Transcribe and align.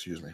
Excuse 0.00 0.22
me. 0.22 0.30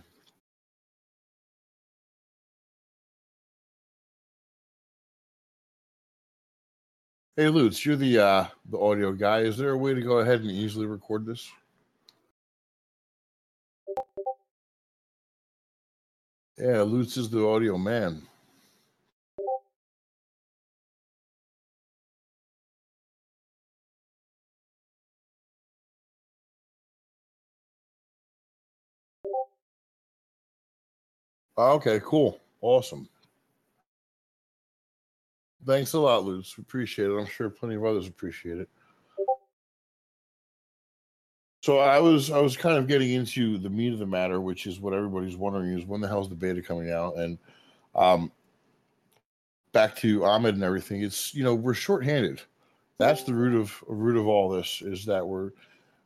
Hey 7.36 7.48
Lutz, 7.48 7.84
you're 7.84 7.96
the 7.96 8.20
uh, 8.20 8.46
the 8.70 8.78
audio 8.78 9.10
guy. 9.10 9.40
Is 9.40 9.56
there 9.56 9.70
a 9.70 9.76
way 9.76 9.92
to 9.92 10.00
go 10.00 10.20
ahead 10.20 10.42
and 10.42 10.52
easily 10.52 10.86
record 10.86 11.26
this? 11.26 11.50
Yeah, 16.56 16.82
Lutz 16.82 17.16
is 17.16 17.28
the 17.28 17.44
audio 17.44 17.76
man. 17.76 18.22
Okay, 31.58 32.00
cool. 32.04 32.40
Awesome. 32.60 33.08
Thanks 35.64 35.94
a 35.94 35.98
lot, 36.00 36.24
Lutz. 36.24 36.56
We 36.56 36.62
appreciate 36.62 37.10
it. 37.10 37.18
I'm 37.18 37.26
sure 37.26 37.50
plenty 37.50 37.74
of 37.74 37.84
others 37.84 38.06
appreciate 38.06 38.58
it. 38.58 38.68
So 41.62 41.78
I 41.78 41.98
was 41.98 42.30
I 42.30 42.38
was 42.38 42.56
kind 42.56 42.78
of 42.78 42.86
getting 42.86 43.10
into 43.10 43.58
the 43.58 43.68
meat 43.70 43.92
of 43.92 43.98
the 43.98 44.06
matter, 44.06 44.40
which 44.40 44.66
is 44.68 44.78
what 44.78 44.94
everybody's 44.94 45.36
wondering 45.36 45.76
is 45.76 45.84
when 45.84 46.00
the 46.00 46.06
hell 46.06 46.20
is 46.20 46.28
the 46.28 46.36
beta 46.36 46.62
coming 46.62 46.92
out? 46.92 47.16
And 47.16 47.38
um 47.96 48.30
back 49.72 49.96
to 49.96 50.24
Ahmed 50.24 50.54
and 50.54 50.62
everything, 50.62 51.02
it's 51.02 51.34
you 51.34 51.42
know, 51.42 51.54
we're 51.54 51.74
shorthanded. 51.74 52.40
That's 52.98 53.24
the 53.24 53.34
root 53.34 53.60
of 53.60 53.82
root 53.88 54.16
of 54.16 54.28
all 54.28 54.48
this 54.48 54.80
is 54.82 55.04
that 55.06 55.26
we're 55.26 55.50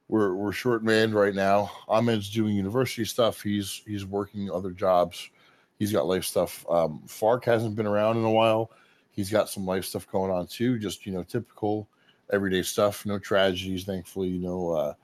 we're 0.08 0.34
we're 0.34 0.52
short 0.52 0.82
manned 0.82 1.14
right 1.14 1.34
now. 1.34 1.70
Ahmed's 1.88 2.30
doing 2.30 2.54
university 2.56 3.04
stuff. 3.04 3.42
He's 3.42 3.82
he's 3.86 4.06
working 4.06 4.50
other 4.50 4.70
jobs. 4.70 5.28
He's 5.80 5.92
got 5.92 6.06
life 6.06 6.24
stuff. 6.24 6.64
Um, 6.70 7.02
Fark 7.08 7.44
hasn't 7.44 7.74
been 7.74 7.86
around 7.86 8.18
in 8.18 8.24
a 8.24 8.30
while 8.30 8.70
he's 9.12 9.30
got 9.30 9.48
some 9.48 9.66
life 9.66 9.84
stuff 9.84 10.10
going 10.10 10.30
on 10.30 10.46
too. 10.46 10.78
Just 10.78 11.06
you 11.06 11.12
know, 11.12 11.22
typical 11.22 11.88
everyday 12.32 12.62
stuff. 12.62 13.04
No 13.06 13.18
tragedies, 13.18 13.84
thankfully. 13.84 14.30
No 14.38 14.70
uh, 14.70 14.94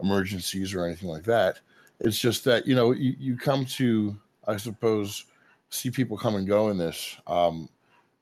emergencies 0.00 0.74
or 0.74 0.84
anything 0.84 1.08
like 1.08 1.24
that. 1.24 1.60
It's 2.00 2.18
just 2.18 2.44
that 2.44 2.66
you 2.66 2.74
know 2.74 2.92
you, 2.92 3.14
you 3.18 3.36
come 3.36 3.64
to, 3.66 4.18
I 4.46 4.56
suppose, 4.56 5.26
see 5.68 5.90
people 5.90 6.16
come 6.16 6.36
and 6.36 6.48
go 6.48 6.70
in 6.70 6.78
this. 6.78 7.16
Um, 7.26 7.68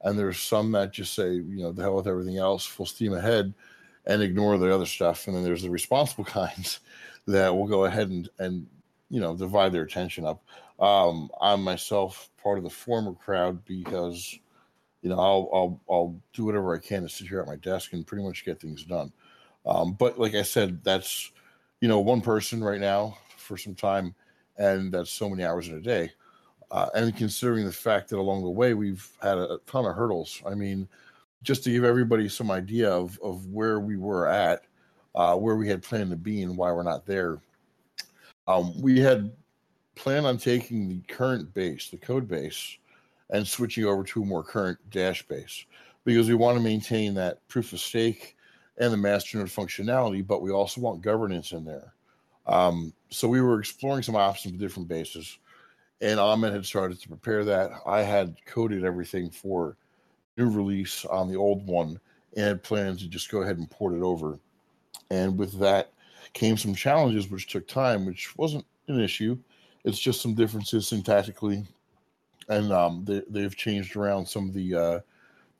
and 0.02 0.18
there's 0.18 0.38
some 0.38 0.72
that 0.72 0.92
just 0.92 1.14
say, 1.14 1.32
you 1.32 1.58
know, 1.58 1.72
the 1.72 1.82
hell 1.82 1.96
with 1.96 2.06
everything 2.06 2.38
else, 2.38 2.64
full 2.64 2.86
steam 2.86 3.14
ahead, 3.14 3.52
and 4.06 4.22
ignore 4.22 4.56
the 4.56 4.72
other 4.72 4.86
stuff. 4.86 5.26
And 5.26 5.36
then 5.36 5.44
there's 5.44 5.62
the 5.62 5.70
responsible 5.70 6.24
kinds 6.42 6.80
that 7.26 7.54
will 7.54 7.66
go 7.66 7.84
ahead 7.84 8.08
and 8.08 8.28
and 8.38 8.66
you 9.10 9.20
know 9.20 9.36
divide 9.36 9.72
their 9.72 9.82
attention 9.82 10.24
up. 10.24 10.42
Um, 10.78 11.30
I'm 11.40 11.62
myself 11.62 12.30
part 12.42 12.58
of 12.58 12.64
the 12.64 12.70
former 12.70 13.12
crowd 13.14 13.64
because 13.64 14.38
you 15.02 15.10
know, 15.10 15.18
I'll 15.18 15.48
I'll 15.52 15.80
I'll 15.90 16.20
do 16.32 16.44
whatever 16.44 16.74
I 16.74 16.78
can 16.78 17.02
to 17.02 17.08
sit 17.08 17.28
here 17.28 17.40
at 17.40 17.46
my 17.46 17.56
desk 17.56 17.92
and 17.92 18.06
pretty 18.06 18.24
much 18.24 18.44
get 18.44 18.60
things 18.60 18.84
done. 18.84 19.12
Um, 19.66 19.92
but 19.92 20.18
like 20.18 20.34
I 20.34 20.42
said, 20.42 20.82
that's 20.82 21.32
you 21.80 21.88
know 21.88 22.00
one 22.00 22.20
person 22.20 22.62
right 22.62 22.80
now 22.80 23.16
for 23.36 23.56
some 23.56 23.74
time, 23.74 24.14
and 24.56 24.92
that's 24.92 25.10
so 25.10 25.28
many 25.28 25.44
hours 25.44 25.68
in 25.68 25.76
a 25.76 25.80
day. 25.80 26.10
Uh, 26.70 26.88
and 26.94 27.16
considering 27.16 27.64
the 27.64 27.72
fact 27.72 28.10
that 28.10 28.18
along 28.18 28.42
the 28.42 28.50
way 28.50 28.74
we've 28.74 29.08
had 29.22 29.38
a, 29.38 29.58
ton 29.66 29.86
of 29.86 29.94
hurdles, 29.94 30.42
I 30.46 30.54
mean, 30.54 30.86
just 31.42 31.64
to 31.64 31.70
give 31.70 31.84
everybody 31.84 32.28
some 32.28 32.50
idea 32.50 32.90
of 32.90 33.18
of 33.22 33.46
where 33.46 33.78
we 33.80 33.96
were 33.96 34.26
at, 34.26 34.64
uh, 35.14 35.36
where 35.36 35.56
we 35.56 35.68
had 35.68 35.82
planned 35.82 36.10
to 36.10 36.16
be, 36.16 36.42
and 36.42 36.56
why 36.56 36.72
we're 36.72 36.82
not 36.82 37.06
there. 37.06 37.40
Um, 38.48 38.80
we 38.80 38.98
had 38.98 39.30
planned 39.98 40.26
on 40.26 40.38
taking 40.38 40.88
the 40.88 41.00
current 41.12 41.52
base, 41.52 41.88
the 41.88 41.96
code 41.96 42.28
base, 42.28 42.78
and 43.30 43.46
switching 43.46 43.84
over 43.84 44.04
to 44.04 44.22
a 44.22 44.26
more 44.26 44.42
current 44.42 44.78
dash 44.90 45.26
base 45.26 45.64
because 46.04 46.28
we 46.28 46.34
want 46.34 46.56
to 46.56 46.62
maintain 46.62 47.12
that 47.14 47.46
proof 47.48 47.72
of 47.72 47.80
stake 47.80 48.36
and 48.78 48.92
the 48.92 48.96
masternode 48.96 49.52
functionality, 49.52 50.26
but 50.26 50.40
we 50.40 50.50
also 50.50 50.80
want 50.80 51.02
governance 51.02 51.52
in 51.52 51.64
there. 51.64 51.92
Um, 52.46 52.94
so 53.10 53.28
we 53.28 53.42
were 53.42 53.58
exploring 53.58 54.02
some 54.02 54.16
options 54.16 54.52
with 54.52 54.60
different 54.60 54.88
bases, 54.88 55.38
and 56.00 56.18
Ahmed 56.18 56.52
had 56.52 56.64
started 56.64 57.00
to 57.00 57.08
prepare 57.08 57.44
that. 57.44 57.72
I 57.84 58.02
had 58.02 58.36
coded 58.46 58.84
everything 58.84 59.30
for 59.30 59.76
new 60.36 60.48
release 60.48 61.04
on 61.04 61.28
the 61.28 61.36
old 61.36 61.66
one 61.66 62.00
and 62.36 62.44
had 62.44 62.62
plans 62.62 63.02
to 63.02 63.08
just 63.08 63.30
go 63.30 63.42
ahead 63.42 63.58
and 63.58 63.70
port 63.70 63.94
it 63.94 64.02
over. 64.02 64.38
And 65.10 65.36
with 65.36 65.58
that 65.58 65.92
came 66.32 66.56
some 66.56 66.74
challenges, 66.74 67.28
which 67.28 67.48
took 67.48 67.66
time, 67.66 68.06
which 68.06 68.36
wasn't 68.38 68.64
an 68.86 69.00
issue. 69.00 69.36
It's 69.84 69.98
just 69.98 70.20
some 70.20 70.34
differences 70.34 70.90
syntactically 70.90 71.66
and 72.48 72.72
um, 72.72 73.04
they, 73.04 73.22
they've 73.28 73.56
changed 73.56 73.96
around 73.96 74.26
some 74.26 74.48
of 74.48 74.54
the 74.54 74.74
uh, 74.74 75.00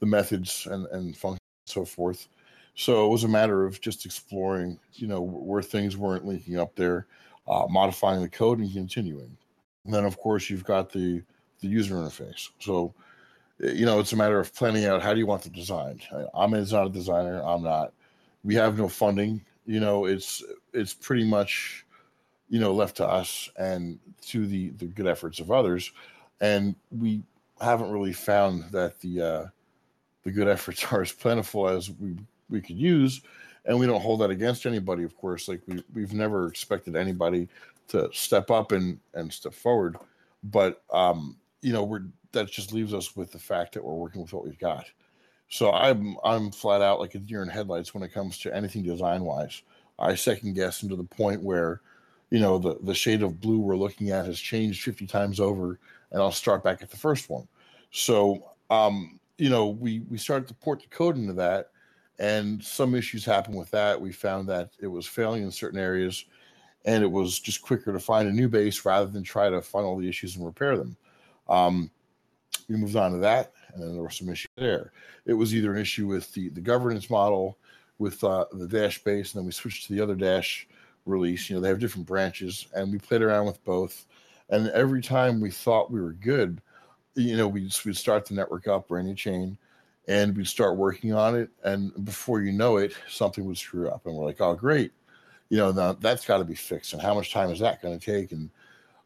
the 0.01 0.07
methods 0.07 0.67
and 0.71 0.87
and 0.87 1.17
functions 1.17 1.41
and 1.67 1.73
so 1.73 1.85
forth. 1.85 2.29
So 2.75 3.07
it 3.07 3.09
was 3.09 3.25
a 3.25 3.29
matter 3.29 3.65
of 3.65 3.81
just 3.81 4.07
exploring, 4.07 4.79
you 4.95 5.09
know, 5.09 5.21
where 5.21 5.63
things 5.63 5.97
weren't 5.97 6.25
linking 6.25 6.59
up 6.59 6.77
there, 6.77 7.07
uh, 7.49 7.67
modifying 7.69 8.23
the 8.23 8.29
code 8.29 8.61
and 8.61 8.73
continuing. 8.73 9.37
And 9.85 9.93
then, 9.93 10.05
of 10.05 10.19
course, 10.19 10.49
you've 10.49 10.65
got 10.65 10.91
the 10.91 11.23
the 11.61 11.69
user 11.69 11.97
interface. 11.97 12.51
So, 12.61 12.95
you 13.59 13.85
know, 13.85 13.99
it's 13.99 14.13
a 14.13 14.17
matter 14.17 14.39
of 14.39 14.55
planning 14.55 14.85
out 14.85 15.03
how 15.03 15.13
do 15.13 15.19
you 15.19 15.27
want 15.27 15.43
the 15.43 15.51
design. 15.51 16.01
I'm 16.35 16.53
not 16.53 16.87
a 16.87 16.91
designer. 16.91 17.43
I'm 17.43 17.63
not. 17.63 17.93
We 18.45 18.55
have 18.55 18.79
no 18.79 18.89
funding. 18.89 19.45
You 19.67 19.81
know, 19.81 20.07
it's 20.07 20.43
it's 20.73 20.95
pretty 20.95 21.25
much, 21.25 21.85
you 22.49 22.61
know, 22.61 22.73
left 22.73 22.97
to 22.97 23.07
us 23.07 23.51
and 23.57 23.99
to 24.23 24.47
the 24.47 24.71
the 24.71 24.87
good 24.87 25.07
efforts 25.07 25.41
of 25.41 25.51
others 25.51 25.93
and 26.41 26.75
we 26.91 27.23
haven't 27.61 27.91
really 27.91 28.13
found 28.13 28.65
that 28.71 29.01
the 29.01 29.21
uh, 29.21 29.47
the 30.25 30.31
good 30.31 30.49
efforts 30.49 30.85
are 30.93 31.03
as 31.03 31.13
plentiful 31.13 31.69
as 31.69 31.91
we 31.91 32.17
we 32.51 32.61
could 32.61 32.77
use, 32.77 33.21
and 33.65 33.79
we 33.79 33.87
don't 33.87 34.01
hold 34.01 34.21
that 34.21 34.31
against 34.31 34.67
anybody. 34.67 35.03
Of 35.03 35.17
course, 35.17 35.49
like 35.49 35.61
we 35.67 35.83
we've 35.93 36.15
never 36.15 36.47
expected 36.47 36.97
anybody 36.97 37.49
to 37.89 38.09
step 38.13 38.51
up 38.51 38.73
and 38.73 38.99
and 39.15 39.33
step 39.33 39.55
forward, 39.55 39.97
but 40.45 40.83
um, 40.93 41.37
you 41.63 41.73
know 41.73 41.85
we're 41.85 42.05
that 42.33 42.51
just 42.51 42.73
leaves 42.73 42.93
us 42.93 43.17
with 43.17 43.33
the 43.33 43.39
fact 43.39 43.73
that 43.73 43.83
we're 43.83 43.95
working 43.95 44.21
with 44.21 44.33
what 44.33 44.45
we've 44.45 44.59
got. 44.59 44.85
So 45.49 45.73
I'm 45.73 46.17
I'm 46.25 46.51
flat 46.51 46.83
out 46.83 47.01
like 47.01 47.15
a 47.15 47.19
deer 47.19 47.43
in 47.43 47.49
headlights 47.49 47.95
when 47.95 48.03
it 48.03 48.13
comes 48.13 48.39
to 48.41 48.55
anything 48.55 48.83
design 48.83 49.25
wise. 49.25 49.63
I 49.99 50.15
second 50.15 50.55
guess 50.55 50.85
into 50.85 50.95
the 50.95 51.03
point 51.03 51.43
where, 51.43 51.81
you 52.31 52.41
know, 52.41 52.59
the 52.59 52.79
the 52.83 52.95
shade 52.95 53.23
of 53.23 53.41
blue 53.41 53.59
we're 53.59 53.77
looking 53.77 54.11
at 54.11 54.27
has 54.27 54.39
changed 54.39 54.83
50 54.83 55.07
times 55.07 55.41
over 55.41 55.79
and 56.11 56.23
I'll 56.23 56.33
start 56.33 56.65
back 56.65 56.83
at 56.83 56.91
the 56.91 56.97
first 56.97 57.29
one. 57.31 57.47
So, 57.91 58.53
um, 58.71 59.19
you 59.39 59.51
know, 59.51 59.69
we 59.69 60.01
we 60.11 60.19
started 60.19 60.49
to 60.49 60.55
port 60.55 60.81
the 60.81 60.89
code 60.89 61.17
into 61.17 61.33
that, 61.35 61.71
and 62.19 62.63
some 62.63 62.95
issues 62.95 63.25
happened 63.25 63.57
with 63.57 63.71
that. 63.71 64.01
We 64.01 64.13
found 64.13 64.49
that 64.49 64.71
it 64.81 64.89
was 64.89 65.07
failing 65.07 65.43
in 65.43 65.51
certain 65.51 65.79
areas, 65.79 66.25
and 66.85 67.03
it 67.03 67.11
was 67.11 67.39
just 67.39 67.63
quicker 67.63 67.93
to 67.93 68.01
find 68.01 68.29
a 68.29 68.33
new 68.33 68.49
base 68.49 68.85
rather 68.85 69.07
than 69.07 69.23
try 69.23 69.49
to 69.49 69.63
find 69.63 69.87
all 69.87 69.97
the 69.97 70.09
issues 70.09 70.37
and 70.37 70.45
repair 70.45 70.77
them. 70.77 70.97
Um, 71.49 71.91
we 72.69 72.77
moved 72.77 72.97
on 72.97 73.13
to 73.13 73.19
that, 73.19 73.53
and 73.73 73.83
then 73.83 73.93
there 73.93 74.03
were 74.03 74.11
some 74.11 74.29
issues 74.29 74.51
there. 74.57 74.93
It 75.25 75.35
was 75.35 75.55
either 75.55 75.73
an 75.75 75.81
issue 75.81 76.07
with 76.07 76.33
the 76.33 76.49
the 76.51 76.61
governance 76.61 77.09
model, 77.09 77.59
with 77.99 78.23
uh, 78.25 78.47
the 78.53 78.69
dash 78.69 79.03
base, 79.03 79.33
and 79.33 79.41
then 79.41 79.47
we 79.47 79.53
switched 79.53 79.87
to 79.87 79.95
the 79.95 80.01
other 80.01 80.15
dash 80.15 80.69
release. 81.09 81.49
You 81.49 81.57
know, 81.57 81.63
they 81.63 81.69
have 81.69 81.81
different 81.81 82.07
branches, 82.07 82.67
and 82.75 82.93
we 82.93 82.99
played 82.99 83.23
around 83.23 83.47
with 83.47 83.63
both 83.65 84.07
and 84.51 84.69
every 84.71 85.03
time 85.03 85.41
we 85.41 85.51
thought 85.51 85.91
we 85.91 86.01
were 86.01 86.13
good, 86.13 86.61
you 87.15 87.37
know, 87.37 87.49
we'd, 87.49 87.75
we'd 87.85 87.97
start 87.97 88.27
the 88.27 88.35
network 88.35 88.67
up 88.67 88.91
or 88.91 88.99
any 88.99 89.15
chain 89.15 89.59
and 90.07 90.37
we'd 90.37 90.47
start 90.47 90.77
working 90.77 91.13
on 91.13 91.37
it. 91.37 91.51
And 91.65 91.93
before 92.05 92.41
you 92.41 92.53
know 92.53 92.79
it, 92.79 92.95
something 93.09 93.45
would 93.45 93.59
screw 93.59 93.89
up. 93.89 94.07
And 94.07 94.15
we're 94.15 94.25
like, 94.25 94.41
oh, 94.41 94.55
great. 94.55 94.93
You 95.51 95.59
know, 95.59 95.73
now 95.73 95.93
that's 95.93 96.25
got 96.25 96.39
to 96.39 96.45
be 96.45 96.55
fixed. 96.55 96.93
And 96.93 97.03
how 97.03 97.15
much 97.15 97.33
time 97.33 97.51
is 97.51 97.59
that 97.61 97.83
going 97.83 97.99
to 97.99 98.05
take? 98.05 98.33
And 98.33 98.51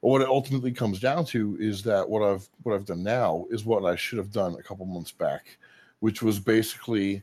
what 0.01 0.23
it 0.23 0.29
ultimately 0.29 0.73
comes 0.73 1.01
down 1.01 1.25
to 1.27 1.57
is 1.61 1.83
that 1.85 2.09
what 2.09 2.23
I've 2.23 2.49
what 2.63 2.75
I've 2.75 2.85
done 2.85 3.03
now 3.05 3.47
is 3.51 3.65
what 3.65 3.85
I 3.85 3.95
should 3.95 4.19
have 4.19 4.33
done 4.33 4.55
a 4.55 4.63
couple 4.63 4.85
months 4.85 5.13
back, 5.13 5.57
which 6.01 6.21
was 6.23 6.41
basically 6.41 7.23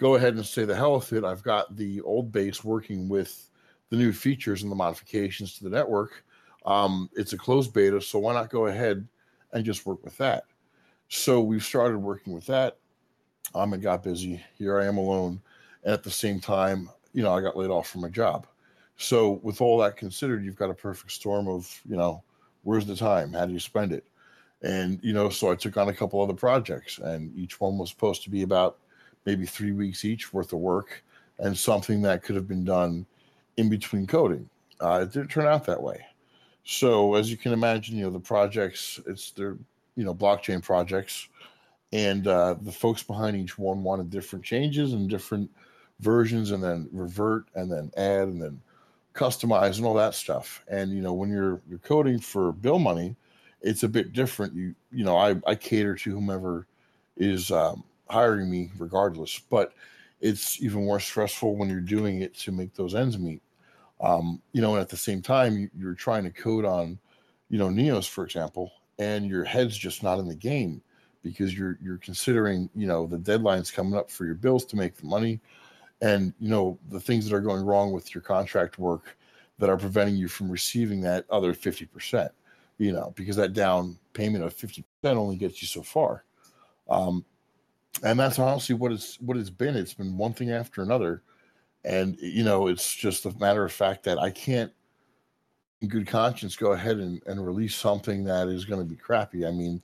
go 0.00 0.14
ahead 0.14 0.34
and 0.34 0.44
say 0.44 0.64
the 0.64 0.74
hell 0.74 0.94
with 0.94 1.12
it. 1.12 1.24
I've 1.24 1.42
got 1.42 1.76
the 1.76 2.00
old 2.00 2.32
base 2.32 2.64
working 2.64 3.08
with 3.08 3.50
the 3.90 3.96
new 3.96 4.12
features 4.12 4.62
and 4.62 4.70
the 4.70 4.76
modifications 4.76 5.54
to 5.54 5.64
the 5.64 5.70
network 5.70 6.24
um, 6.64 7.10
it's 7.14 7.32
a 7.32 7.38
closed 7.38 7.72
beta, 7.72 8.00
so 8.00 8.18
why 8.18 8.32
not 8.32 8.50
go 8.50 8.66
ahead 8.66 9.06
and 9.52 9.64
just 9.64 9.84
work 9.84 10.02
with 10.04 10.16
that? 10.18 10.44
So 11.08 11.40
we've 11.40 11.64
started 11.64 11.98
working 11.98 12.32
with 12.32 12.46
that. 12.46 12.78
Ahmed 13.54 13.82
got 13.82 14.02
busy. 14.02 14.42
Here 14.56 14.80
I 14.80 14.86
am 14.86 14.96
alone. 14.96 15.40
And 15.84 15.92
at 15.92 16.02
the 16.02 16.10
same 16.10 16.40
time, 16.40 16.88
you 17.12 17.22
know, 17.22 17.32
I 17.32 17.40
got 17.40 17.56
laid 17.56 17.70
off 17.70 17.88
from 17.88 18.00
my 18.00 18.08
job. 18.08 18.46
So 18.96 19.40
with 19.42 19.60
all 19.60 19.78
that 19.78 19.96
considered, 19.96 20.44
you've 20.44 20.56
got 20.56 20.70
a 20.70 20.74
perfect 20.74 21.12
storm 21.12 21.48
of, 21.48 21.80
you 21.88 21.96
know, 21.96 22.22
where's 22.62 22.86
the 22.86 22.96
time? 22.96 23.32
How 23.32 23.44
do 23.44 23.52
you 23.52 23.60
spend 23.60 23.92
it? 23.92 24.04
And, 24.62 24.98
you 25.02 25.12
know, 25.12 25.28
so 25.28 25.52
I 25.52 25.56
took 25.56 25.76
on 25.76 25.88
a 25.88 25.94
couple 25.94 26.22
other 26.22 26.32
projects 26.32 26.98
and 26.98 27.36
each 27.36 27.60
one 27.60 27.76
was 27.76 27.90
supposed 27.90 28.22
to 28.22 28.30
be 28.30 28.42
about 28.42 28.78
maybe 29.26 29.44
three 29.44 29.72
weeks 29.72 30.04
each 30.04 30.32
worth 30.32 30.52
of 30.54 30.60
work 30.60 31.04
and 31.38 31.56
something 31.56 32.00
that 32.02 32.22
could 32.22 32.36
have 32.36 32.48
been 32.48 32.64
done 32.64 33.04
in 33.56 33.68
between 33.68 34.06
coding. 34.06 34.48
Uh, 34.80 35.00
it 35.02 35.12
didn't 35.12 35.28
turn 35.28 35.46
out 35.46 35.64
that 35.64 35.82
way. 35.82 36.04
So 36.64 37.14
as 37.14 37.30
you 37.30 37.36
can 37.36 37.52
imagine, 37.52 37.96
you 37.96 38.04
know 38.04 38.10
the 38.10 38.20
projects 38.20 38.98
it's 39.06 39.30
they're 39.32 39.56
you 39.96 40.04
know 40.04 40.14
blockchain 40.14 40.62
projects, 40.62 41.28
and 41.92 42.26
uh, 42.26 42.54
the 42.60 42.72
folks 42.72 43.02
behind 43.02 43.36
each 43.36 43.58
one 43.58 43.82
wanted 43.82 44.10
different 44.10 44.44
changes 44.44 44.92
and 44.92 45.08
different 45.08 45.50
versions, 46.00 46.50
and 46.50 46.62
then 46.62 46.88
revert, 46.92 47.44
and 47.54 47.70
then 47.70 47.90
add, 47.96 48.28
and 48.28 48.42
then 48.42 48.60
customize, 49.14 49.76
and 49.76 49.86
all 49.86 49.94
that 49.94 50.14
stuff. 50.14 50.64
And 50.68 50.90
you 50.90 51.02
know 51.02 51.12
when 51.12 51.30
you're 51.30 51.60
you're 51.68 51.78
coding 51.80 52.18
for 52.18 52.52
bill 52.52 52.78
money, 52.78 53.14
it's 53.60 53.82
a 53.82 53.88
bit 53.88 54.12
different. 54.14 54.54
You 54.54 54.74
you 54.90 55.04
know 55.04 55.16
I 55.16 55.36
I 55.46 55.54
cater 55.54 55.94
to 55.94 56.10
whomever 56.10 56.66
is 57.16 57.50
um, 57.50 57.84
hiring 58.08 58.50
me 58.50 58.70
regardless, 58.78 59.38
but 59.38 59.74
it's 60.24 60.60
even 60.62 60.86
more 60.86 60.98
stressful 60.98 61.54
when 61.54 61.68
you're 61.68 61.80
doing 61.80 62.22
it 62.22 62.34
to 62.34 62.50
make 62.50 62.74
those 62.74 62.94
ends 62.94 63.18
meet. 63.18 63.42
Um, 64.00 64.40
you 64.52 64.62
know, 64.62 64.72
and 64.72 64.80
at 64.80 64.88
the 64.88 64.96
same 64.96 65.20
time, 65.20 65.70
you're 65.76 65.94
trying 65.94 66.24
to 66.24 66.30
code 66.30 66.64
on, 66.64 66.98
you 67.50 67.58
know, 67.58 67.68
Neos, 67.68 68.08
for 68.08 68.24
example, 68.24 68.72
and 68.98 69.26
your 69.26 69.44
head's 69.44 69.76
just 69.76 70.02
not 70.02 70.18
in 70.18 70.26
the 70.26 70.34
game 70.34 70.82
because 71.22 71.56
you're 71.56 71.78
you're 71.82 71.98
considering, 71.98 72.70
you 72.74 72.86
know, 72.86 73.06
the 73.06 73.18
deadlines 73.18 73.72
coming 73.72 73.94
up 73.94 74.10
for 74.10 74.24
your 74.24 74.34
bills 74.34 74.64
to 74.64 74.76
make 74.76 74.96
the 74.96 75.06
money, 75.06 75.40
and 76.00 76.32
you 76.40 76.48
know 76.48 76.78
the 76.88 77.00
things 77.00 77.28
that 77.28 77.36
are 77.36 77.42
going 77.42 77.64
wrong 77.64 77.92
with 77.92 78.14
your 78.14 78.22
contract 78.22 78.78
work 78.78 79.18
that 79.58 79.68
are 79.68 79.76
preventing 79.76 80.16
you 80.16 80.28
from 80.28 80.50
receiving 80.50 81.02
that 81.02 81.26
other 81.30 81.52
fifty 81.52 81.84
percent. 81.84 82.32
You 82.78 82.92
know, 82.92 83.12
because 83.14 83.36
that 83.36 83.52
down 83.52 83.98
payment 84.14 84.42
of 84.42 84.54
fifty 84.54 84.84
percent 85.02 85.18
only 85.18 85.36
gets 85.36 85.60
you 85.60 85.68
so 85.68 85.82
far. 85.82 86.24
Um, 86.88 87.26
and 88.02 88.18
that's 88.18 88.38
honestly 88.38 88.74
what 88.74 88.92
it's 88.92 89.20
what 89.20 89.36
it's 89.36 89.50
been. 89.50 89.76
It's 89.76 89.94
been 89.94 90.16
one 90.16 90.32
thing 90.32 90.50
after 90.50 90.82
another, 90.82 91.22
and 91.84 92.16
you 92.20 92.44
know, 92.44 92.66
it's 92.66 92.94
just 92.94 93.26
a 93.26 93.38
matter 93.38 93.64
of 93.64 93.72
fact 93.72 94.04
that 94.04 94.18
I 94.18 94.30
can't, 94.30 94.72
in 95.80 95.88
good 95.88 96.06
conscience, 96.06 96.56
go 96.56 96.72
ahead 96.72 96.98
and, 96.98 97.22
and 97.26 97.44
release 97.44 97.74
something 97.74 98.24
that 98.24 98.48
is 98.48 98.64
going 98.64 98.80
to 98.80 98.86
be 98.86 98.96
crappy. 98.96 99.46
I 99.46 99.50
mean, 99.50 99.82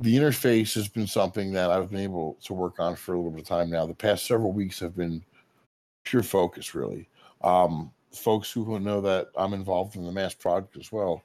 the 0.00 0.16
interface 0.16 0.74
has 0.74 0.88
been 0.88 1.06
something 1.06 1.52
that 1.52 1.70
I've 1.70 1.90
been 1.90 2.00
able 2.00 2.36
to 2.44 2.54
work 2.54 2.78
on 2.78 2.96
for 2.96 3.14
a 3.14 3.16
little 3.16 3.32
bit 3.32 3.40
of 3.40 3.48
time 3.48 3.70
now. 3.70 3.86
The 3.86 3.94
past 3.94 4.26
several 4.26 4.52
weeks 4.52 4.78
have 4.80 4.94
been 4.96 5.24
pure 6.04 6.22
focus, 6.22 6.74
really. 6.74 7.08
Um, 7.42 7.92
folks 8.12 8.50
who 8.50 8.78
know 8.78 9.00
that 9.00 9.28
I'm 9.36 9.52
involved 9.52 9.96
in 9.96 10.04
the 10.04 10.12
mass 10.12 10.34
project 10.34 10.76
as 10.76 10.92
well, 10.92 11.22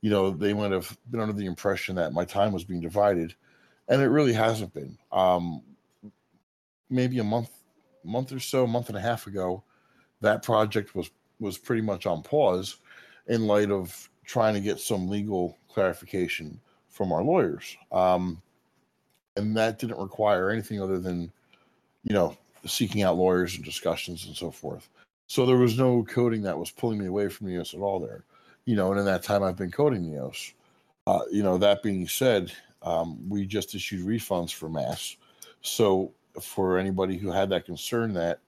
you 0.00 0.10
know, 0.10 0.30
they 0.30 0.52
might 0.52 0.72
have 0.72 0.96
been 1.10 1.20
under 1.20 1.32
the 1.32 1.46
impression 1.46 1.96
that 1.96 2.12
my 2.12 2.24
time 2.24 2.52
was 2.52 2.64
being 2.64 2.80
divided 2.80 3.34
and 3.88 4.02
it 4.02 4.08
really 4.08 4.32
hasn't 4.32 4.72
been. 4.74 4.96
Um, 5.12 5.62
maybe 6.90 7.18
a 7.18 7.24
month, 7.24 7.50
month 8.04 8.32
or 8.32 8.40
so, 8.40 8.66
month 8.66 8.88
and 8.88 8.98
a 8.98 9.00
half 9.00 9.26
ago, 9.26 9.62
that 10.20 10.42
project 10.42 10.94
was 10.94 11.10
was 11.40 11.58
pretty 11.58 11.82
much 11.82 12.06
on 12.06 12.22
pause 12.22 12.76
in 13.26 13.46
light 13.46 13.70
of 13.70 14.08
trying 14.24 14.54
to 14.54 14.60
get 14.60 14.78
some 14.78 15.08
legal 15.08 15.58
clarification 15.68 16.60
from 16.88 17.12
our 17.12 17.22
lawyers. 17.22 17.76
Um, 17.92 18.40
and 19.36 19.56
that 19.56 19.78
didn't 19.78 19.98
require 19.98 20.50
anything 20.50 20.80
other 20.80 20.98
than, 20.98 21.32
you 22.04 22.14
know, 22.14 22.36
seeking 22.66 23.02
out 23.02 23.16
lawyers 23.16 23.56
and 23.56 23.64
discussions 23.64 24.26
and 24.26 24.36
so 24.36 24.50
forth. 24.50 24.88
So 25.26 25.44
there 25.44 25.56
was 25.56 25.76
no 25.76 26.04
coding 26.04 26.42
that 26.42 26.58
was 26.58 26.70
pulling 26.70 26.98
me 26.98 27.06
away 27.06 27.28
from 27.28 27.48
Neos 27.48 27.74
at 27.74 27.80
all 27.80 27.98
there. 27.98 28.24
You 28.64 28.76
know, 28.76 28.90
and 28.92 29.00
in 29.00 29.06
that 29.06 29.22
time 29.22 29.42
I've 29.42 29.56
been 29.56 29.72
coding 29.72 30.04
Neos. 30.04 30.52
Uh, 31.06 31.20
you 31.30 31.42
know, 31.42 31.58
that 31.58 31.82
being 31.82 32.06
said, 32.06 32.52
um, 32.84 33.28
we 33.28 33.46
just 33.46 33.74
issued 33.74 34.06
refunds 34.06 34.52
for 34.52 34.68
mass. 34.68 35.16
So 35.62 36.12
for 36.40 36.78
anybody 36.78 37.16
who 37.16 37.32
had 37.32 37.50
that 37.50 37.64
concern 37.64 38.12
that 38.14 38.40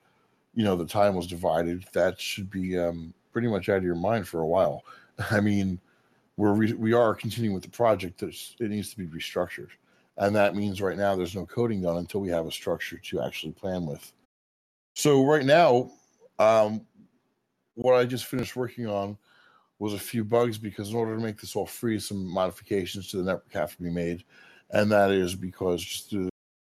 you 0.55 0.65
know 0.65 0.77
the 0.77 0.87
time 0.87 1.15
was 1.15 1.27
divided, 1.27 1.85
that 1.93 2.21
should 2.21 2.51
be 2.51 2.79
um, 2.79 3.13
pretty 3.33 3.49
much 3.49 3.69
out 3.69 3.79
of 3.79 3.85
your 3.85 3.95
mind 3.95 4.29
for 4.29 4.41
a 4.41 4.47
while. 4.47 4.85
I 5.31 5.41
mean, 5.41 5.81
we're 6.37 6.53
re- 6.53 6.73
we 6.75 6.93
are 6.93 7.15
continuing 7.15 7.55
with 7.55 7.65
the 7.65 7.71
project. 7.71 8.21
There's, 8.21 8.55
it 8.61 8.71
needs 8.71 8.91
to 8.91 8.99
be 8.99 9.07
restructured, 9.07 9.71
and 10.19 10.37
that 10.37 10.55
means 10.55 10.81
right 10.81 10.97
now 10.97 11.17
there's 11.17 11.35
no 11.35 11.47
coding 11.47 11.83
done 11.83 11.97
until 11.97 12.21
we 12.21 12.29
have 12.29 12.47
a 12.47 12.53
structure 12.53 12.99
to 12.99 13.23
actually 13.23 13.53
plan 13.53 13.87
with. 13.87 14.13
So 14.95 15.25
right 15.25 15.45
now, 15.45 15.91
um, 16.39 16.87
what 17.75 17.95
I 17.95 18.05
just 18.05 18.27
finished 18.27 18.57
working 18.57 18.87
on 18.87 19.19
was 19.79 19.95
a 19.95 19.99
few 19.99 20.25
bugs 20.25 20.59
because 20.59 20.91
in 20.91 20.97
order 20.97 21.17
to 21.17 21.23
make 21.23 21.41
this 21.41 21.55
all 21.55 21.67
free, 21.67 21.99
some 21.99 22.27
modifications 22.27 23.11
to 23.11 23.19
the 23.19 23.25
network 23.25 23.53
have 23.53 23.77
to 23.77 23.83
be 23.83 23.91
made, 23.91 24.25
and 24.71 24.91
that 24.91 25.11
is 25.11 25.35
because 25.35 25.83
just 25.83 26.11
through 26.11 26.29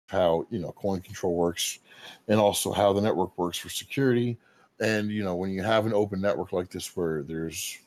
how 0.09 0.45
you 0.49 0.59
know 0.59 0.71
coin 0.71 1.01
control 1.01 1.35
works, 1.35 1.79
and 2.27 2.39
also 2.39 2.71
how 2.71 2.93
the 2.93 3.01
network 3.01 3.37
works 3.37 3.57
for 3.57 3.69
security. 3.69 4.37
And 4.79 5.09
you 5.09 5.23
know 5.23 5.35
when 5.35 5.51
you 5.51 5.63
have 5.63 5.85
an 5.85 5.93
open 5.93 6.21
network 6.21 6.51
like 6.51 6.69
this 6.69 6.95
where 6.95 7.23
there's 7.23 7.77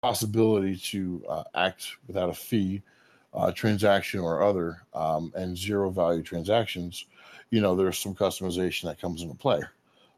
possibility 0.00 0.76
to 0.76 1.24
uh, 1.28 1.44
act 1.54 1.96
without 2.06 2.30
a 2.30 2.34
fee, 2.34 2.82
uh, 3.34 3.50
transaction 3.52 4.20
or 4.20 4.42
other, 4.42 4.82
um, 4.94 5.32
and 5.34 5.58
zero 5.58 5.90
value 5.90 6.22
transactions, 6.22 7.06
you 7.50 7.60
know 7.60 7.74
there's 7.74 7.98
some 7.98 8.14
customization 8.14 8.84
that 8.84 9.00
comes 9.00 9.22
into 9.22 9.34
play. 9.34 9.60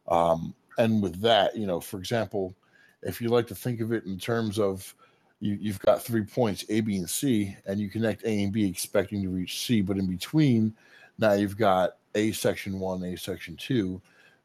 Um, 0.09 0.55
and 0.79 1.03
with 1.03 1.21
that, 1.21 1.57
you 1.57 1.67
know, 1.67 1.81
for 1.81 1.99
example, 1.99 2.55
if 3.03 3.21
you 3.21 3.29
like 3.29 3.47
to 3.49 3.55
think 3.55 3.81
of 3.81 3.93
it 3.93 4.05
in 4.05 4.19
terms 4.19 4.59
of 4.59 4.95
you, 5.41 5.57
you've 5.61 5.81
got 5.81 6.03
three 6.03 6.25
points 6.25 6.65
A, 6.69 6.81
B, 6.81 6.97
and 6.97 7.09
C, 7.09 7.57
and 7.67 7.81
you 7.81 7.89
connect 7.89 8.25
A 8.25 8.43
and 8.43 8.53
B 8.53 8.67
expecting 8.67 9.23
to 9.23 9.29
reach 9.29 9.65
C, 9.65 9.81
but 9.81 9.97
in 9.97 10.07
between, 10.07 10.75
now 11.19 11.33
you've 11.33 11.57
got 11.57 11.97
A 12.15 12.33
section 12.33 12.79
one, 12.79 13.03
A 13.05 13.17
section 13.17 13.57
two, 13.57 14.01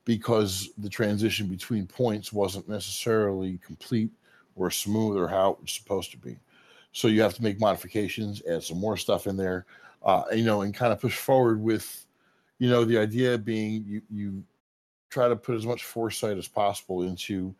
because 0.05 0.69
the 0.77 0.89
transition 0.89 1.47
between 1.47 1.87
points 1.87 2.31
wasn't 2.31 2.69
necessarily 2.69 3.59
complete 3.65 4.11
or 4.55 4.71
smooth 4.71 5.17
or 5.17 5.27
how 5.27 5.51
it 5.51 5.61
was 5.61 5.71
supposed 5.71 6.11
to 6.11 6.17
be. 6.17 6.37
So 6.93 7.09
you 7.09 7.21
have 7.21 7.33
to 7.33 7.43
make 7.43 7.59
modifications, 7.59 8.41
add 8.49 8.63
some 8.63 8.79
more 8.79 8.95
stuff 8.95 9.27
in 9.27 9.35
there, 9.35 9.65
uh, 10.03 10.23
you 10.33 10.45
know, 10.45 10.61
and 10.61 10.73
kind 10.73 10.93
of 10.93 11.01
push 11.01 11.17
forward 11.17 11.61
with, 11.61 12.05
you 12.59 12.69
know, 12.69 12.85
the 12.85 12.97
idea 12.97 13.37
being 13.37 13.83
you 13.85 14.01
you 14.09 14.43
try 15.09 15.27
to 15.27 15.35
put 15.35 15.55
as 15.55 15.65
much 15.65 15.83
foresight 15.83 16.37
as 16.37 16.47
possible 16.47 17.03
into 17.03 17.53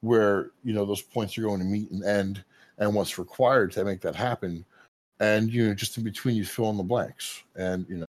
where 0.00 0.50
you 0.64 0.72
know 0.72 0.84
those 0.84 1.02
points 1.02 1.36
are 1.36 1.42
going 1.42 1.60
to 1.60 1.64
meet 1.64 1.90
and 1.90 2.04
end 2.04 2.44
and 2.78 2.94
what's 2.94 3.18
required 3.18 3.72
to 3.72 3.84
make 3.84 4.00
that 4.00 4.14
happen. 4.14 4.64
And 5.20 5.52
you 5.52 5.68
know 5.68 5.74
just 5.74 5.96
in 5.98 6.04
between 6.04 6.36
you 6.36 6.44
fill 6.44 6.70
in 6.70 6.76
the 6.76 6.82
blanks. 6.82 7.42
And 7.56 7.86
you 7.88 7.96
know 7.98 8.06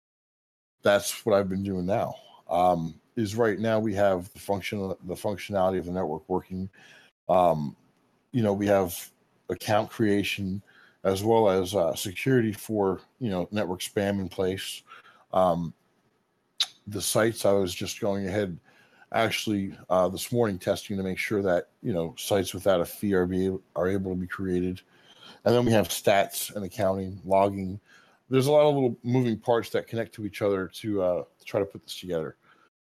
that's 0.81 1.25
what 1.25 1.35
i've 1.35 1.49
been 1.49 1.63
doing 1.63 1.85
now. 1.85 2.15
Um, 2.49 2.95
is 3.15 3.35
right 3.35 3.59
now 3.59 3.79
we 3.79 3.93
have 3.95 4.31
the 4.33 4.39
function 4.39 4.79
the 5.05 5.15
functionality 5.15 5.79
of 5.79 5.85
the 5.85 5.91
network 5.91 6.27
working. 6.27 6.69
Um, 7.29 7.75
you 8.31 8.43
know 8.43 8.53
we 8.53 8.67
have 8.67 9.09
account 9.49 9.89
creation 9.89 10.61
as 11.03 11.23
well 11.23 11.49
as 11.49 11.75
uh, 11.75 11.93
security 11.95 12.51
for 12.51 13.01
you 13.19 13.29
know 13.29 13.47
network 13.51 13.81
spam 13.81 14.19
in 14.19 14.29
place. 14.29 14.83
Um, 15.33 15.73
the 16.87 17.01
sites 17.01 17.45
i 17.45 17.51
was 17.51 17.73
just 17.73 17.99
going 17.99 18.27
ahead 18.27 18.57
actually 19.13 19.77
uh, 19.89 20.09
this 20.09 20.31
morning 20.31 20.57
testing 20.57 20.97
to 20.97 21.03
make 21.03 21.17
sure 21.17 21.41
that 21.41 21.69
you 21.81 21.93
know 21.93 22.15
sites 22.17 22.53
without 22.53 22.81
a 22.81 22.85
fee 22.85 23.13
are 23.13 23.25
be 23.25 23.55
are 23.75 23.87
able 23.87 24.11
to 24.11 24.19
be 24.19 24.27
created, 24.27 24.81
and 25.43 25.55
then 25.55 25.65
we 25.65 25.71
have 25.71 25.87
stats 25.89 26.55
and 26.55 26.65
accounting, 26.65 27.19
logging. 27.25 27.79
There's 28.29 28.47
a 28.47 28.51
lot 28.51 28.67
of 28.67 28.73
little 28.73 28.97
moving 29.03 29.37
parts 29.37 29.69
that 29.71 29.87
connect 29.87 30.15
to 30.15 30.25
each 30.25 30.41
other 30.41 30.67
to, 30.67 31.01
uh, 31.03 31.23
try 31.45 31.59
to 31.59 31.65
put 31.65 31.83
this 31.83 31.99
together. 31.99 32.37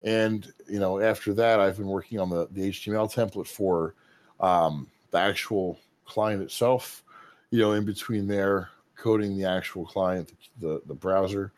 And 0.03 0.51
you 0.69 0.79
know, 0.79 0.99
after 0.99 1.33
that, 1.33 1.59
I've 1.59 1.77
been 1.77 1.87
working 1.87 2.19
on 2.19 2.29
the, 2.29 2.47
the 2.51 2.69
HTML 2.69 3.11
template 3.11 3.47
for 3.47 3.95
um, 4.39 4.87
the 5.09 5.17
actual 5.17 5.79
client 6.05 6.43
itself. 6.43 7.03
You 7.49 7.59
know, 7.59 7.73
in 7.73 7.85
between 7.85 8.27
there, 8.27 8.69
coding 8.95 9.37
the 9.37 9.45
actual 9.45 9.85
client, 9.85 10.31
the, 10.59 10.67
the, 10.67 10.81
the 10.85 10.93
browser, 10.93 11.51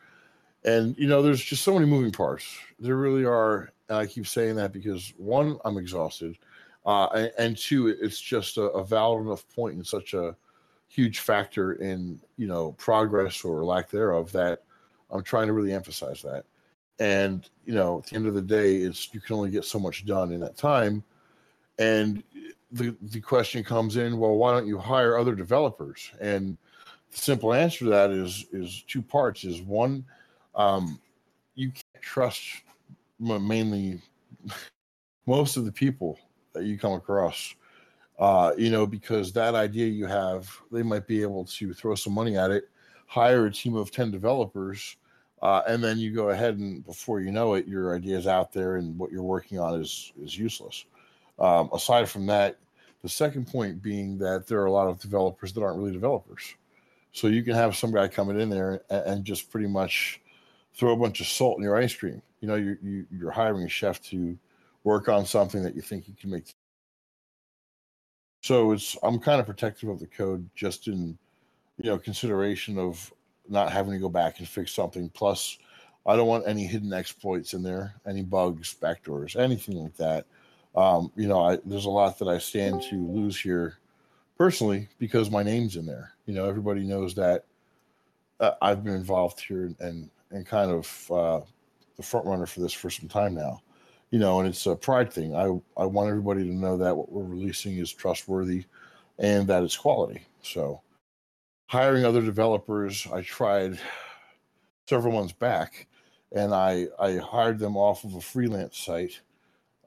and 0.66 0.98
you 0.98 1.08
know, 1.08 1.22
there's 1.22 1.44
just 1.44 1.64
so 1.64 1.74
many 1.74 1.86
moving 1.86 2.12
parts. 2.12 2.46
There 2.80 2.96
really 2.96 3.26
are, 3.26 3.72
and 3.90 3.98
I 3.98 4.06
keep 4.06 4.28
saying 4.28 4.56
that 4.56 4.72
because 4.72 5.14
one, 5.18 5.58
I'm 5.66 5.78
exhausted, 5.78 6.38
uh, 6.86 7.08
and, 7.14 7.32
and, 7.38 7.58
two, 7.58 7.88
it's 7.88 8.20
just 8.20 8.58
a, 8.58 8.64
a, 8.64 8.84
valid 8.84 9.26
enough 9.26 9.48
point 9.56 9.76
and 9.76 9.88
such 9.88 10.14
a 10.14 10.36
huge 10.90 11.20
factor 11.20 11.74
in 11.74 12.20
you 12.38 12.46
know 12.46 12.74
progress 12.74 13.44
or 13.44 13.64
lack 13.64 13.90
thereof 13.90 14.32
that 14.34 14.64
I'm 15.10 15.24
trying 15.24 15.48
to 15.48 15.54
really 15.54 15.74
emphasize 15.74 16.22
that. 16.24 16.44
And 17.00 17.50
you 17.66 17.74
know, 17.74 18.00
at 18.00 18.06
the 18.08 18.16
end 18.16 18.28
of 18.28 18.34
the 18.34 18.42
day, 18.42 18.78
it's 18.78 19.14
you 19.14 19.22
can 19.22 19.36
only 19.36 19.50
get 19.50 19.66
so 19.66 19.80
much 19.80 20.06
done 20.06 20.32
in 20.32 20.40
that 20.42 20.58
time. 20.58 21.04
And 21.80 22.24
the 22.72 22.96
the 23.02 23.22
question 23.22 23.64
comes 23.64 23.98
in, 23.98 24.18
well, 24.18 24.36
why 24.36 24.52
don't 24.52 24.68
you 24.68 24.78
hire 24.78 25.18
other 25.18 25.36
developers? 25.36 26.12
And 26.20 26.58
the 27.12 27.18
simple 27.18 27.54
answer 27.54 27.86
to 27.86 27.92
that 27.92 28.12
is 28.12 28.46
is 28.52 28.84
two 28.88 29.02
parts. 29.02 29.44
Is 29.44 29.62
one, 29.62 30.06
um, 30.56 31.00
you 31.56 31.70
can't 31.70 32.04
trust 32.04 32.44
mainly 33.20 34.02
most 35.26 35.58
of 35.58 35.66
the 35.66 35.72
people 35.72 36.18
that 36.54 36.66
you 36.66 36.78
come 36.78 36.94
across 36.94 37.56
uh, 38.20 38.54
you 38.58 38.70
know 38.70 38.86
because 38.86 39.32
that 39.32 39.56
idea 39.56 39.88
you 39.88 40.06
have 40.06 40.50
they 40.72 40.84
might 40.84 41.08
be 41.08 41.22
able 41.22 41.46
to 41.46 41.74
throw 41.74 41.96
some 41.96 42.14
money 42.14 42.38
at 42.38 42.52
it 42.52 42.70
hire 43.08 43.46
a 43.46 43.52
team 43.52 43.76
of 43.76 43.92
10 43.92 44.12
developers 44.12 44.98
uh, 45.42 45.62
and 45.68 45.84
then 45.84 45.98
you 45.98 46.14
go 46.14 46.30
ahead 46.30 46.58
and 46.58 46.86
before 46.86 47.20
you 47.20 47.32
know 47.32 47.54
it 47.56 47.68
your 47.68 47.96
idea 47.96 48.18
is 48.18 48.28
out 48.28 48.54
there 48.54 48.78
and 48.78 48.98
what 48.98 49.12
you're 49.12 49.24
working 49.24 49.60
on 49.60 49.80
is 49.80 50.12
is 50.22 50.38
useless 50.38 50.86
um, 51.40 51.70
aside 51.74 52.08
from 52.08 52.26
that 52.28 52.58
The 53.04 53.10
second 53.10 53.48
point 53.48 53.82
being 53.82 54.18
that 54.20 54.48
there 54.48 54.60
are 54.62 54.66
a 54.68 54.72
lot 54.72 54.88
of 54.88 55.00
developers 55.00 55.52
that 55.54 55.62
aren't 55.62 55.78
really 55.78 55.92
developers. 55.92 56.56
So 57.12 57.28
you 57.28 57.44
can 57.44 57.54
have 57.54 57.76
some 57.76 57.92
guy 57.92 58.08
coming 58.08 58.40
in 58.40 58.50
there 58.50 58.82
and, 58.90 59.06
and 59.06 59.26
just 59.26 59.52
pretty 59.52 59.68
much 59.68 60.22
throw 60.74 60.94
a 60.94 60.98
bunch 60.98 61.22
of 61.22 61.28
salt 61.28 61.58
in 61.58 61.64
your 61.64 61.78
ice 61.78 61.96
cream. 61.96 62.22
You 62.42 62.48
know, 62.48 62.56
you, 62.56 62.78
you, 62.82 63.06
you're 63.12 63.32
hiring 63.32 63.64
a 63.64 63.70
chef 63.70 64.02
to 64.04 64.38
work 64.84 65.08
on 65.08 65.26
something 65.26 65.64
that 65.64 65.76
you 65.76 65.82
think 65.82 66.08
you 66.08 66.14
can 66.20 66.30
make. 66.30 66.54
So 68.42 68.74
it's 68.74 68.98
I'm 69.04 69.20
kind 69.20 69.40
of 69.40 69.46
protective 69.46 69.90
of 69.90 70.00
the 70.00 70.08
code 70.08 70.50
just 70.56 70.88
in 70.88 71.18
you 71.78 71.90
know 71.90 71.98
consideration 71.98 72.78
of 72.78 73.14
not 73.48 73.72
having 73.72 73.94
to 73.94 74.00
go 74.00 74.10
back 74.10 74.40
and 74.40 74.48
fix 74.48 74.74
something. 74.74 75.10
Plus, 75.10 75.58
I 76.06 76.16
don't 76.16 76.28
want 76.28 76.48
any 76.48 76.66
hidden 76.66 76.92
exploits 76.92 77.54
in 77.54 77.64
there, 77.64 77.96
any 78.06 78.22
bugs, 78.22 78.76
backdoors, 78.82 79.40
anything 79.40 79.82
like 79.82 79.96
that. 79.98 80.26
Um, 80.76 81.12
you 81.16 81.28
know, 81.28 81.42
I, 81.42 81.60
there's 81.66 81.86
a 81.86 81.90
lot 81.90 82.20
that 82.20 82.28
I 82.28 82.40
stand 82.40 82.82
to 82.84 82.96
lose 82.96 83.40
here 83.40 83.78
personally 84.38 84.90
because 84.98 85.30
my 85.30 85.44
name's 85.44 85.76
in 85.76 85.86
there. 85.86 86.14
You 86.26 86.34
know, 86.34 86.46
everybody 86.46 86.84
knows 86.84 87.16
that 87.16 87.46
uh, 88.40 88.52
I've 88.62 88.84
been 88.84 88.96
involved 88.96 89.40
here 89.40 89.66
and 89.66 89.76
and 89.80 90.10
kind 90.42 90.72
of 90.72 91.12
uh, 91.12 91.42
the 91.98 92.04
front 92.04 92.26
runner 92.26 92.46
for 92.46 92.62
this 92.62 92.74
for 92.74 92.90
some 92.90 93.08
time 93.10 93.36
now. 93.36 93.62
You 94.10 94.20
know, 94.20 94.40
and 94.40 94.48
it's 94.48 94.66
a 94.66 94.76
pride 94.76 95.12
thing. 95.12 95.36
I 95.36 95.46
I 95.80 95.86
want 95.86 96.10
everybody 96.10 96.44
to 96.44 96.54
know 96.54 96.78
that 96.78 96.96
what 96.96 97.12
we're 97.12 97.24
releasing 97.24 97.78
is 97.78 97.92
trustworthy, 97.92 98.66
and 99.18 99.48
that 99.48 99.64
it's 99.64 99.78
quality. 99.78 100.22
So, 100.42 100.82
hiring 101.68 102.06
other 102.06 102.22
developers, 102.22 103.08
I 103.12 103.22
tried 103.22 103.80
several 104.88 105.14
months 105.14 105.34
back, 105.34 105.88
and 106.32 106.54
I 106.54 106.88
I 107.00 107.18
hired 107.18 107.60
them 107.60 107.76
off 107.76 108.04
of 108.04 108.14
a 108.14 108.22
freelance 108.22 108.78
site, 108.78 109.20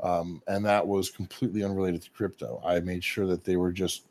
um, 0.01 0.43
and 0.49 0.65
that 0.65 0.87
was 0.87 1.11
completely 1.11 1.63
unrelated 1.63 2.03
to 2.03 2.11
crypto. 2.11 2.61
I 2.65 2.81
made 2.81 3.05
sure 3.05 3.27
that 3.27 3.45
they 3.45 3.57
were 3.57 3.73
just 3.73 4.07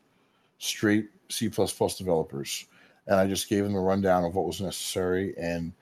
straight 0.60 1.10
C 1.30 1.50
developers, 1.50 2.68
and 3.08 3.20
I 3.20 3.28
just 3.28 3.50
gave 3.50 3.64
them 3.64 3.76
a 3.76 3.82
rundown 3.82 4.24
of 4.24 4.36
what 4.36 4.46
was 4.46 4.62
necessary, 4.62 5.34
and 5.38 5.74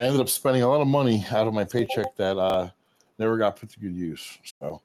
I 0.00 0.06
ended 0.06 0.20
up 0.20 0.28
spending 0.28 0.62
a 0.62 0.68
lot 0.68 0.80
of 0.80 0.88
money 0.88 1.24
out 1.30 1.46
of 1.46 1.54
my 1.54 1.64
paycheck 1.64 2.16
that 2.16 2.38
uh, 2.38 2.70
never 3.18 3.38
got 3.38 3.56
put 3.56 3.70
to 3.70 3.80
good 3.80 3.94
use. 3.94 4.38
So, 4.60 4.82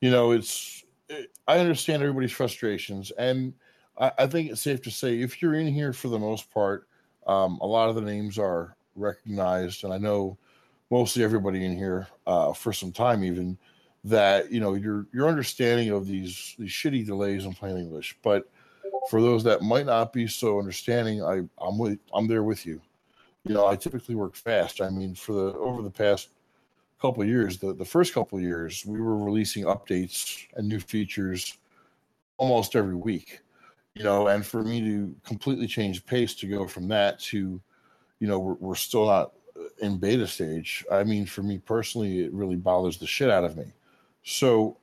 you 0.00 0.10
know, 0.10 0.32
it's 0.32 0.84
it, 1.08 1.30
I 1.46 1.58
understand 1.58 2.02
everybody's 2.02 2.32
frustrations, 2.32 3.10
and 3.12 3.52
I, 3.98 4.12
I, 4.18 4.26
think 4.26 4.50
it's 4.50 4.60
safe 4.60 4.82
to 4.82 4.90
say 4.90 5.20
if 5.20 5.40
you're 5.40 5.54
in 5.54 5.66
here 5.66 5.92
for 5.92 6.08
the 6.08 6.18
most 6.18 6.52
part, 6.52 6.86
um, 7.26 7.58
a 7.60 7.66
lot 7.66 7.88
of 7.88 7.94
the 7.94 8.00
names 8.00 8.38
are 8.38 8.76
recognized, 8.94 9.84
and 9.84 9.92
I 9.92 9.98
know 9.98 10.38
mostly 10.90 11.22
everybody 11.22 11.64
in 11.64 11.76
here 11.76 12.08
uh, 12.26 12.52
for 12.52 12.72
some 12.72 12.92
time 12.92 13.24
even 13.24 13.58
that 14.04 14.50
you 14.50 14.60
know 14.60 14.74
your 14.74 15.06
your 15.12 15.28
understanding 15.28 15.90
of 15.90 16.06
these 16.06 16.54
these 16.58 16.70
shitty 16.70 17.04
delays 17.04 17.44
in 17.44 17.52
plain 17.52 17.76
English, 17.76 18.16
but 18.22 18.48
for 19.10 19.20
those 19.20 19.42
that 19.44 19.62
might 19.62 19.86
not 19.86 20.12
be 20.12 20.26
so 20.26 20.58
understanding, 20.58 21.22
I 21.22 21.42
I'm 21.58 21.78
with 21.78 21.98
I'm 22.12 22.26
there 22.26 22.42
with 22.42 22.66
you. 22.66 22.80
You 23.44 23.54
know, 23.54 23.66
I 23.66 23.76
typically 23.76 24.14
work 24.14 24.34
fast. 24.34 24.80
I 24.80 24.90
mean, 24.90 25.14
for 25.14 25.32
the 25.32 25.58
over 25.58 25.82
the 25.82 25.90
past 25.90 26.28
couple 27.00 27.24
years, 27.24 27.58
the 27.58 27.72
the 27.72 27.84
first 27.84 28.12
couple 28.12 28.40
years, 28.40 28.84
we 28.86 29.00
were 29.00 29.16
releasing 29.16 29.64
updates 29.64 30.46
and 30.56 30.68
new 30.68 30.80
features 30.80 31.58
almost 32.36 32.76
every 32.76 32.96
week. 32.96 33.40
You 33.94 34.04
know, 34.04 34.28
and 34.28 34.46
for 34.46 34.62
me 34.62 34.80
to 34.80 35.14
completely 35.24 35.66
change 35.66 36.06
pace 36.06 36.34
to 36.36 36.46
go 36.46 36.68
from 36.68 36.86
that 36.88 37.18
to, 37.20 37.60
you 38.20 38.28
know, 38.28 38.38
we're, 38.38 38.54
we're 38.54 38.74
still 38.76 39.06
not 39.06 39.32
in 39.80 39.98
beta 39.98 40.26
stage. 40.26 40.84
I 40.90 41.02
mean, 41.04 41.26
for 41.26 41.42
me 41.42 41.58
personally, 41.58 42.24
it 42.24 42.32
really 42.32 42.56
bothers 42.56 42.98
the 42.98 43.06
shit 43.06 43.30
out 43.30 43.44
of 43.44 43.56
me. 43.56 43.72
So 44.22 44.76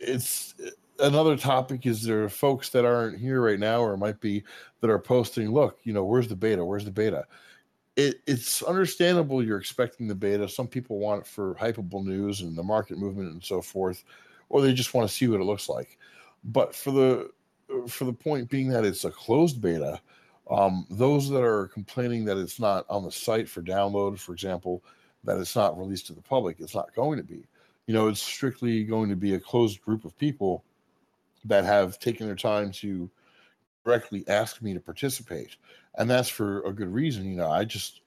it's 0.00 0.54
another 1.02 1.36
topic 1.36 1.84
is 1.86 2.02
there 2.02 2.24
are 2.24 2.28
folks 2.28 2.68
that 2.70 2.84
aren't 2.84 3.18
here 3.18 3.42
right 3.42 3.58
now 3.58 3.80
or 3.80 3.96
might 3.96 4.20
be 4.20 4.42
that 4.80 4.90
are 4.90 4.98
posting 4.98 5.50
look 5.50 5.78
you 5.82 5.92
know 5.92 6.04
where's 6.04 6.28
the 6.28 6.36
beta? 6.36 6.64
Where's 6.64 6.84
the 6.84 6.90
beta? 6.90 7.26
It, 7.96 8.20
it's 8.26 8.62
understandable 8.62 9.44
you're 9.44 9.58
expecting 9.58 10.08
the 10.08 10.14
beta. 10.14 10.48
Some 10.48 10.66
people 10.66 10.98
want 10.98 11.22
it 11.22 11.26
for 11.26 11.54
hypeable 11.56 12.02
news 12.02 12.40
and 12.40 12.56
the 12.56 12.62
market 12.62 12.96
movement 12.96 13.32
and 13.32 13.44
so 13.44 13.60
forth 13.60 14.04
or 14.48 14.62
they 14.62 14.72
just 14.72 14.94
want 14.94 15.08
to 15.08 15.14
see 15.14 15.28
what 15.28 15.40
it 15.40 15.44
looks 15.44 15.68
like. 15.68 15.98
But 16.44 16.74
for 16.74 16.90
the 16.90 17.30
for 17.88 18.04
the 18.04 18.12
point 18.12 18.50
being 18.50 18.68
that 18.68 18.84
it's 18.84 19.04
a 19.04 19.10
closed 19.10 19.60
beta 19.60 20.00
um, 20.50 20.86
those 20.90 21.30
that 21.30 21.42
are 21.42 21.68
complaining 21.68 22.24
that 22.26 22.36
it's 22.36 22.60
not 22.60 22.84
on 22.90 23.04
the 23.04 23.10
site 23.10 23.48
for 23.48 23.62
download 23.62 24.18
for 24.18 24.32
example 24.32 24.82
that 25.24 25.38
it's 25.38 25.56
not 25.56 25.78
released 25.78 26.06
to 26.06 26.12
the 26.12 26.20
public 26.20 26.56
it's 26.60 26.74
not 26.74 26.94
going 26.94 27.16
to 27.18 27.24
be. 27.24 27.46
You 27.86 27.94
know 27.94 28.08
it's 28.08 28.22
strictly 28.22 28.84
going 28.84 29.08
to 29.10 29.16
be 29.16 29.34
a 29.34 29.40
closed 29.40 29.82
group 29.82 30.04
of 30.04 30.16
people 30.18 30.64
that 31.44 31.64
have 31.64 31.98
taken 31.98 32.26
their 32.26 32.36
time 32.36 32.70
to 32.72 33.10
directly 33.84 34.24
ask 34.28 34.62
me 34.62 34.74
to 34.74 34.80
participate. 34.80 35.56
And 35.96 36.08
that's 36.08 36.28
for 36.28 36.62
a 36.62 36.72
good 36.72 36.92
reason. 36.92 37.24
You 37.24 37.36
know, 37.36 37.50
I 37.50 37.64
just, 37.64 38.00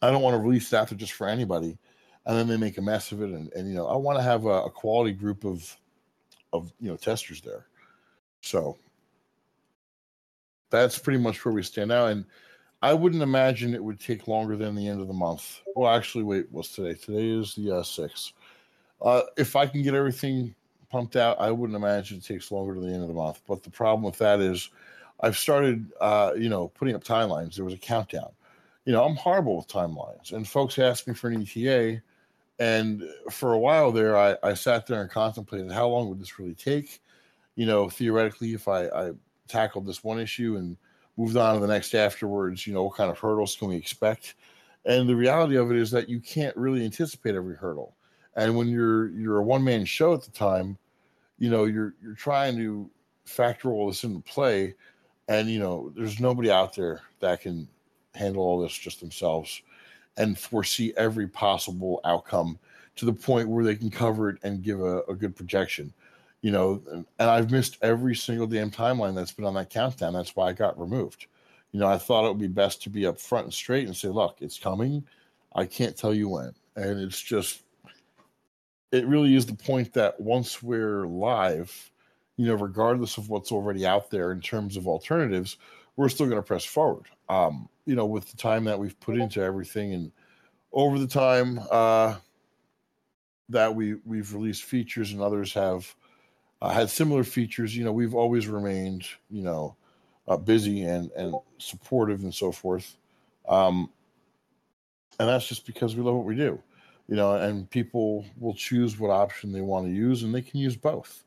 I 0.00 0.10
don't 0.10 0.22
want 0.22 0.34
to 0.34 0.38
release 0.38 0.70
that 0.70 0.94
just 0.96 1.12
for 1.12 1.28
anybody. 1.28 1.78
And 2.26 2.36
then 2.36 2.48
they 2.48 2.56
make 2.56 2.78
a 2.78 2.82
mess 2.82 3.12
of 3.12 3.22
it. 3.22 3.30
And, 3.30 3.52
and 3.52 3.68
you 3.68 3.74
know, 3.74 3.86
I 3.86 3.96
want 3.96 4.18
to 4.18 4.22
have 4.22 4.44
a, 4.44 4.64
a 4.64 4.70
quality 4.70 5.12
group 5.12 5.44
of, 5.44 5.76
of, 6.52 6.72
you 6.80 6.88
know, 6.88 6.96
testers 6.96 7.40
there. 7.40 7.66
So 8.40 8.76
that's 10.70 10.98
pretty 10.98 11.18
much 11.18 11.44
where 11.44 11.54
we 11.54 11.62
stand 11.62 11.88
now. 11.88 12.06
And 12.06 12.24
I 12.82 12.92
wouldn't 12.92 13.22
imagine 13.22 13.74
it 13.74 13.82
would 13.82 14.00
take 14.00 14.26
longer 14.26 14.56
than 14.56 14.74
the 14.74 14.88
end 14.88 15.00
of 15.00 15.06
the 15.06 15.14
month. 15.14 15.60
Well, 15.74 15.92
actually, 15.94 16.24
wait, 16.24 16.46
what's 16.50 16.74
today? 16.74 16.94
Today 16.94 17.30
is 17.30 17.54
the 17.54 17.70
uh, 17.70 17.82
6th. 17.82 18.32
Uh, 19.00 19.22
if 19.36 19.56
I 19.56 19.66
can 19.66 19.82
get 19.82 19.94
everything 19.94 20.54
pumped 20.92 21.16
out. 21.16 21.40
I 21.40 21.50
wouldn't 21.50 21.76
imagine 21.76 22.18
it 22.18 22.24
takes 22.24 22.52
longer 22.52 22.74
to 22.74 22.80
the 22.80 22.92
end 22.92 23.02
of 23.02 23.08
the 23.08 23.14
month. 23.14 23.40
But 23.48 23.62
the 23.62 23.70
problem 23.70 24.04
with 24.04 24.18
that 24.18 24.40
is 24.40 24.68
I've 25.20 25.38
started, 25.38 25.90
uh, 26.00 26.32
you 26.36 26.48
know, 26.48 26.68
putting 26.68 26.94
up 26.94 27.02
timelines. 27.02 27.56
There 27.56 27.64
was 27.64 27.74
a 27.74 27.78
countdown. 27.78 28.30
You 28.84 28.92
know, 28.92 29.04
I'm 29.04 29.16
horrible 29.16 29.56
with 29.56 29.68
timelines. 29.68 30.32
And 30.32 30.46
folks 30.46 30.78
asked 30.78 31.08
me 31.08 31.14
for 31.14 31.30
an 31.30 31.42
ETA. 31.42 32.02
And 32.58 33.02
for 33.30 33.54
a 33.54 33.58
while 33.58 33.90
there, 33.90 34.16
I, 34.16 34.36
I 34.42 34.54
sat 34.54 34.86
there 34.86 35.00
and 35.00 35.10
contemplated 35.10 35.72
how 35.72 35.88
long 35.88 36.08
would 36.08 36.20
this 36.20 36.38
really 36.38 36.54
take? 36.54 37.00
You 37.56 37.66
know, 37.66 37.88
theoretically, 37.88 38.54
if 38.54 38.68
I, 38.68 38.86
I 38.88 39.12
tackled 39.48 39.86
this 39.86 40.04
one 40.04 40.20
issue 40.20 40.56
and 40.56 40.76
moved 41.16 41.36
on 41.36 41.54
to 41.54 41.60
the 41.60 41.72
next 41.72 41.94
afterwards, 41.94 42.66
you 42.66 42.74
know, 42.74 42.84
what 42.84 42.96
kind 42.96 43.10
of 43.10 43.18
hurdles 43.18 43.56
can 43.56 43.68
we 43.68 43.76
expect? 43.76 44.34
And 44.84 45.08
the 45.08 45.16
reality 45.16 45.56
of 45.56 45.70
it 45.70 45.76
is 45.76 45.90
that 45.92 46.08
you 46.08 46.20
can't 46.20 46.56
really 46.56 46.84
anticipate 46.84 47.34
every 47.34 47.56
hurdle. 47.56 47.96
And 48.36 48.56
when 48.56 48.68
you're 48.68 49.08
you're 49.10 49.38
a 49.38 49.42
one 49.42 49.64
man 49.64 49.84
show 49.84 50.14
at 50.14 50.22
the 50.22 50.30
time, 50.30 50.78
you 51.38 51.50
know 51.50 51.64
you're 51.64 51.94
you're 52.02 52.14
trying 52.14 52.56
to 52.56 52.90
factor 53.24 53.70
all 53.70 53.86
this 53.86 54.04
into 54.04 54.20
play. 54.20 54.74
And 55.28 55.48
you 55.48 55.58
know 55.58 55.92
there's 55.96 56.20
nobody 56.20 56.50
out 56.50 56.74
there 56.74 57.02
that 57.20 57.40
can 57.40 57.68
handle 58.14 58.42
all 58.42 58.60
this 58.60 58.72
just 58.72 59.00
themselves 59.00 59.62
and 60.16 60.38
foresee 60.38 60.92
every 60.96 61.26
possible 61.26 62.00
outcome 62.04 62.58
to 62.96 63.06
the 63.06 63.12
point 63.12 63.48
where 63.48 63.64
they 63.64 63.74
can 63.74 63.90
cover 63.90 64.28
it 64.28 64.38
and 64.42 64.62
give 64.62 64.80
a, 64.80 65.00
a 65.08 65.14
good 65.14 65.34
projection 65.34 65.92
you 66.42 66.50
know 66.50 66.82
and, 66.90 67.06
and 67.18 67.30
i've 67.30 67.50
missed 67.50 67.78
every 67.80 68.14
single 68.14 68.46
damn 68.46 68.70
timeline 68.70 69.14
that's 69.14 69.32
been 69.32 69.46
on 69.46 69.54
that 69.54 69.70
countdown. 69.70 70.12
That's 70.12 70.36
why 70.36 70.48
i 70.48 70.52
got 70.52 70.78
removed. 70.78 71.26
You 71.70 71.80
know 71.80 71.86
i 71.86 71.96
thought 71.96 72.26
it 72.26 72.28
would 72.28 72.38
be 72.38 72.48
best 72.48 72.82
to 72.82 72.90
be 72.90 73.06
up 73.06 73.18
front 73.18 73.44
and 73.44 73.54
straight 73.54 73.86
and 73.86 73.96
say 73.96 74.08
look 74.08 74.36
it's 74.40 74.58
coming. 74.58 75.04
I 75.54 75.64
can't 75.64 75.96
tell 75.96 76.14
you 76.14 76.28
when. 76.28 76.54
And 76.76 77.00
it's 77.00 77.20
just 77.20 77.62
it 78.92 79.06
really 79.06 79.34
is 79.34 79.46
the 79.46 79.54
point 79.54 79.94
that 79.94 80.20
once 80.20 80.62
we're 80.62 81.06
live, 81.06 81.90
you 82.36 82.46
know, 82.46 82.54
regardless 82.54 83.16
of 83.16 83.30
what's 83.30 83.50
already 83.50 83.86
out 83.86 84.10
there 84.10 84.30
in 84.30 84.40
terms 84.40 84.76
of 84.76 84.86
alternatives, 84.86 85.56
we're 85.96 86.10
still 86.10 86.26
going 86.26 86.40
to 86.40 86.46
press 86.46 86.64
forward. 86.64 87.06
Um, 87.28 87.68
you 87.86 87.96
know, 87.96 88.06
with 88.06 88.30
the 88.30 88.36
time 88.36 88.64
that 88.64 88.78
we've 88.78 88.98
put 89.00 89.16
into 89.16 89.40
everything 89.42 89.94
and 89.94 90.12
over 90.72 90.98
the 90.98 91.06
time 91.06 91.58
uh, 91.70 92.16
that 93.48 93.74
we 93.74 93.96
we've 94.04 94.32
released 94.32 94.62
features 94.64 95.12
and 95.12 95.20
others 95.20 95.52
have 95.54 95.94
uh, 96.60 96.70
had 96.70 96.90
similar 96.90 97.24
features, 97.24 97.76
you 97.76 97.84
know, 97.84 97.92
we've 97.92 98.14
always 98.14 98.46
remained, 98.46 99.06
you 99.30 99.42
know, 99.42 99.76
uh, 100.28 100.36
busy 100.36 100.82
and 100.82 101.10
and 101.12 101.34
supportive 101.58 102.22
and 102.22 102.34
so 102.34 102.52
forth. 102.52 102.96
Um, 103.48 103.90
and 105.18 105.28
that's 105.28 105.48
just 105.48 105.66
because 105.66 105.96
we 105.96 106.02
love 106.02 106.14
what 106.14 106.24
we 106.26 106.36
do 106.36 106.62
you 107.12 107.16
know, 107.16 107.34
and 107.34 107.68
people 107.68 108.24
will 108.40 108.54
choose 108.54 108.98
what 108.98 109.10
option 109.10 109.52
they 109.52 109.60
want 109.60 109.84
to 109.84 109.92
use, 109.92 110.22
and 110.22 110.34
they 110.34 110.40
can 110.40 110.58
use 110.58 110.78
both, 110.78 111.24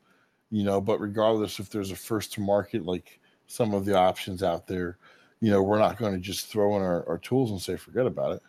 you 0.49 0.63
know. 0.63 0.81
But 0.81 0.99
regardless 0.99 1.59
if 1.59 1.69
there's 1.69 1.91
a 1.91 1.95
first 1.95 2.33
to 2.33 2.41
market, 2.41 2.87
like 2.87 3.19
some 3.45 3.71
of 3.71 3.85
the 3.85 3.95
options 3.95 4.41
out 4.41 4.65
there, 4.65 4.97
you 5.41 5.51
know, 5.51 5.61
we're 5.61 5.77
not 5.77 5.99
going 5.99 6.13
to 6.13 6.19
just 6.19 6.47
throw 6.47 6.75
in 6.75 6.81
our, 6.81 7.07
our 7.07 7.19
tools 7.19 7.51
and 7.51 7.61
say 7.61 7.75
forget 7.75 8.07
about 8.07 8.31
it. 8.31 8.41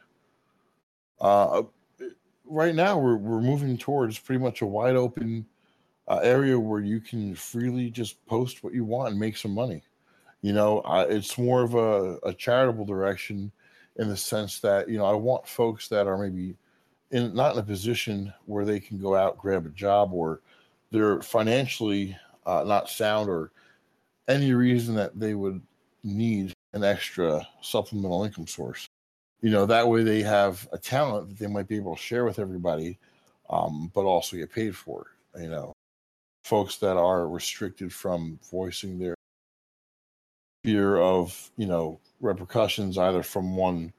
Uh, 1.21 1.65
right 2.47 2.75
now, 2.75 2.97
we're 2.97 3.19
we're 3.19 3.43
moving 3.43 3.77
towards 3.77 4.19
pretty 4.19 4.43
much 4.43 4.63
a 4.63 4.67
wide 4.67 4.97
open 4.97 5.45
uh, 6.09 6.21
area 6.23 6.59
where 6.59 6.81
you 6.81 7.01
can 7.01 7.35
freely 7.35 7.91
just 7.91 8.25
post 8.25 8.65
what 8.65 8.73
you 8.73 8.87
want 8.87 9.11
and 9.11 9.21
make 9.21 9.37
some 9.37 9.53
money. 9.53 9.83
You 10.41 10.55
know, 10.55 10.79
uh, 10.87 11.05
it's 11.07 11.37
more 11.37 11.63
of 11.63 11.75
a, 11.75 12.17
a 12.27 12.33
charitable 12.33 12.87
direction 12.87 13.53
in 13.97 14.09
the 14.09 14.17
sense 14.17 14.59
that 14.61 14.89
you 14.89 14.97
know 14.97 15.05
I 15.05 15.13
want 15.13 15.47
folks 15.47 15.89
that 15.89 16.07
are 16.07 16.17
maybe 16.17 16.57
in 17.11 17.35
not 17.35 17.55
in 17.55 17.61
a 17.61 17.63
position 17.63 18.33
where 18.47 18.65
they 18.65 18.81
can 18.81 18.99
go 18.99 19.15
out 19.15 19.39
grab 19.39 19.67
a 19.67 19.71
job 19.71 20.13
or 20.13 20.41
they're 20.91 21.21
financially 21.23 22.17
uh, 22.47 22.65
not 22.67 22.89
sound 22.89 23.29
or 23.29 23.51
any 24.29 24.53
reason 24.53 24.95
that 24.95 25.19
they 25.19 25.35
would 25.35 25.61
need 26.03 26.53
an 26.73 26.85
extra 26.85 27.47
supplemental 27.63 28.25
income 28.25 28.47
source. 28.47 28.87
You 29.41 29.51
know, 29.51 29.67
that 29.67 29.87
way 29.87 30.03
they 30.03 30.23
have 30.23 30.69
a 30.73 30.79
talent 30.79 31.29
that 31.29 31.39
they 31.39 31.47
might 31.47 31.69
be 31.69 31.77
able 31.77 31.95
to 31.95 32.03
share 32.03 32.25
with 32.25 32.39
everybody, 32.39 32.99
um, 33.51 33.91
but 33.95 34.05
also 34.05 34.37
get 34.37 34.53
paid 34.53 34.75
for 34.75 35.07
it. 35.35 35.43
You 35.43 35.51
know, 35.51 35.73
folks 36.45 36.79
that 36.79 36.97
are 36.97 37.29
restricted 37.29 37.93
from 37.93 38.39
voicing 38.51 38.99
their 38.99 39.15
fear 40.65 40.97
of, 40.97 41.51
you 41.57 41.67
know, 41.67 42.01
repercussions 42.21 42.99
either 42.99 43.23
from 43.23 43.57
one 43.57 43.93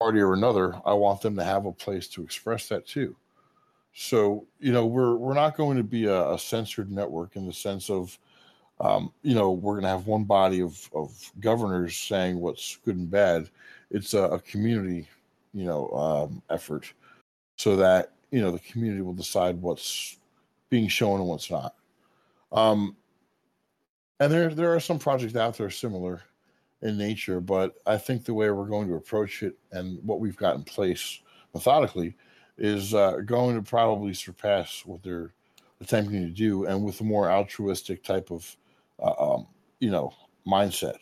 party 0.00 0.20
or 0.20 0.34
another, 0.34 0.74
I 0.84 0.92
want 0.92 1.20
them 1.20 1.36
to 1.36 1.44
have 1.44 1.66
a 1.66 1.72
place 1.72 2.08
to 2.08 2.22
express 2.22 2.68
that 2.68 2.86
too. 2.86 3.16
So, 3.94 4.46
you 4.58 4.72
know, 4.72 4.86
we're 4.86 5.16
we're 5.16 5.34
not 5.34 5.56
going 5.56 5.76
to 5.76 5.82
be 5.82 6.06
a, 6.06 6.30
a 6.30 6.38
censored 6.38 6.90
network 6.90 7.36
in 7.36 7.46
the 7.46 7.52
sense 7.52 7.90
of 7.90 8.18
um, 8.80 9.12
you 9.22 9.34
know, 9.34 9.52
we're 9.52 9.74
going 9.74 9.84
to 9.84 9.88
have 9.88 10.06
one 10.06 10.24
body 10.24 10.60
of, 10.60 10.90
of 10.92 11.30
governors 11.40 11.96
saying 11.96 12.38
what's 12.38 12.76
good 12.84 12.96
and 12.96 13.10
bad. 13.10 13.48
It's 13.90 14.12
a, 14.12 14.22
a 14.24 14.40
community, 14.40 15.08
you 15.54 15.64
know, 15.64 15.88
um, 15.90 16.42
effort 16.50 16.92
so 17.56 17.76
that, 17.76 18.12
you 18.32 18.40
know, 18.40 18.50
the 18.50 18.58
community 18.58 19.02
will 19.02 19.12
decide 19.12 19.60
what's 19.60 20.18
being 20.68 20.88
shown 20.88 21.20
and 21.20 21.28
what's 21.28 21.50
not. 21.50 21.76
Um, 22.50 22.96
and 24.18 24.32
there, 24.32 24.52
there 24.52 24.74
are 24.74 24.80
some 24.80 24.98
projects 24.98 25.36
out 25.36 25.56
there 25.56 25.70
similar 25.70 26.22
in 26.82 26.98
nature, 26.98 27.40
but 27.40 27.74
I 27.86 27.96
think 27.96 28.24
the 28.24 28.34
way 28.34 28.50
we're 28.50 28.66
going 28.66 28.88
to 28.88 28.94
approach 28.94 29.42
it 29.42 29.54
and 29.70 29.98
what 30.02 30.20
we've 30.20 30.36
got 30.36 30.56
in 30.56 30.64
place 30.64 31.20
methodically 31.54 32.16
is 32.58 32.92
uh, 32.94 33.18
going 33.24 33.56
to 33.56 33.62
probably 33.62 34.14
surpass 34.14 34.82
what 34.84 35.02
they're 35.02 35.32
attempting 35.80 36.22
to 36.22 36.30
do 36.30 36.66
and 36.66 36.84
with 36.84 37.00
a 37.00 37.04
more 37.04 37.30
altruistic 37.30 38.02
type 38.02 38.30
of 38.30 38.56
uh, 39.00 39.34
um, 39.34 39.46
you 39.80 39.90
know, 39.90 40.12
mindset. 40.46 40.98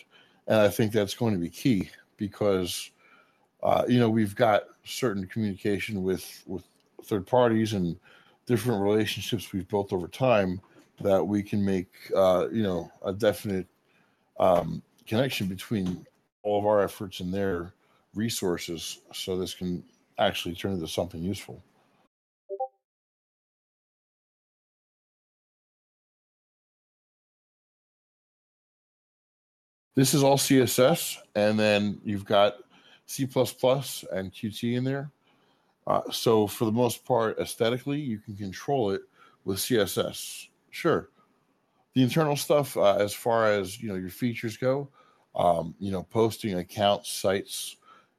And 0.47 0.59
I 0.61 0.69
think 0.69 0.93
that's 0.93 1.15
going 1.15 1.35
to 1.35 1.39
be 1.39 1.51
key 1.51 1.91
because, 2.17 2.91
uh, 3.63 3.85
you 3.89 3.99
know, 3.99 4.09
we've 4.09 4.35
got 4.35 4.65
certain 4.85 5.27
communication 5.27 6.03
with 6.03 6.43
with 6.47 6.65
third 7.05 7.27
parties 7.27 7.73
and 7.73 7.97
different 8.47 8.83
relationships 8.83 9.53
we've 9.53 9.69
built 9.69 9.93
over 9.93 10.09
time 10.09 10.61
that 11.01 11.25
we 11.25 11.43
can 11.43 11.65
make, 11.65 11.95
uh, 12.17 12.47
you 12.53 12.63
know, 12.63 12.91
a 13.05 13.13
definite 13.13 13.67
um, 14.39 14.83
connection 15.11 15.49
between 15.49 16.07
all 16.45 16.61
of 16.61 16.67
our 16.67 16.85
efforts 16.85 17.19
and 17.19 17.35
their 17.35 17.75
resources, 18.14 19.00
so 19.12 19.37
this 19.37 19.55
can 19.55 19.83
actually 20.19 20.55
turn 20.55 20.75
into 20.75 20.87
something 20.87 21.21
useful. 21.21 21.61
This 29.97 30.14
is 30.14 30.23
all 30.23 30.37
CSS, 30.38 31.17
and 31.35 31.59
then 31.59 32.00
you've 32.05 32.25
got 32.25 32.55
C++ 33.07 33.25
and 33.25 34.33
Qt 34.33 34.76
in 34.76 34.85
there. 34.85 35.11
Uh, 35.88 36.02
so 36.12 36.47
for 36.47 36.67
the 36.67 36.73
most 36.73 37.05
part, 37.05 37.37
aesthetically, 37.40 37.99
you 37.99 38.19
can 38.19 38.37
control 38.37 38.93
it 38.93 39.02
with 39.45 39.59
CSS. 39.59 40.47
Sure. 40.71 41.09
The 41.95 42.05
internal 42.05 42.37
stuff, 42.37 42.76
uh, 42.76 42.95
as 42.95 43.12
far 43.12 43.50
as 43.50 43.83
you 43.83 43.88
know, 43.88 43.97
your 43.97 44.11
features 44.11 44.57
go, 44.57 44.88
um, 45.35 45.75
you 45.79 45.91
know, 45.91 46.03
posting 46.03 46.59
accounts, 46.59 47.11
sites, 47.11 47.77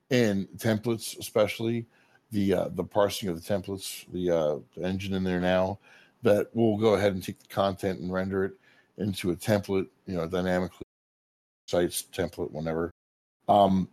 and 0.10 0.48
templates, 0.58 1.18
especially 1.20 1.86
the 2.32 2.54
uh, 2.54 2.68
the 2.70 2.84
parsing 2.84 3.30
of 3.30 3.42
the 3.42 3.54
templates, 3.54 4.06
the, 4.12 4.30
uh, 4.30 4.58
the 4.76 4.86
engine 4.86 5.14
in 5.14 5.24
there 5.24 5.42
now, 5.42 5.80
that 6.24 6.54
will 6.56 6.78
go 6.78 6.94
ahead 6.94 7.14
and 7.14 7.24
take 7.24 7.40
the 7.40 7.48
content 7.48 8.00
and 8.00 8.12
render 8.12 8.46
it 8.46 8.54
into 8.98 9.32
a 9.32 9.36
template, 9.36 9.88
you 10.06 10.16
know, 10.16 10.28
dynamically 10.28 10.86
sites 11.68 12.06
template, 12.14 12.52
whenever. 12.52 12.92
Um, 13.48 13.90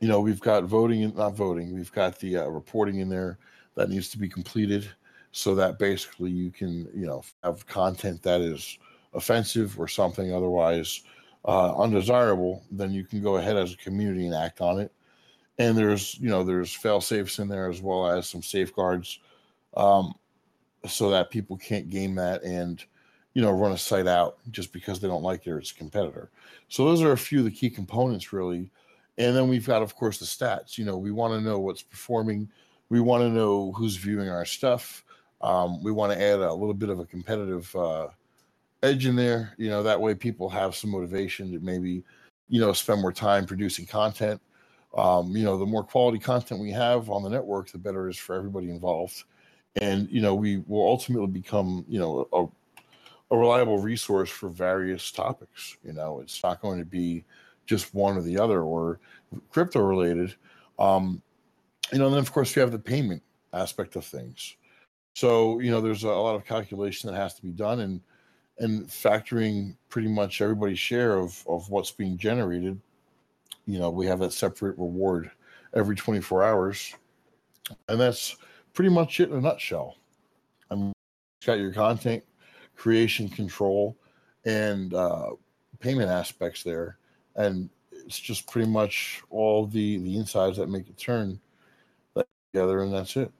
you 0.00 0.08
know, 0.08 0.20
we've 0.20 0.40
got 0.40 0.64
voting, 0.64 1.14
not 1.14 1.34
voting, 1.34 1.74
we've 1.74 1.92
got 1.92 2.18
the 2.18 2.38
uh, 2.38 2.46
reporting 2.46 2.98
in 2.98 3.08
there 3.08 3.38
that 3.76 3.90
needs 3.90 4.08
to 4.10 4.18
be 4.18 4.28
completed 4.28 4.88
so 5.32 5.54
that 5.54 5.78
basically 5.78 6.30
you 6.30 6.50
can, 6.50 6.88
you 6.94 7.06
know, 7.06 7.22
have 7.42 7.66
content 7.66 8.22
that 8.22 8.40
is 8.40 8.78
offensive 9.12 9.78
or 9.78 9.88
something 9.88 10.32
otherwise 10.32 11.02
uh, 11.44 11.76
undesirable, 11.76 12.62
then 12.70 12.92
you 12.92 13.04
can 13.04 13.22
go 13.22 13.36
ahead 13.36 13.56
as 13.56 13.72
a 13.72 13.76
community 13.76 14.26
and 14.26 14.34
act 14.34 14.60
on 14.60 14.78
it. 14.78 14.92
And 15.58 15.76
there's, 15.76 16.18
you 16.18 16.28
know, 16.28 16.42
there's 16.42 16.72
fail 16.72 17.00
safes 17.00 17.38
in 17.38 17.48
there 17.48 17.68
as 17.68 17.80
well 17.80 18.08
as 18.08 18.28
some 18.28 18.42
safeguards 18.42 19.20
um, 19.76 20.14
so 20.86 21.10
that 21.10 21.30
people 21.30 21.56
can't 21.56 21.90
game 21.90 22.16
that 22.16 22.42
and 22.42 22.84
you 23.34 23.42
know, 23.42 23.50
run 23.50 23.72
a 23.72 23.78
site 23.78 24.06
out 24.06 24.38
just 24.50 24.72
because 24.72 25.00
they 25.00 25.08
don't 25.08 25.22
like 25.22 25.46
it 25.46 25.50
or 25.50 25.58
it's 25.58 25.72
a 25.72 25.74
competitor. 25.74 26.30
So 26.68 26.84
those 26.84 27.02
are 27.02 27.12
a 27.12 27.18
few 27.18 27.40
of 27.40 27.44
the 27.44 27.50
key 27.50 27.68
components, 27.68 28.32
really. 28.32 28.70
And 29.18 29.36
then 29.36 29.48
we've 29.48 29.66
got, 29.66 29.82
of 29.82 29.94
course, 29.96 30.18
the 30.18 30.24
stats. 30.24 30.78
You 30.78 30.84
know, 30.84 30.96
we 30.96 31.10
want 31.10 31.34
to 31.34 31.40
know 31.40 31.58
what's 31.58 31.82
performing. 31.82 32.48
We 32.88 33.00
want 33.00 33.22
to 33.22 33.28
know 33.28 33.72
who's 33.72 33.96
viewing 33.96 34.28
our 34.28 34.44
stuff. 34.44 35.04
Um, 35.40 35.82
we 35.82 35.90
want 35.90 36.12
to 36.12 36.22
add 36.22 36.38
a 36.38 36.54
little 36.54 36.74
bit 36.74 36.88
of 36.88 37.00
a 37.00 37.04
competitive 37.04 37.74
uh, 37.74 38.08
edge 38.84 39.06
in 39.06 39.16
there. 39.16 39.54
You 39.56 39.70
know, 39.70 39.82
that 39.82 40.00
way 40.00 40.14
people 40.14 40.48
have 40.50 40.74
some 40.74 40.90
motivation 40.90 41.52
to 41.52 41.60
maybe, 41.60 42.04
you 42.48 42.60
know, 42.60 42.72
spend 42.72 43.00
more 43.00 43.12
time 43.12 43.46
producing 43.46 43.86
content. 43.86 44.40
Um, 44.96 45.36
you 45.36 45.42
know, 45.42 45.58
the 45.58 45.66
more 45.66 45.82
quality 45.82 46.18
content 46.18 46.60
we 46.60 46.70
have 46.70 47.10
on 47.10 47.22
the 47.22 47.28
network, 47.30 47.70
the 47.70 47.78
better 47.78 48.06
it 48.06 48.12
is 48.12 48.18
for 48.18 48.36
everybody 48.36 48.70
involved. 48.70 49.24
And 49.80 50.08
you 50.08 50.20
know, 50.20 50.34
we 50.34 50.58
will 50.68 50.86
ultimately 50.86 51.26
become, 51.26 51.84
you 51.88 51.98
know, 51.98 52.28
a 52.32 52.46
a 53.30 53.36
reliable 53.36 53.78
resource 53.78 54.30
for 54.30 54.48
various 54.48 55.10
topics. 55.10 55.76
You 55.82 55.92
know, 55.92 56.20
it's 56.20 56.42
not 56.42 56.60
going 56.60 56.78
to 56.78 56.84
be 56.84 57.24
just 57.66 57.94
one 57.94 58.16
or 58.16 58.22
the 58.22 58.38
other 58.38 58.62
or 58.62 59.00
crypto 59.50 59.80
related. 59.80 60.34
Um, 60.78 61.22
you 61.92 61.98
know, 61.98 62.06
and 62.06 62.14
then 62.14 62.20
of 62.20 62.32
course 62.32 62.54
you 62.54 62.60
have 62.60 62.72
the 62.72 62.78
payment 62.78 63.22
aspect 63.52 63.96
of 63.96 64.04
things. 64.04 64.56
So 65.14 65.60
you 65.60 65.70
know, 65.70 65.80
there's 65.80 66.04
a, 66.04 66.08
a 66.08 66.22
lot 66.22 66.34
of 66.34 66.44
calculation 66.44 67.10
that 67.10 67.16
has 67.16 67.34
to 67.34 67.42
be 67.42 67.52
done, 67.52 67.80
and 67.80 68.00
and 68.58 68.86
factoring 68.86 69.76
pretty 69.88 70.08
much 70.08 70.40
everybody's 70.40 70.78
share 70.78 71.18
of 71.18 71.44
of 71.48 71.68
what's 71.70 71.90
being 71.90 72.16
generated. 72.16 72.80
You 73.66 73.78
know, 73.78 73.90
we 73.90 74.06
have 74.06 74.20
that 74.20 74.32
separate 74.32 74.78
reward 74.78 75.30
every 75.74 75.96
24 75.96 76.44
hours, 76.44 76.94
and 77.88 78.00
that's 78.00 78.36
pretty 78.74 78.90
much 78.90 79.20
it 79.20 79.30
in 79.30 79.36
a 79.36 79.40
nutshell. 79.40 79.96
I 80.70 80.74
mean, 80.76 80.92
got 81.44 81.58
your 81.58 81.72
content 81.72 82.22
creation 82.76 83.28
control 83.28 83.96
and 84.44 84.92
uh, 84.94 85.30
payment 85.80 86.10
aspects 86.10 86.62
there, 86.62 86.98
and 87.36 87.70
it's 87.92 88.18
just 88.18 88.50
pretty 88.50 88.68
much 88.68 89.22
all 89.30 89.66
the 89.66 89.98
the 89.98 90.16
insides 90.16 90.58
that 90.58 90.68
make 90.68 90.88
it 90.88 90.98
turn 90.98 91.40
together, 92.52 92.82
and 92.82 92.92
that's 92.92 93.16
it. 93.16 93.32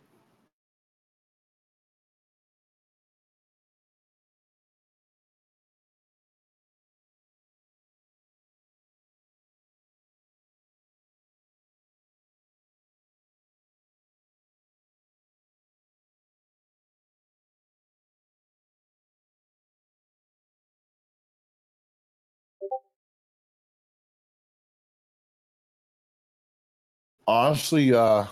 Honestly, 27.26 27.94
uh, 27.94 28.24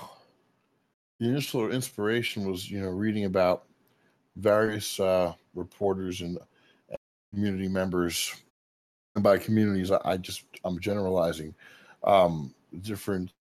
the 1.18 1.28
initial 1.28 1.70
inspiration 1.70 2.50
was, 2.50 2.70
you 2.70 2.80
know, 2.80 2.88
reading 2.88 3.24
about 3.24 3.64
various 4.36 4.98
uh, 4.98 5.32
reporters 5.54 6.20
and 6.20 6.38
community 7.32 7.68
members. 7.68 8.34
And 9.14 9.22
by 9.22 9.38
communities, 9.38 9.90
I, 9.90 10.00
I 10.04 10.16
just 10.16 10.44
I'm 10.64 10.80
generalizing 10.80 11.54
um, 12.04 12.54
different 12.80 13.32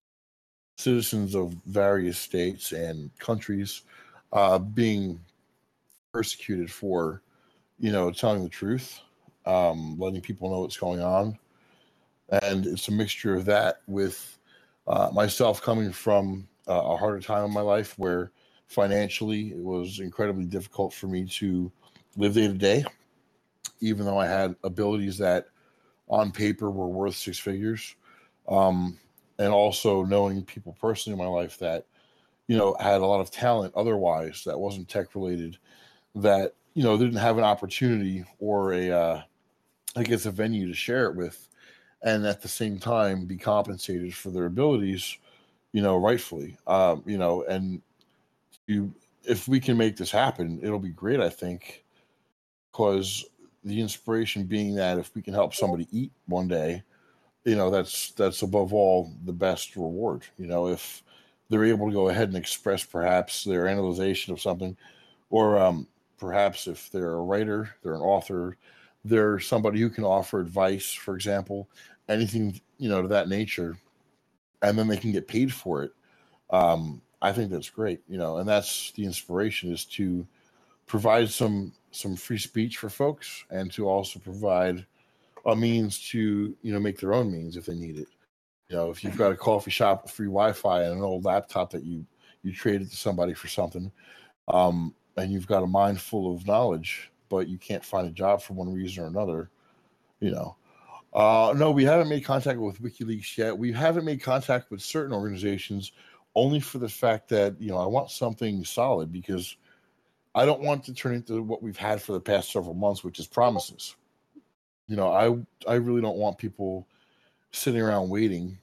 citizens 0.76 1.34
of 1.34 1.54
various 1.66 2.18
states 2.18 2.72
and 2.72 3.10
countries 3.18 3.82
uh, 4.32 4.58
being 4.58 5.20
persecuted 6.12 6.70
for, 6.70 7.22
you 7.78 7.92
know, 7.92 8.10
telling 8.10 8.42
the 8.42 8.48
truth, 8.48 9.00
um, 9.46 9.98
letting 9.98 10.20
people 10.20 10.50
know 10.50 10.60
what's 10.60 10.76
going 10.76 11.00
on, 11.00 11.38
and 12.42 12.66
it's 12.66 12.88
a 12.88 12.92
mixture 12.92 13.34
of 13.34 13.44
that 13.46 13.80
with 13.86 14.38
uh, 14.86 15.10
myself 15.12 15.62
coming 15.62 15.92
from 15.92 16.48
uh, 16.68 16.72
a 16.72 16.96
harder 16.96 17.20
time 17.20 17.44
in 17.44 17.52
my 17.52 17.60
life 17.60 17.98
where 17.98 18.32
financially 18.66 19.50
it 19.50 19.62
was 19.62 20.00
incredibly 20.00 20.44
difficult 20.44 20.92
for 20.92 21.06
me 21.06 21.26
to 21.26 21.70
live 22.16 22.34
day 22.34 22.48
to 22.48 22.54
day, 22.54 22.84
even 23.80 24.06
though 24.06 24.18
I 24.18 24.26
had 24.26 24.56
abilities 24.64 25.18
that 25.18 25.46
on 26.08 26.30
paper 26.32 26.70
were 26.70 26.88
worth 26.88 27.14
six 27.14 27.38
figures. 27.38 27.94
Um, 28.48 28.98
and 29.38 29.52
also 29.52 30.04
knowing 30.04 30.44
people 30.44 30.76
personally 30.80 31.18
in 31.18 31.24
my 31.24 31.30
life 31.30 31.58
that, 31.58 31.86
you 32.48 32.56
know, 32.56 32.76
had 32.78 33.00
a 33.00 33.06
lot 33.06 33.20
of 33.20 33.30
talent 33.30 33.72
otherwise 33.74 34.42
that 34.44 34.58
wasn't 34.58 34.88
tech 34.88 35.14
related 35.14 35.58
that, 36.14 36.54
you 36.74 36.82
know, 36.82 36.96
didn't 36.96 37.16
have 37.16 37.38
an 37.38 37.44
opportunity 37.44 38.24
or 38.38 38.72
a, 38.72 38.90
uh, 38.90 39.22
I 39.96 40.02
guess, 40.02 40.26
a 40.26 40.30
venue 40.30 40.68
to 40.68 40.74
share 40.74 41.06
it 41.06 41.16
with, 41.16 41.48
and 42.02 42.26
at 42.26 42.42
the 42.42 42.48
same 42.48 42.78
time 42.78 43.26
be 43.26 43.36
compensated 43.36 44.14
for 44.14 44.30
their 44.30 44.46
abilities, 44.46 45.16
you 45.72 45.82
know, 45.82 45.96
rightfully, 45.96 46.56
um, 46.66 47.02
you 47.06 47.18
know, 47.18 47.44
and 47.44 47.80
you, 48.66 48.92
if 49.24 49.48
we 49.48 49.60
can 49.60 49.76
make 49.76 49.96
this 49.96 50.10
happen, 50.10 50.58
it'll 50.62 50.78
be 50.78 50.90
great. 50.90 51.20
I 51.20 51.28
think, 51.28 51.84
because 52.70 53.24
the 53.64 53.80
inspiration 53.80 54.44
being 54.44 54.74
that 54.74 54.98
if 54.98 55.14
we 55.14 55.22
can 55.22 55.34
help 55.34 55.54
somebody 55.54 55.86
eat 55.92 56.10
one 56.26 56.48
day, 56.48 56.82
you 57.44 57.56
know, 57.56 57.70
that's 57.70 58.12
that's 58.12 58.42
above 58.42 58.72
all 58.72 59.12
the 59.24 59.32
best 59.32 59.76
reward. 59.76 60.22
You 60.38 60.46
know, 60.46 60.68
if 60.68 61.02
they're 61.48 61.64
able 61.64 61.88
to 61.88 61.92
go 61.92 62.08
ahead 62.08 62.28
and 62.28 62.36
express 62.36 62.84
perhaps 62.84 63.44
their 63.44 63.66
analysis 63.66 64.28
of 64.28 64.40
something, 64.40 64.76
or 65.30 65.58
um, 65.58 65.86
perhaps 66.18 66.66
if 66.66 66.90
they're 66.90 67.14
a 67.14 67.22
writer, 67.22 67.70
they're 67.82 67.94
an 67.94 68.00
author, 68.00 68.56
they're 69.04 69.38
somebody 69.38 69.80
who 69.80 69.90
can 69.90 70.04
offer 70.04 70.40
advice, 70.40 70.92
for 70.92 71.14
example, 71.14 71.68
anything 72.08 72.60
you 72.78 72.88
know 72.88 73.02
to 73.02 73.08
that 73.08 73.28
nature, 73.28 73.76
and 74.62 74.78
then 74.78 74.88
they 74.88 74.96
can 74.96 75.12
get 75.12 75.28
paid 75.28 75.52
for 75.52 75.82
it. 75.82 75.92
Um, 76.50 77.02
I 77.20 77.32
think 77.32 77.50
that's 77.50 77.70
great, 77.70 78.00
you 78.08 78.18
know, 78.18 78.38
and 78.38 78.48
that's 78.48 78.90
the 78.92 79.04
inspiration 79.04 79.72
is 79.72 79.84
to 79.86 80.26
provide 80.86 81.30
some 81.30 81.72
some 81.92 82.16
free 82.16 82.38
speech 82.38 82.78
for 82.78 82.88
folks 82.88 83.44
and 83.50 83.70
to 83.72 83.88
also 83.88 84.18
provide 84.18 84.84
a 85.46 85.54
means 85.54 86.08
to 86.10 86.56
you 86.62 86.72
know 86.72 86.80
make 86.80 86.98
their 86.98 87.14
own 87.14 87.30
means 87.30 87.56
if 87.56 87.66
they 87.66 87.74
need 87.74 87.98
it. 87.98 88.08
You 88.68 88.76
know, 88.76 88.90
if 88.90 89.04
you've 89.04 89.18
got 89.18 89.32
a 89.32 89.36
coffee 89.36 89.70
shop 89.70 90.10
free 90.10 90.26
Wi-Fi 90.26 90.82
and 90.82 90.98
an 90.98 91.02
old 91.02 91.24
laptop 91.24 91.70
that 91.70 91.84
you 91.84 92.04
you 92.42 92.52
traded 92.52 92.90
to 92.90 92.96
somebody 92.96 93.34
for 93.34 93.48
something, 93.48 93.92
um, 94.48 94.94
and 95.16 95.30
you've 95.30 95.46
got 95.46 95.62
a 95.62 95.66
mind 95.66 96.00
full 96.00 96.34
of 96.34 96.46
knowledge, 96.46 97.11
but 97.32 97.48
you 97.48 97.56
can't 97.56 97.82
find 97.82 98.06
a 98.06 98.10
job 98.10 98.42
for 98.42 98.52
one 98.52 98.70
reason 98.70 99.02
or 99.02 99.06
another, 99.06 99.48
you 100.20 100.30
know. 100.30 100.54
Uh, 101.14 101.54
no, 101.56 101.70
we 101.70 101.82
haven't 101.82 102.10
made 102.10 102.26
contact 102.26 102.58
with 102.58 102.82
WikiLeaks 102.82 103.38
yet. 103.38 103.56
We 103.56 103.72
haven't 103.72 104.04
made 104.04 104.22
contact 104.22 104.70
with 104.70 104.82
certain 104.82 105.14
organizations 105.14 105.92
only 106.34 106.60
for 106.60 106.76
the 106.76 106.90
fact 106.90 107.30
that 107.30 107.58
you 107.58 107.70
know 107.70 107.78
I 107.78 107.86
want 107.86 108.10
something 108.10 108.66
solid 108.66 109.10
because 109.10 109.56
I 110.34 110.44
don't 110.44 110.60
want 110.60 110.84
to 110.84 110.94
turn 110.94 111.14
into 111.14 111.42
what 111.42 111.62
we've 111.62 111.76
had 111.76 112.02
for 112.02 112.12
the 112.12 112.20
past 112.20 112.52
several 112.52 112.74
months, 112.74 113.02
which 113.02 113.18
is 113.18 113.26
promises. 113.26 113.96
You 114.86 114.96
know, 114.96 115.10
I 115.10 115.70
I 115.70 115.76
really 115.76 116.02
don't 116.02 116.18
want 116.18 116.36
people 116.36 116.86
sitting 117.50 117.80
around 117.80 118.10
waiting 118.10 118.58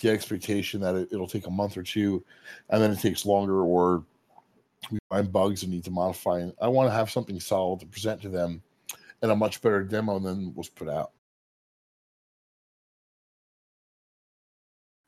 the 0.00 0.10
expectation 0.10 0.82
that 0.82 0.96
it, 0.96 1.12
will 1.12 1.26
take 1.26 1.46
a 1.46 1.50
month 1.50 1.78
or 1.78 1.82
two 1.82 2.22
and 2.68 2.82
then 2.82 2.90
it 2.90 3.00
takes 3.00 3.24
longer 3.24 3.62
or 3.62 4.04
we 4.90 4.98
find 5.08 5.32
bugs 5.32 5.62
and 5.62 5.72
need 5.72 5.84
to 5.84 5.90
modify 5.90 6.48
i 6.60 6.68
want 6.68 6.88
to 6.88 6.94
have 6.94 7.10
something 7.10 7.38
solid 7.38 7.80
to 7.80 7.86
present 7.86 8.20
to 8.20 8.28
them 8.28 8.62
and 9.22 9.30
a 9.30 9.36
much 9.36 9.60
better 9.60 9.82
demo 9.84 10.18
than 10.18 10.54
was 10.54 10.68
put 10.68 10.88
out. 10.88 11.12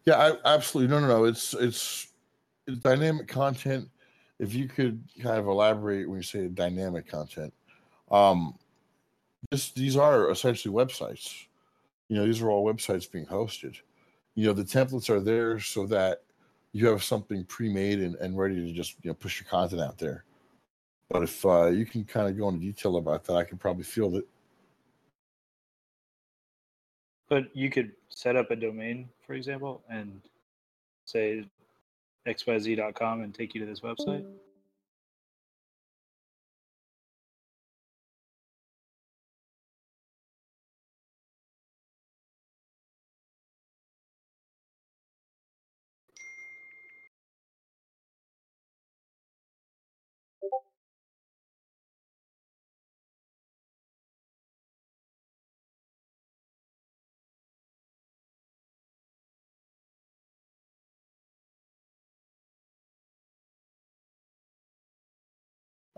Yeah 0.05 0.17
I, 0.17 0.55
absolutely 0.55 0.93
no 0.93 1.01
no 1.01 1.07
no 1.07 1.25
it's 1.25 1.55
it's 1.55 2.09
it's 2.67 2.79
dynamic 2.79 3.29
content. 3.29 3.89
If 4.39 4.55
you 4.55 4.67
could 4.67 5.03
kind 5.23 5.39
of 5.39 5.47
elaborate 5.47 6.09
when 6.09 6.19
you 6.19 6.23
say 6.23 6.49
dynamic 6.49 7.07
content 7.07 7.53
um 8.11 8.59
this 9.51 9.71
these 9.71 9.97
are 9.97 10.31
essentially 10.31 10.75
websites. 10.75 11.45
You 12.09 12.17
know 12.17 12.27
these 12.27 12.43
are 12.43 12.51
all 12.51 12.65
websites 12.65 13.11
being 13.11 13.27
hosted. 13.27 13.77
You 14.35 14.47
know 14.47 14.53
the 14.53 14.65
templates 14.65 15.09
are 15.09 15.21
there 15.21 15.61
so 15.61 15.87
that 15.87 16.23
you 16.73 16.87
have 16.87 17.03
something 17.03 17.45
pre-made 17.45 18.01
and, 18.01 18.15
and 18.17 18.37
ready 18.37 18.57
to 18.57 18.73
just 18.73 18.97
you 19.03 19.11
know 19.11 19.15
push 19.15 19.41
your 19.41 19.49
content 19.49 19.83
out 19.83 19.99
there. 19.99 20.25
But 21.11 21.25
if 21.25 21.45
uh, 21.45 21.67
you 21.67 21.85
can 21.85 22.05
kind 22.05 22.29
of 22.29 22.39
go 22.39 22.49
into 22.49 22.61
detail 22.61 22.97
about 22.97 23.25
that 23.25 23.35
i 23.35 23.45
can 23.45 23.59
probably 23.59 23.85
feel 23.85 24.17
it. 24.17 24.27
But 27.29 27.55
you 27.55 27.71
could 27.71 27.93
set 28.09 28.37
up 28.37 28.51
a 28.51 28.57
domain 28.57 29.09
for 29.27 29.35
example 29.35 29.83
and 29.89 30.21
say 31.05 31.45
xyz.com 32.27 33.23
and 33.23 33.35
take 33.35 33.55
you 33.55 33.61
to 33.61 33.67
this 33.67 33.81
website 33.81 34.25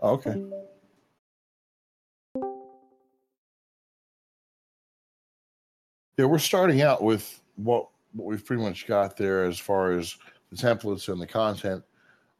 Okay. 0.05 0.39
Yeah, 6.17 6.25
we're 6.25 6.37
starting 6.37 6.83
out 6.83 7.01
with 7.01 7.41
what 7.55 7.87
what 8.13 8.27
we've 8.27 8.45
pretty 8.45 8.61
much 8.61 8.85
got 8.85 9.17
there 9.17 9.45
as 9.45 9.57
far 9.57 9.93
as 9.93 10.15
the 10.51 10.57
templates 10.57 11.11
and 11.11 11.19
the 11.19 11.25
content. 11.25 11.83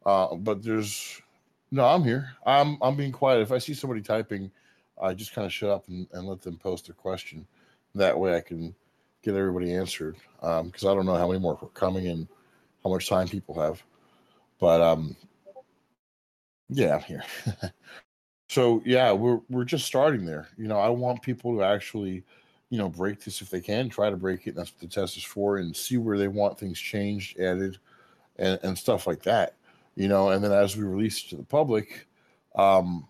Uh, 0.06 0.36
but 0.36 0.62
there's 0.62 1.20
no, 1.72 1.84
I'm 1.84 2.04
here. 2.04 2.30
I'm 2.46 2.78
I'm 2.80 2.94
being 2.94 3.10
quiet. 3.10 3.40
If 3.40 3.50
I 3.50 3.58
see 3.58 3.74
somebody 3.74 4.00
typing, 4.00 4.52
I 5.02 5.12
just 5.12 5.34
kind 5.34 5.44
of 5.44 5.52
shut 5.52 5.70
up 5.70 5.88
and, 5.88 6.06
and 6.12 6.24
let 6.24 6.42
them 6.42 6.58
post 6.58 6.86
their 6.86 6.94
question. 6.94 7.48
That 7.96 8.16
way, 8.16 8.36
I 8.36 8.42
can 8.42 8.76
get 9.24 9.34
everybody 9.34 9.74
answered 9.74 10.14
because 10.40 10.84
um, 10.84 10.88
I 10.88 10.94
don't 10.94 11.06
know 11.06 11.16
how 11.16 11.26
many 11.26 11.40
more 11.40 11.58
are 11.60 11.68
coming 11.70 12.06
and 12.06 12.28
how 12.84 12.90
much 12.90 13.08
time 13.08 13.26
people 13.26 13.60
have. 13.60 13.82
But 14.60 14.80
um, 14.80 15.16
yeah, 16.68 16.96
I'm 16.96 17.02
here. 17.02 17.22
so 18.48 18.82
yeah, 18.84 19.12
we're 19.12 19.40
we're 19.48 19.64
just 19.64 19.86
starting 19.86 20.24
there. 20.24 20.48
You 20.56 20.68
know, 20.68 20.78
I 20.78 20.88
want 20.88 21.22
people 21.22 21.56
to 21.56 21.62
actually, 21.64 22.24
you 22.70 22.78
know, 22.78 22.88
break 22.88 23.24
this 23.24 23.40
if 23.42 23.50
they 23.50 23.60
can, 23.60 23.88
try 23.88 24.10
to 24.10 24.16
break 24.16 24.46
it. 24.46 24.54
That's 24.54 24.72
what 24.72 24.80
the 24.80 24.88
test 24.88 25.16
is 25.16 25.24
for, 25.24 25.58
and 25.58 25.76
see 25.76 25.96
where 25.96 26.18
they 26.18 26.28
want 26.28 26.58
things 26.58 26.78
changed, 26.78 27.38
added, 27.38 27.78
and, 28.36 28.58
and 28.62 28.78
stuff 28.78 29.06
like 29.06 29.22
that. 29.24 29.54
You 29.96 30.08
know, 30.08 30.30
and 30.30 30.42
then 30.44 30.52
as 30.52 30.76
we 30.76 30.84
release 30.84 31.24
it 31.24 31.30
to 31.30 31.36
the 31.36 31.44
public, 31.44 32.06
um, 32.56 33.06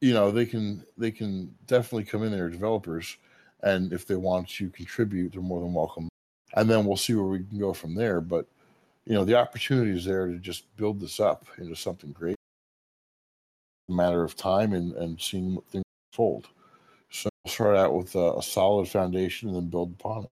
you 0.00 0.14
know, 0.14 0.30
they 0.30 0.46
can 0.46 0.84
they 0.98 1.12
can 1.12 1.54
definitely 1.66 2.04
come 2.04 2.24
in 2.24 2.32
there, 2.32 2.50
developers, 2.50 3.16
and 3.62 3.92
if 3.92 4.06
they 4.06 4.16
want 4.16 4.48
to 4.50 4.70
contribute, 4.70 5.32
they're 5.32 5.42
more 5.42 5.60
than 5.60 5.74
welcome. 5.74 6.08
And 6.56 6.68
then 6.68 6.84
we'll 6.84 6.96
see 6.96 7.14
where 7.14 7.24
we 7.26 7.44
can 7.44 7.58
go 7.58 7.72
from 7.72 7.94
there. 7.94 8.20
But 8.20 8.46
you 9.06 9.14
know, 9.14 9.24
the 9.24 9.36
opportunity 9.38 9.92
is 9.92 10.04
there 10.04 10.26
to 10.26 10.38
just 10.38 10.74
build 10.76 11.00
this 11.00 11.20
up 11.20 11.46
into 11.58 11.76
something 11.76 12.12
great 12.12 12.36
matter 13.90 14.24
of 14.24 14.36
time 14.36 14.72
and, 14.74 14.92
and 14.94 15.20
seeing 15.20 15.54
what 15.56 15.66
things 15.68 15.84
unfold. 16.12 16.48
So 17.10 17.30
start 17.46 17.76
out 17.76 17.94
with 17.94 18.14
a, 18.16 18.34
a 18.38 18.42
solid 18.42 18.88
foundation 18.88 19.48
and 19.48 19.56
then 19.56 19.68
build 19.70 19.92
upon 19.98 20.24
it. 20.24 20.30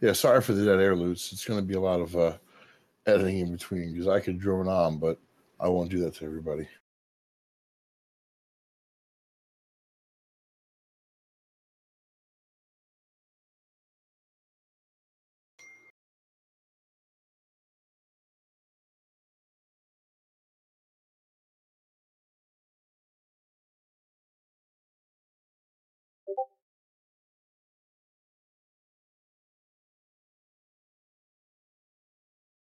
Yeah, 0.00 0.12
sorry 0.12 0.40
for 0.42 0.52
the 0.52 0.64
dead 0.64 0.80
air, 0.80 0.94
Lutz. 0.96 1.32
It's 1.32 1.44
going 1.44 1.60
to 1.60 1.66
be 1.66 1.74
a 1.74 1.80
lot 1.80 2.00
of 2.00 2.14
uh, 2.16 2.36
editing 3.06 3.40
in 3.40 3.52
between 3.52 3.92
because 3.92 4.08
I 4.08 4.20
could 4.20 4.38
drone 4.38 4.68
on, 4.68 4.98
but 4.98 5.18
I 5.60 5.68
won't 5.68 5.90
do 5.90 5.98
that 6.00 6.14
to 6.14 6.24
everybody. 6.24 6.66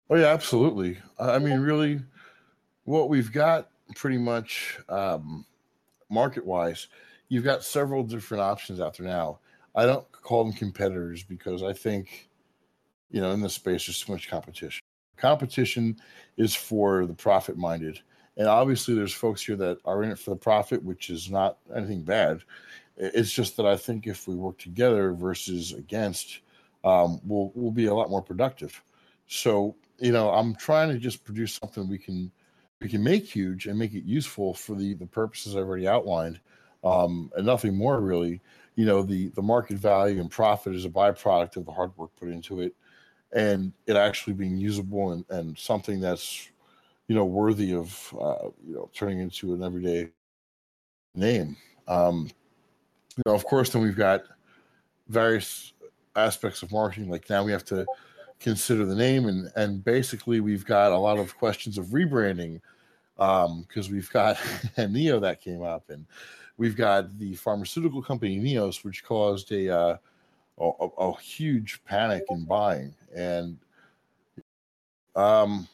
Oh 0.09 0.15
yeah, 0.15 0.27
absolutely. 0.27 0.99
I 1.19 1.39
mean, 1.39 1.59
really, 1.59 2.01
what 2.85 3.09
we've 3.09 3.31
got 3.31 3.69
pretty 3.95 4.17
much 4.17 4.79
um, 4.89 5.45
market 6.09 6.45
wise, 6.45 6.87
you've 7.29 7.43
got 7.43 7.63
several 7.63 8.03
different 8.03 8.41
options 8.41 8.79
out 8.79 8.97
there 8.97 9.07
now. 9.07 9.39
I 9.75 9.85
don't 9.85 10.09
call 10.11 10.43
them 10.43 10.53
competitors 10.53 11.23
because 11.23 11.63
I 11.63 11.73
think, 11.73 12.29
you 13.11 13.21
know, 13.21 13.31
in 13.31 13.41
this 13.41 13.55
space, 13.55 13.87
there's 13.87 13.99
too 14.01 14.11
much 14.11 14.29
competition. 14.29 14.81
Competition 15.17 15.97
is 16.37 16.53
for 16.55 17.05
the 17.05 17.13
profit 17.13 17.57
minded 17.57 18.01
And 18.37 18.47
obviously, 18.47 18.95
there's 18.95 19.13
folks 19.13 19.43
here 19.45 19.55
that 19.57 19.77
are 19.85 20.03
in 20.03 20.11
it 20.11 20.19
for 20.19 20.31
the 20.31 20.35
profit, 20.35 20.83
which 20.83 21.09
is 21.09 21.29
not 21.29 21.57
anything 21.75 22.03
bad. 22.03 22.41
It's 22.97 23.31
just 23.31 23.57
that 23.57 23.65
I 23.65 23.77
think 23.77 24.07
if 24.07 24.27
we 24.27 24.35
work 24.35 24.57
together 24.57 25.13
versus 25.13 25.73
against, 25.73 26.39
um, 26.83 27.19
we'll 27.23 27.51
we'll 27.55 27.71
be 27.71 27.85
a 27.87 27.93
lot 27.93 28.09
more 28.09 28.21
productive. 28.21 28.81
So 29.27 29.75
you 29.99 30.11
know, 30.11 30.29
I'm 30.31 30.55
trying 30.55 30.89
to 30.89 30.99
just 30.99 31.23
produce 31.23 31.55
something 31.55 31.87
we 31.87 31.97
can 31.97 32.31
we 32.83 32.89
can 32.89 33.01
make 33.01 33.25
huge 33.25 33.65
and 33.65 33.79
make 33.79 33.93
it 33.93 34.03
useful 34.03 34.53
for 34.53 34.75
the 34.75 34.93
the 34.95 35.07
purposes 35.07 35.55
I've 35.55 35.65
already 35.65 35.87
outlined, 35.87 36.39
um, 36.83 37.31
and 37.35 37.45
nothing 37.45 37.75
more 37.75 38.01
really. 38.01 38.41
You 38.75 38.85
know, 38.85 39.01
the 39.01 39.29
the 39.29 39.41
market 39.41 39.77
value 39.77 40.19
and 40.19 40.29
profit 40.29 40.75
is 40.75 40.83
a 40.83 40.89
byproduct 40.89 41.55
of 41.55 41.65
the 41.65 41.71
hard 41.71 41.97
work 41.97 42.11
put 42.19 42.27
into 42.27 42.59
it, 42.59 42.75
and 43.31 43.71
it 43.87 43.95
actually 43.95 44.33
being 44.33 44.57
usable 44.57 45.13
and, 45.13 45.25
and 45.29 45.57
something 45.57 46.01
that's 46.01 46.49
you 47.07 47.15
know 47.15 47.23
worthy 47.23 47.73
of 47.73 48.13
uh, 48.19 48.49
you 48.67 48.73
know 48.75 48.89
turning 48.93 49.19
into 49.19 49.53
an 49.53 49.63
everyday 49.63 50.09
name. 51.15 51.55
Um, 51.87 52.29
you 53.15 53.23
know, 53.25 53.33
of 53.33 53.45
course, 53.45 53.69
then 53.69 53.81
we've 53.81 53.95
got 53.95 54.23
various 55.07 55.71
aspects 56.17 56.63
of 56.63 56.71
marketing. 56.71 57.09
Like 57.09 57.29
now 57.29 57.43
we 57.45 57.53
have 57.53 57.65
to 57.65 57.85
consider 58.43 58.85
the 58.85 58.95
name, 58.95 59.27
and 59.27 59.51
and 59.55 59.83
basically 59.83 60.41
we've 60.41 60.65
got 60.65 60.91
a 60.91 60.97
lot 60.97 61.17
of 61.17 61.35
questions 61.37 61.77
of 61.77 61.87
rebranding 61.87 62.59
because 63.15 63.87
um, 63.87 63.93
we've 63.93 64.11
got 64.11 64.37
a 64.77 64.87
Neo 64.87 65.19
that 65.19 65.41
came 65.41 65.63
up, 65.63 65.89
and 65.89 66.05
we've 66.57 66.75
got 66.75 67.17
the 67.17 67.33
pharmaceutical 67.35 68.01
company 68.01 68.39
Neos, 68.39 68.83
which 68.83 69.03
caused 69.03 69.51
a 69.51 69.69
uh, 69.69 69.97
a, 70.59 70.87
a, 70.97 71.19
huge 71.19 71.83
panic 71.85 72.23
in 72.29 72.45
buying, 72.45 72.93
and 73.15 73.57
um, 75.15 75.67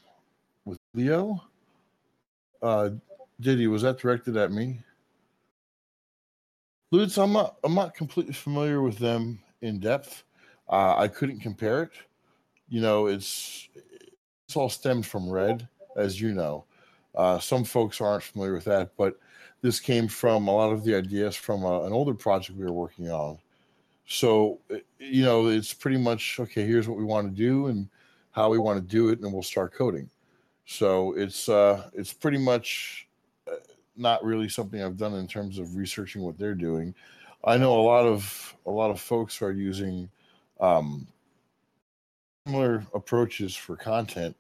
with 0.66 0.78
Leo, 0.94 1.42
uh, 2.62 2.92
Diddy, 3.42 3.68
was 3.68 3.82
that 3.82 3.98
directed 3.98 4.38
at 4.38 4.52
me? 4.52 4.80
Lutz, 6.92 7.18
I'm 7.18 7.34
not 7.34 7.58
I'm 7.64 7.76
not 7.76 7.94
completely 7.94 8.34
familiar 8.34 8.82
with 8.82 8.98
them 8.98 9.40
in 9.62 9.80
depth. 9.80 10.24
Uh, 10.68 10.96
I 10.98 11.08
couldn't 11.08 11.40
compare 11.40 11.84
it. 11.84 11.92
You 12.70 12.82
know, 12.82 13.08
it's 13.08 13.68
it's 14.46 14.56
all 14.56 14.70
stemmed 14.70 15.06
from 15.06 15.30
Red, 15.30 15.68
as 15.96 16.20
you 16.20 16.34
know. 16.34 16.66
Uh, 17.16 17.40
some 17.40 17.64
folks 17.64 18.02
aren't 18.02 18.24
familiar 18.24 18.54
with 18.54 18.66
that, 18.66 18.92
but 18.98 19.20
this 19.62 19.80
came 19.80 20.08
from 20.08 20.48
a 20.48 20.56
lot 20.56 20.72
of 20.72 20.84
the 20.84 20.96
ideas 20.96 21.36
from 21.36 21.64
a, 21.64 21.82
uh, 21.82 21.86
an 21.86 21.94
older 21.94 22.14
project 22.14 22.58
we 22.58 22.66
were 22.66 22.72
working 22.72 23.10
on. 23.10 23.38
So, 24.06 24.60
you 25.00 25.24
know, 25.24 25.48
it's 25.48 25.74
pretty 25.74 25.98
much 25.98 26.40
okay. 26.40 26.66
Here's 26.66 26.88
what 26.88 26.98
we 26.98 27.04
want 27.04 27.30
to 27.30 27.36
do 27.36 27.68
and 27.68 27.90
how 28.32 28.50
we 28.50 28.58
want 28.58 28.82
to 28.82 28.88
do 28.88 29.10
it, 29.10 29.20
and 29.20 29.32
we'll 29.32 29.44
start 29.44 29.74
coding. 29.74 30.10
So 30.66 31.14
it's 31.14 31.50
uh, 31.50 31.90
it's 31.94 32.14
pretty 32.14 32.38
much 32.38 33.08
uh, 33.48 33.56
not 33.96 34.24
really 34.24 34.50
something 34.50 34.82
I've 34.82 34.98
done 34.98 35.14
in 35.16 35.28
terms 35.28 35.60
of 35.60 35.76
researching 35.76 36.22
what 36.22 36.38
they're 36.38 36.56
doing. 36.56 36.96
I 37.44 37.58
know 37.58 37.80
a 37.80 37.82
lot 37.82 38.06
of 38.06 38.56
a 38.66 38.72
lot 38.72 38.92
of 38.92 39.00
folks 39.00 39.42
are 39.42 39.52
using 39.52 40.10
um, 40.60 41.08
similar 42.50 42.84
approaches 42.94 43.56
for 43.56 43.76
content, 43.76 44.36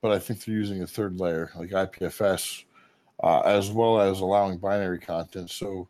but 0.00 0.12
I 0.12 0.18
think 0.18 0.44
they're 0.44 0.54
using 0.54 0.82
a 0.82 0.86
third 0.86 1.18
layer 1.18 1.50
like 1.56 1.70
IPFS, 1.70 2.64
uh, 3.22 3.40
as 3.40 3.70
well 3.70 4.00
as 4.00 4.20
allowing 4.20 4.58
binary 4.58 4.98
content. 4.98 5.50
So, 5.50 5.88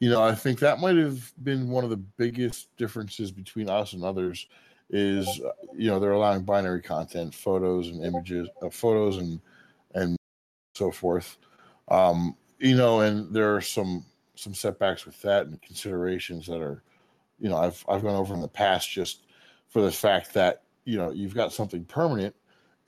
you 0.00 0.08
know, 0.08 0.22
I 0.22 0.34
think 0.34 0.58
that 0.60 0.80
might 0.80 0.96
have 0.96 1.32
been 1.42 1.68
one 1.68 1.84
of 1.84 1.90
the 1.90 1.96
biggest 1.96 2.74
differences 2.76 3.30
between 3.30 3.68
us 3.68 3.92
and 3.92 4.04
others 4.04 4.46
is 4.88 5.26
uh, 5.40 5.50
you 5.74 5.90
know 5.90 5.98
they're 5.98 6.12
allowing 6.12 6.44
binary 6.44 6.80
content, 6.80 7.34
photos 7.34 7.88
and 7.88 8.04
images, 8.04 8.48
uh, 8.62 8.70
photos 8.70 9.18
and 9.18 9.40
and 9.94 10.16
so 10.74 10.90
forth. 10.90 11.36
Um, 11.88 12.36
you 12.58 12.76
know, 12.76 13.00
and 13.00 13.34
there 13.34 13.54
are 13.54 13.60
some 13.60 14.04
some 14.34 14.54
setbacks 14.54 15.04
with 15.04 15.20
that 15.22 15.46
and 15.46 15.60
considerations 15.60 16.46
that 16.46 16.60
are, 16.60 16.82
you 17.38 17.48
know, 17.48 17.56
I've 17.56 17.84
I've 17.88 18.02
gone 18.02 18.14
over 18.14 18.34
in 18.34 18.40
the 18.40 18.48
past 18.48 18.90
just 18.90 19.24
for 19.68 19.82
the 19.82 19.92
fact 19.92 20.32
that 20.34 20.62
you 20.86 20.96
know 20.96 21.10
you've 21.10 21.34
got 21.34 21.52
something 21.52 21.84
permanent, 21.84 22.34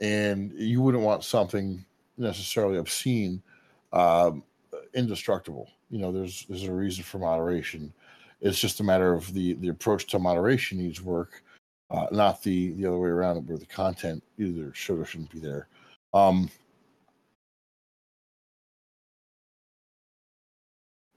and 0.01 0.53
you 0.57 0.81
wouldn't 0.81 1.05
want 1.05 1.25
something 1.25 1.85
necessarily 2.17 2.79
obscene, 2.79 3.43
um, 3.93 4.43
indestructible. 4.95 5.69
You 5.91 5.99
know, 5.99 6.11
there's 6.11 6.47
there's 6.49 6.65
a 6.65 6.73
reason 6.73 7.05
for 7.05 7.19
moderation. 7.19 7.93
It's 8.41 8.59
just 8.59 8.81
a 8.81 8.85
matter 8.85 9.13
of 9.13 9.31
the 9.35 9.53
the 9.55 9.69
approach 9.69 10.07
to 10.07 10.19
moderation 10.19 10.79
needs 10.79 11.03
work 11.03 11.43
uh, 11.91 12.07
not 12.11 12.43
the 12.43 12.73
the 12.73 12.87
other 12.87 12.99
way 12.99 13.09
around 13.09 13.49
where 13.49 13.59
the 13.59 13.67
content 13.67 14.23
either 14.39 14.73
should 14.75 14.99
or 14.99 15.05
shouldn't 15.05 15.31
be 15.31 15.41
there. 15.41 15.69
Um, 16.13 16.51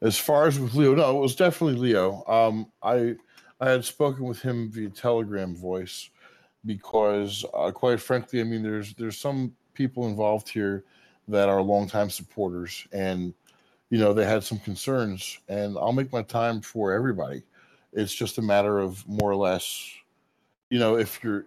as 0.01 0.17
far 0.17 0.47
as 0.47 0.59
with 0.59 0.73
Leo, 0.73 0.95
no, 0.95 1.17
it 1.17 1.21
was 1.21 1.35
definitely 1.35 1.79
Leo. 1.79 2.23
Um, 2.27 2.71
I 2.81 3.15
I 3.59 3.69
had 3.69 3.85
spoken 3.85 4.25
with 4.25 4.41
him 4.41 4.71
via 4.71 4.89
Telegram 4.89 5.55
voice 5.55 6.09
because, 6.65 7.45
uh, 7.53 7.71
quite 7.71 7.99
frankly, 7.99 8.39
I 8.41 8.43
mean, 8.43 8.63
there's 8.63 8.93
there's 8.95 9.17
some 9.17 9.55
people 9.73 10.07
involved 10.07 10.49
here 10.49 10.83
that 11.27 11.49
are 11.49 11.61
longtime 11.61 12.09
supporters, 12.09 12.87
and 12.91 13.33
you 13.89 13.97
know 13.97 14.13
they 14.13 14.25
had 14.25 14.43
some 14.43 14.59
concerns, 14.59 15.39
and 15.47 15.77
I'll 15.77 15.93
make 15.93 16.11
my 16.11 16.23
time 16.23 16.61
for 16.61 16.93
everybody. 16.93 17.43
It's 17.93 18.13
just 18.13 18.37
a 18.37 18.41
matter 18.41 18.79
of 18.79 19.07
more 19.07 19.31
or 19.31 19.35
less 19.35 19.93
you 20.71 20.79
know, 20.79 20.97
if 20.97 21.23
you're, 21.23 21.45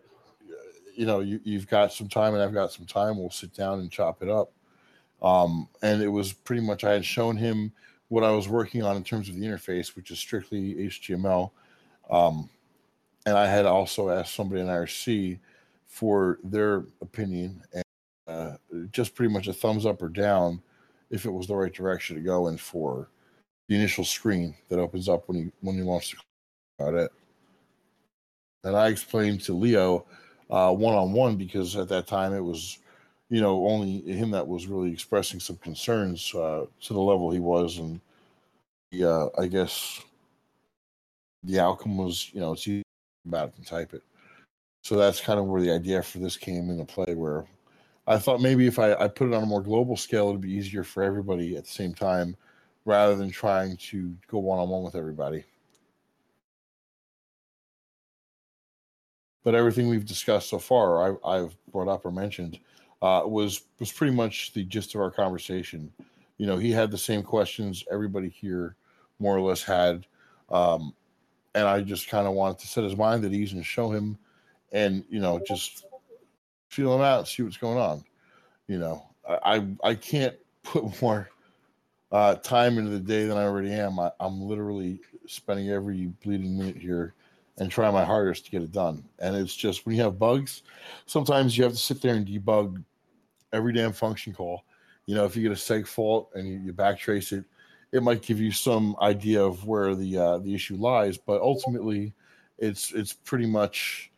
you 0.95 1.07
know, 1.07 1.19
you, 1.19 1.41
you've 1.43 1.67
got 1.67 1.93
some 1.93 2.09
time 2.09 2.35
and 2.35 2.43
I've 2.43 2.53
got 2.55 2.71
some 2.71 2.87
time, 2.87 3.19
we'll 3.19 3.31
sit 3.31 3.53
down 3.53 3.81
and 3.81 3.91
chop 3.91 4.23
it 4.23 4.29
up. 4.29 4.53
Um, 5.23 5.67
and 5.83 6.01
it 6.03 6.09
was 6.09 6.33
pretty 6.33 6.63
much 6.63 6.85
I 6.85 6.93
had 6.93 7.05
shown 7.05 7.37
him 7.37 7.73
what 8.09 8.23
I 8.23 8.31
was 8.31 8.49
working 8.49 8.83
on 8.83 8.97
in 8.97 9.03
terms 9.03 9.29
of 9.29 9.35
the 9.35 9.41
interface, 9.41 9.97
which 9.97 10.11
is 10.11 10.19
strictly 10.19 10.75
HTML. 10.75 11.51
Um, 12.11 12.51
and 13.27 13.37
I 13.37 13.47
had 13.47 13.67
also 13.67 14.11
asked 14.11 14.35
somebody 14.35 14.61
in 14.61 14.67
IRC 14.67 15.39
for 15.87 16.39
their 16.45 16.85
opinion 17.01 17.63
and 17.73 17.85
uh, 18.27 18.57
just 18.91 19.15
pretty 19.15 19.33
much 19.33 19.49
a 19.49 19.53
thumbs 19.53 19.87
up 19.87 20.03
or 20.03 20.09
down 20.09 20.63
if 21.11 21.25
it 21.25 21.31
was 21.31 21.47
the 21.47 21.55
right 21.55 21.73
direction 21.73 22.17
to 22.17 22.23
go 22.23 22.49
in 22.49 22.57
for 22.57 23.09
the 23.69 23.77
initial 23.77 24.05
screen 24.05 24.55
that 24.69 24.79
opens 24.79 25.09
up 25.09 25.29
when 25.29 25.39
you 25.39 25.53
when 25.61 25.77
you 25.77 25.85
launch 25.85 26.11
the 26.11 26.19
about 26.79 26.95
it. 26.95 27.11
And 28.65 28.77
I 28.77 28.89
explained 28.89 29.43
to 29.43 29.53
Leo 29.55 30.07
one 30.49 30.95
on 30.95 31.13
one 31.13 31.37
because 31.37 31.77
at 31.77 31.89
that 31.89 32.07
time 32.07 32.33
it 32.33 32.41
was, 32.41 32.79
you 33.29 33.41
know, 33.41 33.67
only 33.67 34.01
him 34.01 34.31
that 34.33 34.47
was 34.47 34.67
really 34.67 34.93
expressing 34.93 35.41
some 35.41 35.57
concerns 35.57 36.35
uh, 36.35 36.67
to 36.83 36.93
the 36.93 37.01
level 37.01 37.31
he 37.31 37.41
was, 37.41 37.79
and 37.79 38.01
the, 38.91 39.05
uh, 39.05 39.29
I 39.39 39.47
guess 39.47 40.03
the 41.43 41.61
outcome 41.61 41.97
was, 41.97 42.31
you 42.33 42.41
know, 42.41 42.53
it's 42.53 42.84
about 43.27 43.49
it 43.49 43.55
and 43.57 43.67
type 43.67 43.95
it. 43.95 44.03
So 44.83 44.97
that's 44.97 45.21
kind 45.21 45.39
of 45.39 45.47
where 45.47 45.63
the 45.63 45.73
idea 45.73 46.03
for 46.03 46.19
this 46.19 46.37
came 46.37 46.71
into 46.71 46.85
play. 46.85 47.15
Where 47.15 47.45
I 48.07 48.19
thought 48.19 48.41
maybe 48.41 48.67
if 48.67 48.79
I, 48.79 48.95
I 48.95 49.09
put 49.09 49.29
it 49.29 49.35
on 49.35 49.43
a 49.43 49.47
more 49.47 49.63
global 49.63 49.97
scale, 49.97 50.29
it'd 50.29 50.41
be 50.41 50.53
easier 50.53 50.85
for 50.85 51.03
everybody 51.03 51.57
at 51.57 51.65
the 51.65 51.71
same 51.71 51.95
time, 51.95 52.37
rather 52.85 53.17
than 53.17 53.31
trying 53.31 53.77
to 53.79 54.15
go 54.29 54.39
one 54.39 54.59
on 54.59 54.69
one 54.69 54.83
with 54.83 54.95
everybody. 54.95 55.45
but 59.45 59.55
everything 59.55 59.89
we've 59.89 60.07
discussed 60.07 60.49
so 60.49 60.59
far, 60.59 61.19
I, 61.25 61.37
have 61.37 61.55
brought 61.71 61.89
up 61.89 62.05
or 62.05 62.11
mentioned, 62.11 62.59
uh, 63.03 63.23
was 63.27 63.61
was 63.79 63.93
pretty 63.93 64.15
much 64.15 64.55
the 64.55 64.65
gist 64.65 64.95
of 64.95 65.03
our 65.03 65.11
conversation. 65.11 65.93
You 66.39 66.47
know, 66.47 66.57
he 66.57 66.73
had 66.73 66.91
the 66.91 66.99
same 66.99 67.23
questions 67.23 67.85
everybody 67.91 68.31
here 68.31 68.75
more 69.21 69.37
or 69.37 69.43
less 69.43 69.63
had, 69.63 70.07
um, 70.49 70.95
and 71.55 71.67
I 71.67 71.81
just 71.81 72.09
kind 72.09 72.27
of 72.27 72.35
wanted 72.35 72.59
to 72.61 72.67
set 72.67 72.85
his 72.85 72.97
mind 72.97 73.25
at 73.25 73.33
ease 73.33 73.53
and 73.53 73.65
show 73.65 73.91
him, 73.91 74.19
and 74.73 75.05
you 75.09 75.21
know, 75.21 75.41
just 75.47 75.85
feel 76.69 76.95
him 76.95 77.01
out, 77.01 77.29
see 77.29 77.43
what's 77.43 77.57
going 77.57 77.79
on. 77.79 78.05
You 78.67 78.79
know, 78.79 79.07
I 79.29 79.67
I, 79.83 79.95
can't 79.95 80.35
put 80.63 81.01
more 81.01 81.31
uh, 82.11 82.37
time 82.37 82.79
into 82.79 82.91
the 82.91 83.01
day 83.01 83.27
than 83.27 83.37
I 83.37 83.45
already 83.45 83.73
am. 83.73 83.99
I, 83.99 84.11
I'm 84.21 84.43
literally 84.43 85.01
spending 85.27 85.71
every 85.71 86.07
bleeding 86.25 86.59
minute 86.59 86.77
here 86.77 87.15
and 87.59 87.71
try 87.71 87.91
my 87.91 88.05
hardest 88.05 88.45
to 88.47 88.51
get 88.51 88.63
it 88.63 88.73
done. 88.73 89.05
And 89.21 89.37
it's 89.37 89.55
just 89.55 89.87
when 89.87 89.97
you 89.97 90.03
have 90.03 90.19
bugs, 90.19 90.63
sometimes 91.07 91.57
you 91.57 91.65
have 91.65 91.73
to 91.73 91.79
sit 91.79 92.03
there 92.03 92.15
and 92.15 92.27
debug 92.27 92.83
every 93.53 93.73
damn 93.73 93.93
function 93.93 94.33
call. 94.33 94.65
You 95.07 95.15
know, 95.15 95.25
if 95.25 95.37
you 95.37 95.43
get 95.43 95.53
a 95.53 95.55
seg 95.55 95.87
fault 95.87 96.31
and 96.35 96.49
you, 96.49 96.59
you 96.59 96.73
backtrace 96.73 97.33
it, 97.33 97.45
it 97.95 98.03
might 98.03 98.23
give 98.23 98.41
you 98.41 98.51
some 98.51 98.97
idea 99.01 99.43
of 99.43 99.67
where 99.67 99.95
the 99.95 100.19
uh, 100.19 100.39
the 100.39 100.53
issue 100.53 100.75
lies. 100.75 101.17
But 101.17 101.41
ultimately, 101.41 102.13
it's 102.59 102.93
it's 102.93 103.13
pretty 103.13 103.47
much 103.47 104.11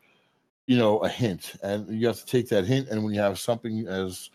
you 0.66 0.78
know 0.78 0.98
a 1.00 1.08
hint, 1.08 1.54
and 1.62 1.86
you 1.88 2.06
have 2.06 2.18
to 2.18 2.26
take 2.26 2.48
that 2.48 2.64
hint. 2.64 2.88
And 2.88 3.04
when 3.04 3.12
you 3.12 3.20
have 3.20 3.38
something 3.38 3.86
as 3.86 4.30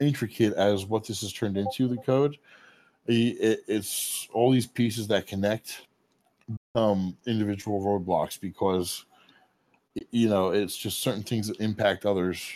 intricate 0.00 0.54
as 0.54 0.86
what 0.86 1.06
this 1.06 1.20
has 1.20 1.32
turned 1.32 1.58
into, 1.58 1.88
the 1.88 1.98
code, 1.98 2.38
it, 3.06 3.60
it's 3.68 4.26
all 4.32 4.50
these 4.50 4.66
pieces 4.66 5.06
that 5.08 5.26
connect 5.26 5.86
um, 6.74 7.18
individual 7.26 7.82
roadblocks 7.82 8.40
because 8.40 9.04
you 10.10 10.30
know 10.30 10.50
it's 10.52 10.76
just 10.76 11.02
certain 11.02 11.22
things 11.22 11.48
that 11.48 11.60
impact 11.60 12.06
others 12.06 12.50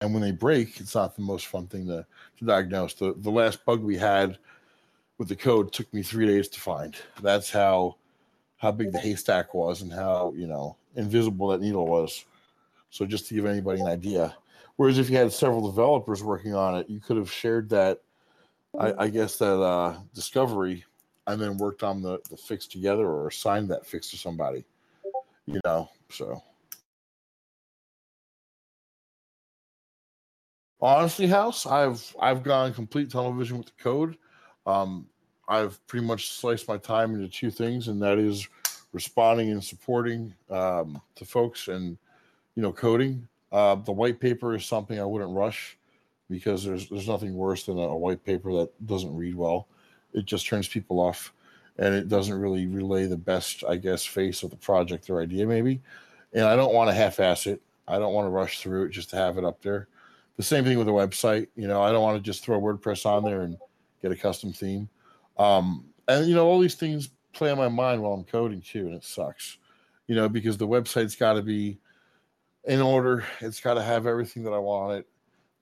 and 0.00 0.12
when 0.12 0.22
they 0.22 0.32
break, 0.32 0.80
it's 0.80 0.94
not 0.94 1.16
the 1.16 1.22
most 1.22 1.46
fun 1.46 1.66
thing 1.66 1.86
to, 1.86 2.04
to 2.38 2.44
diagnose. 2.44 2.94
The 2.94 3.14
the 3.18 3.30
last 3.30 3.64
bug 3.64 3.82
we 3.82 3.96
had 3.96 4.38
with 5.18 5.28
the 5.28 5.36
code 5.36 5.72
took 5.72 5.92
me 5.94 6.02
three 6.02 6.26
days 6.26 6.48
to 6.48 6.60
find. 6.60 6.96
That's 7.22 7.50
how 7.50 7.96
how 8.56 8.72
big 8.72 8.92
the 8.92 8.98
haystack 8.98 9.54
was 9.54 9.82
and 9.82 9.92
how 9.92 10.32
you 10.36 10.46
know 10.46 10.76
invisible 10.96 11.48
that 11.48 11.60
needle 11.60 11.86
was. 11.86 12.24
So 12.90 13.04
just 13.04 13.28
to 13.28 13.34
give 13.34 13.46
anybody 13.46 13.80
an 13.80 13.88
idea. 13.88 14.36
Whereas 14.76 14.98
if 14.98 15.10
you 15.10 15.16
had 15.16 15.32
several 15.32 15.68
developers 15.68 16.22
working 16.22 16.54
on 16.54 16.76
it, 16.76 16.88
you 16.88 17.00
could 17.00 17.16
have 17.16 17.30
shared 17.30 17.68
that, 17.70 18.00
I, 18.78 19.04
I 19.04 19.08
guess 19.08 19.36
that 19.38 19.60
uh, 19.60 19.96
discovery, 20.14 20.84
and 21.26 21.40
then 21.40 21.58
worked 21.58 21.82
on 21.82 22.02
the, 22.02 22.18
the 22.28 22.36
fix 22.36 22.66
together 22.66 23.06
or 23.06 23.28
assigned 23.28 23.68
that 23.70 23.86
fix 23.86 24.10
to 24.10 24.16
somebody. 24.16 24.64
You 25.46 25.60
know, 25.64 25.90
so. 26.10 26.42
Honestly, 30.80 31.26
House, 31.26 31.66
I've 31.66 32.14
I've 32.20 32.42
gone 32.42 32.74
complete 32.74 33.10
television 33.10 33.58
with 33.58 33.66
the 33.66 33.82
code. 33.82 34.16
Um, 34.66 35.06
I've 35.48 35.84
pretty 35.86 36.06
much 36.06 36.30
sliced 36.30 36.68
my 36.68 36.78
time 36.78 37.14
into 37.14 37.28
two 37.28 37.50
things, 37.50 37.88
and 37.88 38.00
that 38.02 38.18
is 38.18 38.48
responding 38.92 39.50
and 39.50 39.62
supporting 39.62 40.34
um, 40.50 41.00
to 41.16 41.24
folks 41.24 41.68
and 41.68 41.98
you 42.54 42.62
know 42.62 42.72
coding. 42.72 43.26
Uh, 43.52 43.74
the 43.76 43.92
white 43.92 44.20
paper 44.20 44.54
is 44.54 44.64
something 44.64 44.98
I 44.98 45.04
wouldn't 45.04 45.36
rush 45.36 45.76
because 46.30 46.64
there's 46.64 46.88
there's 46.88 47.08
nothing 47.08 47.34
worse 47.34 47.64
than 47.64 47.78
a 47.78 47.96
white 47.96 48.24
paper 48.24 48.52
that 48.54 48.86
doesn't 48.86 49.14
read 49.14 49.34
well. 49.34 49.68
It 50.12 50.24
just 50.24 50.46
turns 50.46 50.68
people 50.68 51.00
off, 51.00 51.32
and 51.78 51.94
it 51.94 52.08
doesn't 52.08 52.40
really 52.40 52.66
relay 52.66 53.06
the 53.06 53.16
best, 53.16 53.64
I 53.68 53.76
guess, 53.76 54.04
face 54.04 54.42
of 54.42 54.50
the 54.50 54.56
project 54.56 55.10
or 55.10 55.20
idea 55.20 55.46
maybe. 55.46 55.80
And 56.32 56.44
I 56.44 56.56
don't 56.56 56.74
want 56.74 56.88
to 56.88 56.94
half-ass 56.94 57.46
it. 57.46 57.60
I 57.86 57.98
don't 57.98 58.14
want 58.14 58.26
to 58.26 58.30
rush 58.30 58.60
through 58.60 58.84
it 58.84 58.90
just 58.90 59.10
to 59.10 59.16
have 59.16 59.38
it 59.38 59.44
up 59.44 59.62
there. 59.62 59.88
The 60.36 60.42
same 60.42 60.64
thing 60.64 60.78
with 60.78 60.88
a 60.88 60.92
website. 60.92 61.48
You 61.54 61.68
know, 61.68 61.80
I 61.82 61.92
don't 61.92 62.02
want 62.02 62.16
to 62.16 62.22
just 62.22 62.44
throw 62.44 62.60
WordPress 62.60 63.06
on 63.06 63.22
there 63.24 63.42
and 63.42 63.56
get 64.04 64.12
a 64.12 64.20
custom 64.20 64.52
theme. 64.52 64.88
Um, 65.38 65.86
and 66.06 66.26
you 66.28 66.34
know, 66.34 66.46
all 66.46 66.60
these 66.60 66.74
things 66.74 67.08
play 67.32 67.50
on 67.50 67.58
my 67.58 67.68
mind 67.68 68.02
while 68.02 68.12
I'm 68.12 68.24
coding 68.24 68.60
too, 68.60 68.86
and 68.86 68.94
it 68.94 69.04
sucks. 69.04 69.58
You 70.06 70.14
know, 70.14 70.28
because 70.28 70.58
the 70.58 70.68
website's 70.68 71.16
got 71.16 71.34
to 71.34 71.42
be 71.42 71.78
in 72.64 72.80
order. 72.80 73.24
It's 73.40 73.60
got 73.60 73.74
to 73.74 73.82
have 73.82 74.06
everything 74.06 74.44
that 74.44 74.52
I 74.52 74.58
want 74.58 74.98
it. 74.98 75.06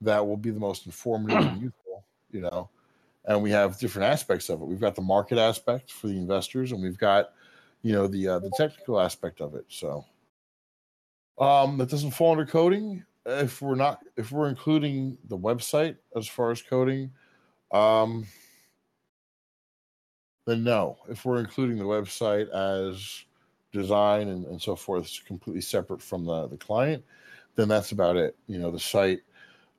That 0.01 0.27
will 0.27 0.37
be 0.37 0.49
the 0.49 0.59
most 0.59 0.85
informative 0.85 1.37
and 1.37 1.61
useful. 1.61 2.03
You 2.31 2.41
know, 2.41 2.69
and 3.25 3.41
we 3.41 3.51
have 3.51 3.79
different 3.79 4.11
aspects 4.11 4.49
of 4.49 4.61
it. 4.61 4.65
We've 4.65 4.81
got 4.81 4.95
the 4.95 5.01
market 5.01 5.37
aspect 5.37 5.91
for 5.91 6.07
the 6.07 6.17
investors, 6.17 6.73
and 6.73 6.81
we've 6.81 6.97
got, 6.97 7.29
you 7.81 7.93
know, 7.93 8.07
the 8.07 8.27
uh, 8.27 8.39
the 8.39 8.51
technical 8.57 8.99
aspect 8.99 9.39
of 9.39 9.55
it. 9.55 9.65
So, 9.69 10.05
um, 11.37 11.77
that 11.77 11.89
doesn't 11.89 12.11
fall 12.11 12.31
under 12.31 12.45
coding. 12.45 13.05
If 13.25 13.61
we're 13.61 13.75
not, 13.75 13.99
if 14.17 14.33
we're 14.33 14.49
including 14.49 15.17
the 15.29 15.37
website 15.37 15.95
as 16.17 16.27
far 16.27 16.51
as 16.51 16.61
coding, 16.61 17.11
um, 17.73 18.25
then 20.45 20.63
no. 20.63 20.97
If 21.09 21.25
we're 21.25 21.39
including 21.39 21.77
the 21.77 21.83
website 21.83 22.49
as 22.49 23.25
design 23.71 24.29
and, 24.29 24.45
and 24.45 24.61
so 24.61 24.75
forth, 24.75 25.05
it's 25.05 25.19
completely 25.19 25.61
separate 25.61 26.01
from 26.01 26.25
the, 26.25 26.47
the 26.47 26.57
client, 26.57 27.03
then 27.55 27.67
that's 27.67 27.91
about 27.91 28.15
it. 28.15 28.35
You 28.47 28.59
know, 28.59 28.71
the 28.71 28.79
site. 28.79 29.21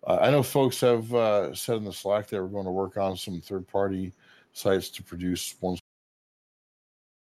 Uh, 0.06 0.18
I 0.20 0.30
know 0.30 0.42
folks 0.42 0.80
have 0.80 1.14
uh, 1.14 1.54
said 1.54 1.76
in 1.76 1.84
the 1.84 1.92
Slack 1.92 2.28
they 2.28 2.38
were 2.38 2.48
going 2.48 2.66
to 2.66 2.70
work 2.70 2.96
on 2.96 3.16
some 3.16 3.40
third 3.40 3.66
party 3.66 4.12
sites 4.52 4.90
to 4.90 5.02
produce 5.02 5.54
ones, 5.60 5.80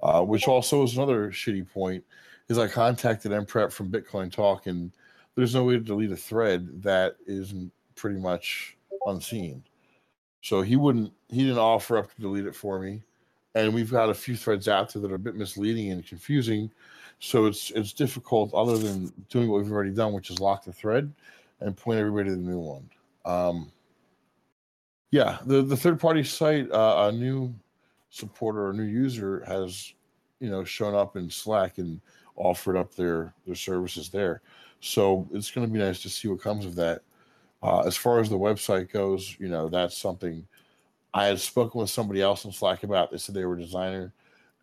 uh, 0.02 0.22
which 0.22 0.48
also 0.48 0.82
is 0.82 0.96
another 0.96 1.30
shitty 1.30 1.70
point. 1.70 2.02
Is 2.48 2.58
I 2.58 2.66
contacted 2.66 3.30
MPrep 3.30 3.72
from 3.72 3.90
Bitcoin 3.90 4.30
Talk, 4.30 4.66
and 4.66 4.90
there's 5.36 5.54
no 5.54 5.64
way 5.64 5.74
to 5.74 5.80
delete 5.80 6.10
a 6.10 6.16
thread 6.16 6.82
that 6.82 7.16
isn't 7.26 7.70
pretty 7.94 8.18
much 8.18 8.76
unseen. 9.06 9.62
So 10.42 10.60
he 10.60 10.76
wouldn't, 10.76 11.12
he 11.28 11.44
didn't 11.44 11.58
offer 11.58 11.96
up 11.96 12.14
to 12.14 12.20
delete 12.20 12.46
it 12.46 12.54
for 12.54 12.78
me 12.78 13.02
and 13.54 13.74
we've 13.74 13.90
got 13.90 14.08
a 14.08 14.14
few 14.14 14.36
threads 14.36 14.68
out 14.68 14.92
there 14.92 15.02
that 15.02 15.10
are 15.10 15.16
a 15.16 15.18
bit 15.18 15.34
misleading 15.34 15.90
and 15.90 16.06
confusing. 16.06 16.70
So 17.18 17.46
it's 17.46 17.70
it's 17.72 17.92
difficult, 17.92 18.52
other 18.54 18.76
than 18.76 19.12
doing 19.28 19.48
what 19.48 19.62
we've 19.62 19.72
already 19.72 19.90
done, 19.90 20.12
which 20.12 20.30
is 20.30 20.40
lock 20.40 20.64
the 20.64 20.72
thread 20.72 21.12
and 21.60 21.76
point 21.76 22.00
everybody 22.00 22.30
to 22.30 22.36
the 22.36 22.42
new 22.42 22.58
one. 22.58 22.90
Um, 23.24 23.70
yeah, 25.10 25.38
the 25.46 25.62
the 25.62 25.76
third 25.76 26.00
party 26.00 26.24
site, 26.24 26.70
uh, 26.72 27.08
a 27.08 27.12
new 27.12 27.54
supporter, 28.10 28.70
a 28.70 28.74
new 28.74 28.82
user 28.82 29.44
has, 29.46 29.94
you 30.40 30.50
know, 30.50 30.64
shown 30.64 30.94
up 30.94 31.16
in 31.16 31.30
Slack 31.30 31.78
and 31.78 32.00
offered 32.36 32.76
up 32.76 32.94
their 32.94 33.32
their 33.46 33.54
services 33.54 34.08
there. 34.08 34.40
So 34.80 35.28
it's 35.32 35.50
going 35.50 35.66
to 35.66 35.72
be 35.72 35.78
nice 35.78 36.02
to 36.02 36.08
see 36.08 36.26
what 36.26 36.40
comes 36.40 36.64
of 36.64 36.74
that. 36.76 37.02
Uh, 37.62 37.80
as 37.80 37.96
far 37.96 38.18
as 38.18 38.28
the 38.28 38.38
website 38.38 38.90
goes, 38.90 39.36
you 39.38 39.48
know, 39.48 39.68
that's 39.68 39.96
something 39.96 40.46
I 41.14 41.26
had 41.26 41.38
spoken 41.38 41.80
with 41.80 41.90
somebody 41.90 42.20
else 42.20 42.44
in 42.44 42.52
Slack 42.52 42.82
about. 42.82 43.10
They 43.10 43.18
said 43.18 43.34
they 43.34 43.44
were 43.44 43.56
designer, 43.56 44.12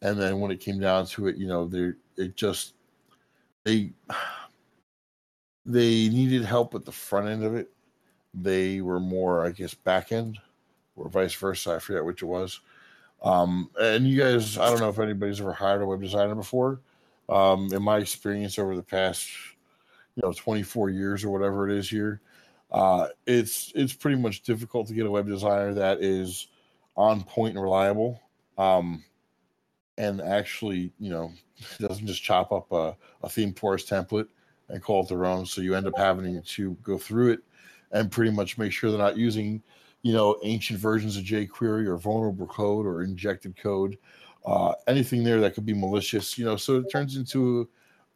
and 0.01 0.19
then 0.19 0.39
when 0.39 0.51
it 0.51 0.59
came 0.59 0.79
down 0.79 1.05
to 1.07 1.27
it, 1.27 1.37
you 1.37 1.47
know, 1.47 1.67
they 1.67 1.93
it 2.17 2.35
just 2.35 2.73
they 3.63 3.91
they 5.65 6.09
needed 6.09 6.43
help 6.43 6.75
at 6.75 6.85
the 6.85 6.91
front 6.91 7.27
end 7.27 7.43
of 7.43 7.55
it. 7.55 7.71
They 8.33 8.81
were 8.81 8.99
more, 8.99 9.45
I 9.45 9.51
guess, 9.51 9.73
back 9.73 10.11
end 10.11 10.37
or 10.95 11.09
vice 11.09 11.33
versa. 11.33 11.75
I 11.75 11.79
forget 11.79 12.05
which 12.05 12.21
it 12.21 12.25
was. 12.25 12.59
Um, 13.21 13.69
and 13.79 14.07
you 14.07 14.19
guys, 14.19 14.57
I 14.57 14.69
don't 14.69 14.79
know 14.79 14.89
if 14.89 14.99
anybody's 14.99 15.41
ever 15.41 15.53
hired 15.53 15.81
a 15.81 15.85
web 15.85 16.01
designer 16.01 16.35
before. 16.35 16.79
Um, 17.27 17.69
in 17.71 17.83
my 17.83 17.97
experience 17.97 18.57
over 18.57 18.75
the 18.75 18.83
past, 18.83 19.27
you 20.15 20.23
know, 20.23 20.33
24 20.33 20.89
years 20.89 21.23
or 21.23 21.29
whatever 21.29 21.69
it 21.69 21.77
is 21.77 21.89
here, 21.89 22.21
uh, 22.71 23.07
it's 23.25 23.71
it's 23.75 23.93
pretty 23.93 24.17
much 24.17 24.41
difficult 24.41 24.87
to 24.87 24.93
get 24.93 25.05
a 25.05 25.11
web 25.11 25.27
designer 25.27 25.73
that 25.73 26.01
is 26.01 26.47
on 26.95 27.23
point 27.23 27.55
and 27.55 27.63
reliable, 27.63 28.21
um, 28.57 29.03
and 29.97 30.21
actually, 30.21 30.91
you 30.99 31.09
know, 31.09 31.31
doesn't 31.79 32.07
just 32.07 32.23
chop 32.23 32.51
up 32.51 32.71
a, 32.71 32.95
a 33.23 33.27
ThemeForest 33.27 33.87
template 33.87 34.27
and 34.69 34.81
call 34.81 35.03
it 35.03 35.09
their 35.09 35.25
own. 35.25 35.45
So 35.45 35.61
you 35.61 35.75
end 35.75 35.87
up 35.87 35.97
having 35.97 36.41
to 36.41 36.77
go 36.83 36.97
through 36.97 37.33
it 37.33 37.39
and 37.91 38.11
pretty 38.11 38.31
much 38.31 38.57
make 38.57 38.71
sure 38.71 38.91
they're 38.91 38.99
not 38.99 39.17
using, 39.17 39.61
you 40.03 40.13
know, 40.13 40.37
ancient 40.43 40.79
versions 40.79 41.17
of 41.17 41.23
jQuery 41.23 41.87
or 41.87 41.97
vulnerable 41.97 42.47
code 42.47 42.85
or 42.85 43.03
injected 43.03 43.57
code, 43.57 43.97
uh, 44.45 44.73
anything 44.87 45.23
there 45.23 45.41
that 45.41 45.53
could 45.55 45.65
be 45.65 45.73
malicious. 45.73 46.37
You 46.37 46.45
know, 46.45 46.55
so 46.55 46.77
it 46.77 46.91
turns 46.91 47.17
into 47.17 47.67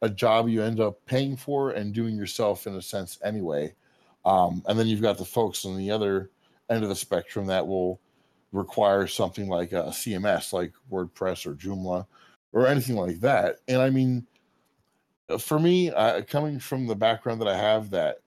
a 0.02 0.10
job 0.10 0.48
you 0.48 0.62
end 0.62 0.80
up 0.80 1.04
paying 1.06 1.36
for 1.36 1.72
and 1.72 1.94
doing 1.94 2.16
yourself 2.16 2.68
in 2.68 2.76
a 2.76 2.82
sense 2.82 3.20
anyway. 3.24 3.74
Um, 4.26 4.64
and 4.68 4.78
then 4.78 4.88
you've 4.88 5.02
got 5.02 5.18
the 5.18 5.26
folks 5.26 5.66
on 5.66 5.78
the 5.78 5.92
other 5.92 6.30
end 6.70 6.84
of 6.84 6.90
the 6.90 6.96
spectrum 6.96 7.46
that 7.48 7.66
will 7.66 8.00
require 8.52 9.08
something 9.08 9.50
like 9.50 9.72
a 9.72 9.86
CMS, 9.86 10.54
like 10.54 10.74
WordPress 10.92 11.46
or 11.46 11.56
Joomla 11.56 12.06
or 12.54 12.68
anything 12.68 12.96
like 12.96 13.20
that. 13.20 13.58
And 13.68 13.82
I 13.82 13.90
mean, 13.90 14.26
for 15.40 15.60
me, 15.60 15.92
uh, 15.92 16.22
coming 16.22 16.60
from 16.60 16.88
the 16.88 16.96
background 16.96 17.42
that 17.42 17.48
I 17.48 17.58
have, 17.58 17.90
that 17.90 18.20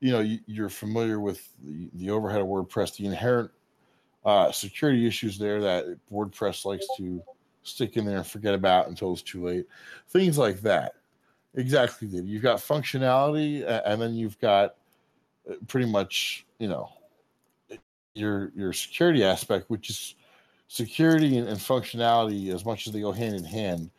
you 0.00 0.12
know, 0.12 0.20
you, 0.20 0.64
are 0.64 0.70
familiar 0.70 1.20
with 1.20 1.46
the, 1.62 1.90
the 1.94 2.10
overhead 2.10 2.40
of 2.40 2.46
WordPress, 2.46 2.96
the 2.96 3.04
inherent 3.04 3.50
uh, 4.24 4.50
security 4.50 5.06
issues 5.06 5.38
there 5.38 5.60
that 5.60 5.84
WordPress 6.10 6.64
likes 6.64 6.86
to 6.96 7.22
stick 7.62 7.98
in 7.98 8.06
there 8.06 8.16
and 8.16 8.26
forget 8.26 8.54
about 8.54 8.88
until 8.88 9.12
it's 9.12 9.22
too 9.22 9.44
late. 9.44 9.66
Things 10.08 10.38
like 10.38 10.60
that. 10.62 10.94
Exactly. 11.54 12.08
You've 12.08 12.42
got 12.42 12.58
functionality, 12.58 13.64
and 13.84 14.00
then 14.00 14.14
you've 14.14 14.38
got 14.40 14.76
pretty 15.68 15.86
much 15.86 16.44
you 16.58 16.68
know 16.68 16.90
your 18.14 18.52
your 18.54 18.72
security 18.72 19.24
aspect, 19.24 19.70
which 19.70 19.90
is 19.90 20.14
security 20.68 21.38
and, 21.38 21.48
and, 21.48 21.58
functionality 21.58 22.54
as 22.54 22.64
much 22.64 22.86
as 22.86 22.92
they 22.92 23.00
go 23.00 23.12
hand 23.12 23.34
in 23.34 23.44
hand. 23.44 23.90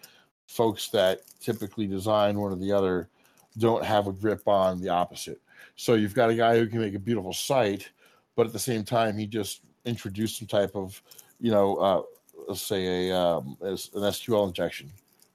Folks 0.47 0.89
that 0.89 1.21
typically 1.39 1.87
design 1.87 2.39
one 2.39 2.51
or 2.51 2.55
the 2.55 2.71
other 2.71 3.09
don't 3.57 3.83
have 3.83 4.07
a 4.07 4.13
grip 4.13 4.47
on 4.47 4.81
the 4.81 4.89
opposite. 4.89 5.41
So 5.75 5.95
you've 5.95 6.13
got 6.13 6.29
a 6.29 6.35
guy 6.35 6.57
who 6.57 6.67
can 6.67 6.79
make 6.79 6.95
a 6.95 6.99
beautiful 6.99 7.33
site, 7.33 7.89
but 8.35 8.47
at 8.47 8.53
the 8.53 8.59
same 8.59 8.83
time 8.83 9.17
he 9.17 9.27
just 9.27 9.61
introduced 9.85 10.37
some 10.37 10.47
type 10.47 10.75
of, 10.75 11.01
you 11.39 11.51
know, 11.51 11.75
uh, 11.77 12.01
let's 12.47 12.61
say 12.61 13.09
a 13.09 13.17
um, 13.17 13.57
an 13.61 13.75
SQL 13.75 14.47
injection, 14.47 14.91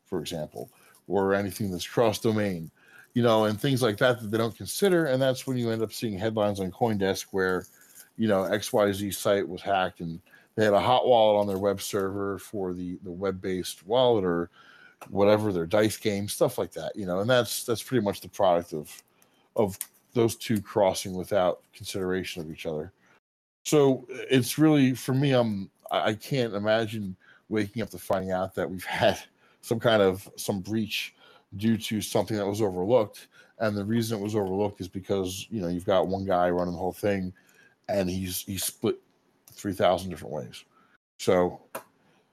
for 0.06 0.20
example, 0.20 0.70
or 1.08 1.34
anything 1.34 1.70
that's 1.70 1.86
cross 1.86 2.18
domain 2.18 2.70
you 3.16 3.22
know, 3.22 3.46
and 3.46 3.58
things 3.58 3.80
like 3.80 3.96
that 3.96 4.20
that 4.20 4.30
they 4.30 4.36
don't 4.36 4.54
consider. 4.54 5.06
And 5.06 5.22
that's 5.22 5.46
when 5.46 5.56
you 5.56 5.70
end 5.70 5.80
up 5.80 5.90
seeing 5.90 6.18
headlines 6.18 6.60
on 6.60 6.70
CoinDesk 6.70 7.28
where, 7.30 7.64
you 8.18 8.28
know, 8.28 8.42
XYZ 8.42 9.14
site 9.14 9.48
was 9.48 9.62
hacked 9.62 10.00
and 10.00 10.20
they 10.54 10.66
had 10.66 10.74
a 10.74 10.80
hot 10.80 11.06
wallet 11.06 11.40
on 11.40 11.46
their 11.46 11.56
web 11.56 11.80
server 11.80 12.38
for 12.38 12.74
the 12.74 12.98
the 13.04 13.10
web 13.10 13.40
based 13.40 13.86
wallet 13.86 14.22
or 14.22 14.50
whatever 15.08 15.50
their 15.50 15.66
dice 15.66 15.96
game 15.96 16.26
stuff 16.26 16.56
like 16.56 16.72
that 16.72 16.96
you 16.96 17.04
know 17.04 17.20
and 17.20 17.28
that's 17.28 17.64
that's 17.64 17.82
pretty 17.82 18.02
much 18.02 18.22
the 18.22 18.28
product 18.28 18.72
of 18.72 19.02
of 19.54 19.78
those 20.14 20.34
two 20.34 20.60
crossing 20.60 21.14
without 21.14 21.60
consideration 21.74 22.40
of 22.40 22.50
each 22.50 22.64
other 22.64 22.92
so 23.66 24.06
it's 24.08 24.58
really 24.58 24.94
for 24.94 25.12
me 25.12 25.32
i'm 25.32 25.70
i 25.90 26.14
can't 26.14 26.54
imagine 26.54 27.14
waking 27.50 27.82
up 27.82 27.90
to 27.90 27.98
finding 27.98 28.32
out 28.32 28.54
that 28.54 28.70
we've 28.70 28.84
had 28.86 29.18
some 29.60 29.78
kind 29.78 30.00
of 30.00 30.26
some 30.36 30.60
breach 30.60 31.14
due 31.56 31.76
to 31.76 32.00
something 32.00 32.36
that 32.36 32.46
was 32.46 32.62
overlooked. 32.62 33.28
And 33.58 33.76
the 33.76 33.84
reason 33.84 34.18
it 34.18 34.22
was 34.22 34.36
overlooked 34.36 34.80
is 34.80 34.88
because 34.88 35.46
you 35.50 35.60
know 35.62 35.68
you've 35.68 35.86
got 35.86 36.08
one 36.08 36.24
guy 36.24 36.50
running 36.50 36.74
the 36.74 36.78
whole 36.78 36.92
thing, 36.92 37.32
and 37.88 38.08
he's 38.10 38.42
he's 38.42 38.64
split 38.64 38.98
three 39.52 39.72
thousand 39.72 40.10
different 40.10 40.34
ways. 40.34 40.64
So, 41.18 41.60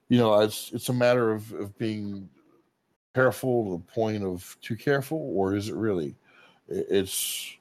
you 0.10 0.18
know, 0.18 0.40
it's 0.42 0.72
it's 0.74 0.90
a 0.90 0.94
matter 0.94 1.32
of 1.32 1.52
of 1.54 1.78
being 1.78 2.30
careful 3.16 3.64
to 3.66 3.72
the 3.78 3.94
point 3.94 4.24
of 4.24 4.58
too 4.62 4.76
careful, 4.76 5.32
or 5.34 5.56
is 5.56 5.70
it 5.70 5.76
really? 5.76 6.16
It's 6.68 7.56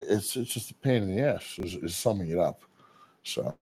it's 0.00 0.36
it's 0.36 0.52
just 0.54 0.70
a 0.70 0.74
pain 0.74 1.02
in 1.02 1.14
the 1.14 1.22
ass. 1.22 1.58
Is, 1.58 1.74
is 1.74 1.96
summing 1.96 2.30
it 2.30 2.38
up. 2.38 2.62
So. 3.24 3.54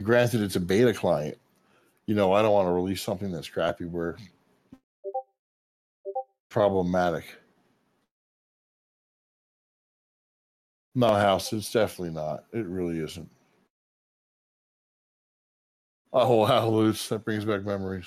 Granted, 0.00 0.40
it's 0.42 0.56
a 0.56 0.60
beta 0.60 0.94
client. 0.94 1.38
You 2.06 2.14
know, 2.14 2.32
I 2.32 2.42
don't 2.42 2.52
want 2.52 2.66
to 2.66 2.72
release 2.72 3.02
something 3.02 3.30
that's 3.30 3.48
crappy 3.48 3.84
where 3.84 4.16
problematic. 6.48 7.24
No, 10.94 11.08
house, 11.08 11.52
it's 11.52 11.72
definitely 11.72 12.14
not. 12.14 12.44
It 12.52 12.66
really 12.66 12.98
isn't. 12.98 13.30
Oh 16.12 16.36
wow, 16.36 16.68
Luce, 16.68 17.08
that 17.08 17.24
brings 17.24 17.44
back 17.44 17.64
memories. 17.64 18.06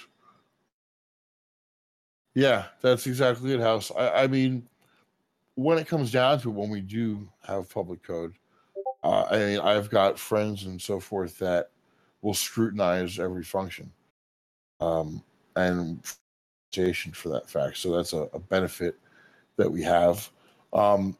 Yeah, 2.35 2.65
that's 2.81 3.07
exactly 3.07 3.53
it, 3.53 3.59
House. 3.61 3.91
I, 3.97 4.23
I 4.23 4.27
mean, 4.27 4.67
when 5.55 5.77
it 5.77 5.87
comes 5.87 6.11
down 6.11 6.39
to 6.41 6.49
it, 6.49 6.53
when 6.53 6.69
we 6.69 6.81
do 6.81 7.27
have 7.43 7.69
public 7.69 8.03
code, 8.03 8.33
uh, 9.03 9.25
I 9.31 9.37
mean, 9.37 9.59
I've 9.59 9.89
got 9.89 10.19
friends 10.19 10.65
and 10.65 10.79
so 10.79 10.99
forth 10.99 11.39
that 11.39 11.71
will 12.21 12.33
scrutinize 12.33 13.19
every 13.19 13.43
function, 13.43 13.91
um, 14.81 15.23
and 15.55 16.03
for 17.13 17.29
that 17.29 17.49
fact. 17.49 17.77
So 17.77 17.95
that's 17.95 18.11
a, 18.11 18.27
a 18.33 18.39
benefit 18.39 18.99
that 19.55 19.71
we 19.71 19.81
have. 19.81 20.29
Um, 20.73 21.17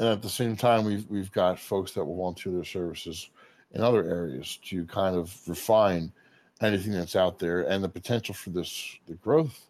and 0.00 0.08
at 0.08 0.22
the 0.22 0.28
same 0.28 0.56
time, 0.56 0.84
we've 0.84 1.08
we've 1.08 1.32
got 1.32 1.58
folks 1.58 1.92
that 1.92 2.04
will 2.04 2.16
volunteer 2.16 2.52
their 2.52 2.64
services 2.64 3.30
in 3.72 3.80
other 3.80 4.04
areas 4.04 4.58
to 4.64 4.84
kind 4.86 5.16
of 5.16 5.36
refine 5.46 6.12
anything 6.60 6.92
that's 6.92 7.16
out 7.16 7.38
there, 7.38 7.62
and 7.62 7.82
the 7.82 7.88
potential 7.88 8.34
for 8.34 8.50
this 8.50 8.96
the 9.06 9.14
growth 9.14 9.68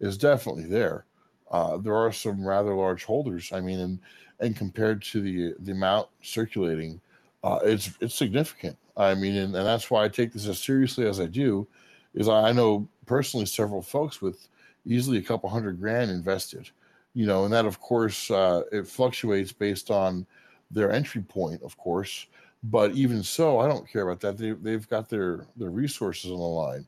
is 0.00 0.18
definitely 0.18 0.64
there. 0.64 1.06
Uh, 1.50 1.76
there 1.76 1.94
are 1.94 2.12
some 2.12 2.44
rather 2.44 2.74
large 2.74 3.04
holders. 3.04 3.52
I 3.52 3.60
mean, 3.60 3.80
and 3.80 3.98
and 4.40 4.56
compared 4.56 5.02
to 5.02 5.20
the 5.20 5.54
the 5.60 5.72
amount 5.72 6.08
circulating, 6.22 7.00
uh, 7.42 7.60
it's 7.62 7.90
it's 8.00 8.14
significant. 8.14 8.76
I 8.96 9.14
mean, 9.14 9.36
and, 9.36 9.54
and 9.54 9.66
that's 9.66 9.90
why 9.90 10.04
I 10.04 10.08
take 10.08 10.32
this 10.32 10.46
as 10.46 10.62
seriously 10.62 11.06
as 11.06 11.20
I 11.20 11.26
do, 11.26 11.66
is 12.14 12.28
I 12.28 12.52
know 12.52 12.88
personally 13.06 13.46
several 13.46 13.82
folks 13.82 14.22
with 14.22 14.48
easily 14.86 15.18
a 15.18 15.22
couple 15.22 15.48
hundred 15.50 15.80
grand 15.80 16.10
invested, 16.10 16.70
you 17.14 17.26
know, 17.26 17.44
and 17.44 17.52
that 17.52 17.66
of 17.66 17.80
course 17.80 18.30
uh, 18.30 18.62
it 18.72 18.86
fluctuates 18.86 19.52
based 19.52 19.90
on 19.90 20.26
their 20.70 20.90
entry 20.90 21.22
point, 21.22 21.62
of 21.62 21.76
course. 21.76 22.26
But 22.62 22.92
even 22.92 23.22
so, 23.22 23.58
I 23.58 23.68
don't 23.68 23.88
care 23.88 24.08
about 24.08 24.20
that. 24.20 24.38
They 24.38 24.52
they've 24.52 24.88
got 24.88 25.08
their 25.08 25.46
their 25.56 25.70
resources 25.70 26.30
on 26.30 26.38
the 26.38 26.44
line 26.44 26.86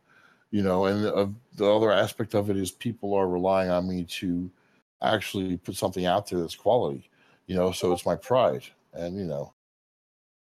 you 0.50 0.62
know 0.62 0.86
and 0.86 1.04
uh, 1.06 1.26
the 1.56 1.70
other 1.70 1.92
aspect 1.92 2.34
of 2.34 2.50
it 2.50 2.56
is 2.56 2.70
people 2.70 3.14
are 3.14 3.28
relying 3.28 3.70
on 3.70 3.88
me 3.88 4.04
to 4.04 4.50
actually 5.02 5.56
put 5.58 5.76
something 5.76 6.06
out 6.06 6.28
there 6.28 6.40
that's 6.40 6.56
quality 6.56 7.08
you 7.46 7.54
know 7.54 7.70
so 7.72 7.92
it's 7.92 8.06
my 8.06 8.16
pride 8.16 8.64
and 8.94 9.16
you 9.18 9.24
know 9.24 9.52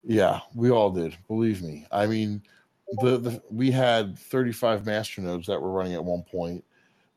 yeah 0.05 0.40
we 0.55 0.70
all 0.70 0.90
did 0.90 1.16
believe 1.28 1.62
me 1.62 1.86
i 1.90 2.07
mean 2.07 2.42
the, 3.02 3.18
the 3.18 3.42
we 3.50 3.70
had 3.70 4.18
35 4.18 4.82
masternodes 4.82 5.46
that 5.46 5.61
were 5.61 5.72
running 5.72 5.94
at 5.94 6.05
one 6.05 6.22
point 6.22 6.62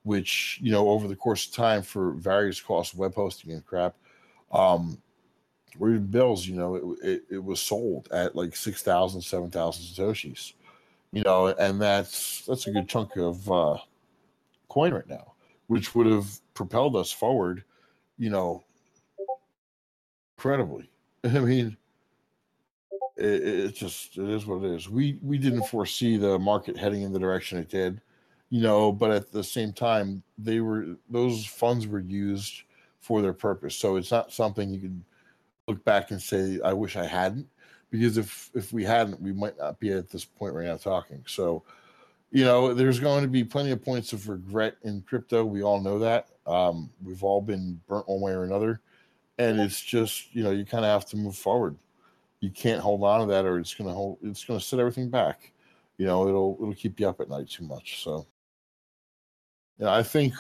which 0.03 0.59
you 0.61 0.71
know 0.71 0.89
over 0.89 1.07
the 1.07 1.15
course 1.15 1.47
of 1.47 1.53
time 1.53 1.81
for 1.81 2.13
various 2.13 2.61
costs 2.61 2.95
web 2.95 3.13
hosting 3.13 3.51
and 3.51 3.65
crap 3.65 3.95
um 4.51 5.01
reading 5.77 6.05
bills 6.05 6.47
you 6.47 6.55
know 6.55 6.75
it, 6.75 7.07
it, 7.07 7.23
it 7.31 7.43
was 7.43 7.59
sold 7.59 8.07
at 8.11 8.35
like 8.35 8.55
6000 8.55 9.21
7000 9.21 9.83
satoshis 9.83 10.53
you 11.11 11.23
know, 11.23 11.47
and 11.47 11.81
that's 11.81 12.45
that's 12.45 12.67
a 12.67 12.71
good 12.71 12.88
chunk 12.88 13.15
of 13.15 13.49
uh, 13.51 13.77
coin 14.69 14.93
right 14.93 15.07
now, 15.07 15.33
which 15.67 15.95
would 15.95 16.07
have 16.07 16.27
propelled 16.53 16.95
us 16.95 17.11
forward, 17.11 17.63
you 18.17 18.29
know, 18.29 18.63
incredibly. 20.38 20.89
I 21.23 21.39
mean, 21.39 21.77
it, 23.18 23.47
it 23.47 23.76
just 23.76 24.18
it 24.18 24.30
is 24.30 24.45
what 24.45 24.63
it 24.63 24.72
is. 24.72 24.89
We 24.89 25.20
we 25.22 25.38
didn't 25.38 25.68
foresee 25.68 26.18
the 26.18 26.39
market 26.39 26.78
heading 26.78 27.01
in 27.01 27.13
the 27.13 27.20
direction 27.20 27.57
it 27.57 27.70
did, 27.70 28.01
you 28.49 28.61
know, 28.61 28.91
but 28.91 29.11
at 29.11 29.32
the 29.32 29.43
same 29.43 29.74
time, 29.74 30.24
they 30.38 30.59
were 30.59 30.97
those 31.09 31.45
funds 31.45 31.88
were 31.88 31.99
used 31.99 32.63
for 32.99 33.22
their 33.22 33.34
purpose. 33.34 33.76
So 33.76 33.95
it's 33.95 34.11
not 34.11 34.32
something 34.32 34.70
you 34.70 34.80
can 34.80 35.05
look 35.68 35.84
back 35.84 36.11
and 36.11 36.22
say, 36.22 36.59
"I 36.63 36.74
wish 36.74 36.95
I 36.95 37.05
hadn't." 37.05 37.47
because 37.89 38.18
if 38.18 38.51
if 38.53 38.74
we 38.74 38.84
hadn't, 38.84 39.22
we 39.22 39.34
might 39.34 39.57
not 39.57 39.80
be 39.80 39.91
at 39.91 40.09
this 40.09 40.26
point 40.26 40.53
right 40.53 40.65
now 40.65 40.78
talking. 40.78 41.24
So, 41.26 41.63
you 42.32 42.43
know, 42.43 42.74
there's 42.74 42.99
going 42.99 43.24
to 43.24 43.30
be 43.30 43.43
plenty 43.43 43.72
of 43.72 43.84
points 43.84 44.13
of 44.13 44.28
regret 44.28 44.76
in 44.84 45.01
crypto. 45.01 45.45
We 45.45 45.63
all 45.63 45.82
know 45.82 45.99
that. 45.99 46.28
Um, 46.45 46.89
we've 47.03 47.24
all 47.24 47.41
been 47.41 47.82
burnt 47.88 48.07
one 48.07 48.22
way 48.22 48.32
or 48.34 48.43
another, 48.43 48.82
and 49.38 49.59
it's 49.59 49.82
just 49.82 50.34
you 50.36 50.43
know 50.43 50.51
you 50.51 50.65
kind 50.65 50.86
of 50.86 50.91
have 50.91 51.09
to 51.09 51.18
move 51.18 51.36
forward. 51.36 51.78
You 52.41 52.51
can't 52.51 52.81
hold 52.81 53.03
on 53.03 53.21
to 53.21 53.25
that, 53.27 53.45
or 53.45 53.59
it's 53.59 53.73
gonna 53.73 53.93
hold. 53.93 54.19
It's 54.21 54.43
gonna 54.43 54.59
set 54.59 54.79
everything 54.79 55.09
back. 55.09 55.51
You 55.97 56.05
know, 56.05 56.27
it'll 56.27 56.57
it'll 56.61 56.75
keep 56.75 56.99
you 56.99 57.09
up 57.09 57.19
at 57.19 57.29
night 57.29 57.49
too 57.49 57.65
much. 57.65 58.03
So, 58.03 58.27
yeah, 59.79 59.93
I 59.93 60.03
think 60.03 60.33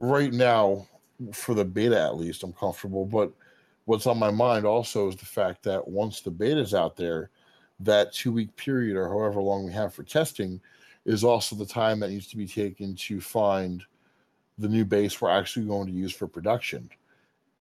right 0.00 0.32
now 0.32 0.86
for 1.32 1.54
the 1.54 1.64
beta 1.64 2.00
at 2.00 2.16
least, 2.16 2.44
I'm 2.44 2.52
comfortable, 2.52 3.04
but 3.04 3.32
what's 3.86 4.06
on 4.06 4.18
my 4.18 4.30
mind 4.30 4.66
also 4.66 5.08
is 5.08 5.16
the 5.16 5.26
fact 5.26 5.62
that 5.64 5.86
once 5.86 6.20
the 6.20 6.30
beta 6.30 6.60
is 6.60 6.74
out 6.74 6.96
there, 6.96 7.30
that 7.80 8.12
two 8.12 8.32
week 8.32 8.54
period 8.56 8.96
or 8.96 9.08
however 9.08 9.40
long 9.40 9.64
we 9.64 9.72
have 9.72 9.94
for 9.94 10.02
testing 10.02 10.60
is 11.04 11.24
also 11.24 11.56
the 11.56 11.66
time 11.66 12.00
that 12.00 12.10
needs 12.10 12.26
to 12.28 12.36
be 12.36 12.46
taken 12.46 12.94
to 12.94 13.20
find 13.20 13.82
the 14.58 14.68
new 14.68 14.84
base 14.84 15.20
we're 15.20 15.30
actually 15.30 15.66
going 15.66 15.86
to 15.86 15.92
use 15.92 16.12
for 16.12 16.26
production. 16.26 16.88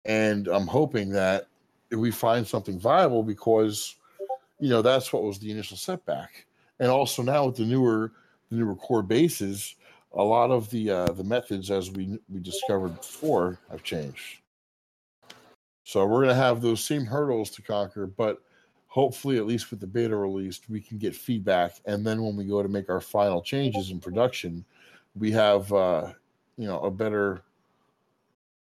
And 0.06 0.48
I'm 0.48 0.68
hoping 0.68 1.10
that 1.10 1.48
if 1.92 1.98
we 1.98 2.12
find 2.12 2.48
something 2.48 2.80
viable 2.80 3.24
because 3.24 3.96
you 4.60 4.70
know 4.70 4.82
that's 4.82 5.12
what 5.12 5.24
was 5.24 5.40
the 5.40 5.52
initial 5.52 5.78
setback. 5.78 6.46
And 6.80 6.90
also 6.90 7.22
now 7.22 7.46
with 7.46 7.58
the 7.58 7.66
newer 7.66 8.12
the 8.50 8.58
newer 8.58 8.76
core 8.76 9.04
bases, 9.04 9.76
a 10.14 10.24
lot 10.24 10.52
of 10.52 10.70
the 10.70 10.90
uh, 10.90 11.12
the 11.12 11.24
methods 11.24 11.70
as 11.70 11.92
we 11.92 12.20
we 12.30 12.40
discovered 12.40 12.96
before 12.98 13.60
have 13.70 13.84
changed. 13.84 14.40
So 15.84 16.06
we're 16.06 16.24
going 16.24 16.30
to 16.30 16.36
have 16.36 16.62
those 16.62 16.84
same 16.84 17.06
hurdles 17.06 17.50
to 17.52 17.62
conquer, 17.62 18.08
but 18.08 18.42
hopefully, 18.88 19.38
at 19.38 19.46
least 19.46 19.72
with 19.72 19.80
the 19.80 19.88
beta 19.88 20.16
released, 20.16 20.70
we 20.70 20.80
can 20.80 20.98
get 20.98 21.16
feedback. 21.16 21.82
And 21.86 22.06
then 22.06 22.22
when 22.22 22.36
we 22.36 22.46
go 22.46 22.62
to 22.62 22.70
make 22.70 22.90
our 22.90 23.02
final 23.02 23.42
changes 23.42 23.90
in 23.90 24.00
production, 24.00 24.64
we 25.16 25.32
have, 25.32 25.72
uh, 25.74 26.12
you 26.58 26.68
know, 26.68 26.80
a 26.82 26.92
better, 26.92 27.42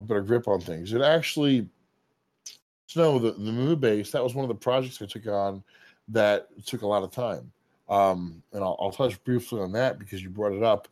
better 0.03 0.23
grip 0.23 0.49
on 0.49 0.61
things. 0.61 0.93
It 0.93 1.03
actually, 1.03 1.69
Snow, 2.89 3.19
the, 3.19 3.33
the 3.33 3.53
Moo 3.53 3.77
base, 3.77 4.11
that 4.13 4.25
was 4.25 4.35
one 4.35 4.45
of 4.45 4.49
the 4.49 4.55
projects 4.55 5.01
I 5.01 5.07
took 5.07 5.27
on 5.27 5.63
that 6.09 6.49
took 6.65 6.81
a 6.81 6.87
lot 6.87 7.03
of 7.03 7.11
time. 7.11 7.53
Um, 7.89 8.43
and 8.53 8.65
I'll, 8.65 8.77
I'll, 8.81 8.91
touch 8.91 9.23
briefly 9.25 9.61
on 9.61 9.73
that 9.73 9.99
because 9.99 10.23
you 10.23 10.31
brought 10.31 10.53
it 10.53 10.63
up. 10.63 10.89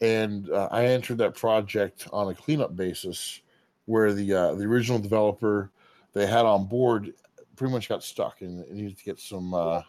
And 0.00 0.48
uh, 0.50 0.68
I 0.70 0.86
entered 0.86 1.18
that 1.18 1.34
project 1.34 2.06
on 2.12 2.30
a 2.30 2.34
cleanup 2.34 2.76
basis 2.76 3.40
where 3.86 4.12
the 4.12 4.32
uh, 4.32 4.54
the 4.54 4.64
original 4.64 4.98
developer 4.98 5.70
they 6.12 6.26
had 6.26 6.44
on 6.44 6.66
board 6.66 7.12
pretty 7.56 7.72
much 7.72 7.88
got 7.88 8.02
stuck 8.02 8.40
and 8.40 8.68
needed 8.70 8.98
to 8.98 9.04
get 9.04 9.20
some 9.20 9.54
uh, 9.54 9.82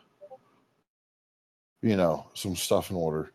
you 1.81 1.95
know 1.95 2.27
some 2.33 2.55
stuff 2.55 2.91
in 2.91 2.95
order. 2.95 3.31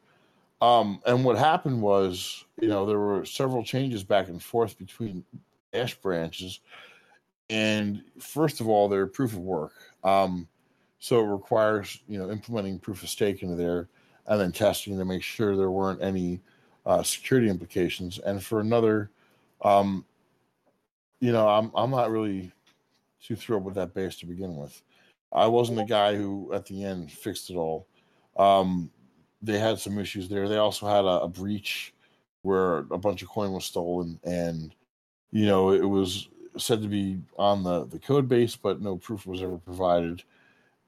Um, 0.61 1.01
and 1.07 1.25
what 1.25 1.39
happened 1.39 1.81
was, 1.81 2.45
you 2.61 2.69
know, 2.69 2.85
there 2.87 2.99
were 2.99 3.25
several 3.25 3.65
changes 3.65 4.03
back 4.03 4.29
and 4.29 4.43
forth 4.43 4.77
between 4.79 5.25
Ash 5.73 5.95
branches. 5.95 6.61
And 7.51 8.03
first 8.19 8.61
of 8.61 8.69
all, 8.69 8.89
they're 8.89 9.07
proof 9.07 9.33
of 9.33 9.41
work. 9.41 9.73
Um, 10.05 10.49
so 10.99 11.21
it 11.21 11.33
requires, 11.33 12.01
you 12.09 12.19
know, 12.19 12.31
implementing 12.31 12.79
proof 12.79 13.03
of 13.03 13.09
stake 13.09 13.43
into 13.43 13.55
there 13.55 13.89
and 14.27 14.41
then 14.41 14.53
testing 14.53 14.99
to 14.99 15.05
make 15.05 15.23
sure 15.23 15.57
there 15.57 15.71
weren't 15.71 16.03
any 16.03 16.41
uh, 16.85 17.03
security 17.03 17.49
implications. 17.49 18.19
And 18.19 18.43
for 18.43 18.61
another, 18.61 19.11
um, 19.63 20.05
you 21.21 21.33
know, 21.33 21.49
I'm 21.49 21.73
I'm 21.75 21.91
not 21.91 22.11
really 22.11 22.53
too 23.23 23.37
thrilled 23.37 23.65
with 23.65 23.75
that 23.75 23.95
base 23.95 24.17
to 24.17 24.27
begin 24.27 24.57
with. 24.57 24.83
I 25.33 25.47
wasn't 25.47 25.79
the 25.79 25.85
guy 25.85 26.17
who 26.17 26.51
at 26.55 26.67
the 26.67 26.85
end 26.85 27.11
fixed 27.11 27.51
it 27.51 27.57
all. 27.57 27.87
Um, 28.37 28.91
they 29.43 29.59
had 29.59 29.79
some 29.79 29.99
issues 29.99 30.29
there. 30.29 30.49
They 30.49 30.57
also 30.57 30.87
had 30.87 31.05
a, 31.05 31.23
a, 31.23 31.29
breach 31.29 31.95
where 32.43 32.79
a 32.79 32.99
bunch 32.99 33.23
of 33.23 33.29
coin 33.29 33.53
was 33.53 33.65
stolen, 33.65 34.19
and 34.25 34.75
you 35.33 35.47
know 35.47 35.71
it 35.71 35.85
was 35.85 36.29
said 36.61 36.83
to 36.83 36.89
be 36.89 37.21
on 37.39 37.63
the 37.63 37.87
the 37.87 37.99
code 37.99 38.29
base, 38.29 38.57
but 38.57 38.81
no 38.81 38.97
proof 38.97 39.27
was 39.27 39.43
ever 39.43 39.59
provided. 39.59 40.23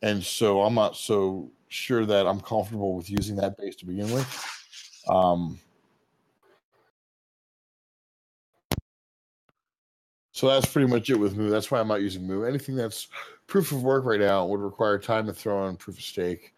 and 0.02 0.22
so 0.24 0.62
I'm 0.62 0.74
not 0.74 0.96
so 0.96 1.50
sure 1.68 2.04
that 2.06 2.26
I'm 2.26 2.40
comfortable 2.40 2.94
with 2.96 3.10
using 3.10 3.36
that 3.36 3.56
base 3.58 3.76
to 3.76 3.86
begin 3.86 4.10
with. 4.12 4.46
Um, 5.08 5.58
so 10.32 10.48
that's 10.48 10.66
pretty 10.66 10.88
much 10.88 11.10
it 11.10 11.16
with 11.18 11.36
Moo. 11.36 11.50
That's 11.50 11.70
why 11.70 11.80
I'm 11.80 11.88
not 11.88 12.02
using 12.02 12.26
Moo. 12.26 12.44
Anything 12.44 12.76
that's 12.76 13.08
proof 13.46 13.72
of 13.72 13.82
work 13.82 14.04
right 14.04 14.20
now 14.20 14.46
would 14.46 14.60
require 14.60 14.98
time 14.98 15.26
to 15.26 15.32
throw 15.32 15.58
on 15.64 15.76
proof 15.76 15.98
of 15.98 16.04
stake, 16.04 16.54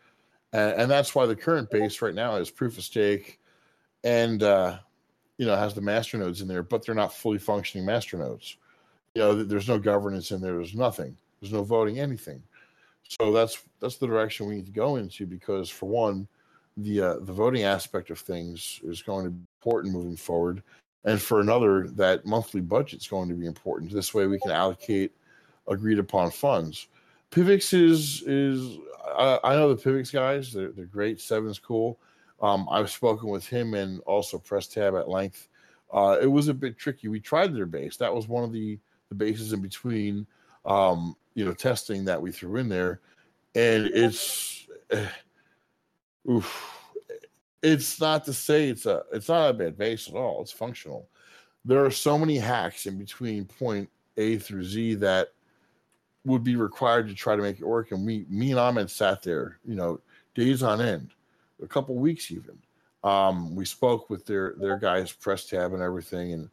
and, 0.52 0.72
and 0.82 0.90
that's 0.90 1.14
why 1.14 1.26
the 1.26 1.36
current 1.36 1.70
base 1.70 2.02
right 2.02 2.14
now 2.14 2.36
is 2.36 2.50
proof 2.50 2.78
of 2.78 2.84
stake, 2.84 3.40
and 4.04 4.42
uh, 4.42 4.78
you 5.38 5.46
know 5.46 5.56
has 5.56 5.74
the 5.74 5.80
master 5.80 6.18
nodes 6.18 6.40
in 6.42 6.48
there, 6.48 6.62
but 6.62 6.84
they're 6.84 6.94
not 6.94 7.14
fully 7.14 7.38
functioning 7.38 7.86
master 7.86 8.16
nodes. 8.18 8.56
You 9.14 9.22
know, 9.22 9.42
there's 9.42 9.68
no 9.68 9.78
governance 9.78 10.30
in 10.30 10.40
there. 10.40 10.54
There's 10.54 10.74
nothing. 10.74 11.16
There's 11.40 11.52
no 11.52 11.62
voting 11.62 11.98
anything. 11.98 12.42
So 13.08 13.32
that's 13.32 13.62
that's 13.80 13.96
the 13.96 14.06
direction 14.06 14.46
we 14.46 14.56
need 14.56 14.66
to 14.66 14.72
go 14.72 14.96
into 14.96 15.26
because 15.26 15.68
for 15.68 15.86
one, 15.86 16.26
the 16.76 17.00
uh, 17.00 17.14
the 17.20 17.32
voting 17.32 17.64
aspect 17.64 18.10
of 18.10 18.18
things 18.18 18.80
is 18.84 19.02
going 19.02 19.24
to 19.24 19.30
be 19.30 19.44
important 19.60 19.92
moving 19.92 20.16
forward, 20.16 20.62
and 21.04 21.20
for 21.20 21.40
another, 21.40 21.88
that 21.88 22.24
monthly 22.24 22.62
budget 22.62 23.00
is 23.02 23.06
going 23.08 23.28
to 23.28 23.34
be 23.34 23.46
important. 23.46 23.92
This 23.92 24.14
way, 24.14 24.26
we 24.26 24.38
can 24.38 24.50
allocate 24.50 25.12
agreed 25.68 25.98
upon 25.98 26.30
funds. 26.30 26.88
Pivx 27.30 27.74
is 27.74 28.22
is 28.22 28.78
I, 29.18 29.38
I 29.44 29.56
know 29.56 29.74
the 29.74 29.82
Pivx 29.82 30.12
guys. 30.12 30.52
They're 30.52 30.72
they're 30.72 30.86
great. 30.86 31.20
Seven's 31.20 31.58
cool. 31.58 31.98
Um, 32.40 32.66
I've 32.70 32.90
spoken 32.90 33.28
with 33.28 33.46
him 33.46 33.74
and 33.74 34.00
also 34.00 34.38
presstab 34.38 34.98
at 34.98 35.08
length. 35.08 35.48
Uh, 35.92 36.16
it 36.20 36.26
was 36.26 36.48
a 36.48 36.54
bit 36.54 36.78
tricky. 36.78 37.08
We 37.08 37.20
tried 37.20 37.54
their 37.54 37.66
base. 37.66 37.96
That 37.98 38.14
was 38.14 38.26
one 38.26 38.42
of 38.42 38.52
the 38.52 38.78
the 39.12 39.24
bases 39.24 39.52
in 39.52 39.60
between 39.60 40.26
um, 40.64 41.14
you 41.34 41.44
know 41.44 41.52
testing 41.52 42.04
that 42.06 42.20
we 42.20 42.32
threw 42.32 42.56
in 42.56 42.68
there, 42.68 43.00
and 43.54 43.86
it's 43.86 44.66
uh, 44.90 45.06
oof, 46.30 46.78
it's 47.62 48.00
not 48.00 48.24
to 48.24 48.32
say 48.32 48.68
it's 48.68 48.86
a 48.86 49.02
it's 49.12 49.28
not 49.28 49.50
a 49.50 49.54
bad 49.54 49.76
base 49.76 50.08
at 50.08 50.14
all. 50.14 50.40
It's 50.40 50.52
functional. 50.52 51.08
There 51.64 51.84
are 51.84 51.90
so 51.90 52.18
many 52.18 52.38
hacks 52.38 52.86
in 52.86 52.98
between 52.98 53.44
point 53.44 53.88
A 54.16 54.38
through 54.38 54.64
Z 54.64 54.94
that 54.96 55.28
would 56.24 56.42
be 56.42 56.56
required 56.56 57.08
to 57.08 57.14
try 57.14 57.36
to 57.36 57.42
make 57.42 57.60
it 57.60 57.66
work. 57.66 57.92
And 57.92 58.06
we, 58.06 58.24
me 58.28 58.50
and 58.50 58.60
Ahmed 58.60 58.90
sat 58.90 59.22
there, 59.22 59.58
you 59.66 59.74
know, 59.74 60.00
days 60.34 60.62
on 60.62 60.80
end, 60.80 61.10
a 61.62 61.66
couple 61.66 61.94
weeks 61.96 62.30
even. 62.30 62.58
Um, 63.04 63.54
we 63.56 63.64
spoke 63.64 64.08
with 64.08 64.24
their 64.24 64.54
their 64.58 64.78
guys, 64.78 65.12
presstab 65.12 65.74
and 65.74 65.82
everything, 65.82 66.32
and 66.32 66.48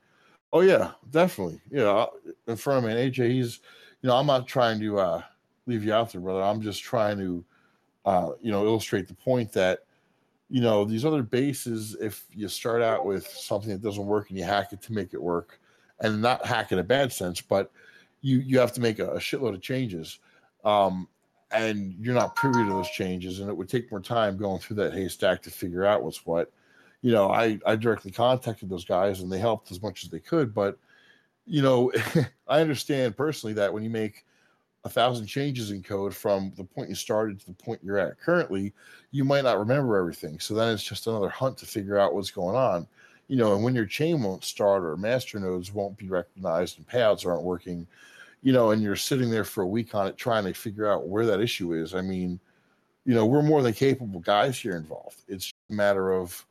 oh 0.54 0.62
yeah, 0.62 0.92
definitely, 1.12 1.62
Yeah, 1.72 2.06
in 2.48 2.56
front 2.56 2.80
of 2.80 2.84
me, 2.92 3.00
and 3.00 3.14
AJ, 3.14 3.32
he's 3.32 3.60
you 4.02 4.08
know, 4.08 4.16
I'm 4.16 4.28
not 4.28 4.48
trying 4.48 4.80
to 4.80 5.00
uh, 5.00 5.22
leave 5.66 5.84
you 5.84 5.94
out 5.94 6.12
there, 6.12 6.22
brother. 6.22 6.42
I'm 6.42 6.62
just 6.62 6.82
trying 6.84 7.18
to, 7.18 7.46
uh, 8.06 8.32
you 8.42 8.52
know, 8.52 8.66
illustrate 8.66 9.08
the 9.08 9.14
point 9.14 9.52
that, 9.54 9.80
you 10.50 10.62
know, 10.62 10.86
these 10.86 11.06
other 11.06 11.22
bases, 11.22 11.96
if 12.00 12.26
you 12.34 12.48
start 12.48 12.82
out 12.82 13.06
with 13.06 13.28
something 13.28 13.70
that 13.70 13.82
doesn't 13.82 14.06
work 14.06 14.30
and 14.30 14.38
you 14.38 14.46
hack 14.46 14.72
it 14.74 14.82
to 14.84 14.94
make 14.94 15.14
it 15.14 15.22
work, 15.22 15.60
and 16.00 16.22
not 16.22 16.46
hack 16.46 16.72
in 16.72 16.80
a 16.80 16.84
bad 16.84 17.12
sense, 17.12 17.42
but 17.42 17.72
you 18.22 18.40
you 18.40 18.58
have 18.60 18.74
to 18.74 18.82
make 18.82 19.00
a, 19.00 19.12
a 19.12 19.20
shitload 19.20 19.54
of 19.54 19.62
changes, 19.62 20.20
um, 20.64 21.08
and 21.52 21.94
you're 22.00 22.16
not 22.16 22.36
privy 22.36 22.64
to 22.64 22.70
those 22.70 22.90
changes, 22.90 23.42
and 23.42 23.50
it 23.50 23.56
would 23.56 23.70
take 23.70 23.92
more 23.92 24.00
time 24.00 24.38
going 24.38 24.60
through 24.60 24.78
that 24.78 24.94
haystack 24.94 25.42
to 25.42 25.52
figure 25.52 25.86
out 25.86 26.04
what's 26.04 26.26
what. 26.26 26.52
You 27.02 27.12
know, 27.12 27.30
I 27.32 27.60
I 27.66 27.76
directly 27.76 28.12
contacted 28.12 28.70
those 28.70 28.86
guys, 28.86 29.22
and 29.22 29.32
they 29.32 29.40
helped 29.40 29.72
as 29.72 29.82
much 29.82 30.04
as 30.04 30.10
they 30.10 30.20
could, 30.20 30.54
but 30.54 30.78
you 31.46 31.62
know, 31.62 31.92
I 32.48 32.62
understand 32.62 33.18
personally 33.18 33.54
that 33.54 33.74
when 33.74 33.84
you 33.84 33.90
make 33.90 34.26
a 34.86 34.90
thousand 34.90 35.26
changes 35.26 35.72
in 35.72 35.84
code 35.84 36.16
from 36.16 36.54
the 36.56 36.64
point 36.64 36.90
you 36.90 36.96
started 36.96 37.40
to 37.40 37.46
the 37.46 37.54
point 37.54 37.82
you're 37.84 37.98
at 37.98 38.20
currently, 38.20 38.74
you 39.12 39.26
might 39.26 39.44
not 39.44 39.60
remember 39.60 39.98
everything. 39.98 40.40
So 40.40 40.54
then 40.54 40.74
it's 40.74 40.84
just 40.84 41.08
another 41.08 41.30
hunt 41.30 41.58
to 41.58 41.66
figure 41.66 41.98
out 41.98 42.14
what's 42.14 42.32
going 42.32 42.56
on. 42.56 42.88
You 43.28 43.36
know, 43.36 43.54
and 43.54 43.64
when 43.64 43.76
your 43.76 43.86
chain 43.86 44.24
won't 44.24 44.44
start 44.44 44.84
or 44.84 44.96
master 44.98 45.40
nodes 45.40 45.74
won't 45.74 45.98
be 45.98 46.08
recognized 46.08 46.78
and 46.78 46.88
payouts 46.88 47.28
aren't 47.28 47.44
working, 47.44 47.86
you 48.42 48.54
know, 48.54 48.72
and 48.72 48.82
you're 48.82 48.96
sitting 48.96 49.30
there 49.30 49.44
for 49.44 49.64
a 49.64 49.68
week 49.68 49.94
on 49.94 50.08
it 50.08 50.18
trying 50.18 50.46
to 50.46 50.54
figure 50.54 50.90
out 50.92 51.08
where 51.08 51.26
that 51.26 51.42
issue 51.42 51.74
is. 51.74 51.94
I 51.94 52.02
mean, 52.02 52.40
you 53.06 53.14
know, 53.14 53.26
we're 53.26 53.44
more 53.44 53.62
than 53.62 53.74
capable 53.74 54.20
guys 54.20 54.58
here 54.58 54.78
involved. 54.78 55.22
It's 55.28 55.54
a 55.70 55.74
matter 55.74 56.12
of 56.14 56.46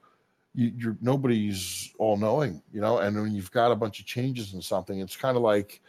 you, 0.55 0.73
you're 0.77 0.97
nobody's 1.01 1.93
all 1.99 2.17
knowing, 2.17 2.63
you 2.73 2.81
know. 2.81 2.99
And 2.99 3.21
when 3.21 3.33
you've 3.33 3.53
got 3.53 3.73
a 3.73 3.77
bunch 3.77 4.01
of 4.01 4.07
changes 4.07 4.55
in 4.55 4.63
something, 4.63 5.01
it's 5.01 5.17
kind 5.17 5.37
of 5.37 5.43
like, 5.43 5.81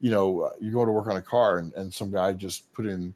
you 0.00 0.10
know, 0.10 0.50
you 0.60 0.70
go 0.70 0.84
to 0.84 0.92
work 0.92 1.08
on 1.08 1.16
a 1.16 1.22
car 1.22 1.58
and, 1.58 1.72
and 1.74 1.92
some 1.92 2.10
guy 2.10 2.32
just 2.32 2.72
put 2.72 2.86
in, 2.86 3.14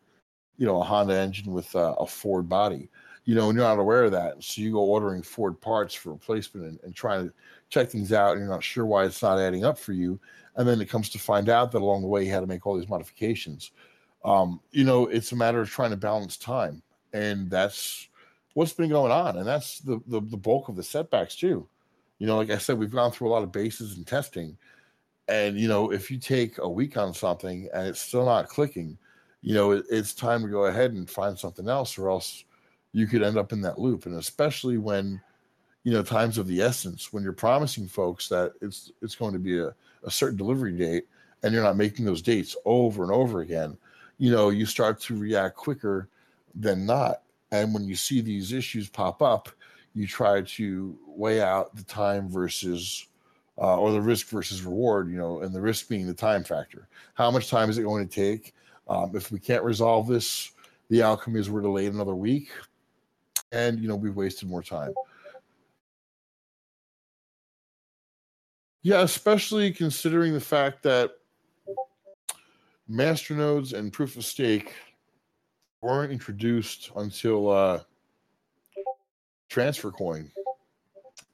you 0.57 0.67
know, 0.67 0.81
a 0.81 0.85
Honda 0.85 1.15
engine 1.15 1.53
with 1.53 1.75
a, 1.75 1.95
a 1.95 2.07
Ford 2.07 2.49
body, 2.49 2.89
you 3.25 3.35
know, 3.35 3.49
and 3.49 3.59
you're 3.59 3.67
not 3.67 3.79
aware 3.79 4.05
of 4.05 4.13
that. 4.13 4.43
So 4.43 4.61
you 4.61 4.73
go 4.73 4.81
ordering 4.81 5.23
Ford 5.23 5.61
parts 5.61 5.95
for 5.95 6.13
replacement 6.13 6.67
and, 6.67 6.81
and 6.83 6.95
trying 6.95 7.29
to 7.29 7.35
check 7.71 7.91
things 7.91 8.13
out, 8.13 8.33
and 8.33 8.41
you're 8.41 8.49
not 8.51 8.65
sure 8.65 8.87
why 8.87 9.05
it's 9.05 9.23
not 9.23 9.39
adding 9.39 9.65
up 9.65 9.79
for 9.79 9.93
you. 9.93 10.19
And 10.57 10.67
then 10.67 10.81
it 10.81 10.89
comes 10.89 11.09
to 11.11 11.19
find 11.19 11.49
out 11.49 11.71
that 11.73 11.83
along 11.83 12.03
the 12.03 12.09
way 12.09 12.25
you 12.25 12.33
had 12.33 12.41
to 12.41 12.47
make 12.47 12.67
all 12.67 12.77
these 12.77 12.89
modifications. 12.89 13.71
Um, 14.25 14.61
you 14.73 14.85
know, 14.85 15.07
it's 15.07 15.31
a 15.33 15.37
matter 15.37 15.61
of 15.61 15.71
trying 15.71 15.91
to 15.91 15.97
balance 15.97 16.37
time, 16.37 16.83
and 17.13 17.49
that's 17.49 18.08
what's 18.59 18.73
been 18.73 18.89
going 18.89 19.13
on, 19.13 19.37
and 19.37 19.47
that's 19.47 19.79
the, 19.79 20.01
the 20.09 20.21
the 20.21 20.37
bulk 20.37 20.69
of 20.69 20.75
the 20.75 20.83
setbacks 20.83 21.37
too. 21.37 21.69
You 22.19 22.27
know, 22.27 22.37
like 22.37 22.51
I 22.51 22.59
said, 22.59 22.77
we've 22.77 22.91
gone 22.91 23.13
through 23.13 23.29
a 23.29 23.31
lot 23.31 23.45
of 23.45 23.53
bases 23.53 23.97
and 23.97 24.05
testing, 24.05 24.59
and 25.29 25.57
you 25.57 25.69
know, 25.69 25.93
if 25.93 26.11
you 26.11 26.19
take 26.19 26.59
a 26.59 26.69
week 26.69 26.97
on 26.97 27.15
something 27.15 27.69
and 27.73 27.87
it's 27.87 28.01
still 28.01 28.25
not 28.25 28.49
clicking, 28.49 28.99
you 29.43 29.55
know, 29.55 29.71
it, 29.71 29.85
it's 29.89 30.13
time 30.13 30.43
to 30.43 30.49
go 30.49 30.65
ahead 30.65 30.93
and 30.93 31.09
find 31.09 31.39
something 31.39 31.69
else, 31.69 31.97
or 31.97 32.11
else 32.11 32.45
you 32.93 33.07
could 33.07 33.23
end 33.23 33.39
up 33.39 33.53
in 33.53 33.61
that 33.61 33.79
loop. 33.79 34.07
And 34.07 34.17
especially 34.17 34.77
when 34.77 35.21
you 35.85 35.93
know 35.93 36.03
times 36.03 36.37
of 36.37 36.49
the 36.49 36.61
essence, 36.61 37.13
when 37.13 37.23
you're 37.23 37.33
promising 37.33 37.87
folks 37.87 38.29
that 38.29 38.55
it's 38.61 38.91
it's 39.03 39.15
going 39.15 39.35
to 39.35 39.39
be 39.39 39.61
a, 39.61 39.73
a 40.03 40.11
certain 40.11 40.37
delivery 40.37 40.73
date, 40.73 41.05
and 41.45 41.55
you're 41.55 41.63
not 41.63 41.77
making 41.77 42.05
those 42.07 42.23
dates 42.23 42.57
over 42.65 43.05
and 43.05 43.13
over 43.13 43.41
again, 43.41 43.79
you 44.19 44.33
know, 44.33 44.49
you 44.49 44.67
start 44.67 45.01
to 45.03 45.17
react 45.17 45.55
quicker 45.55 46.09
than 46.57 46.85
not 46.85 47.23
and 47.51 47.73
when 47.73 47.85
you 47.85 47.95
see 47.95 48.21
these 48.21 48.53
issues 48.53 48.89
pop 48.89 49.23
up, 49.23 49.49
you 49.95 50.07
try 50.07 50.43
to 50.43 50.99
weigh 51.07 51.41
out 51.41 51.75
the 51.75 51.85
time 51.85 52.29
versus 52.29 53.07
uh, 53.61 53.77
or 53.77 53.91
the 53.91 54.01
risk 54.01 54.29
versus 54.29 54.63
reward, 54.63 55.11
you 55.11 55.19
know, 55.19 55.41
and 55.41 55.55
the 55.55 55.61
risk 55.61 55.89
being 55.89 56.07
the 56.07 56.15
time 56.15 56.45
factor. 56.45 56.87
How 57.15 57.31
much 57.31 57.51
time 57.51 57.69
is 57.69 57.79
it 57.79 57.83
going 57.83 58.07
to 58.07 58.15
take? 58.15 58.55
Um, 58.89 59.15
if 59.15 59.33
we 59.33 59.41
can't 59.41 59.65
resolve 59.65 60.07
this, 60.07 60.53
the 60.91 61.03
outcome 61.03 61.37
is 61.37 61.51
we're 61.51 61.61
delayed 61.61 61.93
another 61.93 62.15
week, 62.15 62.51
and 63.53 63.81
you 63.81 63.89
know 63.89 63.97
we've 63.97 64.17
wasted 64.17 64.49
more 64.49 64.63
time. 64.63 64.95
Yeah, 68.83 69.03
especially 69.03 69.73
considering 69.73 70.33
the 70.33 70.41
fact 70.41 70.83
that 70.85 71.11
masternodes 72.89 73.75
and 73.75 73.93
proof 73.93 74.17
of 74.17 74.25
stake 74.25 74.73
weren't 75.81 76.13
introduced 76.13 76.91
until 76.97 77.51
uh, 77.51 77.81
transfer 79.49 79.91
coin, 79.91 80.31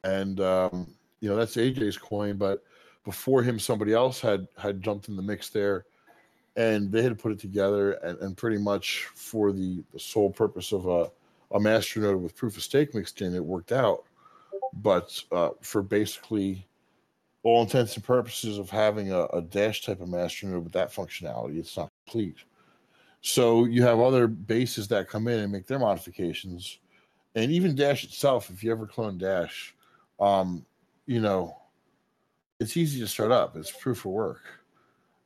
and 0.03 0.41
um, 0.41 0.95
you 1.21 1.29
know 1.29 1.37
that's 1.37 1.57
AJ's 1.57 1.97
coin. 1.99 2.37
But 2.37 2.63
before 3.05 3.43
him, 3.43 3.59
somebody 3.59 3.93
else 3.93 4.21
had 4.21 4.47
had 4.57 4.83
jumped 4.83 5.09
in 5.09 5.17
the 5.17 5.23
mix 5.23 5.49
there, 5.51 5.87
and 6.57 6.91
they 6.91 7.03
had 7.03 7.19
put 7.19 7.33
it 7.33 7.39
together, 7.39 7.93
and, 7.93 8.19
and 8.21 8.37
pretty 8.37 8.59
much 8.59 9.07
for 9.15 9.53
the, 9.53 9.83
the 9.93 10.01
sole 10.01 10.31
purpose 10.31 10.73
of 10.73 10.87
a 10.87 11.11
a 11.53 11.61
master 11.61 12.01
node 12.01 12.21
with 12.21 12.37
proof 12.37 12.57
of 12.57 12.63
stake 12.63 12.95
mixed 12.95 13.23
in, 13.23 13.35
it 13.35 13.45
worked 13.45 13.73
out. 13.73 14.05
But 14.73 15.23
uh, 15.31 15.51
for 15.61 15.83
basically 15.83 16.67
all 17.45 17.63
intents 17.63 17.95
and 17.95 18.05
purposes 18.05 18.59
of 18.59 18.71
having 18.71 19.13
a, 19.13 19.25
a 19.27 19.41
dash 19.41 19.83
type 19.83 20.01
of 20.01 20.09
master 20.09 20.47
node 20.47 20.65
with 20.65 20.73
that 20.73 20.93
functionality, 20.93 21.59
it's 21.59 21.77
not 21.77 21.91
complete. 22.07 22.39
So 23.27 23.65
you 23.65 23.83
have 23.85 24.01
other 24.01 24.27
bases 24.27 24.87
that 24.89 25.09
come 25.09 25.29
in 25.29 25.39
and 25.39 25.51
make 25.51 25.67
their 25.67 25.79
modifications, 25.79 26.79
and 27.35 27.51
even 27.51 27.75
Dash 27.75 28.05
itself. 28.05 28.51
If 28.51 28.63
you 28.63 28.71
ever 28.71 28.87
clone 28.87 29.17
Dash, 29.17 29.75
um, 30.21 30.67
you 31.07 31.23
know, 31.23 31.57
it's 32.61 32.77
easy 32.77 33.01
to 33.01 33.07
start 33.07 33.33
up. 33.33 33.57
It's 33.57 33.71
proof 33.71 34.05
of 34.05 34.13
work. 34.13 34.43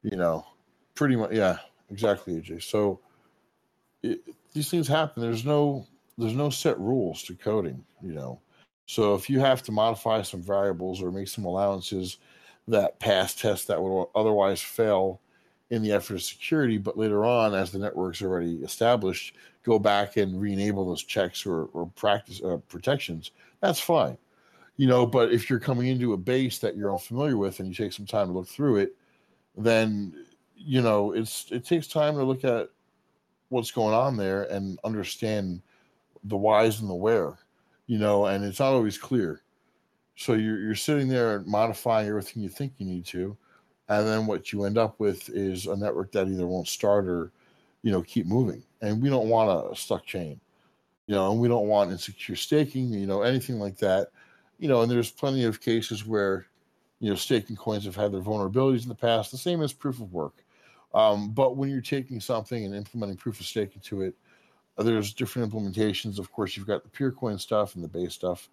You 0.04 0.16
know, 0.16 0.46
pretty 0.94 1.16
much. 1.16 1.32
Yeah, 1.32 1.58
exactly, 1.90 2.40
AJ. 2.40 2.62
So 2.62 3.00
it, 4.04 4.20
these 4.52 4.70
things 4.70 4.86
happen. 4.86 5.20
There's 5.20 5.44
no 5.44 5.84
there's 6.16 6.34
no 6.34 6.50
set 6.50 6.78
rules 6.78 7.24
to 7.24 7.34
coding. 7.34 7.84
You 8.00 8.12
know, 8.12 8.40
so 8.86 9.16
if 9.16 9.28
you 9.28 9.40
have 9.40 9.60
to 9.64 9.72
modify 9.72 10.22
some 10.22 10.40
variables 10.40 11.02
or 11.02 11.10
make 11.10 11.26
some 11.26 11.46
allowances 11.46 12.18
that 12.68 13.00
pass 13.00 13.34
tests 13.34 13.66
that 13.66 13.82
would 13.82 14.06
otherwise 14.14 14.60
fail 14.60 15.20
in 15.70 15.82
the 15.82 15.92
effort 15.92 16.14
of 16.14 16.22
security, 16.22 16.78
but 16.78 16.96
later 16.96 17.24
on, 17.24 17.54
as 17.54 17.70
the 17.70 17.78
network's 17.78 18.22
already 18.22 18.56
established, 18.56 19.34
go 19.64 19.78
back 19.78 20.16
and 20.16 20.40
re-enable 20.40 20.86
those 20.86 21.02
checks 21.02 21.44
or, 21.44 21.64
or 21.74 21.86
practice 21.94 22.42
uh, 22.42 22.56
protections. 22.68 23.32
That's 23.60 23.80
fine, 23.80 24.16
you 24.76 24.86
know. 24.86 25.04
But 25.04 25.32
if 25.32 25.50
you're 25.50 25.58
coming 25.58 25.88
into 25.88 26.14
a 26.14 26.16
base 26.16 26.58
that 26.60 26.76
you're 26.76 26.92
unfamiliar 26.92 27.36
with 27.36 27.60
and 27.60 27.68
you 27.68 27.74
take 27.74 27.92
some 27.92 28.06
time 28.06 28.28
to 28.28 28.32
look 28.32 28.48
through 28.48 28.76
it, 28.78 28.96
then 29.56 30.24
you 30.56 30.80
know 30.80 31.12
it's 31.12 31.50
it 31.50 31.64
takes 31.64 31.86
time 31.86 32.14
to 32.14 32.24
look 32.24 32.44
at 32.44 32.70
what's 33.50 33.70
going 33.70 33.94
on 33.94 34.16
there 34.16 34.44
and 34.44 34.78
understand 34.84 35.60
the 36.24 36.36
whys 36.36 36.80
and 36.80 36.88
the 36.88 36.94
where, 36.94 37.38
you 37.86 37.98
know, 37.98 38.26
and 38.26 38.44
it's 38.44 38.58
not 38.58 38.72
always 38.72 38.98
clear. 38.98 39.42
So 40.16 40.32
you're 40.32 40.58
you're 40.58 40.74
sitting 40.74 41.08
there 41.08 41.40
modifying 41.46 42.08
everything 42.08 42.42
you 42.42 42.48
think 42.48 42.72
you 42.78 42.86
need 42.86 43.04
to, 43.06 43.36
and 43.88 44.06
then 44.06 44.26
what 44.26 44.52
you 44.52 44.64
end 44.64 44.78
up 44.78 45.00
with 45.00 45.28
is 45.30 45.66
a 45.66 45.76
network 45.76 46.12
that 46.12 46.28
either 46.28 46.46
won't 46.46 46.68
start 46.68 47.06
or, 47.06 47.32
you 47.82 47.90
know, 47.90 48.02
keep 48.02 48.26
moving. 48.26 48.62
And 48.82 49.02
we 49.02 49.08
don't 49.08 49.28
want 49.28 49.72
a 49.72 49.74
stuck 49.74 50.04
chain, 50.04 50.40
you 51.06 51.14
know, 51.14 51.30
and 51.30 51.40
we 51.40 51.48
don't 51.48 51.68
want 51.68 51.90
insecure 51.90 52.36
staking, 52.36 52.92
you 52.92 53.06
know, 53.06 53.22
anything 53.22 53.58
like 53.58 53.78
that, 53.78 54.08
you 54.58 54.68
know. 54.68 54.82
And 54.82 54.90
there's 54.90 55.10
plenty 55.10 55.44
of 55.44 55.60
cases 55.60 56.06
where, 56.06 56.46
you 57.00 57.08
know, 57.08 57.16
staking 57.16 57.56
coins 57.56 57.84
have 57.86 57.96
had 57.96 58.12
their 58.12 58.20
vulnerabilities 58.20 58.82
in 58.82 58.88
the 58.88 58.94
past, 58.94 59.30
the 59.30 59.38
same 59.38 59.62
as 59.62 59.72
proof 59.72 60.00
of 60.00 60.12
work. 60.12 60.44
Um, 60.94 61.30
but 61.30 61.56
when 61.56 61.70
you're 61.70 61.80
taking 61.80 62.20
something 62.20 62.64
and 62.64 62.74
implementing 62.74 63.16
proof 63.16 63.40
of 63.40 63.46
stake 63.46 63.74
into 63.74 64.02
it, 64.02 64.14
uh, 64.76 64.82
there's 64.82 65.12
different 65.12 65.52
implementations. 65.52 66.18
Of 66.18 66.30
course, 66.32 66.56
you've 66.56 66.66
got 66.66 66.82
the 66.82 66.90
Peercoin 66.90 67.40
stuff 67.40 67.74
and 67.74 67.84
the 67.84 67.88
base 67.88 68.14
stuff, 68.14 68.48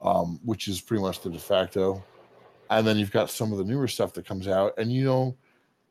um, 0.00 0.40
which 0.44 0.68
is 0.68 0.80
pretty 0.80 1.02
much 1.02 1.20
the 1.20 1.30
de 1.30 1.38
facto. 1.38 2.02
And 2.70 2.86
then 2.86 2.98
you've 2.98 3.12
got 3.12 3.30
some 3.30 3.52
of 3.52 3.58
the 3.58 3.64
newer 3.64 3.88
stuff 3.88 4.12
that 4.14 4.26
comes 4.26 4.48
out. 4.48 4.74
And 4.78 4.92
you 4.92 5.04
know, 5.04 5.36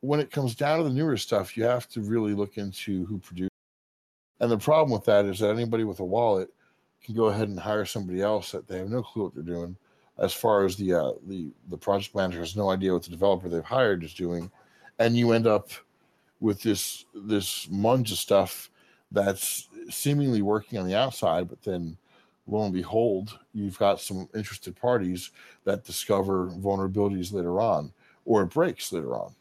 when 0.01 0.19
it 0.19 0.31
comes 0.31 0.55
down 0.55 0.77
to 0.77 0.83
the 0.83 0.93
newer 0.93 1.17
stuff, 1.17 1.57
you 1.57 1.63
have 1.63 1.87
to 1.89 2.01
really 2.01 2.33
look 2.33 2.57
into 2.57 3.05
who 3.05 3.17
produced. 3.17 3.51
And 4.39 4.51
the 4.51 4.57
problem 4.57 4.91
with 4.91 5.05
that 5.05 5.25
is 5.25 5.39
that 5.39 5.51
anybody 5.51 5.83
with 5.83 5.99
a 5.99 6.05
wallet 6.05 6.49
can 7.03 7.15
go 7.15 7.25
ahead 7.25 7.47
and 7.47 7.59
hire 7.59 7.85
somebody 7.85 8.21
else 8.21 8.51
that 8.51 8.67
they 8.67 8.79
have 8.79 8.89
no 8.89 9.01
clue 9.01 9.23
what 9.23 9.33
they're 9.33 9.43
doing. 9.43 9.77
As 10.17 10.33
far 10.33 10.65
as 10.65 10.75
the 10.77 10.93
uh, 10.93 11.11
the 11.27 11.51
the 11.69 11.77
project 11.77 12.15
manager 12.15 12.39
has 12.39 12.55
no 12.55 12.69
idea 12.69 12.93
what 12.93 13.03
the 13.03 13.09
developer 13.09 13.49
they've 13.49 13.63
hired 13.63 14.03
is 14.03 14.13
doing, 14.13 14.49
and 14.97 15.17
you 15.17 15.33
end 15.33 15.45
up 15.45 15.69
with 16.39 16.61
this 16.61 17.05
this 17.13 17.65
munge 17.67 18.11
of 18.11 18.17
stuff 18.17 18.69
that's 19.11 19.67
seemingly 19.89 20.41
working 20.41 20.79
on 20.79 20.87
the 20.87 20.95
outside, 20.95 21.49
but 21.49 21.61
then 21.63 21.97
lo 22.47 22.63
and 22.63 22.73
behold, 22.73 23.39
you've 23.53 23.77
got 23.79 23.99
some 23.99 24.29
interested 24.35 24.75
parties 24.75 25.31
that 25.63 25.83
discover 25.83 26.47
vulnerabilities 26.57 27.33
later 27.33 27.59
on, 27.59 27.91
or 28.25 28.43
it 28.43 28.47
breaks 28.47 28.91
later 28.91 29.15
on. 29.15 29.33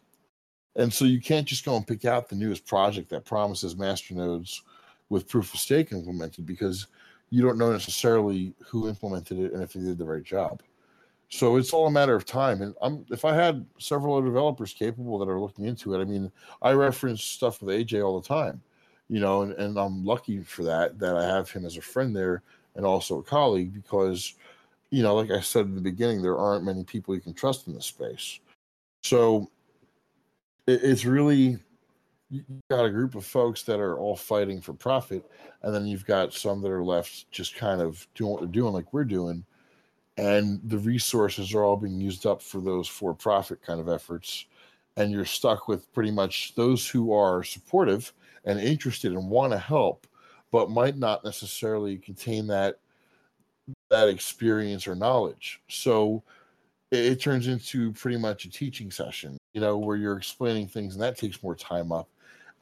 And 0.76 0.92
so 0.92 1.04
you 1.04 1.20
can't 1.20 1.46
just 1.46 1.64
go 1.64 1.76
and 1.76 1.86
pick 1.86 2.04
out 2.04 2.28
the 2.28 2.36
newest 2.36 2.66
project 2.66 3.08
that 3.10 3.24
promises 3.24 3.74
masternodes 3.74 4.60
with 5.08 5.28
proof 5.28 5.54
of 5.54 5.60
stake 5.60 5.92
implemented 5.92 6.46
because 6.46 6.86
you 7.30 7.42
don't 7.42 7.58
know 7.58 7.72
necessarily 7.72 8.54
who 8.66 8.88
implemented 8.88 9.38
it 9.38 9.52
and 9.52 9.62
if 9.62 9.72
they 9.72 9.80
did 9.80 9.98
the 9.98 10.04
right 10.04 10.24
job. 10.24 10.62
So 11.28 11.56
it's 11.56 11.72
all 11.72 11.86
a 11.86 11.90
matter 11.90 12.14
of 12.14 12.24
time. 12.24 12.62
And 12.62 12.74
I'm, 12.80 13.04
if 13.10 13.24
I 13.24 13.34
had 13.34 13.64
several 13.78 14.20
developers 14.22 14.72
capable 14.72 15.18
that 15.18 15.28
are 15.28 15.40
looking 15.40 15.64
into 15.64 15.94
it, 15.94 16.00
I 16.00 16.04
mean, 16.04 16.30
I 16.62 16.72
reference 16.72 17.22
stuff 17.22 17.60
with 17.62 17.74
AJ 17.74 18.04
all 18.04 18.20
the 18.20 18.28
time, 18.28 18.60
you 19.08 19.20
know, 19.20 19.42
and, 19.42 19.52
and 19.54 19.78
I'm 19.78 20.04
lucky 20.04 20.40
for 20.42 20.62
that, 20.64 20.98
that 20.98 21.16
I 21.16 21.24
have 21.24 21.50
him 21.50 21.64
as 21.64 21.76
a 21.76 21.82
friend 21.82 22.14
there 22.14 22.42
and 22.76 22.84
also 22.84 23.18
a 23.18 23.22
colleague 23.22 23.74
because, 23.74 24.34
you 24.90 25.02
know, 25.02 25.14
like 25.14 25.30
I 25.30 25.40
said 25.40 25.66
in 25.66 25.74
the 25.74 25.80
beginning, 25.80 26.22
there 26.22 26.38
aren't 26.38 26.64
many 26.64 26.84
people 26.84 27.14
you 27.14 27.20
can 27.20 27.34
trust 27.34 27.66
in 27.66 27.74
this 27.74 27.86
space. 27.86 28.40
So 29.02 29.50
it, 30.66 30.80
it's 30.82 31.04
really, 31.04 31.58
you've 32.30 32.44
got 32.70 32.84
a 32.84 32.90
group 32.90 33.14
of 33.14 33.24
folks 33.24 33.62
that 33.64 33.80
are 33.80 33.98
all 33.98 34.16
fighting 34.16 34.60
for 34.60 34.72
profit, 34.72 35.24
and 35.62 35.74
then 35.74 35.86
you've 35.86 36.06
got 36.06 36.32
some 36.32 36.62
that 36.62 36.70
are 36.70 36.84
left 36.84 37.30
just 37.30 37.56
kind 37.56 37.80
of 37.80 38.06
doing 38.14 38.32
what 38.32 38.40
they're 38.40 38.48
doing, 38.48 38.72
like 38.72 38.92
we're 38.92 39.04
doing 39.04 39.44
and 40.16 40.60
the 40.64 40.78
resources 40.78 41.54
are 41.54 41.64
all 41.64 41.76
being 41.76 42.00
used 42.00 42.26
up 42.26 42.40
for 42.40 42.60
those 42.60 42.86
for 42.86 43.14
profit 43.14 43.60
kind 43.62 43.80
of 43.80 43.88
efforts 43.88 44.46
and 44.96 45.10
you're 45.10 45.24
stuck 45.24 45.66
with 45.66 45.92
pretty 45.92 46.10
much 46.10 46.54
those 46.54 46.88
who 46.88 47.12
are 47.12 47.42
supportive 47.42 48.12
and 48.44 48.60
interested 48.60 49.12
and 49.12 49.28
want 49.28 49.52
to 49.52 49.58
help 49.58 50.06
but 50.54 50.70
might 50.70 50.96
not 50.96 51.24
necessarily 51.24 51.96
contain 51.96 52.46
that 52.46 52.78
that 53.90 54.08
experience 54.08 54.86
or 54.86 54.94
knowledge 54.94 55.60
so 55.68 56.22
it, 56.92 57.00
it 57.00 57.20
turns 57.20 57.48
into 57.48 57.90
pretty 57.94 58.16
much 58.16 58.44
a 58.44 58.50
teaching 58.50 58.88
session 58.88 59.36
you 59.52 59.60
know 59.60 59.76
where 59.76 59.96
you're 59.96 60.16
explaining 60.16 60.68
things 60.68 60.94
and 60.94 61.02
that 61.02 61.18
takes 61.18 61.42
more 61.42 61.56
time 61.56 61.90
up 61.90 62.08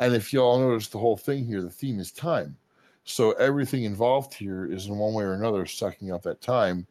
and 0.00 0.14
if 0.14 0.32
you 0.32 0.40
all 0.40 0.58
notice 0.58 0.88
the 0.88 0.98
whole 0.98 1.18
thing 1.18 1.44
here 1.44 1.60
the 1.60 1.68
theme 1.68 2.00
is 2.00 2.10
time 2.10 2.56
so 3.04 3.32
everything 3.32 3.84
involved 3.84 4.32
here 4.32 4.64
is 4.64 4.86
in 4.86 4.96
one 4.96 5.12
way 5.12 5.24
or 5.24 5.34
another 5.34 5.66
sucking 5.66 6.10
up 6.10 6.22
that 6.22 6.40
time 6.40 6.86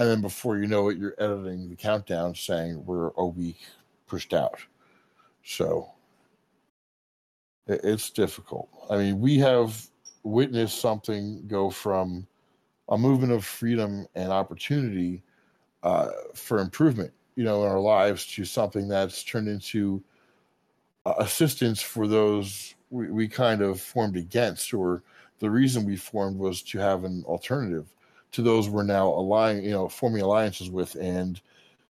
and 0.00 0.08
then 0.08 0.20
before 0.20 0.56
you 0.56 0.66
know 0.66 0.88
it, 0.88 0.96
you're 0.96 1.14
editing 1.18 1.68
the 1.68 1.76
countdown 1.76 2.34
saying 2.34 2.82
we're 2.86 3.10
a 3.18 3.26
week 3.26 3.60
pushed 4.06 4.32
out. 4.32 4.58
So 5.44 5.92
it's 7.66 8.08
difficult. 8.08 8.70
I 8.88 8.96
mean, 8.96 9.20
we 9.20 9.38
have 9.38 9.86
witnessed 10.22 10.80
something 10.80 11.42
go 11.46 11.70
from 11.70 12.26
a 12.88 12.98
movement 12.98 13.32
of 13.32 13.44
freedom 13.44 14.06
and 14.14 14.30
opportunity 14.30 15.22
uh, 15.82 16.08
for 16.34 16.58
improvement, 16.58 17.12
you 17.36 17.44
know, 17.44 17.64
in 17.64 17.70
our 17.70 17.80
lives 17.80 18.26
to 18.26 18.44
something 18.44 18.88
that's 18.88 19.22
turned 19.22 19.48
into 19.48 20.02
uh, 21.06 21.14
assistance 21.18 21.80
for 21.80 22.06
those 22.06 22.74
we, 22.90 23.10
we 23.10 23.28
kind 23.28 23.62
of 23.62 23.80
formed 23.80 24.16
against, 24.16 24.74
or 24.74 25.02
the 25.38 25.50
reason 25.50 25.86
we 25.86 25.96
formed 25.96 26.38
was 26.38 26.62
to 26.62 26.78
have 26.78 27.04
an 27.04 27.24
alternative 27.26 27.86
to 28.32 28.42
those 28.42 28.68
we're 28.68 28.82
now 28.82 29.08
aligning, 29.08 29.64
you 29.64 29.70
know, 29.70 29.88
forming 29.88 30.22
alliances 30.22 30.70
with 30.70 30.94
and 30.96 31.40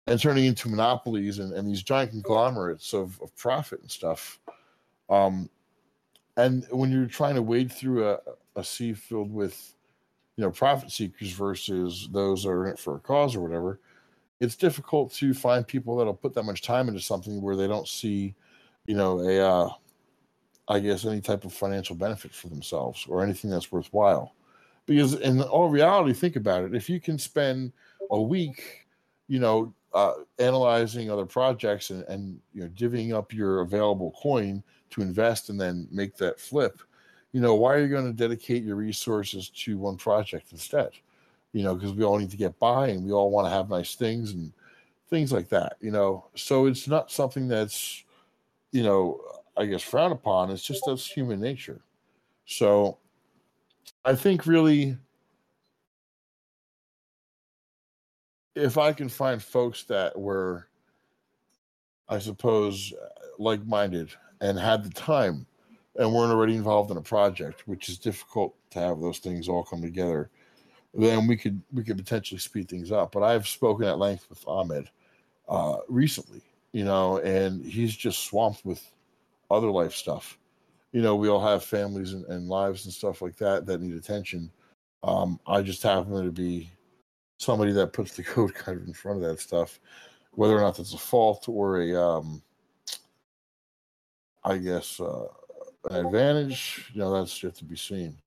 and 0.08 0.22
turning 0.22 0.46
into 0.46 0.70
monopolies 0.70 1.40
and, 1.40 1.54
and 1.54 1.68
these 1.68 1.84
giant 1.84 2.12
conglomerates 2.12 2.94
of, 2.94 3.20
of 3.22 3.36
profit 3.36 3.82
and 3.82 3.92
stuff. 3.92 4.40
Um, 5.10 5.50
and 6.38 6.66
when 6.70 6.92
you're 6.92 7.08
trying 7.08 7.36
to 7.36 7.42
wade 7.42 7.72
through 7.72 8.08
a, 8.08 8.20
a 8.56 8.64
sea 8.64 8.94
filled 8.94 9.34
with, 9.34 9.74
you 10.36 10.44
know, 10.44 10.52
profit 10.52 10.92
seekers 10.92 11.32
versus 11.32 12.08
those 12.12 12.44
that 12.44 12.50
are 12.50 12.68
in 12.68 12.74
it 12.74 12.80
for 12.80 12.96
a 12.96 13.00
cause 13.00 13.36
or 13.36 13.42
whatever, 13.42 13.80
it's 14.40 14.56
difficult 14.56 15.12
to 15.14 15.34
find 15.34 15.68
people 15.68 15.98
that'll 15.98 16.14
put 16.14 16.36
that 16.36 16.44
much 16.44 16.62
time 16.62 16.88
into 16.88 17.02
something 17.02 17.42
where 17.42 17.56
they 17.56 17.68
don't 17.68 17.88
see, 17.88 18.36
you 18.86 18.96
know, 18.96 19.20
a, 19.22 19.40
uh, 19.40 19.70
I 20.68 20.80
guess, 20.80 21.06
any 21.06 21.22
type 21.22 21.44
of 21.44 21.54
financial 21.54 21.96
benefit 21.96 22.36
for 22.36 22.50
themselves 22.50 23.08
or 23.10 23.24
anything 23.24 23.50
that's 23.50 23.72
worthwhile. 23.72 24.36
Because 24.86 25.16
in 25.16 25.42
all 25.42 25.70
reality, 25.70 26.14
think 26.14 26.36
about 26.36 26.64
it. 26.64 26.76
If 26.76 26.88
you 26.88 27.00
can 27.00 27.18
spend 27.18 27.74
a 28.12 28.22
week, 28.22 28.86
you 29.28 29.40
know, 29.40 29.74
uh, 29.94 30.14
analyzing 30.38 31.10
other 31.10 31.26
projects 31.26 31.90
and, 31.90 32.04
and 32.04 32.40
you 32.54 32.62
know 32.62 32.70
divvying 32.70 33.14
up 33.14 33.34
your 33.34 33.62
available 33.62 34.14
coin 34.22 34.64
to 34.92 35.02
invest 35.02 35.50
and 35.50 35.60
then 35.60 35.88
make 35.92 36.16
that 36.18 36.40
flip, 36.40 36.82
you 37.32 37.42
know, 37.42 37.56
why 37.56 37.76
are 37.76 37.82
you 37.82 37.88
going 37.88 38.06
to 38.06 38.14
dedicate 38.14 38.64
your 38.64 38.76
resources 38.76 39.50
to 39.50 39.78
one 39.78 39.98
project 39.98 40.52
instead? 40.52 40.92
You 41.54 41.64
know, 41.64 41.76
because 41.76 41.94
we 41.94 42.04
all 42.04 42.18
need 42.18 42.32
to 42.32 42.38
get 42.38 42.58
by 42.60 42.88
and 42.88 43.04
we 43.04 43.12
all 43.12 43.32
want 43.32 43.46
to 43.48 43.52
have 43.52 43.70
nice 43.70 43.96
things 43.96 44.32
and 44.32 44.52
things 45.10 45.32
like 45.32 45.50
that. 45.50 45.78
You 45.82 45.92
know, 45.92 46.28
so 46.36 46.66
it's 46.66 46.88
not 46.88 47.12
something 47.12 47.48
that's, 47.48 48.04
you 48.72 48.84
know, 48.84 49.22
I 49.56 49.66
guess 49.66 49.82
frowned 49.82 50.14
upon. 50.14 50.52
It's 50.52 50.64
just 50.64 50.84
that's 50.86 51.06
human 51.06 51.40
nature. 51.40 51.82
So 52.46 52.98
I 54.06 54.16
think 54.16 54.46
really, 54.46 54.98
if 58.56 58.78
I 58.78 58.94
can 58.94 59.10
find 59.10 59.42
folks 59.42 59.84
that 59.86 60.18
were, 60.18 60.68
I 62.10 62.20
suppose, 62.20 62.94
uh, 62.94 63.08
like 63.38 63.66
minded 63.66 64.10
and 64.42 64.58
had 64.60 64.84
the 64.84 64.90
time 64.90 65.46
and 65.96 66.14
weren't 66.14 66.32
already 66.32 66.56
involved 66.56 66.92
in 66.92 66.98
a 66.98 67.02
project, 67.02 67.68
which 67.68 67.90
is 67.90 67.98
difficult 67.98 68.56
to 68.72 68.80
have 68.80 69.00
those 69.00 69.20
things 69.20 69.50
all 69.50 69.64
come 69.64 69.82
together, 69.82 70.30
then 70.94 71.28
we 71.28 71.36
could 71.38 71.62
we 71.74 71.84
could 71.84 71.98
potentially 71.98 72.40
speed 72.40 72.70
things 72.70 72.92
up. 72.92 73.12
But 73.12 73.24
I've 73.24 73.48
spoken 73.48 73.86
at 73.86 74.00
length 74.00 74.28
with 74.30 74.44
Ahmed 74.48 74.90
uh, 75.50 75.78
recently, 75.88 76.42
you 76.72 76.86
know, 76.86 77.20
and 77.20 77.66
he's 77.66 77.96
just 77.96 78.26
swamped 78.26 78.66
with 78.66 78.92
other 79.50 79.70
life 79.70 79.94
stuff 79.94 80.38
you 80.92 81.02
know, 81.02 81.16
we 81.16 81.30
all 81.30 81.46
have 81.46 81.64
families 81.64 82.14
and, 82.14 82.26
and 82.26 82.48
lives 82.48 82.86
and 82.86 82.94
stuff 82.94 83.22
like 83.22 83.36
that 83.38 83.66
that 83.66 83.82
need 83.82 83.96
attention. 83.96 84.52
Um, 85.04 85.40
I 85.46 85.62
just 85.62 85.84
happen 85.84 86.24
to 86.24 86.32
be 86.32 86.72
somebody 87.38 87.72
that 87.74 87.94
puts 87.94 88.16
the 88.16 88.24
code 88.34 88.54
kind 88.54 88.80
of 88.80 88.88
in 88.88 88.94
front 88.94 89.22
of 89.22 89.30
that 89.30 89.40
stuff, 89.40 89.80
whether 90.32 90.58
or 90.58 90.62
not 90.62 90.78
that's 90.78 90.94
a 90.94 90.98
fault 90.98 91.48
or 91.48 91.82
a, 91.82 91.96
um, 91.96 92.42
I 94.48 94.58
guess, 94.58 95.00
uh, 95.02 95.28
an 95.91 96.06
advantage. 96.06 96.89
You 96.93 97.02
know, 97.02 97.14
that's 97.14 97.43
yet 97.43 97.56
to 97.56 97.66
be 97.66 97.76
seen. 97.76 98.18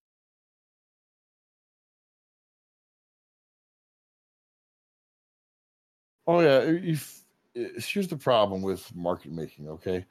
Oh 6.26 6.40
yeah, 6.40 6.58
if, 6.60 7.22
if, 7.54 7.86
here's 7.88 8.08
the 8.08 8.16
problem 8.16 8.62
with 8.62 8.94
market 8.94 9.32
making. 9.32 9.68
Okay, 9.68 10.04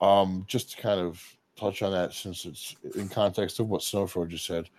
um, 0.00 0.44
just 0.46 0.70
to 0.72 0.76
kind 0.82 1.00
of 1.00 1.22
touch 1.58 1.82
on 1.82 1.92
that 1.92 2.12
since 2.14 2.46
it's 2.46 2.76
in 2.96 3.08
context 3.08 3.60
of 3.60 3.68
what 3.68 3.82
Snowfro 3.82 4.28
just 4.28 4.46
said. 4.46 4.70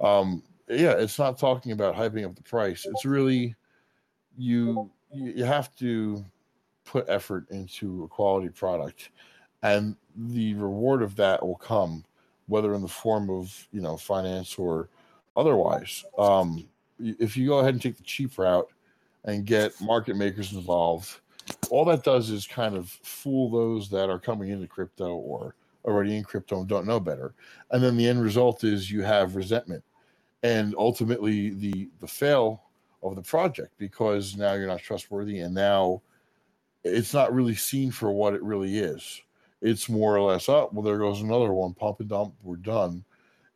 Um, 0.00 0.42
yeah, 0.68 0.92
it's 0.92 1.18
not 1.18 1.38
talking 1.38 1.72
about 1.72 1.96
hyping 1.96 2.24
up 2.24 2.36
the 2.36 2.42
price. 2.42 2.86
It's 2.86 3.04
really 3.04 3.56
you 4.36 4.90
you 5.12 5.44
have 5.44 5.74
to 5.76 6.24
put 6.84 7.06
effort 7.08 7.50
into 7.50 8.04
a 8.04 8.08
quality 8.08 8.48
product, 8.48 9.10
and 9.64 9.96
the 10.14 10.54
reward 10.54 11.02
of 11.02 11.16
that 11.16 11.44
will 11.44 11.56
come 11.56 12.04
whether 12.46 12.74
in 12.74 12.82
the 12.82 12.88
form 12.88 13.30
of 13.30 13.66
you 13.72 13.80
know 13.80 13.96
finance 13.96 14.56
or 14.56 14.88
otherwise. 15.36 16.04
Um, 16.18 16.68
if 17.00 17.36
you 17.36 17.48
go 17.48 17.58
ahead 17.58 17.74
and 17.74 17.82
take 17.82 17.96
the 17.96 18.04
cheap 18.04 18.38
route 18.38 18.68
and 19.24 19.44
get 19.44 19.80
market 19.80 20.16
makers 20.16 20.52
involved, 20.52 21.20
all 21.70 21.84
that 21.86 22.04
does 22.04 22.30
is 22.30 22.46
kind 22.46 22.76
of 22.76 22.88
fool 22.88 23.50
those 23.50 23.88
that 23.90 24.10
are 24.10 24.18
coming 24.18 24.50
into 24.50 24.68
crypto 24.68 25.16
or 25.16 25.56
already 25.84 26.16
in 26.16 26.22
crypto 26.22 26.60
and 26.60 26.68
don't 26.68 26.86
know 26.86 27.00
better. 27.00 27.34
And 27.70 27.82
then 27.82 27.96
the 27.96 28.06
end 28.06 28.22
result 28.22 28.62
is 28.62 28.90
you 28.90 29.02
have 29.02 29.34
resentment 29.34 29.82
and 30.42 30.74
ultimately 30.78 31.50
the 31.50 31.88
the 32.00 32.06
fail 32.06 32.62
of 33.02 33.16
the 33.16 33.22
project 33.22 33.72
because 33.78 34.36
now 34.36 34.52
you're 34.52 34.66
not 34.66 34.80
trustworthy 34.80 35.40
and 35.40 35.54
now 35.54 36.00
it's 36.84 37.14
not 37.14 37.34
really 37.34 37.54
seen 37.54 37.90
for 37.90 38.12
what 38.12 38.34
it 38.34 38.42
really 38.42 38.78
is. 38.78 39.22
It's 39.64 39.88
more 39.88 40.14
or 40.14 40.20
less 40.20 40.50
up. 40.50 40.74
Well, 40.74 40.82
there 40.82 40.98
goes 40.98 41.22
another 41.22 41.50
one. 41.54 41.72
Pump 41.72 42.00
and 42.00 42.08
dump. 42.08 42.34
We're 42.42 42.56
done, 42.56 43.02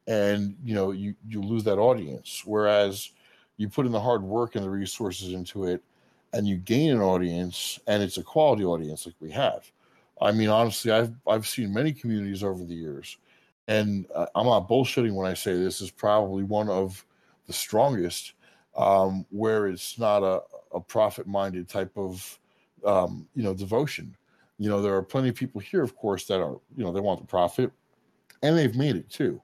and 0.06 0.56
you 0.64 0.74
know 0.74 0.90
you 0.90 1.14
you 1.28 1.42
lose 1.42 1.64
that 1.64 1.78
audience. 1.78 2.42
Whereas 2.46 3.10
you 3.58 3.68
put 3.68 3.84
in 3.84 3.92
the 3.92 4.00
hard 4.00 4.22
work 4.22 4.56
and 4.56 4.64
the 4.64 4.70
resources 4.70 5.34
into 5.34 5.64
it, 5.66 5.82
and 6.32 6.48
you 6.48 6.56
gain 6.56 6.92
an 6.92 7.02
audience, 7.02 7.78
and 7.86 8.02
it's 8.02 8.16
a 8.16 8.22
quality 8.22 8.64
audience 8.64 9.04
like 9.04 9.16
we 9.20 9.30
have. 9.32 9.70
I 10.18 10.32
mean, 10.32 10.48
honestly, 10.48 10.90
I've 10.90 11.12
I've 11.28 11.46
seen 11.46 11.74
many 11.74 11.92
communities 11.92 12.42
over 12.42 12.64
the 12.64 12.74
years, 12.74 13.18
and 13.68 14.06
uh, 14.14 14.26
I'm 14.34 14.46
not 14.46 14.66
bullshitting 14.66 15.12
when 15.12 15.26
I 15.26 15.34
say 15.34 15.52
this 15.52 15.82
is 15.82 15.90
probably 15.90 16.42
one 16.42 16.70
of 16.70 17.04
the 17.46 17.52
strongest, 17.52 18.32
um, 18.78 19.26
where 19.28 19.66
it's 19.66 19.98
not 19.98 20.22
a, 20.22 20.40
a 20.74 20.80
profit 20.80 21.26
minded 21.26 21.68
type 21.68 21.92
of 21.96 22.38
um, 22.86 23.28
you 23.34 23.42
know 23.42 23.52
devotion. 23.52 24.16
You 24.58 24.68
know, 24.68 24.82
there 24.82 24.94
are 24.94 25.02
plenty 25.02 25.28
of 25.28 25.34
people 25.34 25.60
here, 25.60 25.82
of 25.82 25.96
course, 25.96 26.26
that 26.26 26.40
are 26.40 26.58
you 26.76 26.84
know 26.84 26.92
they 26.92 27.00
want 27.00 27.20
the 27.20 27.26
profit, 27.26 27.70
and 28.42 28.56
they've 28.56 28.76
made 28.76 28.96
it 28.96 29.08
too. 29.08 29.40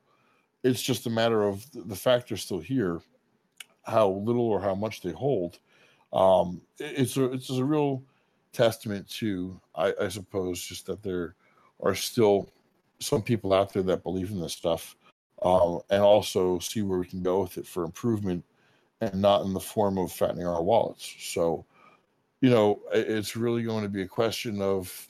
It's 0.63 0.83
just 0.83 1.07
a 1.07 1.11
matter 1.11 1.43
of 1.43 1.65
the 1.75 1.97
fact 1.97 2.29
they're 2.29 2.39
still 2.39 2.59
here, 2.59 3.01
how 3.83 4.09
little 4.09 4.47
or 4.47 4.61
how 4.61 4.75
much 4.75 5.03
they 5.03 5.13
hold. 5.13 5.59
Um, 6.13 6.63
it's 6.79 7.17
a 7.17 7.33
it's 7.33 7.51
a 7.51 7.65
real 7.65 8.03
testament 8.53 9.09
to, 9.09 9.61
I, 9.75 9.93
I 10.01 10.09
suppose, 10.09 10.63
just 10.63 10.87
that 10.87 11.03
there 11.03 11.35
are 11.83 11.95
still 11.95 12.49
some 13.01 13.21
people 13.21 13.53
out 13.53 13.73
there 13.73 13.83
that 13.83 14.03
believe 14.03 14.31
in 14.31 14.41
this 14.41 14.53
stuff, 14.53 14.97
um, 15.43 15.81
and 15.91 16.03
also 16.03 16.59
see 16.61 16.83
where 16.83 16.99
we 16.99 17.07
can 17.07 17.23
go 17.23 17.43
with 17.43 17.59
it 17.59 17.67
for 17.67 17.85
improvement, 17.85 18.45
and 19.01 19.21
not 19.21 19.45
in 19.45 19.53
the 19.53 19.61
form 19.61 19.99
of 19.99 20.13
fattening 20.13 20.47
our 20.47 20.63
wallets. 20.63 21.15
So, 21.19 21.67
you 22.45 22.51
know, 22.51 22.79
it's 22.93 23.37
really 23.37 23.63
going 23.63 23.85
to 23.85 23.89
be 23.89 24.03
a 24.03 24.07
question 24.07 24.61
of 24.61 25.09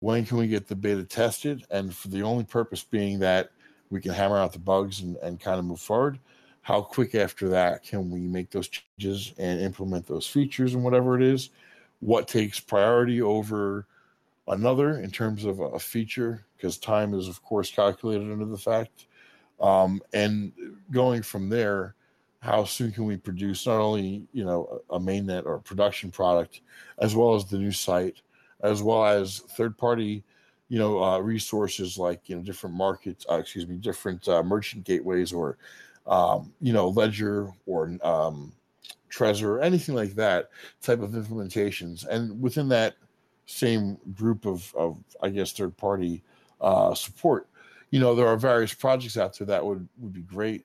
when 0.00 0.26
can 0.26 0.36
we 0.36 0.46
get 0.46 0.68
the 0.68 0.76
beta 0.76 1.02
tested, 1.02 1.64
and 1.70 1.94
for 1.94 2.08
the 2.08 2.20
only 2.20 2.44
purpose 2.44 2.84
being 2.84 3.18
that 3.20 3.50
we 3.88 3.98
can 3.98 4.12
hammer 4.12 4.36
out 4.36 4.52
the 4.52 4.58
bugs 4.58 5.00
and, 5.00 5.16
and 5.22 5.40
kind 5.40 5.58
of 5.58 5.64
move 5.64 5.80
forward. 5.80 6.18
How 6.60 6.82
quick 6.82 7.14
after 7.14 7.48
that 7.48 7.82
can 7.82 8.10
we 8.10 8.20
make 8.20 8.50
those 8.50 8.68
changes 8.68 9.32
and 9.38 9.58
implement 9.58 10.06
those 10.06 10.26
features 10.26 10.74
and 10.74 10.84
whatever 10.84 11.16
it 11.16 11.22
is? 11.22 11.48
What 12.00 12.28
takes 12.28 12.60
priority 12.60 13.22
over 13.22 13.86
another 14.46 14.98
in 14.98 15.10
terms 15.10 15.46
of 15.46 15.60
a 15.60 15.78
feature 15.78 16.44
because 16.58 16.76
time 16.76 17.14
is 17.14 17.26
of 17.26 17.42
course 17.42 17.70
calculated 17.70 18.30
under 18.30 18.44
the 18.44 18.58
fact 18.58 19.06
um, 19.62 20.02
and 20.12 20.52
going 20.90 21.22
from 21.22 21.48
there 21.48 21.94
how 22.44 22.62
soon 22.62 22.92
can 22.92 23.06
we 23.06 23.16
produce 23.16 23.66
not 23.66 23.80
only 23.80 24.26
you 24.32 24.44
know 24.44 24.82
a 24.90 24.98
mainnet 24.98 25.46
or 25.46 25.54
a 25.54 25.60
production 25.60 26.10
product 26.10 26.60
as 26.98 27.16
well 27.16 27.34
as 27.34 27.46
the 27.46 27.58
new 27.58 27.72
site 27.72 28.20
as 28.62 28.82
well 28.82 29.04
as 29.04 29.38
third 29.56 29.76
party 29.78 30.22
you 30.68 30.78
know 30.78 31.02
uh, 31.02 31.18
resources 31.18 31.96
like 31.96 32.28
you 32.28 32.36
know 32.36 32.42
different 32.42 32.76
markets 32.76 33.24
uh, 33.30 33.36
excuse 33.36 33.66
me 33.66 33.76
different 33.76 34.28
uh, 34.28 34.42
merchant 34.42 34.84
gateways 34.84 35.32
or 35.32 35.56
um, 36.06 36.52
you 36.60 36.72
know 36.72 36.88
ledger 36.88 37.50
or 37.66 37.96
um, 38.02 38.52
trezor 39.10 39.62
anything 39.62 39.94
like 39.94 40.14
that 40.14 40.50
type 40.82 41.00
of 41.00 41.12
implementations 41.12 42.06
and 42.06 42.40
within 42.42 42.68
that 42.68 42.94
same 43.46 43.98
group 44.14 44.46
of, 44.46 44.74
of 44.74 44.98
I 45.22 45.28
guess, 45.28 45.52
third 45.52 45.76
party 45.76 46.22
uh, 46.60 46.94
support. 46.94 47.48
You 47.90 48.00
know, 48.00 48.14
there 48.14 48.26
are 48.26 48.36
various 48.36 48.74
projects 48.74 49.16
out 49.16 49.38
there 49.38 49.46
that 49.46 49.64
would, 49.64 49.86
would 49.98 50.12
be 50.12 50.22
great 50.22 50.64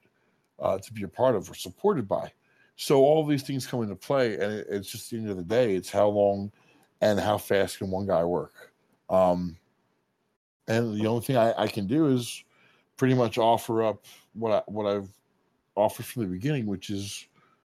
uh, 0.62 0.78
to 0.78 0.93
be 0.93 1.03
a 1.03 1.07
part 1.07 1.36
of 1.36 1.49
or 1.49 1.55
supported 1.55 2.07
by. 2.07 2.32
So 2.76 2.99
all 2.99 3.26
these 3.26 3.43
things 3.43 3.68
come 3.68 3.84
into 3.84 3.95
play, 3.95 4.36
and 4.36 4.53
it, 4.53 4.68
it's 4.70 4.91
just 4.91 5.10
the 5.10 5.18
end 5.18 5.30
of 5.30 5.38
the 5.38 5.43
day, 5.43 5.76
it's 5.76 5.89
how 5.89 6.07
long 6.07 6.51
and 7.01 7.20
how 7.20 7.38
fast 7.38 7.78
can 7.78 7.91
one 7.91 8.07
guy 8.07 8.24
work. 8.24 8.74
Um, 9.10 9.57
and 10.68 10.99
the 10.99 11.07
only 11.07 11.22
thing 11.22 11.38
I, 11.38 11.53
I 11.64 11.68
can 11.68 11.88
do 11.88 12.07
is 12.07 12.43
pretty 12.97 13.16
much 13.16 13.38
offer 13.38 13.84
up 13.84 14.05
what 14.34 14.51
I, 14.51 14.62
what 14.72 14.86
I've 14.86 15.10
offered 15.76 16.05
from 16.05 16.24
the 16.24 16.30
beginning, 16.30 16.68
which 16.68 16.89
is 16.89 17.28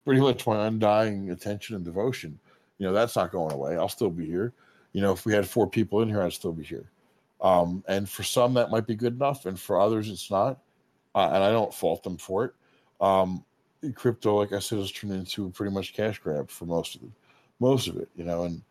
pretty 0.04 0.20
much 0.20 0.46
my 0.46 0.66
undying 0.66 1.30
attention 1.30 1.76
and 1.76 1.84
devotion. 1.84 2.38
You 2.78 2.86
know, 2.86 2.92
that's 2.92 3.16
not 3.16 3.30
going 3.30 3.52
away. 3.52 3.76
I'll 3.76 3.88
still 3.88 4.10
be 4.10 4.26
here 4.26 4.52
you 4.92 5.00
know, 5.00 5.12
if 5.12 5.24
we 5.24 5.32
had 5.32 5.46
four 5.46 5.68
people 5.68 6.02
in 6.02 6.08
here, 6.08 6.22
I'd 6.22 6.32
still 6.32 6.52
be 6.52 6.64
here. 6.64 6.90
Um, 7.40 7.84
and 7.88 8.08
for 8.08 8.22
some, 8.22 8.54
that 8.54 8.70
might 8.70 8.86
be 8.86 8.94
good 8.94 9.14
enough, 9.14 9.46
and 9.46 9.58
for 9.58 9.80
others, 9.80 10.10
it's 10.10 10.30
not. 10.30 10.58
Uh, 11.14 11.30
and 11.32 11.42
I 11.42 11.50
don't 11.50 11.72
fault 11.72 12.02
them 12.02 12.16
for 12.16 12.44
it. 12.44 12.54
Um, 13.00 13.44
crypto, 13.94 14.36
like 14.36 14.52
I 14.52 14.58
said, 14.58 14.78
has 14.78 14.92
turned 14.92 15.12
into 15.12 15.50
pretty 15.50 15.72
much 15.72 15.94
cash 15.94 16.18
grab 16.18 16.50
for 16.50 16.66
most 16.66 16.96
of 16.96 17.02
it. 17.02 17.10
Most 17.58 17.88
of 17.88 17.96
it, 17.96 18.08
you 18.16 18.24
know, 18.24 18.44
and 18.44 18.62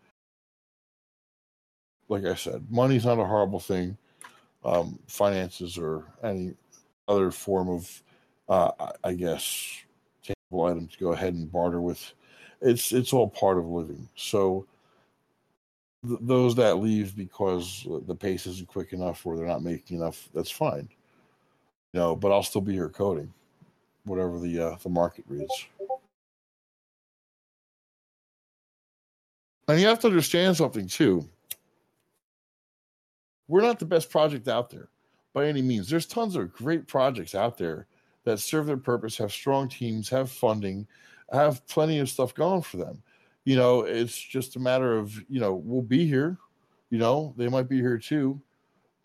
like 2.09 2.25
I 2.25 2.35
said, 2.35 2.65
money's 2.69 3.05
not 3.05 3.19
a 3.19 3.25
horrible 3.25 3.59
thing. 3.59 3.97
Um, 4.65 4.99
finances 5.07 5.77
or 5.77 6.03
any 6.21 6.53
other 7.07 7.31
form 7.31 7.69
of, 7.69 8.03
uh, 8.49 8.71
I 9.03 9.13
guess, 9.13 9.77
tangible 10.21 10.65
item 10.65 10.87
to 10.87 10.97
go 10.99 11.13
ahead 11.13 11.33
and 11.33 11.51
barter 11.51 11.79
with. 11.79 12.13
It's 12.61 12.91
it's 12.91 13.13
all 13.13 13.29
part 13.29 13.57
of 13.57 13.65
living. 13.67 14.09
So 14.15 14.67
th- 16.05 16.19
those 16.21 16.55
that 16.55 16.79
leave 16.79 17.15
because 17.15 17.87
the 18.05 18.15
pace 18.15 18.47
isn't 18.47 18.67
quick 18.67 18.91
enough 18.91 19.25
or 19.25 19.37
they're 19.37 19.47
not 19.47 19.63
making 19.63 19.97
enough, 19.97 20.27
that's 20.33 20.51
fine. 20.51 20.89
You 21.93 21.99
know, 21.99 22.15
but 22.15 22.31
I'll 22.31 22.43
still 22.43 22.61
be 22.61 22.73
here 22.73 22.89
coding, 22.89 23.33
whatever 24.09 24.39
the 24.39 24.59
uh, 24.59 24.75
the 24.81 24.89
market 24.89 25.25
reads. 25.27 25.67
And 29.67 29.79
you 29.79 29.87
have 29.87 29.99
to 29.99 30.07
understand 30.07 30.57
something 30.57 30.87
too. 30.87 31.27
We're 33.47 33.61
not 33.61 33.79
the 33.79 33.85
best 33.85 34.09
project 34.09 34.47
out 34.47 34.69
there 34.69 34.89
by 35.33 35.47
any 35.47 35.61
means. 35.61 35.89
There's 35.89 36.05
tons 36.05 36.35
of 36.35 36.53
great 36.53 36.87
projects 36.87 37.35
out 37.35 37.57
there 37.57 37.87
that 38.23 38.39
serve 38.39 38.65
their 38.65 38.77
purpose, 38.77 39.17
have 39.17 39.31
strong 39.31 39.69
teams, 39.69 40.09
have 40.09 40.31
funding, 40.31 40.87
have 41.31 41.65
plenty 41.67 41.99
of 41.99 42.09
stuff 42.09 42.33
going 42.33 42.61
for 42.61 42.77
them 42.77 43.01
you 43.49 43.55
know, 43.55 43.81
it's 43.81 44.15
just 44.15 44.57
a 44.57 44.59
matter 44.59 44.95
of, 44.95 45.11
you 45.27 45.39
know, 45.39 45.55
we'll 45.55 45.81
be 45.81 46.05
here, 46.05 46.37
you 46.91 46.99
know, 46.99 47.33
they 47.35 47.47
might 47.47 47.67
be 47.67 47.77
here 47.77 47.97
too. 47.97 48.39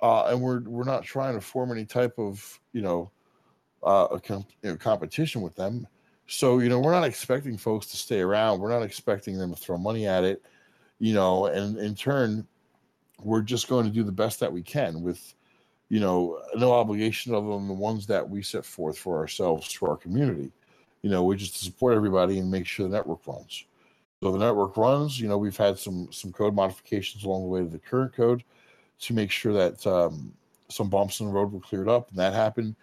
Uh, 0.02 0.24
and 0.26 0.38
we're 0.38 0.60
we're 0.64 0.84
not 0.84 1.02
trying 1.02 1.34
to 1.34 1.40
form 1.40 1.72
any 1.72 1.86
type 1.86 2.18
of, 2.18 2.60
you 2.74 2.82
know, 2.82 3.10
uh, 3.84 4.08
a 4.10 4.20
comp- 4.20 4.52
you 4.62 4.70
know, 4.70 4.76
competition 4.76 5.42
with 5.42 5.54
them. 5.54 5.86
So, 6.26 6.58
you 6.58 6.68
know, 6.68 6.80
we're 6.80 6.92
not 6.92 7.04
expecting 7.04 7.56
folks 7.58 7.86
to 7.88 7.96
stay 7.96 8.20
around. 8.20 8.60
We're 8.60 8.70
not 8.70 8.82
expecting 8.82 9.38
them 9.38 9.54
to 9.54 9.60
throw 9.60 9.76
money 9.76 10.06
at 10.06 10.24
it, 10.24 10.42
you 10.98 11.12
know, 11.12 11.46
and 11.46 11.76
in 11.78 11.94
turn, 11.94 12.46
we're 13.22 13.42
just 13.42 13.68
going 13.68 13.84
to 13.84 13.90
do 13.90 14.02
the 14.02 14.12
best 14.12 14.40
that 14.40 14.52
we 14.52 14.62
can 14.62 15.02
with, 15.02 15.34
you 15.88 16.00
know, 16.00 16.40
no 16.56 16.72
obligation 16.72 17.34
other 17.34 17.48
than 17.48 17.68
the 17.68 17.74
ones 17.74 18.06
that 18.06 18.28
we 18.28 18.42
set 18.42 18.64
forth 18.64 18.98
for 18.98 19.18
ourselves, 19.18 19.70
for 19.72 19.90
our 19.90 19.96
community, 19.96 20.50
you 21.02 21.10
know, 21.10 21.22
which 21.24 21.42
is 21.42 21.50
to 21.52 21.64
support 21.64 21.94
everybody 21.94 22.38
and 22.38 22.50
make 22.50 22.66
sure 22.66 22.88
the 22.88 22.96
network 22.96 23.26
runs. 23.26 23.64
So 24.22 24.32
the 24.32 24.38
network 24.38 24.76
runs. 24.78 25.20
You 25.20 25.28
know, 25.28 25.36
we've 25.36 25.56
had 25.56 25.78
some 25.78 26.08
some 26.10 26.32
code 26.32 26.54
modifications 26.54 27.24
along 27.24 27.42
the 27.42 27.48
way 27.48 27.60
to 27.60 27.66
the 27.66 27.78
current 27.78 28.14
code 28.14 28.42
to 29.00 29.12
make 29.12 29.30
sure 29.30 29.52
that 29.52 29.86
um, 29.86 30.32
some 30.70 30.88
bumps 30.88 31.20
in 31.20 31.26
the 31.26 31.32
road 31.32 31.52
were 31.52 31.60
cleared 31.60 31.88
up, 31.88 32.08
and 32.08 32.18
that 32.18 32.32
happened. 32.32 32.74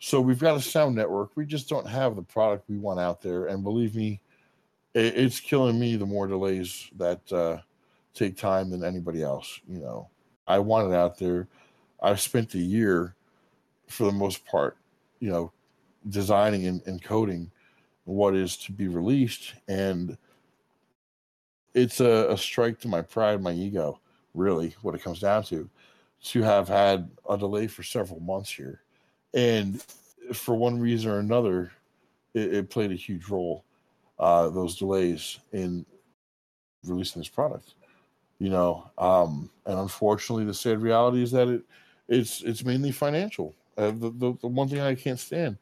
So 0.00 0.20
we've 0.20 0.38
got 0.38 0.56
a 0.56 0.60
sound 0.60 0.94
network. 0.94 1.30
We 1.34 1.44
just 1.44 1.68
don't 1.68 1.86
have 1.86 2.14
the 2.14 2.22
product 2.22 2.68
we 2.68 2.78
want 2.78 3.00
out 3.00 3.20
there, 3.20 3.46
and 3.46 3.64
believe 3.64 3.96
me, 3.96 4.20
it, 4.94 5.16
it's 5.16 5.40
killing 5.40 5.78
me 5.78 5.96
the 5.96 6.06
more 6.06 6.26
delays 6.26 6.88
that 6.96 7.32
uh, 7.32 7.58
take 8.14 8.36
time 8.36 8.70
than 8.70 8.84
anybody 8.84 9.22
else. 9.22 9.60
You 9.68 9.80
know, 9.80 10.08
I 10.46 10.60
want 10.60 10.92
it 10.92 10.94
out 10.94 11.18
there. 11.18 11.48
I've 12.00 12.20
spent 12.20 12.54
a 12.54 12.58
year, 12.58 13.16
for 13.88 14.04
the 14.04 14.12
most 14.12 14.44
part, 14.46 14.76
you 15.18 15.30
know, 15.30 15.52
designing 16.08 16.66
and, 16.66 16.80
and 16.86 17.02
coding 17.02 17.50
what 18.04 18.36
is 18.36 18.56
to 18.56 18.72
be 18.72 18.88
released, 18.88 19.54
and 19.66 20.16
it's 21.74 22.00
a, 22.00 22.28
a 22.30 22.38
strike 22.38 22.78
to 22.80 22.88
my 22.88 23.02
pride, 23.02 23.42
my 23.42 23.52
ego, 23.52 24.00
really, 24.32 24.74
what 24.82 24.94
it 24.94 25.02
comes 25.02 25.20
down 25.20 25.42
to, 25.42 25.68
to 26.22 26.42
have 26.42 26.68
had 26.68 27.10
a 27.28 27.36
delay 27.36 27.66
for 27.66 27.82
several 27.82 28.20
months 28.20 28.50
here. 28.50 28.80
And 29.34 29.82
for 30.32 30.54
one 30.54 30.80
reason 30.80 31.10
or 31.10 31.18
another, 31.18 31.72
it, 32.34 32.54
it 32.54 32.70
played 32.70 32.92
a 32.92 32.96
huge 32.96 33.28
role, 33.28 33.64
uh, 34.18 34.48
those 34.50 34.76
delays 34.76 35.38
in 35.52 35.84
releasing 36.84 37.20
this 37.20 37.28
product. 37.28 37.74
You 38.38 38.50
know, 38.50 38.90
um, 38.98 39.50
and 39.66 39.78
unfortunately, 39.78 40.44
the 40.44 40.54
sad 40.54 40.80
reality 40.80 41.22
is 41.22 41.32
that 41.32 41.48
it 41.48 41.62
it's 42.08 42.42
it's 42.42 42.64
mainly 42.64 42.92
financial, 42.92 43.54
Uh, 43.76 43.92
the, 43.92 44.10
the, 44.10 44.36
the 44.40 44.48
one 44.48 44.68
thing 44.68 44.80
I 44.80 44.94
can't 44.94 45.20
stand 45.20 45.56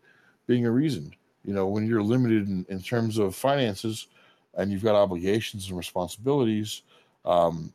being 0.46 0.64
a 0.64 0.70
reason. 0.70 1.14
You 1.44 1.54
know, 1.54 1.66
when 1.66 1.86
you're 1.86 2.02
limited 2.02 2.48
in, 2.48 2.64
in 2.68 2.80
terms 2.80 3.18
of 3.18 3.34
finances 3.36 4.08
and 4.54 4.72
you've 4.72 4.82
got 4.82 4.94
obligations 4.94 5.68
and 5.68 5.76
responsibilities, 5.76 6.82
um, 7.24 7.72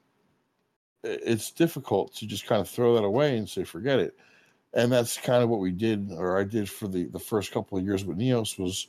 it's 1.04 1.52
difficult 1.52 2.14
to 2.16 2.26
just 2.26 2.48
kind 2.48 2.62
of 2.62 2.70
throw 2.70 2.96
that 2.96 3.04
away 3.04 3.38
and 3.38 3.48
say, 3.48 3.64
forget 3.64 4.00
it. 4.00 4.16
And 4.74 4.92
that's 4.92 5.18
kind 5.18 5.44
of 5.44 5.50
what 5.50 5.60
we 5.60 5.72
did, 5.72 6.12
or 6.12 6.40
I 6.40 6.44
did 6.44 6.70
for 6.70 6.88
the, 6.88 7.06
the 7.06 7.20
first 7.20 7.52
couple 7.52 7.78
of 7.78 7.84
years 7.84 8.06
with 8.06 8.18
Neos 8.18 8.58
was, 8.58 8.88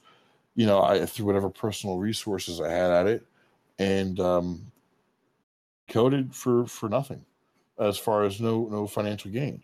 you 0.54 0.66
know, 0.66 0.82
I 0.82 1.04
threw 1.06 1.26
whatever 1.26 1.50
personal 1.50 1.98
resources 1.98 2.60
I 2.60 2.70
had 2.70 2.90
at 2.90 3.06
it 3.06 3.26
and 3.78 4.20
um, 4.20 4.72
coded 5.88 6.34
for, 6.34 6.66
for 6.66 6.88
nothing 6.88 7.24
as 7.78 7.98
far 7.98 8.22
as 8.24 8.40
no, 8.40 8.68
no 8.70 8.86
financial 8.86 9.30
gain, 9.30 9.62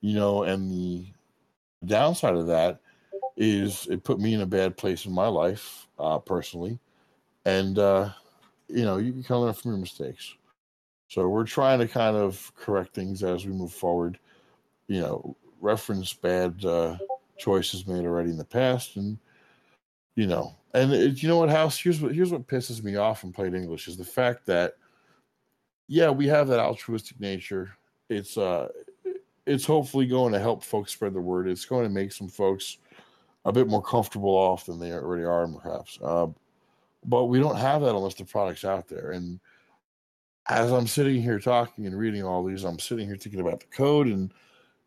you 0.00 0.14
know, 0.14 0.44
and 0.44 0.70
the 0.70 1.04
downside 1.84 2.36
of 2.36 2.46
that 2.46 2.80
is 3.36 3.86
it 3.90 4.04
put 4.04 4.20
me 4.20 4.34
in 4.34 4.40
a 4.40 4.46
bad 4.46 4.76
place 4.76 5.06
in 5.06 5.12
my 5.12 5.26
life 5.26 5.86
uh, 5.98 6.18
personally, 6.18 6.78
and 7.44 7.78
uh, 7.78 8.10
you 8.68 8.84
know 8.84 8.98
you 8.98 9.22
can 9.22 9.36
learn 9.36 9.54
from 9.54 9.72
your 9.72 9.80
mistakes. 9.80 10.34
So 11.08 11.26
we're 11.28 11.44
trying 11.44 11.80
to 11.80 11.88
kind 11.88 12.16
of 12.16 12.52
correct 12.54 12.94
things 12.94 13.22
as 13.22 13.46
we 13.46 13.52
move 13.52 13.72
forward. 13.72 14.18
You 14.88 15.00
know, 15.00 15.36
reference 15.60 16.12
bad 16.12 16.64
uh, 16.64 16.96
choices 17.38 17.86
made 17.86 18.04
already 18.04 18.30
in 18.30 18.38
the 18.38 18.44
past, 18.44 18.96
and 18.96 19.18
you 20.16 20.26
know, 20.26 20.54
and 20.74 20.92
it, 20.92 21.22
you 21.22 21.28
know 21.28 21.38
what, 21.38 21.50
House? 21.50 21.78
Here's 21.78 22.00
what 22.00 22.14
here's 22.14 22.32
what 22.32 22.46
pisses 22.46 22.82
me 22.82 22.96
off 22.96 23.24
in 23.24 23.32
plain 23.32 23.54
English 23.54 23.88
is 23.88 23.96
the 23.96 24.04
fact 24.04 24.46
that 24.46 24.74
yeah, 25.88 26.10
we 26.10 26.26
have 26.28 26.46
that 26.48 26.60
altruistic 26.60 27.18
nature. 27.20 27.76
It's 28.08 28.38
uh, 28.38 28.68
it's 29.46 29.66
hopefully 29.66 30.06
going 30.06 30.32
to 30.32 30.38
help 30.38 30.62
folks 30.62 30.92
spread 30.92 31.14
the 31.14 31.20
word. 31.20 31.48
It's 31.48 31.64
going 31.64 31.84
to 31.84 31.90
make 31.90 32.12
some 32.12 32.28
folks 32.28 32.78
a 33.44 33.52
bit 33.52 33.66
more 33.66 33.82
comfortable 33.82 34.30
off 34.30 34.66
than 34.66 34.78
they 34.78 34.92
already 34.92 35.24
are, 35.24 35.48
perhaps. 35.48 35.98
Uh, 36.02 36.28
but 37.06 37.24
we 37.24 37.40
don't 37.40 37.56
have 37.56 37.80
that 37.82 37.96
unless 37.96 38.14
the 38.14 38.24
product's 38.24 38.64
out 38.64 38.86
there. 38.86 39.12
And 39.12 39.40
as 40.48 40.70
I'm 40.70 40.86
sitting 40.86 41.22
here 41.22 41.38
talking 41.38 41.86
and 41.86 41.98
reading 41.98 42.22
all 42.22 42.44
these, 42.44 42.64
I'm 42.64 42.78
sitting 42.78 43.06
here 43.06 43.16
thinking 43.16 43.40
about 43.40 43.60
the 43.60 43.66
code, 43.66 44.06
and 44.06 44.32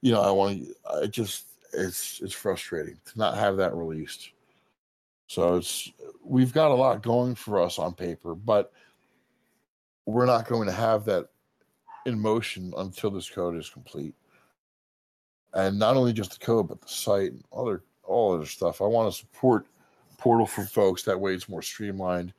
you 0.03 0.11
know, 0.11 0.21
I 0.21 0.31
want 0.31 0.65
to. 0.65 0.75
I 1.01 1.07
just 1.07 1.45
it's 1.71 2.19
it's 2.19 2.33
frustrating 2.33 2.99
to 3.05 3.17
not 3.17 3.37
have 3.37 3.55
that 3.55 3.73
released. 3.73 4.31
So 5.27 5.55
it's 5.55 5.89
we've 6.21 6.53
got 6.53 6.71
a 6.71 6.75
lot 6.75 7.01
going 7.01 7.35
for 7.35 7.61
us 7.61 7.79
on 7.79 7.93
paper, 7.93 8.35
but 8.35 8.73
we're 10.05 10.25
not 10.25 10.45
going 10.45 10.67
to 10.67 10.73
have 10.73 11.05
that 11.05 11.29
in 12.05 12.19
motion 12.19 12.73
until 12.77 13.11
this 13.11 13.29
code 13.29 13.55
is 13.55 13.69
complete. 13.69 14.13
And 15.53 15.79
not 15.79 15.95
only 15.95 16.11
just 16.11 16.37
the 16.37 16.45
code, 16.45 16.67
but 16.67 16.81
the 16.81 16.89
site 16.89 17.31
and 17.31 17.43
other 17.55 17.81
all 18.03 18.35
other 18.35 18.45
stuff. 18.45 18.81
I 18.81 18.85
want 18.85 19.09
to 19.09 19.17
support 19.17 19.67
Portal 20.17 20.45
for 20.45 20.65
folks. 20.65 21.03
That 21.03 21.17
way, 21.21 21.33
it's 21.33 21.47
more 21.47 21.61
streamlined 21.61 22.33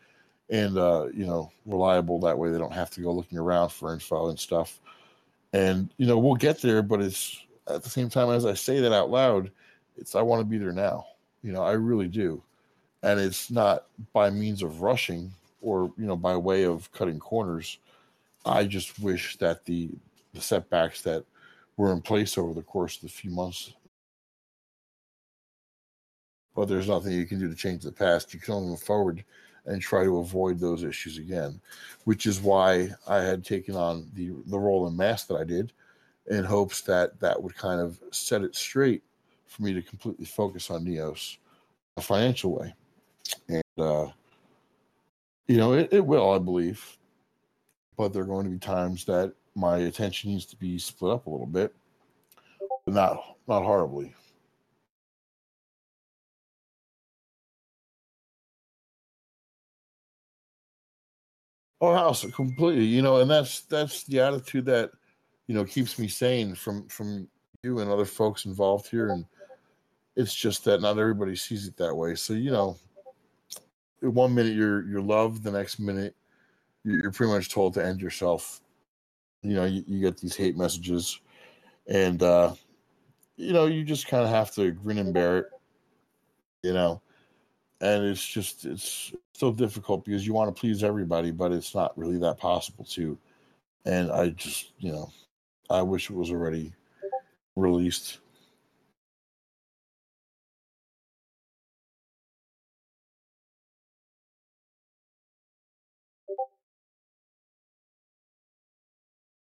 and 0.50 0.76
uh, 0.76 1.06
you 1.14 1.24
know 1.24 1.50
reliable. 1.64 2.20
That 2.20 2.38
way, 2.38 2.50
they 2.50 2.58
don't 2.58 2.74
have 2.74 2.90
to 2.90 3.00
go 3.00 3.10
looking 3.10 3.38
around 3.38 3.70
for 3.70 3.94
info 3.94 4.28
and 4.28 4.38
stuff. 4.38 4.80
And 5.54 5.88
you 5.96 6.06
know, 6.06 6.18
we'll 6.18 6.34
get 6.34 6.60
there, 6.60 6.82
but 6.82 7.00
it's 7.00 7.40
at 7.68 7.82
the 7.82 7.90
same 7.90 8.08
time 8.08 8.30
as 8.30 8.46
I 8.46 8.54
say 8.54 8.80
that 8.80 8.92
out 8.92 9.10
loud, 9.10 9.50
it's 9.96 10.14
I 10.14 10.22
want 10.22 10.40
to 10.40 10.44
be 10.44 10.58
there 10.58 10.72
now. 10.72 11.06
You 11.42 11.52
know, 11.52 11.62
I 11.62 11.72
really 11.72 12.08
do, 12.08 12.42
and 13.02 13.20
it's 13.20 13.50
not 13.50 13.86
by 14.12 14.30
means 14.30 14.62
of 14.62 14.82
rushing 14.82 15.32
or 15.60 15.92
you 15.96 16.06
know 16.06 16.16
by 16.16 16.36
way 16.36 16.64
of 16.64 16.90
cutting 16.92 17.18
corners. 17.18 17.78
I 18.44 18.64
just 18.64 18.98
wish 18.98 19.36
that 19.38 19.64
the 19.64 19.90
the 20.32 20.40
setbacks 20.40 21.02
that 21.02 21.24
were 21.76 21.92
in 21.92 22.00
place 22.00 22.38
over 22.38 22.54
the 22.54 22.62
course 22.62 22.96
of 22.96 23.02
the 23.02 23.08
few 23.08 23.30
months 23.30 23.72
but 26.54 26.68
there's 26.68 26.88
nothing 26.88 27.12
you 27.12 27.26
can 27.26 27.38
do 27.38 27.48
to 27.48 27.54
change 27.54 27.82
the 27.82 27.92
past. 27.92 28.32
You 28.32 28.40
can 28.40 28.54
only 28.54 28.68
move 28.70 28.82
forward 28.82 29.24
and 29.66 29.80
try 29.80 30.04
to 30.04 30.18
avoid 30.18 30.58
those 30.58 30.84
issues 30.84 31.18
again, 31.18 31.60
which 32.04 32.26
is 32.26 32.40
why 32.40 32.90
I 33.08 33.18
had 33.18 33.44
taken 33.44 33.74
on 33.74 34.08
the 34.14 34.32
the 34.46 34.58
role 34.58 34.86
in 34.86 34.96
mass 34.96 35.24
that 35.24 35.36
I 35.36 35.44
did, 35.44 35.72
in 36.29 36.45
hopes 36.45 36.81
that 36.83 37.18
that 37.20 37.41
would 37.43 37.55
kind 37.57 37.81
of 37.81 38.01
set 38.11 38.43
it 38.43 38.55
straight 38.55 39.03
for 39.47 39.62
me 39.62 39.72
to 39.72 39.83
completely 39.83 40.25
focus 40.25 40.70
on 40.70 40.85
Neos, 40.85 41.37
a 41.97 42.01
financial 42.01 42.53
way, 42.53 42.75
and 43.49 43.62
uh, 43.79 44.09
you 45.47 45.57
know 45.57 45.75
it, 45.75 45.89
it 45.93 46.05
will, 46.05 46.33
I 46.33 46.39
believe, 46.39 46.99
but 47.97 48.12
there 48.12 48.22
are 48.22 48.27
going 48.27 48.45
to 48.45 48.51
be 48.51 48.59
times 48.59 49.05
that 49.05 49.35
my 49.55 49.79
attention 49.79 50.31
needs 50.31 50.47
to 50.47 50.57
be 50.57 50.79
split 50.79 51.12
up 51.12 51.27
a 51.27 51.31
little 51.31 51.47
bit, 51.47 51.75
but 52.85 52.95
not 52.95 53.37
not 53.47 53.62
horribly. 53.62 54.14
Oh, 61.81 61.93
house 61.95 62.25
completely. 62.33 62.85
You 62.87 63.03
know, 63.03 63.20
and 63.20 63.31
that's 63.31 63.61
that's 63.62 64.05
the 64.05 64.20
attitude 64.20 64.64
that 64.66 64.91
you 65.47 65.55
know 65.55 65.64
keeps 65.64 65.99
me 65.99 66.09
sane 66.09 66.55
from 66.55 66.86
from 66.88 67.28
you 67.62 67.80
and 67.80 67.90
other 67.90 68.05
folks 68.05 68.45
involved 68.45 68.88
here, 68.88 69.11
and 69.11 69.24
it's 70.16 70.34
just 70.34 70.64
that 70.64 70.80
not 70.80 70.99
everybody 70.99 71.36
sees 71.36 71.66
it 71.66 71.76
that 71.76 71.95
way. 71.95 72.14
So 72.14 72.32
you 72.32 72.51
know, 72.51 72.76
one 74.01 74.34
minute 74.34 74.55
you're 74.55 74.86
you're 74.86 75.03
loved, 75.03 75.42
the 75.42 75.51
next 75.51 75.78
minute 75.78 76.14
you're 76.84 77.11
pretty 77.11 77.32
much 77.32 77.49
told 77.49 77.74
to 77.74 77.84
end 77.84 78.01
yourself. 78.01 78.61
You 79.42 79.55
know, 79.55 79.64
you, 79.64 79.84
you 79.86 80.01
get 80.01 80.18
these 80.18 80.36
hate 80.36 80.57
messages, 80.57 81.20
and 81.86 82.22
uh, 82.22 82.55
you 83.36 83.53
know 83.53 83.66
you 83.66 83.84
just 83.84 84.09
kind 84.09 84.24
of 84.24 84.30
have 84.30 84.55
to 84.55 84.70
grin 84.72 84.99
and 84.99 85.14
bear 85.14 85.38
it. 85.38 85.47
You 86.62 86.72
know, 86.72 87.03
and 87.84 88.05
it's 88.05 88.26
just 88.26 88.64
it's 88.64 89.12
so 89.32 89.53
difficult 89.53 90.05
because 90.05 90.26
you 90.26 90.32
want 90.32 90.55
to 90.55 90.59
please 90.59 90.82
everybody 90.82 91.30
but 91.30 91.53
it's 91.53 91.74
not 91.74 91.97
really 91.99 92.18
that 92.18 92.38
possible 92.38 92.84
to 92.84 93.18
and 93.84 94.11
i 94.12 94.28
just 94.30 94.72
you 94.78 94.92
know 94.92 95.11
i 95.70 95.82
wish 95.82 96.10
it 96.10 96.16
was 96.16 96.30
already 96.30 96.72
released 97.56 98.18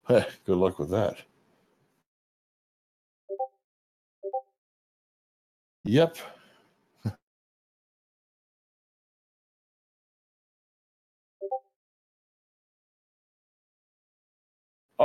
Hey, 0.07 0.25
good 0.45 0.57
luck 0.57 0.79
with 0.79 0.89
that. 0.91 1.17
Yep. 5.85 6.17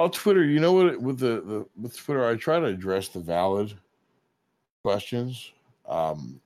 Oh, 0.01 0.07
Twitter. 0.07 0.44
You 0.44 0.61
know 0.61 0.72
what? 0.72 1.03
With 1.03 1.18
the, 1.18 1.40
the 1.40 1.66
with 1.76 1.96
Twitter, 1.96 2.24
I 2.24 2.36
try 2.36 2.61
to 2.61 2.66
address 2.66 3.09
the 3.09 3.18
valid 3.18 3.74
questions, 4.84 5.51
um, 5.88 6.40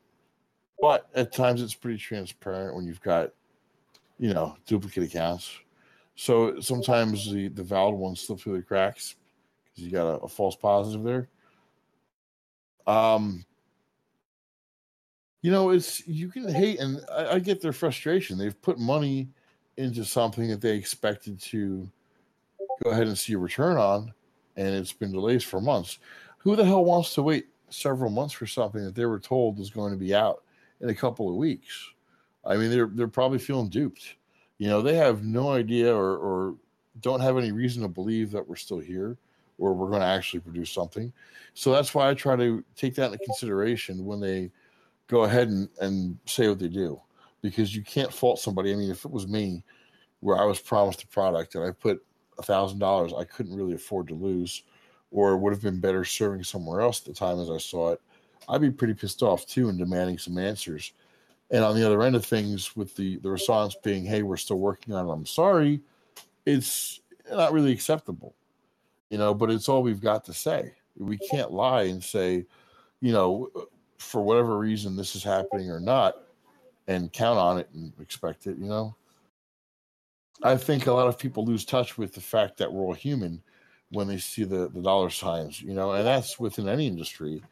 but 0.81 1.11
at 1.15 1.35
times 1.35 1.61
it's 1.61 1.75
pretty 1.75 1.99
transparent 1.99 2.75
when 2.75 2.87
you've 2.87 3.03
got, 3.03 3.31
you 4.19 4.33
know, 4.33 4.57
duplicate 4.67 5.05
accounts. 5.05 5.51
So 6.15 6.61
sometimes 6.61 7.31
the 7.31 7.49
the 7.49 7.63
valid 7.63 7.95
ones 7.95 8.23
slip 8.23 8.41
through 8.41 8.57
the 8.57 8.63
cracks 8.63 9.17
because 9.67 9.85
you 9.85 9.91
got 9.91 10.07
a, 10.07 10.17
a, 10.21 10.29
false 10.29 10.57
positive 10.57 11.03
there. 11.05 11.29
Um, 12.87 13.45
you 15.43 15.51
know, 15.51 15.71
it's 15.71 16.09
you 16.09 16.31
can 16.31 16.49
hate, 16.49 16.81
and 16.81 17.03
I, 17.13 17.35
I 17.35 17.39
get 17.39 17.61
their 17.61 17.75
frustration. 17.75 18.39
They've 18.39 18.63
put 18.63 18.79
money 18.79 19.29
into 19.77 20.07
something 20.07 20.49
that 20.49 20.63
they 20.63 20.75
expected 20.75 21.39
to 21.41 21.87
go 22.83 22.91
ahead 22.91 23.07
and 23.07 23.19
see 23.19 23.35
a 23.35 23.39
return 23.39 23.77
on, 23.77 24.13
and 24.57 24.75
it's 24.75 24.93
been 24.93 25.13
delays 25.13 25.45
for 25.45 25.61
months. 25.61 25.99
Who 26.39 26.57
the 26.57 26.65
hell 26.65 26.85
wants 26.85 27.15
to 27.15 27.23
wait 27.23 27.47
several 27.71 28.11
months 28.11 28.35
for 28.35 28.47
something 28.47 28.85
that 28.85 28.95
they 28.95 29.07
were 29.07 29.21
told 29.21 29.59
was 29.59 29.71
going 29.71 29.93
to 29.93 29.99
be 29.99 30.15
out 30.15 30.43
in 30.81 30.89
a 30.89 30.95
couple 30.95 31.29
of 31.29 31.37
weeks? 31.37 31.91
I 32.45 32.57
mean, 32.57 32.71
they're 32.71 32.91
they're 32.93 33.09
probably 33.09 33.39
feeling 33.39 33.69
duped. 33.69 34.17
You 34.59 34.69
know, 34.69 34.83
they 34.83 34.95
have 34.95 35.25
no 35.25 35.51
idea 35.51 35.95
or, 35.95 36.17
or 36.17 36.57
don't 37.01 37.21
have 37.21 37.39
any 37.39 37.53
reason 37.53 37.83
to 37.83 37.89
believe 37.89 38.31
that 38.33 38.47
we're 38.47 38.57
still 38.57 38.79
here 38.79 39.17
or 39.59 39.75
we're 39.75 39.89
going 39.89 40.01
to 40.01 40.07
actually 40.07 40.41
produce 40.41 40.71
something. 40.71 41.13
So 41.55 41.73
that's 41.73 41.95
why 41.95 42.09
I 42.09 42.15
try 42.15 42.37
to 42.37 42.65
take 42.77 42.95
that 42.97 43.13
into 43.13 43.25
consideration 43.25 44.05
when 44.05 44.21
they 44.21 44.51
go 45.07 45.25
ahead 45.25 45.49
and, 45.49 45.69
and 45.81 46.19
say 46.27 46.49
what 46.49 46.59
they 46.59 46.69
do, 46.69 47.01
because 47.43 47.75
you 47.75 47.83
can't 47.83 48.13
fault 48.13 48.39
somebody. 48.39 48.73
I 48.73 48.77
mean, 48.77 48.91
if 48.91 49.05
it 49.05 49.11
was 49.11 49.29
me 49.29 49.63
where 50.21 50.39
I 50.39 50.45
was 50.45 50.59
promised 50.59 51.03
a 51.03 51.07
product 51.09 51.55
and 51.55 51.65
I 51.65 51.71
put 51.71 52.05
thousand 52.41 52.79
dollars 52.79 53.13
I 53.13 53.25
couldn't 53.25 53.55
really 53.57 53.75
afford 53.75 54.09
to 54.09 54.15
lose, 54.15 54.63
or 55.11 55.37
would 55.37 55.53
have 55.53 55.63
been 55.63 55.81
better 55.81 56.05
serving 56.05 56.45
somewhere 56.45 56.81
else 56.81 57.01
at 57.01 57.07
the 57.07 57.13
time 57.13 57.39
as 57.41 57.51
I 57.51 57.59
saw 57.59 57.93
it, 57.93 58.01
I'd 58.49 58.61
be 58.61 58.71
pretty 58.71 58.95
pissed 58.95 59.23
off 59.23 59.47
too 59.47 59.69
and 59.69 59.79
demanding 59.79 60.19
some 60.19 60.39
answers. 60.39 60.93
And 61.51 61.63
on 61.63 61.75
the 61.77 61.85
other 61.85 62.03
end 62.03 62.17
of 62.17 62.25
things, 62.25 62.75
with 62.75 62.97
the 62.97 63.19
the 63.19 63.31
response 63.31 63.77
being, 63.83 64.05
"Hey, 64.07 64.23
we're 64.23 64.39
still 64.39 64.59
working 64.59 64.95
on 64.95 65.07
it. 65.07 65.13
I'm 65.13 65.27
sorry," 65.27 65.83
it's 66.47 67.01
not 67.31 67.53
really 67.53 67.73
acceptable, 67.73 68.35
you 69.11 69.19
know. 69.19 69.35
But 69.35 69.51
it's 69.51 69.69
all 69.69 69.83
we've 69.83 70.01
got 70.01 70.25
to 70.27 70.33
say. 70.33 70.73
We 70.97 71.19
can't 71.19 71.53
lie 71.53 71.85
and 71.85 72.03
say, 72.03 72.47
you 73.01 73.13
know, 73.13 73.51
for 73.99 74.23
whatever 74.23 74.59
reason 74.59 74.97
this 74.97 75.15
is 75.15 75.23
happening 75.23 75.71
or 75.71 75.81
not, 75.81 76.17
and 76.89 77.13
count 77.13 77.39
on 77.39 77.59
it 77.59 77.69
and 77.75 77.93
expect 78.01 78.47
it, 78.47 78.57
you 78.59 78.67
know. 78.67 78.97
I 80.43 80.57
think 80.57 80.87
a 80.87 80.93
lot 80.93 81.09
of 81.09 81.19
people 81.19 81.45
lose 81.45 81.65
touch 81.65 81.99
with 81.99 82.15
the 82.15 82.21
fact 82.21 82.57
that 82.59 82.73
we're 82.73 82.85
all 82.85 82.95
human 82.95 83.43
when 83.91 84.09
they 84.09 84.19
see 84.19 84.45
the, 84.45 84.69
the 84.69 84.83
dollar 84.83 85.11
signs, 85.11 85.61
you 85.61 85.75
know, 85.75 85.93
and 85.93 86.07
that's 86.07 86.41
within 86.41 86.69
any 86.69 86.87
industry. 86.87 87.43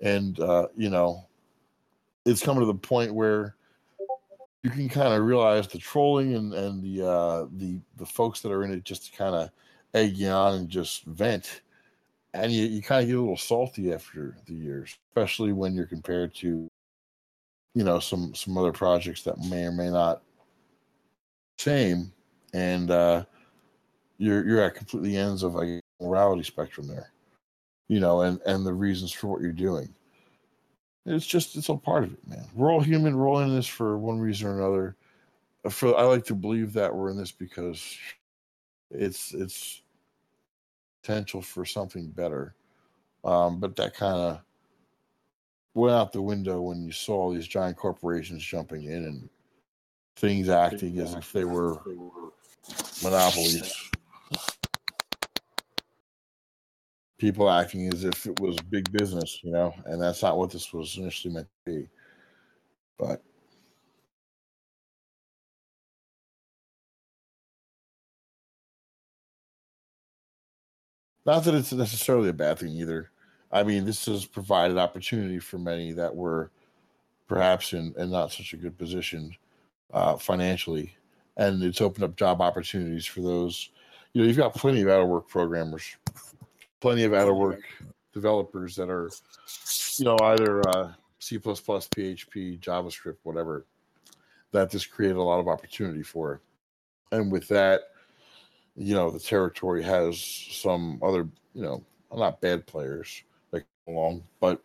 And, 0.00 0.38
uh, 0.40 0.68
you 0.76 0.90
know, 0.90 1.26
it's 2.24 2.42
coming 2.42 2.60
to 2.60 2.66
the 2.66 2.74
point 2.74 3.14
where 3.14 3.56
you 4.62 4.70
can 4.70 4.88
kind 4.88 5.14
of 5.14 5.22
realize 5.22 5.68
the 5.68 5.78
trolling 5.78 6.34
and, 6.34 6.52
and 6.54 6.82
the, 6.82 7.06
uh, 7.06 7.46
the, 7.52 7.78
the 7.96 8.06
folks 8.06 8.40
that 8.40 8.50
are 8.50 8.64
in 8.64 8.72
it 8.72 8.84
just 8.84 9.06
to 9.06 9.16
kind 9.16 9.34
of 9.34 9.50
egg 9.94 10.16
you 10.16 10.28
on 10.28 10.54
and 10.54 10.68
just 10.68 11.04
vent. 11.04 11.60
And 12.34 12.50
you, 12.50 12.66
you 12.66 12.82
kind 12.82 13.02
of 13.02 13.08
get 13.08 13.16
a 13.16 13.20
little 13.20 13.36
salty 13.36 13.92
after 13.92 14.36
the 14.46 14.54
years, 14.54 14.98
especially 15.10 15.52
when 15.52 15.74
you're 15.74 15.86
compared 15.86 16.34
to, 16.36 16.68
you 17.74 17.84
know, 17.84 18.00
some, 18.00 18.34
some 18.34 18.58
other 18.58 18.72
projects 18.72 19.22
that 19.22 19.38
may 19.38 19.64
or 19.64 19.72
may 19.72 19.90
not 19.90 20.22
same. 21.58 22.12
And, 22.52 22.90
uh, 22.90 23.24
you're 24.18 24.46
you're 24.46 24.62
at 24.62 24.74
completely 24.74 25.16
ends 25.16 25.42
of 25.42 25.56
a 25.56 25.78
morality 26.00 26.42
spectrum 26.42 26.88
there 26.88 27.12
you 27.88 28.00
know 28.00 28.22
and 28.22 28.40
and 28.46 28.64
the 28.66 28.72
reasons 28.72 29.12
for 29.12 29.28
what 29.28 29.40
you're 29.40 29.52
doing. 29.52 29.88
It's 31.04 31.26
just 31.26 31.56
it's 31.56 31.70
all 31.70 31.78
part 31.78 32.04
of 32.04 32.12
it 32.12 32.28
man. 32.28 32.44
We're 32.54 32.72
all 32.72 32.80
human. 32.80 33.16
We're 33.16 33.28
all 33.28 33.40
in 33.40 33.54
this 33.54 33.66
for 33.66 33.98
one 33.98 34.18
reason 34.18 34.48
or 34.48 34.58
another. 34.58 34.96
For 35.70 35.96
i 35.96 36.02
like 36.02 36.24
to 36.26 36.34
believe 36.34 36.72
that 36.74 36.94
we're 36.94 37.10
in 37.10 37.16
this 37.16 37.32
because 37.32 37.96
it's 38.90 39.34
it's 39.34 39.82
potential 41.02 41.42
for 41.42 41.64
something 41.64 42.08
better. 42.08 42.54
Um, 43.24 43.60
but 43.60 43.76
that 43.76 43.94
kind 43.94 44.16
of 44.16 44.40
went 45.74 45.94
out 45.94 46.12
the 46.12 46.22
window 46.22 46.60
when 46.60 46.84
you 46.84 46.92
saw 46.92 47.32
these 47.32 47.46
giant 47.46 47.76
corporations 47.76 48.42
jumping 48.42 48.84
in 48.84 49.04
and 49.04 49.28
things 50.16 50.48
acting 50.48 50.98
as 50.98 51.14
if 51.14 51.32
they 51.32 51.44
were 51.44 51.80
monopolies 53.02 53.90
people 57.18 57.50
acting 57.50 57.88
as 57.92 58.04
if 58.04 58.26
it 58.26 58.38
was 58.40 58.56
big 58.70 58.90
business, 58.92 59.40
you 59.42 59.50
know, 59.50 59.74
and 59.86 60.00
that's 60.00 60.22
not 60.22 60.36
what 60.36 60.50
this 60.50 60.72
was 60.72 60.96
initially 60.98 61.32
meant 61.34 61.48
to 61.66 61.72
be. 61.72 61.88
But 62.98 63.22
not 71.24 71.44
that 71.44 71.54
it's 71.54 71.72
necessarily 71.72 72.28
a 72.28 72.34
bad 72.34 72.58
thing 72.58 72.70
either. 72.70 73.10
I 73.50 73.62
mean, 73.62 73.84
this 73.84 74.06
has 74.06 74.26
provided 74.26 74.76
opportunity 74.76 75.38
for 75.38 75.58
many 75.58 75.92
that 75.92 76.14
were 76.14 76.50
perhaps 77.28 77.72
in, 77.72 77.94
in 77.96 78.10
not 78.10 78.32
such 78.32 78.52
a 78.52 78.56
good 78.56 78.76
position 78.78 79.34
uh, 79.92 80.16
financially, 80.16 80.96
and 81.36 81.62
it's 81.62 81.80
opened 81.80 82.04
up 82.04 82.16
job 82.16 82.40
opportunities 82.40 83.06
for 83.06 83.20
those. 83.20 83.70
You 84.12 84.22
know, 84.22 84.28
you've 84.28 84.36
got 84.36 84.54
plenty 84.54 84.82
of 84.82 84.88
out 84.88 85.02
of 85.02 85.08
work 85.08 85.28
programmers 85.28 85.96
plenty 86.80 87.04
of 87.04 87.14
out 87.14 87.28
of 87.28 87.36
work 87.36 87.62
developers 88.12 88.76
that 88.76 88.88
are, 88.88 89.10
you 89.98 90.04
know, 90.04 90.16
either 90.22 90.68
uh, 90.68 90.92
C, 91.18 91.38
PHP, 91.38 92.60
JavaScript, 92.60 93.16
whatever, 93.24 93.66
that 94.52 94.70
just 94.70 94.90
created 94.90 95.16
a 95.16 95.22
lot 95.22 95.40
of 95.40 95.48
opportunity 95.48 96.02
for. 96.02 96.40
And 97.12 97.30
with 97.32 97.48
that, 97.48 97.80
you 98.76 98.94
know, 98.94 99.10
the 99.10 99.18
territory 99.18 99.82
has 99.82 100.20
some 100.22 101.00
other, 101.02 101.28
you 101.54 101.62
know, 101.62 101.84
not 102.14 102.40
bad 102.40 102.66
players 102.66 103.22
that 103.50 103.64
come 103.86 103.96
along, 103.96 104.22
but 104.40 104.62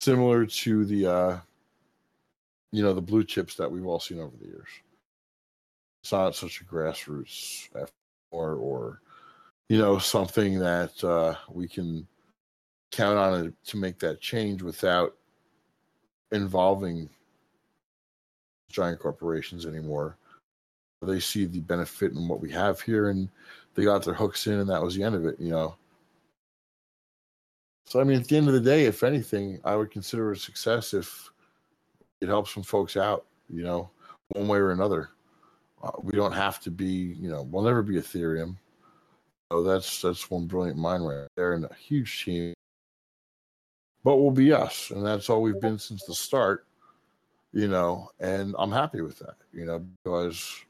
similar 0.00 0.46
to 0.46 0.84
the, 0.84 1.06
uh, 1.06 1.38
you 2.72 2.82
know, 2.82 2.92
the 2.92 3.00
blue 3.00 3.24
chips 3.24 3.54
that 3.56 3.70
we've 3.70 3.86
all 3.86 4.00
seen 4.00 4.20
over 4.20 4.36
the 4.40 4.46
years. 4.46 4.68
It's 6.02 6.12
not 6.12 6.34
such 6.34 6.60
a 6.60 6.64
grassroots 6.64 7.68
effort 7.74 7.92
or, 8.30 8.54
or 8.54 9.00
you 9.68 9.78
know, 9.78 9.98
something 9.98 10.58
that 10.58 11.02
uh, 11.04 11.34
we 11.50 11.68
can 11.68 12.06
count 12.90 13.18
on 13.18 13.54
to 13.66 13.76
make 13.76 13.98
that 14.00 14.20
change 14.20 14.62
without 14.62 15.14
involving 16.32 17.08
giant 18.70 18.98
corporations 18.98 19.66
anymore. 19.66 20.16
They 21.02 21.20
see 21.20 21.46
the 21.46 21.60
benefit 21.60 22.12
in 22.12 22.28
what 22.28 22.40
we 22.40 22.50
have 22.50 22.80
here, 22.80 23.08
and 23.08 23.28
they 23.74 23.84
got 23.84 24.04
their 24.04 24.14
hooks 24.14 24.46
in, 24.46 24.58
and 24.58 24.68
that 24.68 24.82
was 24.82 24.94
the 24.94 25.02
end 25.02 25.14
of 25.14 25.24
it. 25.24 25.40
You 25.40 25.50
know. 25.50 25.76
So 27.86 28.00
I 28.00 28.04
mean, 28.04 28.20
at 28.20 28.28
the 28.28 28.36
end 28.36 28.48
of 28.48 28.54
the 28.54 28.60
day, 28.60 28.84
if 28.84 29.02
anything, 29.02 29.60
I 29.64 29.76
would 29.76 29.90
consider 29.90 30.32
a 30.32 30.36
success 30.36 30.92
if 30.92 31.29
it 32.20 32.28
helps 32.28 32.52
some 32.52 32.62
folks 32.62 32.96
out. 32.96 33.26
You 33.48 33.62
know, 33.62 33.90
one 34.28 34.48
way 34.48 34.58
or 34.58 34.70
another. 34.70 35.10
Uh, 35.82 35.92
we 36.02 36.12
don't 36.12 36.32
have 36.32 36.60
to 36.60 36.70
be. 36.70 37.16
You 37.18 37.30
know, 37.30 37.42
we'll 37.42 37.64
never 37.64 37.82
be 37.82 37.94
Ethereum 37.94 38.56
Oh, 39.50 39.64
that's 39.64 40.00
that's 40.00 40.30
one 40.30 40.46
brilliant 40.46 40.78
mind 40.78 41.06
right 41.06 41.26
there, 41.36 41.54
and 41.54 41.64
a 41.64 41.74
huge 41.74 42.24
team. 42.24 42.54
But 44.04 44.16
we'll 44.16 44.30
be 44.30 44.52
us, 44.52 44.90
and 44.90 45.04
that's 45.04 45.28
all 45.28 45.42
we've 45.42 45.60
been 45.60 45.78
since 45.78 46.04
the 46.04 46.14
start. 46.14 46.66
You 47.52 47.66
know, 47.66 48.10
and 48.20 48.54
I'm 48.58 48.70
happy 48.70 49.00
with 49.00 49.18
that. 49.18 49.34
You 49.52 49.64
know, 49.64 49.84
because 50.04 50.64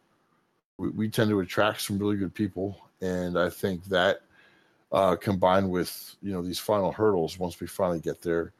we, 0.78 0.88
we 0.88 1.08
tend 1.10 1.28
to 1.30 1.40
attract 1.40 1.82
some 1.82 1.98
really 1.98 2.16
good 2.16 2.34
people, 2.34 2.80
and 3.02 3.38
I 3.38 3.50
think 3.50 3.84
that 3.86 4.22
uh, 4.92 5.16
combined 5.16 5.70
with 5.70 6.16
you 6.22 6.32
know 6.32 6.40
these 6.40 6.58
final 6.58 6.90
hurdles, 6.90 7.38
once 7.38 7.60
we 7.60 7.66
finally 7.66 8.00
get 8.00 8.22
there, 8.22 8.54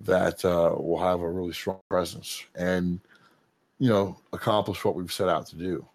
that 0.00 0.44
uh, 0.44 0.74
we'll 0.78 1.02
have 1.02 1.20
a 1.20 1.30
really 1.30 1.52
strong 1.52 1.80
presence 1.88 2.44
and 2.54 3.00
you 3.78 3.88
know 3.88 4.16
accomplish 4.32 4.84
what 4.84 4.94
we've 4.94 5.12
set 5.12 5.28
out 5.28 5.46
to 5.46 5.56
do 5.56 5.86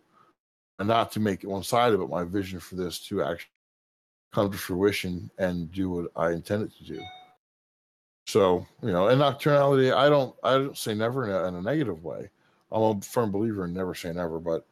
and 0.80 0.88
not 0.88 1.12
to 1.12 1.20
make 1.20 1.44
it 1.44 1.48
one-sided 1.48 1.98
but 1.98 2.10
my 2.10 2.24
vision 2.24 2.60
for 2.60 2.76
this 2.76 3.00
to 3.00 3.24
actually 3.24 3.52
come 4.32 4.52
to 4.52 4.58
fruition 4.58 5.30
and 5.38 5.72
do 5.72 5.90
what 5.90 6.12
I 6.16 6.32
intended 6.32 6.72
to 6.78 6.84
do. 6.84 7.02
So, 8.28 8.66
you 8.82 8.92
know, 8.92 9.08
and 9.08 9.22
nocturnality, 9.22 9.94
I 9.94 10.10
don't, 10.10 10.34
I 10.44 10.54
don't 10.54 10.78
say 10.78 10.94
never 10.94 11.26
in 11.26 11.32
a, 11.32 11.48
in 11.48 11.56
a 11.56 11.62
negative 11.62 12.04
way. 12.04 12.30
I'm 12.72 12.82
a 12.82 13.02
firm 13.02 13.32
believer 13.32 13.66
in 13.66 13.74
never 13.74 13.94
say 13.94 14.14
never, 14.14 14.40
but 14.40 14.66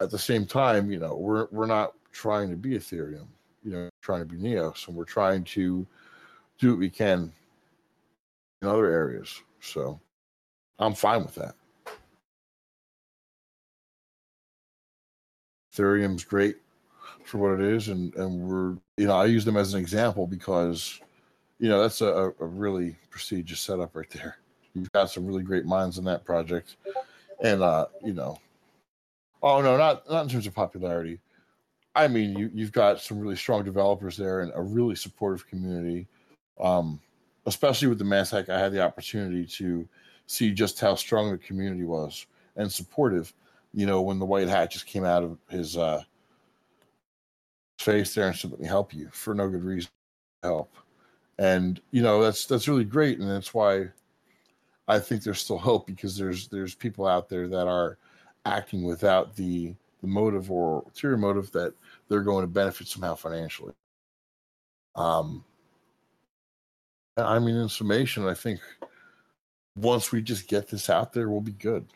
at 0.00 0.10
the 0.10 0.18
same 0.18 0.46
time, 0.46 0.90
you 0.90 0.98
know, 0.98 1.14
we're 1.14 1.48
we're 1.50 1.66
not 1.66 1.92
trying 2.12 2.48
to 2.48 2.56
be 2.56 2.70
Ethereum, 2.70 3.26
you 3.62 3.72
know, 3.72 3.90
trying 4.00 4.20
to 4.20 4.24
be 4.26 4.38
Neos, 4.38 4.88
and 4.88 4.96
we're 4.96 5.04
trying 5.04 5.44
to 5.44 5.86
do 6.58 6.70
what 6.70 6.78
we 6.78 6.88
can 6.88 7.30
in 8.66 8.72
other 8.72 8.90
areas. 8.90 9.42
So, 9.60 10.00
I'm 10.78 10.94
fine 10.94 11.22
with 11.24 11.34
that. 11.36 11.54
Ethereum's 15.72 16.24
great 16.24 16.56
for 17.24 17.38
what 17.38 17.60
it 17.60 17.66
is, 17.72 17.88
and 17.88 18.14
and 18.14 18.40
we're 18.40 18.76
you 18.96 19.06
know 19.06 19.16
I 19.16 19.26
use 19.26 19.44
them 19.44 19.56
as 19.56 19.74
an 19.74 19.80
example 19.80 20.26
because 20.26 21.00
you 21.58 21.68
know 21.68 21.80
that's 21.82 22.00
a, 22.00 22.32
a 22.40 22.46
really 22.46 22.96
prestigious 23.10 23.60
setup 23.60 23.94
right 23.94 24.10
there. 24.10 24.38
You've 24.74 24.92
got 24.92 25.10
some 25.10 25.26
really 25.26 25.42
great 25.42 25.64
minds 25.64 25.98
in 25.98 26.04
that 26.04 26.24
project, 26.24 26.76
and 27.42 27.62
uh, 27.62 27.86
you 28.04 28.14
know, 28.14 28.38
oh 29.42 29.60
no, 29.60 29.76
not 29.76 30.08
not 30.10 30.22
in 30.22 30.28
terms 30.28 30.46
of 30.46 30.54
popularity. 30.54 31.20
I 31.94 32.08
mean, 32.08 32.36
you 32.36 32.50
you've 32.54 32.72
got 32.72 33.00
some 33.00 33.18
really 33.20 33.36
strong 33.36 33.64
developers 33.64 34.16
there 34.16 34.40
and 34.40 34.52
a 34.54 34.62
really 34.62 34.94
supportive 34.94 35.46
community. 35.48 36.06
Um, 36.60 37.00
especially 37.46 37.88
with 37.88 37.98
the 37.98 38.04
Mass 38.04 38.30
Hack, 38.30 38.48
I 38.48 38.58
had 38.58 38.72
the 38.72 38.82
opportunity 38.82 39.46
to 39.46 39.88
see 40.26 40.52
just 40.52 40.80
how 40.80 40.94
strong 40.94 41.30
the 41.30 41.38
community 41.38 41.84
was 41.84 42.26
and 42.56 42.70
supportive. 42.70 43.32
You 43.72 43.86
know, 43.86 44.02
when 44.02 44.18
the 44.18 44.26
white 44.26 44.48
hat 44.48 44.70
just 44.70 44.86
came 44.86 45.04
out 45.04 45.22
of 45.22 45.38
his 45.48 45.76
uh, 45.76 46.02
face 47.78 48.14
there 48.14 48.26
and 48.26 48.36
said, 48.36 48.50
"Let 48.50 48.60
me 48.60 48.66
help 48.66 48.92
you," 48.94 49.08
for 49.12 49.34
no 49.34 49.48
good 49.48 49.64
reason. 49.64 49.90
Help, 50.42 50.74
and 51.38 51.80
you 51.90 52.02
know 52.02 52.22
that's 52.22 52.46
that's 52.46 52.68
really 52.68 52.84
great, 52.84 53.18
and 53.18 53.30
that's 53.30 53.54
why 53.54 53.88
I 54.88 54.98
think 54.98 55.22
there's 55.22 55.40
still 55.40 55.58
hope 55.58 55.86
because 55.86 56.16
there's 56.16 56.48
there's 56.48 56.74
people 56.74 57.06
out 57.06 57.28
there 57.28 57.48
that 57.48 57.66
are 57.66 57.98
acting 58.44 58.84
without 58.84 59.34
the 59.36 59.74
the 60.00 60.06
motive 60.06 60.50
or 60.50 60.82
ulterior 60.84 61.16
motive 61.16 61.50
that 61.52 61.74
they're 62.08 62.20
going 62.20 62.42
to 62.42 62.48
benefit 62.48 62.86
somehow 62.86 63.14
financially. 63.14 63.72
Um, 64.94 65.44
I 67.16 67.38
mean, 67.38 67.56
in 67.56 67.68
summation, 67.68 68.26
I 68.26 68.34
think 68.34 68.60
once 69.76 70.12
we 70.12 70.20
just 70.22 70.48
get 70.48 70.68
this 70.68 70.90
out 70.90 71.12
there, 71.12 71.28
we'll 71.28 71.40
be 71.40 71.52
good. 71.52 71.86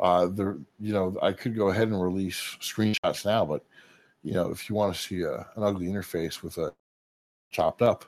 Uh, 0.00 0.26
the 0.26 0.60
you 0.80 0.92
know 0.92 1.16
I 1.22 1.32
could 1.32 1.54
go 1.54 1.68
ahead 1.68 1.88
and 1.88 2.02
release 2.02 2.56
screenshots 2.60 3.24
now, 3.24 3.44
but 3.44 3.64
you 4.22 4.32
know, 4.32 4.50
if 4.50 4.68
you 4.68 4.74
want 4.74 4.94
to 4.94 5.00
see 5.00 5.22
a, 5.22 5.46
an 5.56 5.62
ugly 5.62 5.86
interface 5.86 6.42
with 6.42 6.58
a 6.58 6.72
chopped 7.52 7.82
up, 7.82 8.04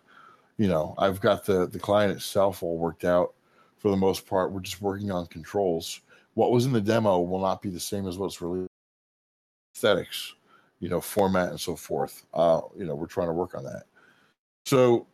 you 0.57 0.67
know, 0.67 0.95
I've 0.99 1.21
got 1.21 1.45
the 1.45 1.67
the 1.67 1.79
client 1.79 2.13
itself 2.13 2.63
all 2.63 2.79
worked 2.79 3.05
out 3.05 3.35
for 3.79 3.91
the 3.91 3.97
most 3.97 4.27
part. 4.27 4.51
We're 4.51 4.61
just 4.61 4.81
working 4.83 5.11
on 5.11 5.27
controls. 5.27 6.01
What 6.35 6.51
was 6.53 6.67
in 6.67 6.73
the 6.73 6.81
demo 6.81 7.21
will 7.21 7.41
not 7.41 7.63
be 7.63 7.71
the 7.71 7.81
same 7.81 8.07
as 8.07 8.19
what's 8.19 8.41
released. 8.43 8.71
Aesthetics, 9.75 10.35
you 10.81 10.89
know, 10.89 11.01
format 11.01 11.51
and 11.51 11.61
so 11.61 11.77
forth. 11.77 12.27
Uh, 12.35 12.63
you 12.77 12.85
know, 12.85 12.95
we're 12.95 13.07
trying 13.07 13.29
to 13.29 13.33
work 13.33 13.55
on 13.55 13.65
that. 13.65 13.85
So 14.65 15.07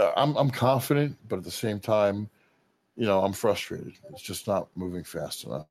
uh, 0.00 0.12
I'm 0.16 0.36
I'm 0.36 0.50
confident, 0.50 1.16
but 1.28 1.38
at 1.38 1.44
the 1.44 1.50
same 1.50 1.78
time, 1.78 2.28
you 2.96 3.06
know, 3.06 3.22
I'm 3.22 3.32
frustrated. 3.32 3.92
It's 4.10 4.22
just 4.22 4.46
not 4.46 4.68
moving 4.74 5.04
fast 5.04 5.44
enough. 5.44 5.66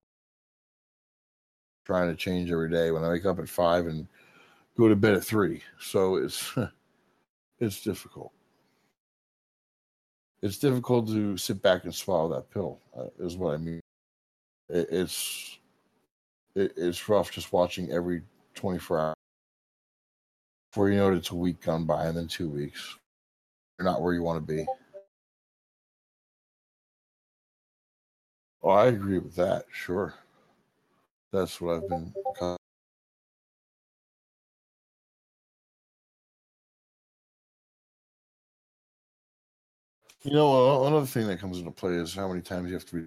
Trying 1.85 2.09
to 2.09 2.15
change 2.15 2.51
every 2.51 2.69
day 2.69 2.91
when 2.91 3.03
I 3.03 3.09
wake 3.09 3.25
up 3.25 3.39
at 3.39 3.49
five 3.49 3.87
and 3.87 4.07
go 4.77 4.87
to 4.87 4.95
bed 4.95 5.15
at 5.15 5.23
three. 5.23 5.63
So 5.79 6.17
it's 6.17 6.53
it's 7.59 7.81
difficult. 7.83 8.31
It's 10.41 10.59
difficult 10.59 11.07
to 11.07 11.35
sit 11.35 11.61
back 11.61 11.83
and 11.83 11.93
swallow 11.93 12.33
that 12.35 12.51
pill. 12.51 12.79
Uh, 12.97 13.07
is 13.19 13.35
what 13.35 13.55
I 13.55 13.57
mean. 13.57 13.81
It, 14.69 14.87
it's 14.91 15.57
it, 16.55 16.73
it's 16.77 17.09
rough 17.09 17.31
just 17.31 17.51
watching 17.51 17.91
every 17.91 18.21
24 18.53 18.99
hours 18.99 19.15
before 20.71 20.89
you 20.89 20.97
know 20.97 21.11
it, 21.11 21.17
it's 21.17 21.31
a 21.31 21.35
week 21.35 21.61
gone 21.61 21.85
by 21.85 22.05
and 22.05 22.15
then 22.15 22.27
two 22.27 22.47
weeks. 22.47 22.98
You're 23.79 23.85
not 23.89 24.01
where 24.01 24.13
you 24.13 24.21
want 24.23 24.45
to 24.45 24.53
be. 24.53 24.65
Oh, 28.61 28.69
I 28.71 28.87
agree 28.87 29.19
with 29.19 29.35
that. 29.35 29.63
Sure. 29.71 30.13
That's 31.31 31.61
what 31.61 31.75
I've 31.75 31.87
been. 31.87 32.13
You 40.23 40.33
know, 40.33 40.85
another 40.85 41.05
thing 41.05 41.27
that 41.27 41.39
comes 41.39 41.59
into 41.59 41.71
play 41.71 41.93
is 41.93 42.13
how 42.13 42.27
many 42.27 42.41
times 42.41 42.67
you 42.67 42.73
have 42.73 42.85
to 42.87 42.95
be, 42.95 43.01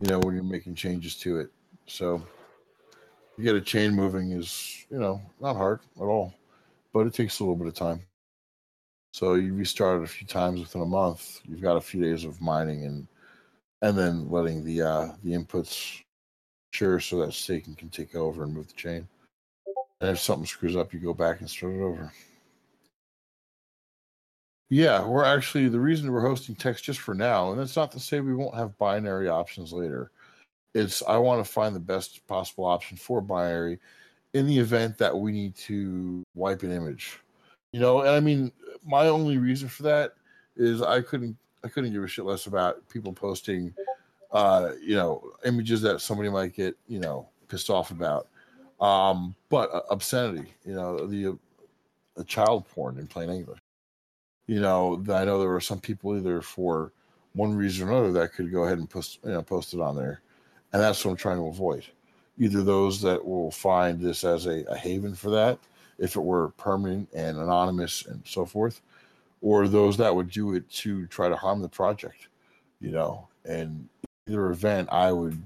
you 0.00 0.08
know, 0.08 0.20
when 0.20 0.36
you're 0.36 0.44
making 0.44 0.76
changes 0.76 1.16
to 1.16 1.40
it. 1.40 1.50
So, 1.88 2.24
you 3.36 3.42
get 3.42 3.56
a 3.56 3.60
chain 3.60 3.92
moving 3.92 4.30
is, 4.30 4.86
you 4.90 5.00
know, 5.00 5.20
not 5.40 5.56
hard 5.56 5.80
at 5.96 6.04
all, 6.04 6.32
but 6.92 7.08
it 7.08 7.14
takes 7.14 7.40
a 7.40 7.42
little 7.42 7.56
bit 7.56 7.66
of 7.66 7.74
time. 7.74 8.00
So 9.14 9.34
you 9.34 9.54
restart 9.54 10.00
it 10.00 10.04
a 10.04 10.08
few 10.08 10.26
times 10.26 10.58
within 10.58 10.82
a 10.82 10.86
month. 10.86 11.40
You've 11.48 11.62
got 11.62 11.76
a 11.76 11.80
few 11.80 12.02
days 12.02 12.24
of 12.24 12.40
mining 12.40 12.84
and 12.84 13.06
and 13.80 13.96
then 13.96 14.28
letting 14.28 14.64
the 14.64 14.82
uh, 14.82 15.12
the 15.22 15.34
inputs 15.34 16.02
sure 16.72 16.98
so 16.98 17.18
that 17.20 17.32
staking 17.32 17.76
can 17.76 17.90
take 17.90 18.16
over 18.16 18.42
and 18.42 18.52
move 18.52 18.66
the 18.66 18.74
chain. 18.74 19.06
And 20.00 20.10
if 20.10 20.18
something 20.18 20.46
screws 20.46 20.74
up, 20.74 20.92
you 20.92 20.98
go 20.98 21.14
back 21.14 21.38
and 21.38 21.48
start 21.48 21.74
it 21.74 21.80
over. 21.80 22.12
Yeah, 24.68 25.06
we're 25.06 25.24
actually 25.24 25.68
the 25.68 25.78
reason 25.78 26.10
we're 26.10 26.20
hosting 26.20 26.56
text 26.56 26.82
just 26.82 26.98
for 26.98 27.14
now, 27.14 27.52
and 27.52 27.60
that's 27.60 27.76
not 27.76 27.92
to 27.92 28.00
say 28.00 28.18
we 28.18 28.34
won't 28.34 28.56
have 28.56 28.76
binary 28.78 29.28
options 29.28 29.72
later. 29.72 30.10
It's 30.74 31.04
I 31.04 31.18
want 31.18 31.38
to 31.46 31.48
find 31.48 31.72
the 31.72 31.78
best 31.78 32.26
possible 32.26 32.64
option 32.64 32.96
for 32.96 33.20
binary 33.20 33.78
in 34.32 34.48
the 34.48 34.58
event 34.58 34.98
that 34.98 35.16
we 35.16 35.30
need 35.30 35.54
to 35.54 36.24
wipe 36.34 36.64
an 36.64 36.72
image 36.72 37.20
you 37.74 37.80
know, 37.80 38.02
and 38.02 38.10
I 38.10 38.20
mean, 38.20 38.52
my 38.86 39.08
only 39.08 39.36
reason 39.36 39.68
for 39.68 39.82
that 39.82 40.14
is 40.56 40.80
I 40.80 41.00
couldn't 41.00 41.36
I 41.64 41.68
couldn't 41.68 41.92
give 41.92 42.04
a 42.04 42.06
shit 42.06 42.24
less 42.24 42.46
about 42.46 42.88
people 42.88 43.12
posting, 43.12 43.74
uh, 44.30 44.74
you 44.80 44.94
know, 44.94 45.32
images 45.44 45.82
that 45.82 46.00
somebody 46.00 46.28
might 46.28 46.54
get, 46.54 46.76
you 46.86 47.00
know, 47.00 47.28
pissed 47.48 47.70
off 47.70 47.90
about. 47.90 48.28
Um, 48.80 49.34
but 49.48 49.74
uh, 49.74 49.80
obscenity, 49.90 50.54
you 50.64 50.74
know, 50.76 51.04
the 51.04 51.36
uh, 52.16 52.22
child 52.28 52.64
porn 52.68 52.96
in 52.96 53.08
plain 53.08 53.28
English. 53.28 53.58
You 54.46 54.60
know, 54.60 55.02
I 55.12 55.24
know 55.24 55.40
there 55.40 55.48
were 55.48 55.60
some 55.60 55.80
people 55.80 56.16
either 56.16 56.42
for 56.42 56.92
one 57.32 57.56
reason 57.56 57.88
or 57.88 57.90
another 57.90 58.12
that 58.12 58.34
could 58.34 58.52
go 58.52 58.66
ahead 58.66 58.78
and 58.78 58.88
post, 58.88 59.18
you 59.24 59.32
know, 59.32 59.42
post 59.42 59.74
it 59.74 59.80
on 59.80 59.96
there, 59.96 60.20
and 60.72 60.80
that's 60.80 61.04
what 61.04 61.10
I'm 61.10 61.16
trying 61.16 61.38
to 61.38 61.48
avoid. 61.48 61.84
Either 62.38 62.62
those 62.62 63.00
that 63.00 63.24
will 63.24 63.50
find 63.50 63.98
this 63.98 64.22
as 64.22 64.46
a, 64.46 64.64
a 64.70 64.76
haven 64.76 65.16
for 65.16 65.30
that, 65.30 65.58
if 65.98 66.16
it 66.16 66.20
were 66.20 66.50
permanent 66.50 67.08
and 67.14 67.38
anonymous 67.38 68.06
and 68.06 68.22
so 68.24 68.44
forth, 68.44 68.80
or 69.40 69.68
those 69.68 69.96
that 69.98 70.14
would 70.14 70.30
do 70.30 70.54
it 70.54 70.68
to 70.70 71.06
try 71.06 71.28
to 71.28 71.36
harm 71.36 71.60
the 71.60 71.68
project, 71.68 72.28
you 72.80 72.90
know. 72.90 73.28
And 73.44 73.88
either 74.26 74.50
event, 74.50 74.88
I 74.90 75.12
would 75.12 75.40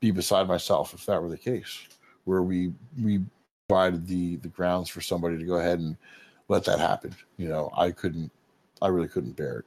be 0.00 0.10
beside 0.10 0.46
myself 0.48 0.94
if 0.94 1.06
that 1.06 1.22
were 1.22 1.28
the 1.28 1.38
case, 1.38 1.78
where 2.24 2.42
we 2.42 2.72
we 3.02 3.20
provided 3.68 4.06
the 4.06 4.36
the 4.36 4.48
grounds 4.48 4.88
for 4.88 5.00
somebody 5.00 5.38
to 5.38 5.44
go 5.44 5.56
ahead 5.56 5.78
and 5.78 5.96
let 6.48 6.64
that 6.64 6.80
happen. 6.80 7.14
You 7.36 7.48
know, 7.48 7.70
I 7.76 7.90
couldn't, 7.92 8.30
I 8.82 8.88
really 8.88 9.08
couldn't 9.08 9.36
bear 9.36 9.60
it. 9.60 9.64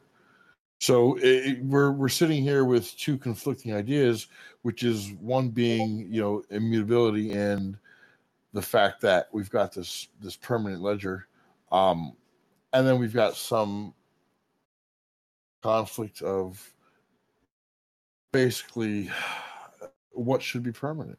So 0.79 1.17
it, 1.21 1.63
we're 1.63 1.91
we're 1.91 2.09
sitting 2.09 2.43
here 2.43 2.65
with 2.65 2.95
two 2.97 3.17
conflicting 3.17 3.73
ideas, 3.73 4.27
which 4.63 4.83
is 4.83 5.11
one 5.21 5.49
being 5.49 6.07
you 6.11 6.21
know 6.21 6.43
immutability 6.49 7.31
and 7.31 7.77
the 8.53 8.61
fact 8.61 9.01
that 9.01 9.27
we've 9.33 9.49
got 9.49 9.73
this 9.73 10.07
this 10.21 10.35
permanent 10.35 10.81
ledger, 10.81 11.27
um, 11.71 12.13
and 12.71 12.87
then 12.87 12.99
we've 12.99 13.13
got 13.13 13.35
some 13.35 13.93
conflict 15.63 16.21
of 16.21 16.73
basically 18.31 19.09
what 20.11 20.41
should 20.41 20.63
be 20.63 20.71
permanent. 20.71 21.17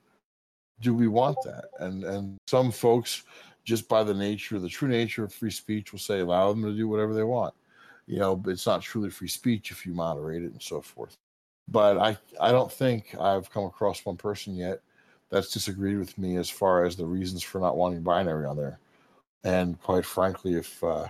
Do 0.81 0.95
we 0.95 1.09
want 1.09 1.37
that? 1.45 1.67
And 1.81 2.05
and 2.05 2.39
some 2.47 2.71
folks, 2.71 3.25
just 3.65 3.89
by 3.89 4.05
the 4.05 4.15
nature, 4.15 4.59
the 4.61 4.69
true 4.69 4.89
nature 4.89 5.25
of 5.25 5.33
free 5.33 5.51
speech, 5.51 5.93
will 5.93 5.99
say 5.99 6.21
allow 6.21 6.53
them 6.53 6.63
to 6.63 6.77
do 6.77 6.89
whatever 6.89 7.15
they 7.15 7.25
want. 7.25 7.55
You 8.07 8.19
know, 8.19 8.41
it's 8.47 8.67
not 8.67 8.83
truly 8.83 9.11
free 9.11 9.29
speech 9.29 9.71
if 9.71 9.87
you 9.87 9.95
moderate 9.95 10.43
it 10.43 10.53
and 10.53 10.63
so 10.63 10.81
forth. 10.81 11.17
But 11.67 11.99
I 11.99 12.17
I 12.41 12.53
don't 12.53 12.71
think 12.71 13.17
I've 13.19 13.51
come 13.51 13.65
across 13.65 14.05
one 14.05 14.17
person 14.17 14.55
yet 14.55 14.83
that's 15.35 15.51
disagreed 15.51 15.99
with 15.99 16.17
me 16.17 16.37
as 16.37 16.49
far 16.49 16.85
as 16.85 16.95
the 16.95 17.05
reasons 17.05 17.43
for 17.43 17.61
not 17.61 17.77
wanting 17.77 18.03
binary 18.03 18.47
on 18.47 18.57
there. 18.57 18.79
And 19.43 19.81
quite 19.83 20.07
frankly, 20.07 20.55
if 20.55 20.83
uh, 20.85 21.09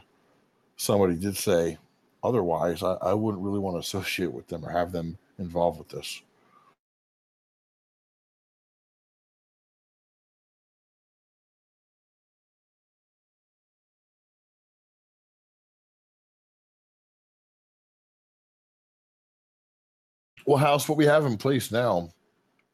somebody 0.76 1.14
did 1.16 1.36
say 1.36 1.76
otherwise, 2.22 2.82
I, 2.82 2.94
I 3.02 3.12
wouldn't 3.12 3.44
really 3.44 3.58
want 3.58 3.74
to 3.74 3.80
associate 3.80 4.32
with 4.32 4.48
them 4.48 4.64
or 4.64 4.70
have 4.70 4.92
them 4.92 5.18
involved 5.38 5.78
with 5.78 5.90
this. 5.90 6.22
Well, 20.46 20.56
House, 20.56 20.88
what 20.88 20.96
we 20.96 21.04
have 21.04 21.26
in 21.26 21.36
place 21.36 21.70
now 21.70 22.08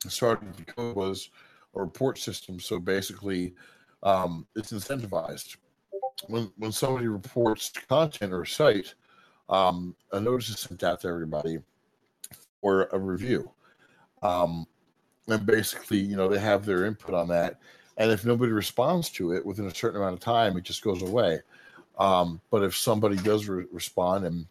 started 0.09 0.66
code 0.66 0.96
was 0.96 1.30
a 1.74 1.80
report 1.80 2.18
system. 2.18 2.61
So 2.61 2.78
basically, 2.78 3.55
um, 4.03 4.46
it's 4.57 4.72
incentivized. 4.72 5.57
When 6.26 6.51
when 6.59 6.72
somebody 6.72 7.09
reports 7.09 7.70
content 7.89 8.32
or 8.32 8.44
site, 8.44 8.94
um, 9.48 9.94
a 10.12 10.20
notice 10.20 10.48
is 10.51 10.60
sent 10.60 10.82
out 10.82 11.01
to 11.01 11.09
everybody 11.09 11.59
for 12.60 12.89
a 12.93 12.98
review. 12.98 13.51
Um, 14.22 14.66
and 15.28 15.47
basically, 15.47 15.98
you 15.98 16.16
know, 16.16 16.28
they 16.28 16.39
have 16.39 16.64
their 16.64 16.86
input 16.86 17.14
on 17.14 17.28
that. 17.28 17.59
And 17.97 18.10
if 18.10 18.24
nobody 18.24 18.52
responds 18.52 19.10
to 19.10 19.32
it 19.32 19.44
within 19.44 19.66
a 19.66 19.74
certain 19.74 20.01
amount 20.01 20.14
of 20.14 20.20
time, 20.20 20.56
it 20.56 20.64
just 20.64 20.82
goes 20.82 21.02
away. 21.02 21.40
Um, 21.98 22.40
but 22.51 22.62
if 22.62 22.77
somebody 22.77 23.16
does 23.16 23.48
re- 23.48 23.66
respond 23.70 24.24
and 24.24 24.47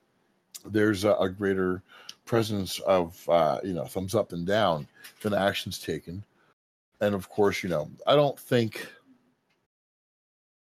there's 0.65 1.03
a, 1.03 1.13
a 1.13 1.29
greater 1.29 1.81
presence 2.29 2.77
of 2.81 3.27
uh, 3.27 3.59
you 3.63 3.73
know 3.73 3.85
thumbs 3.85 4.13
up 4.13 4.33
and 4.33 4.45
down 4.45 4.87
than 5.21 5.33
actions 5.33 5.79
taken. 5.79 6.23
And 7.01 7.15
of 7.15 7.27
course, 7.27 7.63
you 7.63 7.69
know, 7.69 7.89
I 8.05 8.15
don't 8.15 8.39
think 8.39 8.87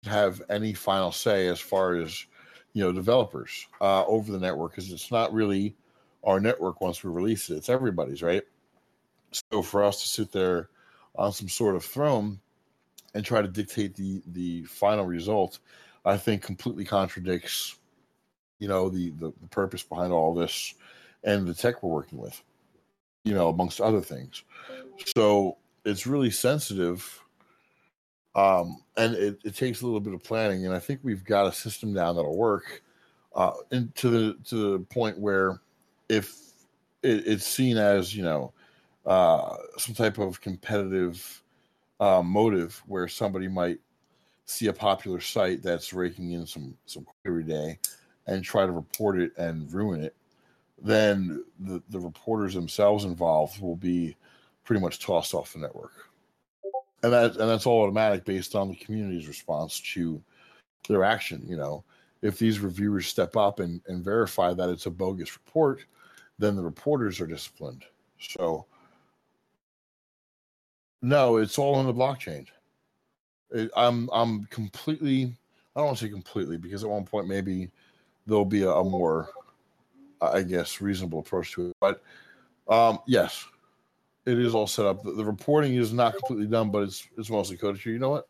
have 0.03 0.41
any 0.49 0.73
final 0.73 1.14
say 1.14 1.48
as 1.48 1.61
far 1.61 1.95
as 1.95 2.26
you 2.73 2.84
know 2.84 2.91
developers 2.91 3.68
uh, 3.80 4.06
over 4.06 4.34
the 4.34 4.40
network 4.40 4.72
because 4.72 4.91
it's 4.91 5.11
not 5.11 5.34
really 5.34 5.73
our 6.26 6.41
network 6.41 6.82
once 6.82 7.03
we 7.03 7.10
release 7.10 7.49
it; 7.49 7.56
it's 7.56 7.69
everybody's, 7.69 8.22
right? 8.22 8.44
So 9.32 9.61
for 9.61 9.82
us 9.82 10.02
to 10.02 10.07
sit 10.10 10.34
there 10.34 10.69
on 11.15 11.32
some 11.32 11.48
sort 11.48 11.77
of 11.77 11.86
throne 11.86 12.38
and 13.14 13.23
try 13.23 13.41
to 13.41 13.48
dictate 13.48 13.95
the 13.95 14.22
the 14.34 14.64
final 14.64 15.06
result, 15.06 15.60
I 16.03 16.18
think 16.18 16.41
completely 16.41 16.84
contradicts 16.84 17.80
you 18.60 18.68
know 18.68 18.90
the 18.90 19.11
the, 19.11 19.32
the 19.41 19.48
purpose 19.48 19.84
behind 19.84 20.11
all 20.11 20.34
this 20.34 20.73
and 21.26 21.45
the 21.47 21.53
tech 21.53 21.84
we're 21.84 21.89
working 21.89 22.19
with, 22.19 22.41
you 23.23 23.34
know, 23.34 23.49
amongst 23.49 23.81
other 23.81 24.02
things. 24.02 24.43
So 25.15 25.57
it's 25.84 26.07
really 26.07 26.31
sensitive. 26.31 27.22
Um, 28.35 28.77
and 28.97 29.15
it, 29.15 29.39
it 29.43 29.56
takes 29.56 29.81
a 29.81 29.85
little 29.85 29.99
bit 29.99 30.14
of 30.14 30.23
planning, 30.23 30.65
and 30.65 30.73
I 30.73 30.80
think 30.80 30.99
we've 31.03 31.23
got 31.23 31.47
a 31.47 31.53
system 31.53 31.93
down 31.93 32.15
that'll 32.15 32.38
work. 32.38 32.84
Uh, 33.34 33.52
and 33.72 33.93
to 33.95 34.10
the 34.10 34.38
to 34.45 34.73
the 34.73 34.80
point 34.85 35.18
where, 35.19 35.61
if 36.10 36.38
it, 37.02 37.26
it's 37.27 37.45
seen 37.45 37.77
as 37.77 38.15
you 38.15 38.23
know, 38.23 38.53
uh, 39.06 39.56
some 39.77 39.95
type 39.95 40.18
of 40.18 40.41
competitive 40.41 41.43
uh, 41.99 42.22
motive, 42.22 42.81
where 42.88 43.07
somebody 43.07 43.47
might 43.47 43.80
see 44.45 44.68
a 44.68 44.73
popular 44.73 45.22
site 45.22 45.64
that's 45.64 45.93
raking 45.93 46.31
in 46.31 46.45
some 46.45 46.77
some 46.85 47.06
every 47.26 47.43
day, 47.43 47.80
and 48.27 48.43
try 48.43 48.65
to 48.65 48.72
report 48.72 49.19
it 49.19 49.31
and 49.38 49.72
ruin 49.73 50.03
it, 50.03 50.15
then 50.81 51.43
the, 51.60 51.81
the 51.89 51.99
reporters 51.99 52.53
themselves 52.53 53.06
involved 53.06 53.61
will 53.61 53.76
be 53.76 54.15
pretty 54.64 54.81
much 54.81 54.99
tossed 54.99 55.34
off 55.34 55.53
the 55.53 55.60
network. 55.60 55.93
And 57.03 57.14
that 57.14 57.31
and 57.38 57.49
that's 57.49 57.65
all 57.65 57.84
automatic 57.84 58.26
based 58.26 58.56
on 58.56 58.69
the 58.69 58.76
community's 58.76 59.27
response 59.27 59.80
to 59.93 60.22
their 60.88 61.03
action. 61.03 61.45
You 61.47 61.57
know, 61.57 61.84
if 62.22 62.39
these 62.39 62.60
reviewers 62.60 63.07
step 63.07 63.38
up 63.38 63.60
and, 63.60 63.81
and 63.88 64.03
verify 64.03 64.53
that 64.53 64.69
it's 64.69 64.88
a 64.88 64.91
bogus 64.91 65.38
report, 65.38 65.85
then 66.39 66.56
the 66.56 66.64
reporters 66.64 67.22
are 67.22 67.27
disciplined. 67.27 67.85
So, 68.19 68.65
no, 71.02 71.38
it's 71.38 71.60
all 71.60 71.76
on 71.76 71.85
the 71.85 71.93
blockchain. 71.93 72.47
It, 73.52 73.69
I'm 73.76 74.10
I'm 74.11 74.45
completely. 74.45 75.35
I 75.76 75.80
don't 75.80 75.88
want 75.88 75.97
to 75.99 76.06
say 76.06 76.11
completely 76.11 76.57
because 76.57 76.84
at 76.84 76.89
one 76.89 77.06
point 77.06 77.27
maybe 77.27 77.69
there'll 78.26 78.45
be 78.45 78.64
a, 78.64 78.72
a 78.72 78.84
more, 78.84 79.30
I 80.34 80.43
guess, 80.43 80.81
reasonable 80.81 81.19
approach 81.19 81.53
to 81.53 81.68
it. 81.68 81.76
But 81.80 82.02
um, 82.68 82.99
yes, 83.07 83.45
it 84.26 84.39
is 84.39 84.56
all 84.56 84.68
set 84.68 84.85
up. 84.85 85.03
The, 85.03 85.11
the, 85.11 85.26
reporting 85.26 85.76
is 85.76 85.93
not 85.93 86.14
completely 86.14 86.47
done, 86.47 86.72
but 86.72 86.84
it's 86.84 87.07
it's 87.18 87.30
mostly 87.30 87.57
coded. 87.57 87.85
You 87.85 87.99
know 87.99 88.10
what? 88.10 88.27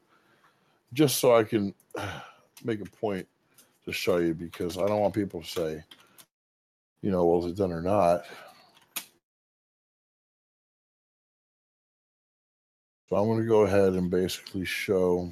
Just 0.93 1.17
so 1.19 1.35
I 1.35 1.43
can 1.43 1.73
make 2.63 2.81
a 2.81 2.85
point 2.85 3.27
to 3.85 3.93
show 3.93 4.17
you, 4.17 4.33
because 4.33 4.77
I 4.77 4.87
don't 4.87 4.99
want 4.99 5.13
people 5.13 5.41
to 5.41 5.47
say, 5.47 5.83
you 7.01 7.11
know, 7.11 7.25
well, 7.25 7.45
is 7.45 7.51
it 7.51 7.57
done 7.57 7.71
or 7.71 7.81
not? 7.81 8.23
So 13.07 13.15
I'm 13.15 13.27
going 13.27 13.39
to 13.39 13.47
go 13.47 13.61
ahead 13.61 13.93
and 13.93 14.09
basically 14.09 14.65
show. 14.65 15.31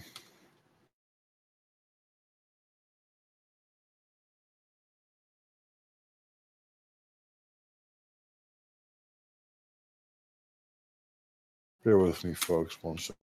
Bear 11.84 11.97
with 11.97 12.23
me, 12.23 12.34
folks, 12.34 12.81
one 12.84 12.97
second. 12.97 13.18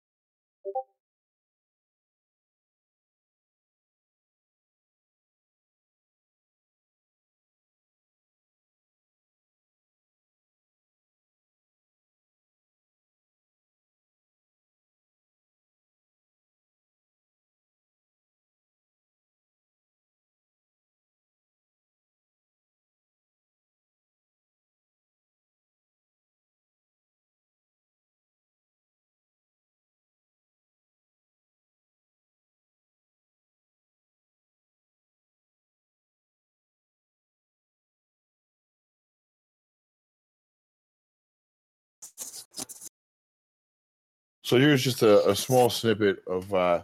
So 44.49 44.57
here's 44.57 44.83
just 44.83 45.03
a, 45.03 45.29
a 45.29 45.37
small 45.37 45.69
snippet 45.69 46.23
of 46.27 46.55
uh, 46.55 46.83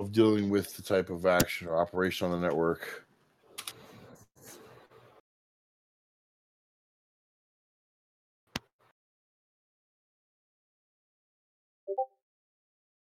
of 0.00 0.12
dealing 0.12 0.48
with 0.48 0.74
the 0.76 0.82
type 0.82 1.10
of 1.10 1.26
action 1.26 1.68
or 1.68 1.78
operation 1.78 2.26
on 2.26 2.40
the 2.40 2.46
network. 2.46 3.04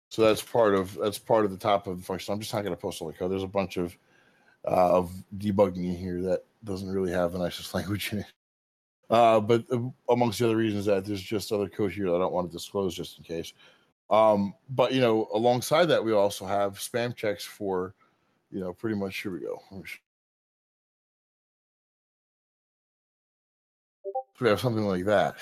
So 0.09 0.23
that's 0.23 0.43
part 0.43 0.75
of 0.75 0.99
that's 1.01 1.21
part 1.21 1.45
of 1.45 1.53
the 1.53 1.57
top 1.57 1.87
of 1.87 1.99
the 1.99 2.03
function. 2.03 2.35
I'm 2.35 2.41
just 2.41 2.53
not 2.53 2.65
going 2.65 2.75
to 2.75 2.81
post 2.81 3.01
all 3.01 3.07
the 3.07 3.15
code. 3.15 3.31
There's 3.31 3.45
a 3.45 3.47
bunch 3.47 3.77
of 3.77 3.97
uh, 4.67 4.97
of 4.97 5.13
debugging 5.39 5.85
in 5.85 5.97
here 5.97 6.21
that 6.23 6.47
doesn't 6.65 6.91
really 6.91 7.13
have 7.13 7.31
the 7.31 7.39
nicest 7.39 7.75
language 7.75 8.13
in 8.13 8.19
it. 8.19 8.40
Uh, 9.11 9.41
but 9.41 9.65
uh, 9.73 9.81
amongst 10.09 10.39
the 10.39 10.47
other 10.47 10.57
reasons 10.57 10.85
that 10.87 11.05
there's 11.05 11.21
just 11.21 11.51
other 11.51 11.69
code 11.69 11.91
here 11.91 12.07
that 12.07 12.15
I 12.15 12.21
don't 12.21 12.33
want 12.33 12.49
to 12.49 12.57
disclose 12.57 12.95
just 12.95 13.19
in 13.19 13.25
case. 13.25 13.53
Um, 14.09 14.55
but 14.71 14.93
you 14.93 15.01
know, 15.01 15.29
alongside 15.35 15.87
that, 15.87 16.05
we 16.05 16.13
also 16.13 16.47
have 16.47 16.79
spam 16.79 17.15
checks 17.15 17.45
for, 17.45 17.95
you 18.51 18.61
know, 18.61 18.73
pretty 18.73 18.97
much. 18.97 19.21
Here 19.21 19.33
we 19.33 19.41
go. 19.41 19.61
We 24.41 24.49
have 24.49 24.61
something 24.61 24.87
like 24.87 25.05
that. 25.05 25.37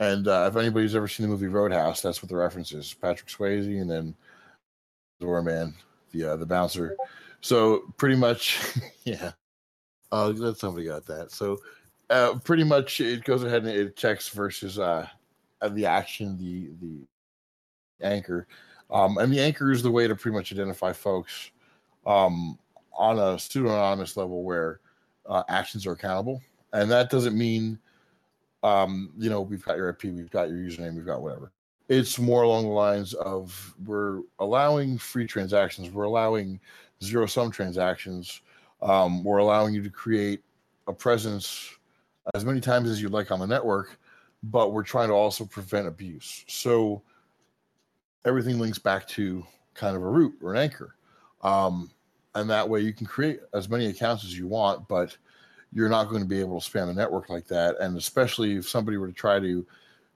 And 0.00 0.28
uh, 0.28 0.48
if 0.50 0.56
anybody's 0.56 0.94
ever 0.94 1.08
seen 1.08 1.26
the 1.26 1.30
movie 1.30 1.48
Roadhouse, 1.48 2.02
that's 2.02 2.22
what 2.22 2.28
the 2.28 2.36
reference 2.36 2.72
is: 2.72 2.94
Patrick 2.94 3.28
Swayze 3.28 3.80
and 3.80 3.90
then 3.90 4.14
Doorman, 5.20 5.74
the 6.12 6.24
uh, 6.24 6.36
the 6.36 6.46
bouncer. 6.46 6.96
So 7.40 7.92
pretty 7.96 8.16
much, 8.16 8.60
yeah. 9.04 9.32
Uh, 10.10 10.32
glad 10.32 10.56
somebody 10.56 10.86
got 10.86 11.06
that. 11.06 11.30
So 11.30 11.58
uh, 12.10 12.38
pretty 12.38 12.64
much 12.64 13.00
it 13.00 13.24
goes 13.24 13.44
ahead 13.44 13.64
and 13.64 13.70
it 13.70 13.96
checks 13.96 14.28
versus 14.28 14.78
uh, 14.78 15.06
uh, 15.60 15.68
the 15.68 15.86
action, 15.86 16.36
the 16.38 16.70
the 16.80 18.06
anchor, 18.06 18.46
um, 18.90 19.18
and 19.18 19.32
the 19.32 19.40
anchor 19.40 19.70
is 19.70 19.82
the 19.82 19.90
way 19.90 20.06
to 20.06 20.14
pretty 20.14 20.36
much 20.36 20.52
identify 20.52 20.92
folks 20.92 21.50
um, 22.06 22.58
on 22.96 23.18
a 23.18 23.38
pseudo 23.38 23.68
anonymous 23.68 24.16
level 24.16 24.42
where 24.42 24.80
uh, 25.26 25.42
actions 25.48 25.86
are 25.86 25.92
accountable, 25.92 26.40
and 26.72 26.90
that 26.90 27.10
doesn't 27.10 27.36
mean 27.36 27.78
um, 28.62 29.12
you 29.18 29.28
know 29.28 29.42
we've 29.42 29.64
got 29.64 29.76
your 29.76 29.90
IP, 29.90 30.04
we've 30.04 30.30
got 30.30 30.48
your 30.48 30.58
username, 30.58 30.94
we've 30.94 31.06
got 31.06 31.22
whatever. 31.22 31.52
It's 31.88 32.18
more 32.18 32.42
along 32.42 32.64
the 32.64 32.70
lines 32.70 33.14
of 33.14 33.74
we're 33.86 34.20
allowing 34.40 34.98
free 34.98 35.26
transactions, 35.26 35.90
we're 35.90 36.04
allowing 36.04 36.60
zero 37.02 37.26
sum 37.26 37.50
transactions, 37.50 38.42
um, 38.82 39.24
we're 39.24 39.38
allowing 39.38 39.74
you 39.74 39.82
to 39.82 39.90
create 39.90 40.42
a 40.86 40.92
presence 40.92 41.77
as 42.34 42.44
many 42.44 42.60
times 42.60 42.90
as 42.90 43.00
you'd 43.00 43.12
like 43.12 43.30
on 43.30 43.40
the 43.40 43.46
network, 43.46 43.98
but 44.42 44.72
we're 44.72 44.82
trying 44.82 45.08
to 45.08 45.14
also 45.14 45.44
prevent 45.44 45.86
abuse. 45.86 46.44
So 46.48 47.02
everything 48.24 48.58
links 48.58 48.78
back 48.78 49.08
to 49.08 49.44
kind 49.74 49.96
of 49.96 50.02
a 50.02 50.08
root 50.08 50.34
or 50.42 50.54
an 50.54 50.60
anchor. 50.60 50.94
Um, 51.42 51.90
and 52.34 52.48
that 52.50 52.68
way 52.68 52.80
you 52.80 52.92
can 52.92 53.06
create 53.06 53.40
as 53.54 53.68
many 53.68 53.86
accounts 53.86 54.24
as 54.24 54.36
you 54.36 54.46
want, 54.46 54.88
but 54.88 55.16
you're 55.72 55.88
not 55.88 56.08
going 56.08 56.22
to 56.22 56.28
be 56.28 56.40
able 56.40 56.60
to 56.60 56.70
spam 56.70 56.86
the 56.86 56.94
network 56.94 57.28
like 57.28 57.46
that. 57.48 57.76
And 57.80 57.96
especially 57.96 58.56
if 58.56 58.68
somebody 58.68 58.96
were 58.96 59.06
to 59.06 59.12
try 59.12 59.38
to, 59.38 59.66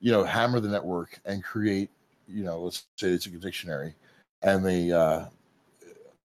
you 0.00 0.12
know, 0.12 0.24
hammer 0.24 0.60
the 0.60 0.68
network 0.68 1.20
and 1.24 1.42
create, 1.42 1.90
you 2.26 2.44
know, 2.44 2.60
let's 2.60 2.84
say 2.96 3.08
it's 3.08 3.26
a 3.26 3.30
dictionary 3.30 3.94
and 4.42 4.64
they 4.64 4.92
uh, 4.92 5.26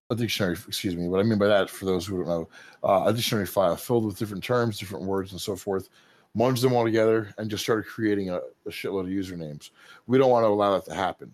a 0.09 0.15
dictionary, 0.15 0.57
excuse 0.67 0.95
me. 0.95 1.07
What 1.07 1.19
I 1.19 1.23
mean 1.23 1.38
by 1.38 1.47
that, 1.47 1.69
for 1.69 1.85
those 1.85 2.05
who 2.05 2.17
don't 2.17 2.27
know, 2.27 2.49
uh, 2.84 3.03
a 3.07 3.13
dictionary 3.13 3.45
file 3.45 3.75
filled 3.75 4.05
with 4.05 4.17
different 4.17 4.43
terms, 4.43 4.79
different 4.79 5.05
words, 5.05 5.31
and 5.31 5.41
so 5.41 5.55
forth, 5.55 5.89
merged 6.34 6.61
them 6.61 6.73
all 6.73 6.85
together, 6.85 7.34
and 7.38 7.49
just 7.49 7.63
started 7.63 7.85
creating 7.85 8.29
a, 8.29 8.38
a 8.38 8.69
shitload 8.69 9.01
of 9.01 9.07
usernames. 9.07 9.71
We 10.05 10.17
don't 10.17 10.29
want 10.29 10.43
to 10.43 10.49
allow 10.49 10.73
that 10.75 10.85
to 10.85 10.95
happen. 10.95 11.34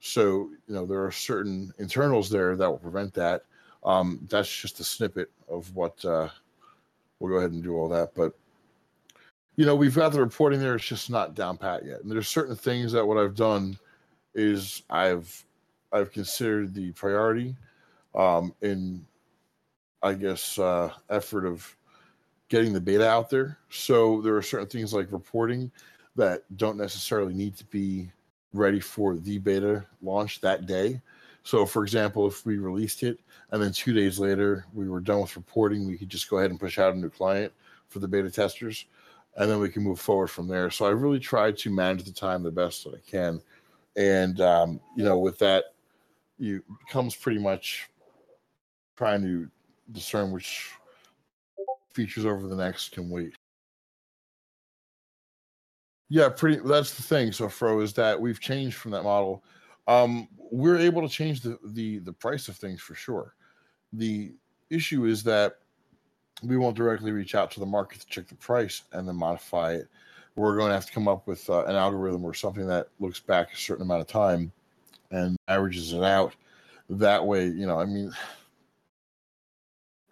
So, 0.00 0.50
you 0.68 0.74
know, 0.74 0.86
there 0.86 1.02
are 1.04 1.10
certain 1.10 1.72
internals 1.78 2.28
there 2.28 2.54
that 2.56 2.70
will 2.70 2.78
prevent 2.78 3.14
that. 3.14 3.44
Um, 3.84 4.20
that's 4.28 4.54
just 4.54 4.80
a 4.80 4.84
snippet 4.84 5.30
of 5.48 5.74
what 5.74 6.04
uh, 6.04 6.28
we'll 7.18 7.32
go 7.32 7.38
ahead 7.38 7.52
and 7.52 7.62
do 7.62 7.74
all 7.74 7.88
that. 7.88 8.14
But, 8.14 8.34
you 9.56 9.64
know, 9.64 9.74
we've 9.74 9.94
got 9.94 10.12
the 10.12 10.20
reporting 10.20 10.60
there. 10.60 10.76
It's 10.76 10.86
just 10.86 11.10
not 11.10 11.34
down 11.34 11.56
pat 11.56 11.84
yet. 11.84 12.02
And 12.02 12.10
there's 12.10 12.28
certain 12.28 12.56
things 12.56 12.92
that 12.92 13.06
what 13.06 13.18
I've 13.18 13.34
done 13.34 13.78
is 14.34 14.82
I've 14.90 15.44
I've 15.92 16.12
considered 16.12 16.74
the 16.74 16.90
priority 16.92 17.54
um, 18.14 18.54
in, 18.62 19.04
I 20.02 20.14
guess, 20.14 20.58
uh, 20.58 20.92
effort 21.10 21.46
of 21.46 21.76
getting 22.48 22.72
the 22.72 22.80
beta 22.80 23.08
out 23.08 23.30
there. 23.30 23.58
So 23.70 24.20
there 24.20 24.36
are 24.36 24.42
certain 24.42 24.68
things 24.68 24.92
like 24.92 25.10
reporting 25.10 25.70
that 26.16 26.44
don't 26.56 26.76
necessarily 26.76 27.34
need 27.34 27.56
to 27.56 27.64
be 27.66 28.10
ready 28.52 28.80
for 28.80 29.16
the 29.16 29.38
beta 29.38 29.84
launch 30.02 30.40
that 30.40 30.66
day. 30.66 31.00
So, 31.42 31.66
for 31.66 31.82
example, 31.82 32.26
if 32.26 32.46
we 32.46 32.56
released 32.56 33.02
it 33.02 33.18
and 33.50 33.62
then 33.62 33.72
two 33.72 33.92
days 33.92 34.18
later 34.18 34.64
we 34.72 34.88
were 34.88 35.00
done 35.00 35.20
with 35.20 35.36
reporting, 35.36 35.86
we 35.86 35.98
could 35.98 36.08
just 36.08 36.30
go 36.30 36.38
ahead 36.38 36.50
and 36.50 36.58
push 36.58 36.78
out 36.78 36.94
a 36.94 36.98
new 36.98 37.10
client 37.10 37.52
for 37.88 37.98
the 37.98 38.08
beta 38.08 38.30
testers, 38.30 38.86
and 39.36 39.50
then 39.50 39.60
we 39.60 39.68
can 39.68 39.82
move 39.82 40.00
forward 40.00 40.28
from 40.28 40.48
there. 40.48 40.70
So, 40.70 40.86
I 40.86 40.90
really 40.90 41.20
try 41.20 41.52
to 41.52 41.70
manage 41.70 42.04
the 42.04 42.12
time 42.12 42.42
the 42.42 42.50
best 42.50 42.84
that 42.84 42.94
I 42.94 43.10
can, 43.10 43.42
and 43.96 44.40
um, 44.40 44.80
you 44.96 45.04
know, 45.04 45.18
with 45.18 45.38
that, 45.40 45.64
you 46.38 46.62
comes 46.88 47.14
pretty 47.14 47.38
much 47.38 47.90
trying 48.96 49.22
to 49.22 49.48
discern 49.92 50.32
which 50.32 50.70
features 51.92 52.26
over 52.26 52.46
the 52.46 52.56
next 52.56 52.92
can 52.92 53.08
wait. 53.08 53.34
Yeah, 56.08 56.28
pretty. 56.28 56.60
That's 56.64 56.94
the 56.94 57.02
thing. 57.02 57.32
So, 57.32 57.48
Fro, 57.48 57.80
is 57.80 57.92
that 57.94 58.20
we've 58.20 58.40
changed 58.40 58.76
from 58.76 58.90
that 58.92 59.02
model. 59.02 59.42
Um, 59.86 60.28
we're 60.50 60.78
able 60.78 61.02
to 61.02 61.08
change 61.08 61.40
the, 61.40 61.58
the 61.64 61.98
the 61.98 62.12
price 62.12 62.48
of 62.48 62.56
things 62.56 62.80
for 62.80 62.94
sure. 62.94 63.34
The 63.92 64.32
issue 64.70 65.06
is 65.06 65.22
that 65.24 65.58
we 66.42 66.56
won't 66.56 66.76
directly 66.76 67.12
reach 67.12 67.34
out 67.34 67.50
to 67.52 67.60
the 67.60 67.66
market 67.66 68.00
to 68.00 68.06
check 68.06 68.28
the 68.28 68.34
price 68.34 68.82
and 68.92 69.08
then 69.08 69.16
modify 69.16 69.74
it. 69.74 69.88
We're 70.36 70.56
going 70.56 70.68
to 70.68 70.74
have 70.74 70.86
to 70.86 70.92
come 70.92 71.06
up 71.06 71.26
with 71.26 71.48
uh, 71.48 71.64
an 71.64 71.76
algorithm 71.76 72.24
or 72.24 72.34
something 72.34 72.66
that 72.66 72.88
looks 72.98 73.20
back 73.20 73.52
a 73.52 73.56
certain 73.56 73.82
amount 73.82 74.00
of 74.00 74.08
time 74.08 74.52
and 75.10 75.36
averages 75.48 75.92
it 75.92 76.02
out. 76.02 76.34
That 76.90 77.24
way, 77.24 77.46
you 77.46 77.66
know, 77.66 77.78
I 77.78 77.84
mean, 77.84 78.12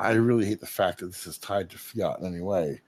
I 0.03 0.13
really 0.15 0.45
hate 0.45 0.61
the 0.61 0.67
fact 0.67 0.99
that 0.99 1.07
this 1.07 1.27
is 1.27 1.39
tied 1.39 1.71
to 1.71 1.79
fiat 1.79 2.19
in 2.21 2.27
any 2.27 2.41
way. 2.41 2.81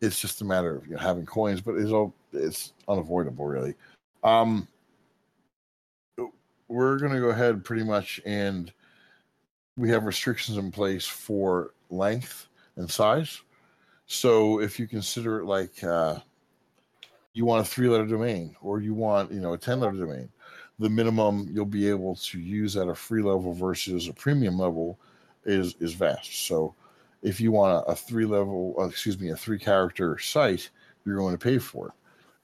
It's 0.00 0.20
just 0.20 0.40
a 0.40 0.44
matter 0.44 0.76
of 0.76 0.86
you 0.86 0.94
know, 0.94 0.98
having 0.98 1.26
coins, 1.26 1.60
but 1.60 1.76
it's 1.76 1.90
all 1.90 2.14
it's 2.32 2.72
unavoidable, 2.88 3.46
really. 3.46 3.74
Um, 4.22 4.66
we're 6.68 6.98
going 6.98 7.12
to 7.12 7.20
go 7.20 7.28
ahead 7.28 7.64
pretty 7.64 7.84
much 7.84 8.20
and 8.24 8.72
we 9.76 9.90
have 9.90 10.04
restrictions 10.04 10.56
in 10.56 10.70
place 10.70 11.06
for 11.06 11.74
length 11.90 12.48
and 12.76 12.90
size. 12.90 13.42
So 14.06 14.60
if 14.60 14.78
you 14.78 14.86
consider 14.86 15.40
it 15.40 15.44
like 15.44 15.84
uh, 15.84 16.18
you 17.34 17.44
want 17.44 17.66
a 17.66 17.68
three 17.68 17.88
letter 17.88 18.06
domain 18.06 18.56
or 18.62 18.80
you 18.80 18.94
want 18.94 19.32
you 19.32 19.40
know 19.40 19.52
a 19.52 19.58
10 19.58 19.80
letter 19.80 19.98
domain, 19.98 20.30
the 20.78 20.88
minimum 20.88 21.48
you'll 21.52 21.66
be 21.66 21.88
able 21.88 22.16
to 22.16 22.38
use 22.38 22.76
at 22.76 22.88
a 22.88 22.94
free 22.94 23.22
level 23.22 23.52
versus 23.52 24.08
a 24.08 24.12
premium 24.12 24.58
level 24.58 24.98
is 25.44 25.74
is 25.80 25.94
vast. 25.94 26.46
So 26.46 26.74
if 27.22 27.40
you 27.40 27.52
want 27.52 27.84
a, 27.86 27.90
a 27.90 27.94
three 27.94 28.26
level, 28.26 28.74
uh, 28.78 28.84
excuse 28.84 29.18
me, 29.18 29.30
a 29.30 29.36
three 29.36 29.58
character 29.58 30.18
site, 30.18 30.70
you're 31.04 31.16
going 31.16 31.36
to 31.36 31.42
pay 31.42 31.58
for 31.58 31.88
it. 31.88 31.94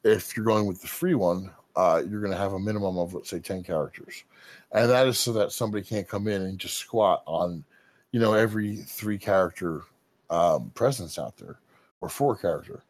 If 0.09 0.37
you're 0.37 0.47
going 0.47 0.67
with 0.67 0.81
the 0.81 0.89
free 0.89 1.15
one, 1.15 1.51
uh, 1.77 2.03
you're 2.09 2.21
going 2.21 2.33
to 2.33 2.39
have 2.39 2.53
a 2.53 2.59
minimum 2.59 2.99
of 2.99 3.15
let's 3.15 3.31
say 3.31 3.39
10 3.39 3.63
characters 3.63 4.25
and 4.73 4.91
that 4.91 5.07
is 5.07 5.19
so 5.19 5.33
that 5.33 5.53
somebody 5.53 5.85
can't 5.85 6.09
come 6.09 6.29
in 6.29 6.43
and 6.43 6.59
just 6.59 6.77
squat 6.77 7.23
on 7.27 7.65
you 8.13 8.21
know 8.21 8.35
every 8.35 8.77
three 8.77 9.19
character 9.19 9.83
um, 10.31 10.71
presence 10.75 11.19
out 11.19 11.37
there 11.37 11.59
or 12.01 12.09
four 12.09 12.37
character 12.37 12.83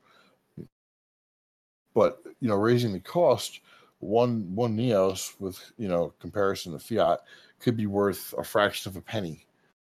but 1.94 2.22
you 2.40 2.48
know 2.48 2.56
raising 2.56 2.92
the 2.92 3.00
cost 3.00 3.60
one 3.98 4.54
one 4.54 4.76
neos 4.76 5.38
with 5.40 5.72
you 5.76 5.88
know 5.88 6.12
comparison 6.20 6.72
to 6.72 6.78
fiat 6.78 7.20
could 7.60 7.76
be 7.76 7.86
worth 7.86 8.34
a 8.38 8.44
fraction 8.44 8.90
of 8.90 8.96
a 8.96 9.00
penny 9.00 9.44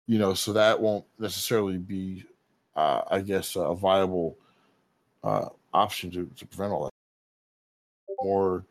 you 0.08 0.18
know 0.18 0.34
so 0.34 0.52
that 0.52 0.80
won't 0.80 1.04
necessarily 1.20 1.78
be 1.78 2.24
uh, 2.74 3.02
i 3.10 3.20
guess 3.20 3.54
a 3.54 3.74
viable 3.74 4.36
uh, 5.22 5.48
option 5.74 6.10
to, 6.10 6.28
to 6.36 6.46
prevent 6.46 6.72
all 6.72 6.84
that. 6.84 6.90
Or 8.18 8.64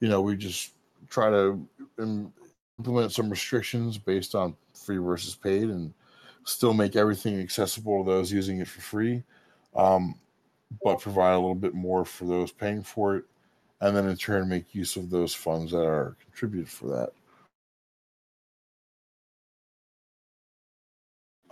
you 0.00 0.08
know 0.08 0.20
we 0.20 0.36
just 0.36 0.72
try 1.08 1.30
to 1.30 1.66
implement 1.98 3.12
some 3.12 3.30
restrictions 3.30 3.96
based 3.96 4.34
on 4.34 4.56
free 4.74 4.98
versus 4.98 5.34
paid 5.34 5.70
and 5.70 5.94
still 6.44 6.74
make 6.74 6.96
everything 6.96 7.40
accessible 7.40 8.04
to 8.04 8.10
those 8.10 8.32
using 8.32 8.58
it 8.60 8.68
for 8.68 8.80
free 8.80 9.22
um, 9.76 10.14
but 10.82 11.00
provide 11.00 11.32
a 11.32 11.38
little 11.38 11.54
bit 11.54 11.74
more 11.74 12.04
for 12.04 12.26
those 12.26 12.52
paying 12.52 12.82
for 12.82 13.16
it 13.16 13.24
and 13.80 13.96
then 13.96 14.06
in 14.08 14.16
turn 14.16 14.48
make 14.48 14.74
use 14.74 14.96
of 14.96 15.08
those 15.08 15.34
funds 15.34 15.72
that 15.72 15.86
are 15.86 16.16
contributed 16.22 16.68
for 16.68 16.88
that 16.88 17.12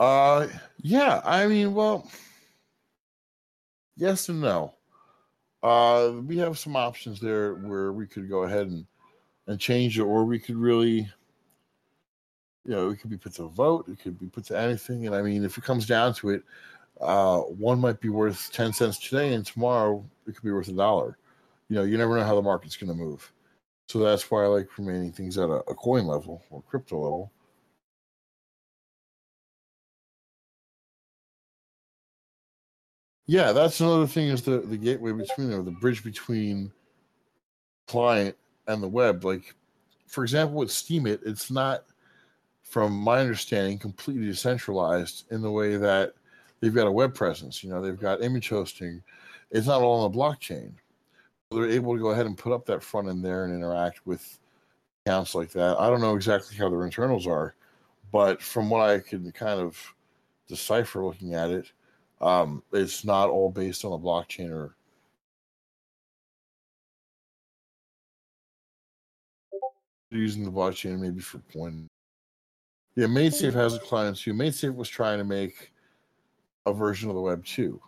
uh 0.02 0.48
yeah 0.80 1.20
i 1.24 1.46
mean 1.46 1.74
well 1.74 2.10
yes 3.96 4.28
and 4.28 4.40
no 4.40 4.74
uh 5.62 6.12
we 6.26 6.36
have 6.38 6.58
some 6.58 6.76
options 6.76 7.20
there 7.20 7.54
where 7.54 7.92
we 7.92 8.06
could 8.06 8.28
go 8.28 8.42
ahead 8.42 8.66
and 8.66 8.86
and 9.46 9.58
change 9.58 9.98
it, 9.98 10.02
or 10.02 10.24
we 10.24 10.38
could 10.38 10.56
really, 10.56 11.10
you 12.64 12.70
know, 12.70 12.90
it 12.90 13.00
could 13.00 13.10
be 13.10 13.16
put 13.16 13.34
to 13.34 13.44
a 13.44 13.48
vote, 13.48 13.88
it 13.88 14.00
could 14.00 14.18
be 14.18 14.26
put 14.26 14.44
to 14.44 14.58
anything. 14.58 15.06
And 15.06 15.14
I 15.14 15.22
mean, 15.22 15.44
if 15.44 15.58
it 15.58 15.64
comes 15.64 15.86
down 15.86 16.14
to 16.14 16.30
it, 16.30 16.42
uh, 17.00 17.40
one 17.40 17.80
might 17.80 18.00
be 18.00 18.08
worth 18.08 18.50
10 18.52 18.72
cents 18.72 18.98
today, 18.98 19.34
and 19.34 19.44
tomorrow 19.44 20.04
it 20.26 20.34
could 20.34 20.44
be 20.44 20.52
worth 20.52 20.68
a 20.68 20.72
dollar. 20.72 21.18
You 21.68 21.76
know, 21.76 21.82
you 21.82 21.98
never 21.98 22.16
know 22.16 22.24
how 22.24 22.34
the 22.34 22.42
market's 22.42 22.76
going 22.76 22.96
to 22.96 23.04
move. 23.04 23.32
So 23.88 23.98
that's 23.98 24.30
why 24.30 24.44
I 24.44 24.46
like 24.46 24.78
remaining 24.78 25.12
things 25.12 25.38
at 25.38 25.48
a, 25.48 25.62
a 25.68 25.74
coin 25.74 26.06
level 26.06 26.42
or 26.50 26.62
crypto 26.62 26.96
level. 26.98 27.32
Yeah, 33.27 33.53
that's 33.53 33.81
another 33.81 34.07
thing 34.07 34.28
is 34.28 34.43
the, 34.43 34.59
the 34.61 34.77
gateway 34.77 35.12
between 35.12 35.53
or 35.53 35.62
the 35.62 35.70
bridge 35.70 36.03
between 36.03 36.73
client 37.86 38.36
and 38.66 38.82
the 38.82 38.89
web. 38.89 39.24
Like, 39.24 39.55
for 40.07 40.24
example, 40.24 40.57
with 40.57 40.70
Steemit, 40.70 41.20
it's 41.24 41.51
not, 41.51 41.85
from 42.62 42.93
my 42.93 43.20
understanding, 43.20 43.78
completely 43.78 44.27
decentralized 44.27 45.31
in 45.31 45.43
the 45.43 45.51
way 45.51 45.77
that 45.77 46.15
they've 46.61 46.74
got 46.74 46.86
a 46.86 46.93
web 46.93 47.15
presence. 47.15 47.62
You 47.62 47.70
know, 47.70 47.81
they've 47.81 47.99
got 47.99 48.23
image 48.23 48.49
hosting. 48.49 49.03
It's 49.51 49.66
not 49.66 49.82
all 49.82 50.01
on 50.01 50.11
the 50.11 50.19
blockchain. 50.19 50.73
They're 51.51 51.69
able 51.69 51.94
to 51.94 52.01
go 52.01 52.11
ahead 52.11 52.27
and 52.27 52.36
put 52.36 52.53
up 52.53 52.65
that 52.66 52.82
front 52.82 53.09
end 53.09 53.24
there 53.24 53.44
and 53.44 53.55
interact 53.55 54.07
with 54.07 54.39
accounts 55.05 55.35
like 55.35 55.51
that. 55.53 55.78
I 55.78 55.90
don't 55.90 56.01
know 56.01 56.16
exactly 56.16 56.57
how 56.57 56.70
their 56.70 56.85
internals 56.85 57.27
are, 57.27 57.55
but 58.11 58.40
from 58.43 58.70
what 58.70 58.89
I 58.89 58.99
can 59.01 59.31
kind 59.32 59.61
of 59.61 59.78
decipher 60.49 61.05
looking 61.05 61.35
at 61.35 61.51
it, 61.51 61.73
um, 62.23 62.62
it's 62.73 63.05
not 63.05 63.28
all 63.28 63.51
based 63.51 63.85
on 63.85 63.93
a 63.93 63.99
blockchain 63.99 64.51
or 64.51 64.77
using 70.11 70.44
the 70.44 70.51
blockchain 70.51 70.99
maybe 71.01 71.20
for 71.20 71.39
point. 71.39 71.86
Yeah, 72.94 73.07
MaidSafe 73.07 73.55
has 73.55 73.74
a 73.74 73.78
client 73.78 74.19
too. 74.19 74.35
MaidSafe 74.35 74.74
was 74.74 74.89
trying 74.89 75.19
to 75.19 75.24
make 75.24 75.73
a 76.66 76.73
version 76.73 77.09
of 77.09 77.16
the 77.16 77.23
web 77.23 77.44
too. 77.44 77.81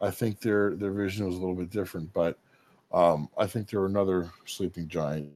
I 0.00 0.10
think 0.10 0.40
their 0.40 0.74
their 0.76 0.92
vision 0.92 1.26
was 1.26 1.36
a 1.36 1.38
little 1.38 1.54
bit 1.54 1.70
different, 1.70 2.12
but 2.12 2.38
um, 2.92 3.28
I 3.38 3.46
think 3.46 3.68
they're 3.68 3.86
another 3.86 4.30
sleeping 4.44 4.88
giant. 4.88 5.32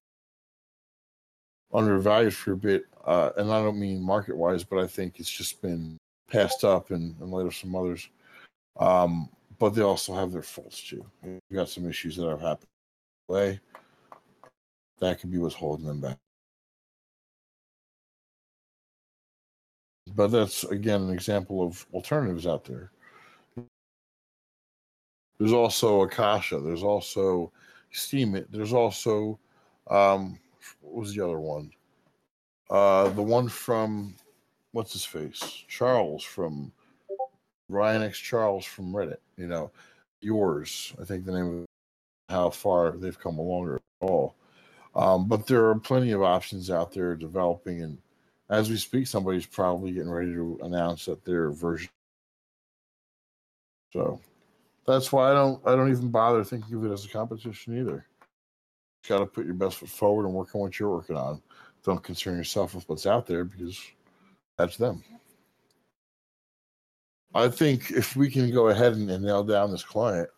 Undervalued 1.73 2.35
for 2.35 2.52
a 2.52 2.56
bit, 2.56 2.85
uh, 3.05 3.31
and 3.36 3.51
I 3.51 3.62
don't 3.62 3.81
mean 3.81 4.02
market 4.02 4.36
wise, 4.36 4.62
but 4.62 4.78
I 4.78 4.86
think 4.86 5.18
it's 5.18 5.31
just 5.31 5.62
been 5.62 5.97
passed 6.31 6.64
up 6.64 6.90
in, 6.90 7.16
in 7.20 7.31
light 7.31 7.47
of 7.47 7.55
some 7.55 7.74
others. 7.74 8.09
Um, 8.78 9.28
but 9.58 9.70
they 9.70 9.82
also 9.82 10.14
have 10.14 10.32
their 10.32 10.42
faults 10.42 10.82
too. 10.82 11.04
We've 11.22 11.40
got 11.52 11.68
some 11.68 11.88
issues 11.88 12.16
that 12.16 12.28
have 12.28 12.40
happened. 12.40 12.68
Way 13.28 13.60
that 15.00 15.20
could 15.20 15.30
be 15.30 15.38
what's 15.38 15.54
holding 15.54 15.86
them 15.86 16.00
back. 16.00 16.18
but 20.14 20.28
that's 20.28 20.64
again 20.64 21.02
an 21.02 21.10
example 21.10 21.62
of 21.62 21.86
alternatives 21.92 22.46
out 22.46 22.64
there. 22.64 22.90
There's 25.38 25.52
also 25.52 26.02
Akasha. 26.02 26.60
There's 26.60 26.82
also 26.82 27.52
Steemit. 27.92 28.46
There's 28.50 28.72
also 28.72 29.38
um, 29.88 30.38
what 30.80 30.94
was 31.02 31.14
the 31.14 31.24
other 31.24 31.38
one? 31.38 31.70
Uh, 32.70 33.10
the 33.10 33.22
one 33.22 33.48
from 33.48 34.14
what's 34.72 34.94
his 34.94 35.04
face? 35.04 35.64
Charles 35.68 36.24
from 36.24 36.72
Ryan 37.68 38.02
X 38.02 38.18
Charles 38.18 38.64
from 38.64 38.93
Reddit. 38.93 39.18
You 39.36 39.47
know, 39.47 39.70
yours. 40.20 40.93
I 41.01 41.05
think 41.05 41.24
the 41.24 41.32
name 41.32 41.60
of 41.60 41.66
how 42.28 42.51
far 42.51 42.93
they've 42.93 43.18
come 43.18 43.38
along 43.38 43.74
at 43.74 43.82
all. 44.01 44.34
Um, 44.94 45.28
but 45.28 45.47
there 45.47 45.66
are 45.68 45.78
plenty 45.78 46.12
of 46.12 46.22
options 46.22 46.70
out 46.70 46.93
there 46.93 47.14
developing 47.14 47.82
and 47.82 47.98
as 48.48 48.70
we 48.70 48.76
speak, 48.76 49.06
somebody's 49.06 49.47
probably 49.47 49.93
getting 49.93 50.10
ready 50.10 50.32
to 50.32 50.59
announce 50.62 51.06
that 51.06 51.24
their 51.24 51.51
version. 51.51 51.88
So 53.93 54.20
that's 54.86 55.12
why 55.12 55.30
I 55.30 55.34
don't 55.34 55.60
I 55.66 55.74
don't 55.74 55.90
even 55.90 56.10
bother 56.10 56.44
thinking 56.44 56.76
of 56.76 56.84
it 56.84 56.93
as 56.93 57.05
a 57.05 57.09
competition 57.09 57.78
either. 57.78 58.06
You 59.05 59.09
got 59.09 59.18
to 59.18 59.26
put 59.26 59.47
your 59.47 59.55
best 59.55 59.78
foot 59.78 59.88
forward 59.88 60.26
and 60.26 60.34
work 60.34 60.55
on 60.55 60.60
what 60.60 60.78
you're 60.78 60.90
working 60.90 61.16
on. 61.16 61.43
Don't 61.84 62.02
concern 62.02 62.36
yourself 62.36 62.74
with 62.74 62.88
what's 62.88 63.06
out 63.06 63.26
there 63.26 63.44
because 63.44 63.80
that's 64.59 64.76
them. 64.76 65.02
I 67.36 67.48
think 67.48 67.90
if 67.90 68.16
we 68.16 68.30
can 68.30 68.50
go 68.50 68.68
ahead 68.68 68.94
and, 68.94 69.10
and 69.10 69.22
nail 69.22 69.44
down 69.44 69.70
this 69.70 69.84
client 69.84 70.28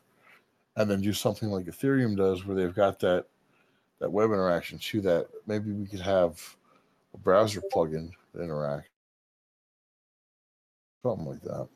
and 0.76 0.90
then 0.90 1.00
do 1.00 1.12
something 1.12 1.48
like 1.48 1.66
Ethereum 1.66 2.16
does 2.16 2.44
where 2.44 2.56
they've 2.56 2.74
got 2.74 2.98
that 3.00 3.26
that 4.00 4.10
web 4.10 4.30
interaction 4.30 4.78
to 4.78 5.00
that, 5.00 5.26
maybe 5.46 5.72
we 5.72 5.86
could 5.86 6.00
have 6.00 6.56
a 7.14 7.18
browser 7.18 7.60
plugin 7.72 8.10
to 8.32 8.42
interact. 8.42 8.90
Something 11.02 11.26
like 11.26 11.42
that. 11.42 11.68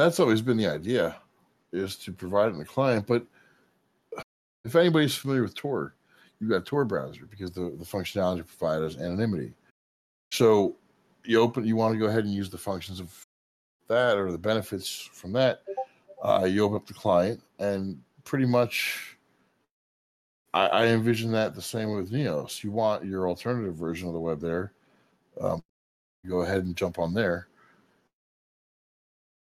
That's 0.00 0.18
always 0.18 0.40
been 0.40 0.56
the 0.56 0.66
idea 0.66 1.14
is 1.74 1.94
to 1.96 2.10
provide 2.10 2.52
in 2.52 2.58
the 2.58 2.64
client. 2.64 3.06
But 3.06 3.26
if 4.64 4.74
anybody's 4.74 5.14
familiar 5.14 5.42
with 5.42 5.54
Tor, 5.54 5.94
you've 6.40 6.48
got 6.48 6.64
Tor 6.64 6.86
browser 6.86 7.26
because 7.26 7.50
the, 7.50 7.76
the 7.78 7.84
functionality 7.84 8.46
provided 8.46 8.86
is 8.86 8.96
anonymity. 8.96 9.52
So 10.32 10.76
you 11.26 11.38
open, 11.38 11.66
you 11.66 11.76
want 11.76 11.92
to 11.92 11.98
go 11.98 12.06
ahead 12.06 12.24
and 12.24 12.32
use 12.32 12.48
the 12.48 12.56
functions 12.56 12.98
of 12.98 13.14
that 13.88 14.16
or 14.16 14.32
the 14.32 14.38
benefits 14.38 15.10
from 15.12 15.34
that. 15.34 15.64
Uh, 16.22 16.48
you 16.50 16.64
open 16.64 16.76
up 16.76 16.86
the 16.86 16.94
client 16.94 17.42
and 17.58 18.00
pretty 18.24 18.46
much 18.46 19.18
I, 20.54 20.66
I 20.66 20.86
envision 20.86 21.30
that 21.32 21.54
the 21.54 21.60
same 21.60 21.94
with 21.94 22.10
Neos. 22.10 22.64
You 22.64 22.70
want 22.70 23.04
your 23.04 23.28
alternative 23.28 23.74
version 23.74 24.08
of 24.08 24.14
the 24.14 24.20
web 24.20 24.40
there. 24.40 24.72
Um, 25.38 25.62
go 26.26 26.40
ahead 26.40 26.64
and 26.64 26.74
jump 26.74 26.98
on 26.98 27.12
there. 27.12 27.48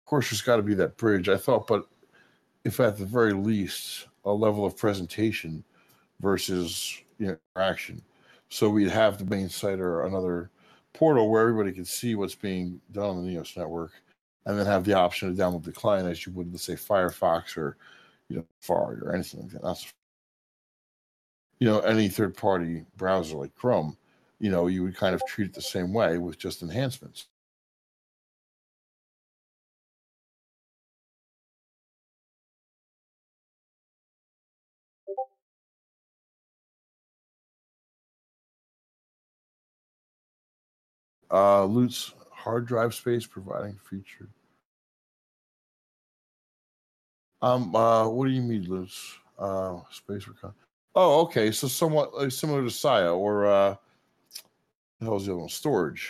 Course, 0.09 0.31
there's 0.31 0.41
got 0.41 0.57
to 0.57 0.63
be 0.63 0.73
that 0.73 0.97
bridge. 0.97 1.29
I 1.29 1.37
thought, 1.37 1.67
but 1.67 1.87
if 2.65 2.81
at 2.81 2.97
the 2.97 3.05
very 3.05 3.35
least 3.35 4.07
a 4.25 4.33
level 4.33 4.65
of 4.65 4.75
presentation 4.75 5.63
versus 6.21 6.99
you 7.19 7.27
know, 7.27 7.37
interaction, 7.55 8.01
so 8.49 8.71
we'd 8.71 8.89
have 8.89 9.19
the 9.19 9.27
main 9.27 9.51
site 9.51 9.81
or 9.81 10.07
another 10.07 10.51
portal 10.95 11.29
where 11.31 11.43
everybody 11.43 11.73
can 11.73 11.85
see 11.85 12.15
what's 12.15 12.35
being 12.35 12.81
done 12.91 13.19
on 13.19 13.27
the 13.27 13.37
Neos 13.37 13.55
network, 13.55 13.93
and 14.47 14.59
then 14.59 14.65
have 14.65 14.85
the 14.85 14.95
option 14.95 15.29
to 15.29 15.39
download 15.43 15.63
the 15.63 15.73
client 15.73 16.09
as 16.09 16.25
you 16.25 16.33
would, 16.33 16.51
let's 16.51 16.65
say, 16.65 16.73
Firefox 16.73 17.59
or 17.59 17.77
you 18.31 18.37
know, 18.37 18.47
Safari 18.61 18.97
or 19.03 19.13
anything 19.15 19.43
like 19.43 19.51
that. 19.51 19.63
That's 19.63 19.93
you 21.61 21.69
know, 21.69 21.81
any 21.81 22.09
third 22.09 22.35
party 22.35 22.83
browser 22.97 23.37
like 23.37 23.55
Chrome, 23.55 23.99
you 24.41 24.51
know, 24.51 24.69
you 24.69 24.85
would 24.85 24.97
kind 24.97 25.15
of 25.15 25.21
treat 25.29 25.49
it 25.49 25.55
the 25.55 25.61
same 25.61 25.93
way 25.93 26.17
with 26.17 26.39
just 26.39 26.63
enhancements. 26.63 27.27
Uh, 41.31 41.65
Lutz 41.65 42.13
hard 42.31 42.67
drive 42.67 42.95
space 42.95 43.27
providing 43.27 43.79
feature. 43.89 44.29
Um, 47.43 47.75
uh, 47.75 48.09
what 48.09 48.27
do 48.27 48.33
you 48.33 48.43
mean, 48.43 48.65
Lutz? 48.65 49.19
Uh, 49.39 49.81
space 49.91 50.25
for 50.25 50.55
Oh, 50.95 51.21
okay. 51.23 51.53
So 51.53 51.69
somewhat 51.69 52.13
uh, 52.15 52.29
similar 52.29 52.65
to 52.65 52.71
Sia 52.71 53.13
or 53.13 53.47
uh, 53.47 53.77
the 54.99 55.07
hell's 55.07 55.27
the 55.27 55.33
other 55.33 55.41
one? 55.41 55.49
Storj, 55.49 56.01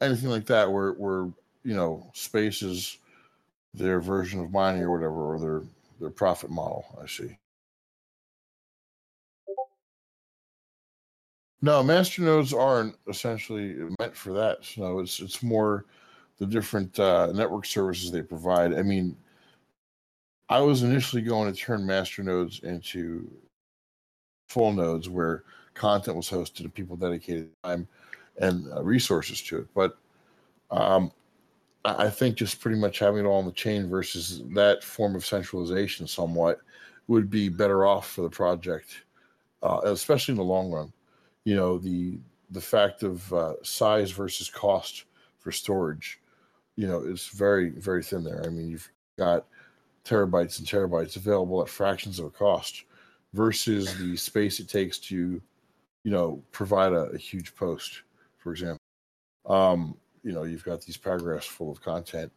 anything 0.00 0.28
like 0.28 0.46
that, 0.46 0.70
where 0.70 0.92
where 0.92 1.28
you 1.64 1.74
know 1.74 2.08
space 2.14 2.62
is 2.62 2.98
their 3.74 4.00
version 4.00 4.40
of 4.40 4.52
mining 4.52 4.82
or 4.82 4.92
whatever, 4.92 5.34
or 5.34 5.40
their 5.40 5.62
their 5.98 6.10
profit 6.10 6.50
model. 6.50 6.84
I 7.02 7.06
see. 7.06 7.36
No, 11.62 11.82
master 11.82 12.22
nodes 12.22 12.54
aren't 12.54 12.96
essentially 13.08 13.76
meant 13.98 14.16
for 14.16 14.32
that. 14.32 14.64
So 14.64 15.00
it's 15.00 15.20
it's 15.20 15.42
more 15.42 15.84
the 16.38 16.46
different 16.46 16.98
uh, 16.98 17.32
network 17.32 17.66
services 17.66 18.10
they 18.10 18.22
provide. 18.22 18.72
I 18.74 18.82
mean, 18.82 19.16
I 20.48 20.60
was 20.60 20.82
initially 20.82 21.22
going 21.22 21.52
to 21.52 21.58
turn 21.58 21.86
master 21.86 22.22
nodes 22.22 22.60
into 22.60 23.30
full 24.48 24.72
nodes 24.72 25.08
where 25.08 25.44
content 25.74 26.16
was 26.16 26.28
hosted 26.28 26.60
and 26.60 26.74
people 26.74 26.96
dedicated 26.96 27.50
time 27.62 27.86
and 28.40 28.66
uh, 28.72 28.82
resources 28.82 29.42
to 29.42 29.58
it. 29.58 29.66
But 29.74 29.98
um, 30.70 31.12
I 31.84 32.08
think 32.10 32.36
just 32.36 32.60
pretty 32.60 32.78
much 32.78 32.98
having 32.98 33.24
it 33.24 33.28
all 33.28 33.38
on 33.38 33.46
the 33.46 33.52
chain 33.52 33.88
versus 33.88 34.42
that 34.54 34.82
form 34.82 35.14
of 35.14 35.24
centralization 35.24 36.06
somewhat 36.06 36.60
would 37.06 37.30
be 37.30 37.48
better 37.48 37.86
off 37.86 38.10
for 38.10 38.22
the 38.22 38.30
project, 38.30 39.04
uh, 39.62 39.80
especially 39.84 40.32
in 40.32 40.38
the 40.38 40.44
long 40.44 40.70
run. 40.70 40.92
You 41.44 41.56
know, 41.56 41.78
the 41.78 42.18
the 42.50 42.60
fact 42.60 43.02
of 43.02 43.32
uh, 43.32 43.54
size 43.62 44.10
versus 44.10 44.50
cost 44.50 45.04
for 45.38 45.52
storage, 45.52 46.20
you 46.76 46.86
know, 46.86 47.00
is 47.02 47.28
very 47.28 47.70
very 47.70 48.02
thin 48.02 48.24
there. 48.24 48.44
I 48.44 48.48
mean, 48.48 48.68
you've 48.68 48.90
got 49.18 49.46
terabytes 50.04 50.58
and 50.58 50.66
terabytes 50.66 51.16
available 51.16 51.62
at 51.62 51.68
fractions 51.68 52.18
of 52.18 52.26
a 52.26 52.30
cost 52.30 52.84
versus 53.32 53.96
the 53.98 54.16
space 54.16 54.58
it 54.60 54.68
takes 54.68 54.98
to, 54.98 55.40
you 56.04 56.10
know, 56.10 56.42
provide 56.52 56.92
a, 56.92 57.04
a 57.10 57.18
huge 57.18 57.54
post, 57.54 58.02
for 58.38 58.52
example. 58.52 58.78
Um, 59.46 59.96
you 60.22 60.32
know, 60.32 60.42
you've 60.44 60.64
got 60.64 60.82
these 60.82 60.96
paragraphs 60.96 61.46
full 61.46 61.70
of 61.70 61.80
content 61.80 62.32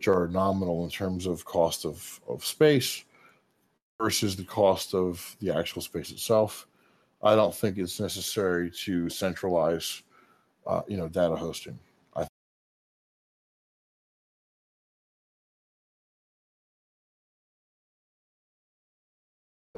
which 0.00 0.08
are 0.08 0.28
nominal 0.28 0.82
in 0.84 0.88
terms 0.88 1.26
of 1.26 1.44
cost 1.44 1.84
of, 1.84 2.22
of 2.26 2.42
space 2.42 3.04
versus 4.00 4.34
the 4.34 4.44
cost 4.44 4.94
of 4.94 5.36
the 5.40 5.54
actual 5.54 5.82
space 5.82 6.10
itself. 6.10 6.66
I 7.22 7.34
don't 7.36 7.54
think 7.54 7.78
it's 7.78 8.00
necessary 8.00 8.70
to 8.84 9.08
centralize, 9.10 10.02
uh, 10.66 10.82
you 10.88 10.96
know, 10.96 11.08
data 11.08 11.36
hosting. 11.36 11.78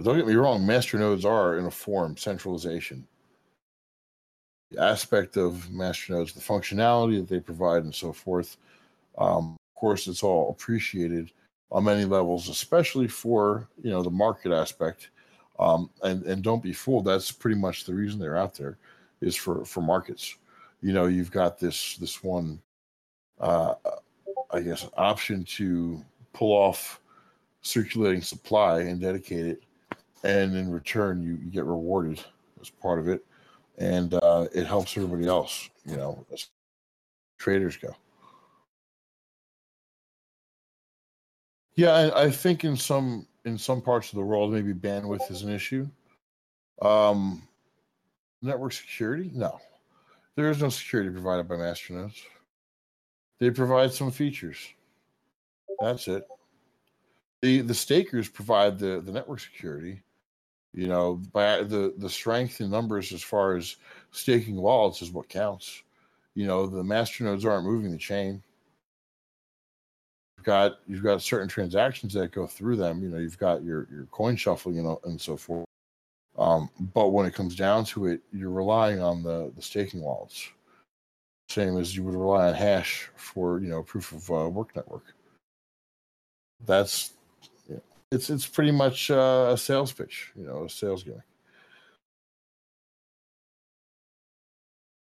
Don't 0.03 0.17
get 0.17 0.27
me 0.27 0.35
wrong, 0.35 0.67
master 0.67 0.99
nodes 0.99 1.25
are 1.25 1.59
in 1.59 1.67
a 1.67 1.71
form 1.71 2.17
centralization. 2.17 3.07
The 4.71 4.83
aspect 4.83 5.37
of 5.37 5.71
master 5.71 6.15
nodes, 6.15 6.33
the 6.33 6.41
functionality 6.41 7.21
that 7.21 7.29
they 7.29 7.41
provide, 7.41 7.85
and 7.85 7.95
so 7.95 8.13
forth. 8.13 8.57
Um, 9.19 9.57
of 9.75 9.81
course, 9.81 10.09
it's 10.09 10.23
all 10.23 10.51
appreciated 10.51 11.31
on 11.71 11.85
many 11.85 12.05
levels, 12.05 12.49
especially 12.49 13.07
for 13.07 13.69
you 13.83 13.91
know 13.91 14.03
the 14.03 14.11
market 14.11 14.51
aspect. 14.53 15.11
Um, 15.59 15.91
and 16.03 16.23
and 16.25 16.43
don't 16.43 16.63
be 16.63 16.73
fooled. 16.73 17.05
That's 17.05 17.31
pretty 17.31 17.59
much 17.59 17.85
the 17.85 17.95
reason 17.95 18.19
they're 18.19 18.39
out 18.39 18.55
there, 18.55 18.79
is 19.21 19.37
for 19.37 19.65
for 19.65 19.81
markets. 19.81 20.37
You 20.81 20.93
know, 20.93 21.07
you've 21.07 21.31
got 21.31 21.59
this 21.59 21.97
this 21.97 22.25
one, 22.25 22.61
uh, 23.41 23.75
I 24.51 24.61
guess, 24.61 24.89
option 24.97 25.45
to 25.45 26.03
pull 26.33 26.53
off 26.53 27.01
circulating 27.63 28.23
supply 28.23 28.81
and 28.81 29.01
dedicate 29.01 29.47
it 29.47 29.63
and 30.25 30.55
in 30.57 30.71
return 30.71 31.23
you, 31.23 31.39
you 31.43 31.51
get 31.51 31.65
rewarded 31.65 32.21
as 32.61 32.71
part 32.71 32.99
of 32.99 33.09
it 33.09 33.25
and 33.79 34.15
uh, 34.15 34.47
it 34.53 34.67
helps 34.67 34.97
everybody 34.97 35.27
else 35.27 35.69
you 35.85 35.97
know 35.97 36.25
as 36.33 36.49
traders 37.39 37.77
go 37.77 37.95
yeah 41.75 41.93
I, 41.93 42.25
I, 42.25 42.31
think 42.31 42.65
in 42.65 42.77
some 42.77 43.27
in 43.45 43.59
some 43.59 43.81
parts 43.81 44.11
of 44.11 44.17
the 44.17 44.25
world 44.25 44.53
maybe 44.53 44.73
bandwidth 44.73 45.31
is 45.31 45.43
an 45.43 45.53
issue. 45.53 45.89
Um 46.81 47.47
network 48.41 48.73
security? 48.73 49.31
No. 49.35 49.61
There 50.35 50.51
is 50.51 50.61
no 50.63 50.69
security 50.69 51.11
provided 51.11 51.49
by 51.49 51.57
masternodes 51.57 52.21
they 53.39 53.51
provide 53.51 53.93
some 53.93 54.13
features. 54.13 54.59
That's 55.81 56.07
it. 56.07 56.25
The 57.41 57.61
the 57.61 57.75
stakers 57.75 58.29
provide 58.29 58.79
the 58.79 59.01
the 59.01 59.11
network 59.11 59.41
security 59.41 60.03
you 60.75 60.87
know, 60.87 61.21
by 61.33 61.63
the 61.63 61.95
the 61.99 62.09
strength 62.09 62.61
in 62.61 62.71
numbers 62.71 63.13
as 63.13 63.23
far 63.23 63.57
as 63.57 63.77
staking 64.11 64.57
wallets 64.57 65.03
is 65.03 65.11
what 65.11 65.29
counts. 65.29 65.83
You 66.35 66.47
know, 66.47 66.67
the 66.67 66.83
masternodes 66.83 67.45
aren't 67.45 67.67
moving 67.67 67.91
the 67.93 67.99
chain. 67.99 68.43
Got 70.43 70.79
you've 70.87 71.03
got 71.03 71.23
certain 71.23 71.49
transactions 71.49 72.13
that 72.15 72.33
go 72.33 72.47
through 72.47 72.77
them. 72.77 73.03
You 73.03 73.09
know, 73.09 73.19
you've 73.19 73.39
got 73.39 73.63
your 73.63 73.87
your 73.91 74.07
coin 74.11 74.37
shuffle, 74.37 74.73
you 74.73 74.83
know, 74.83 75.01
and 75.05 75.21
so 75.21 75.37
forth. 75.37 75.67
Um, 76.39 76.71
but 76.95 77.09
when 77.09 77.27
it 77.27 77.35
comes 77.35 77.55
down 77.55 77.85
to 77.87 78.07
it, 78.07 78.21
you're 78.33 78.51
relying 78.51 79.01
on 79.01 79.23
the 79.23 79.53
the 79.55 79.63
staking 79.63 80.01
wallets, 80.01 80.49
same 81.49 81.77
as 81.77 81.95
you 81.95 82.05
would 82.05 82.15
rely 82.15 82.49
on 82.49 82.55
hash 82.55 83.11
for 83.17 83.61
you 83.61 83.69
know 83.69 83.83
proof 83.83 84.13
of 84.13 84.31
uh, 84.31 84.49
work 84.49 84.75
network. 84.75 85.05
That's 86.65 87.13
it's 88.13 88.31
it's 88.31 88.47
pretty 88.47 88.73
much 88.73 89.11
uh, 89.11 89.51
a 89.53 89.57
sales 89.57 89.93
pitch, 89.93 90.33
you 90.37 90.47
know, 90.47 90.65
a 90.65 90.69
sales 90.69 91.03
gimmick. 91.03 91.23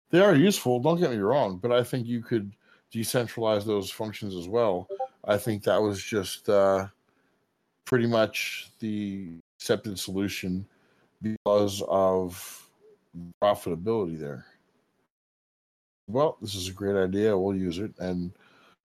They 0.10 0.20
are 0.20 0.36
useful. 0.36 0.80
Don't 0.80 1.00
get 1.00 1.12
me 1.12 1.18
wrong, 1.18 1.58
but 1.58 1.72
I 1.72 1.84
think 1.84 2.06
you 2.06 2.22
could 2.22 2.52
decentralize 2.94 3.66
those 3.66 3.90
functions 3.90 4.36
as 4.36 4.48
well. 4.48 4.88
I 5.28 5.38
think 5.38 5.64
that 5.64 5.82
was 5.82 6.02
just 6.02 6.48
uh, 6.48 6.88
pretty 7.86 8.08
much 8.08 8.70
the 8.80 9.28
accepted 9.60 10.00
solution 10.00 10.66
because 11.22 11.84
of 11.88 12.70
profitability 13.44 14.18
there. 14.18 14.46
Well, 16.08 16.38
this 16.42 16.56
is 16.56 16.70
a 16.70 16.74
great 16.74 16.96
idea. 16.96 17.38
We'll 17.38 17.58
use 17.58 17.80
it, 17.80 17.92
and 18.00 18.32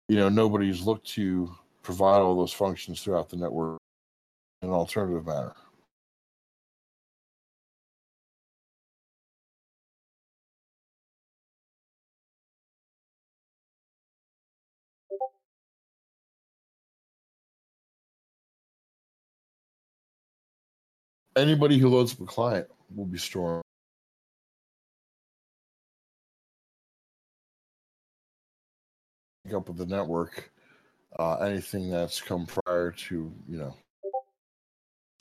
you 0.09 0.17
know 0.17 0.29
nobody's 0.29 0.83
looked 0.83 1.07
to 1.11 1.55
provide 1.85 2.19
all 2.19 2.37
those 2.37 2.53
functions 2.53 3.03
throughout 3.03 3.29
the 3.29 3.37
network 3.37 3.79
in 4.63 4.69
an 4.69 4.75
alternative 4.75 5.27
manner. 5.27 5.55
Anybody 21.37 21.79
who 21.79 21.89
loads 21.89 22.13
up 22.13 22.21
a 22.21 22.27
client 22.27 22.69
will 22.95 23.07
be 23.07 23.19
storing 23.19 23.63
up 29.55 29.69
with 29.69 29.77
the 29.77 29.87
network 29.87 30.51
uh, 31.19 31.37
anything 31.37 31.91
that's 31.91 32.23
come 32.23 32.47
prior 32.47 32.91
to 32.91 33.31
you 33.47 33.59
know 33.59 33.75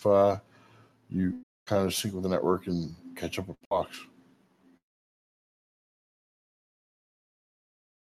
uh, 0.06 0.38
you 1.10 1.42
kind 1.66 1.86
of 1.86 1.94
sync 1.94 2.14
with 2.14 2.24
the 2.24 2.30
network 2.30 2.68
and 2.68 2.96
catch 3.16 3.38
up 3.38 3.48
with 3.48 3.58
blocks. 3.70 4.00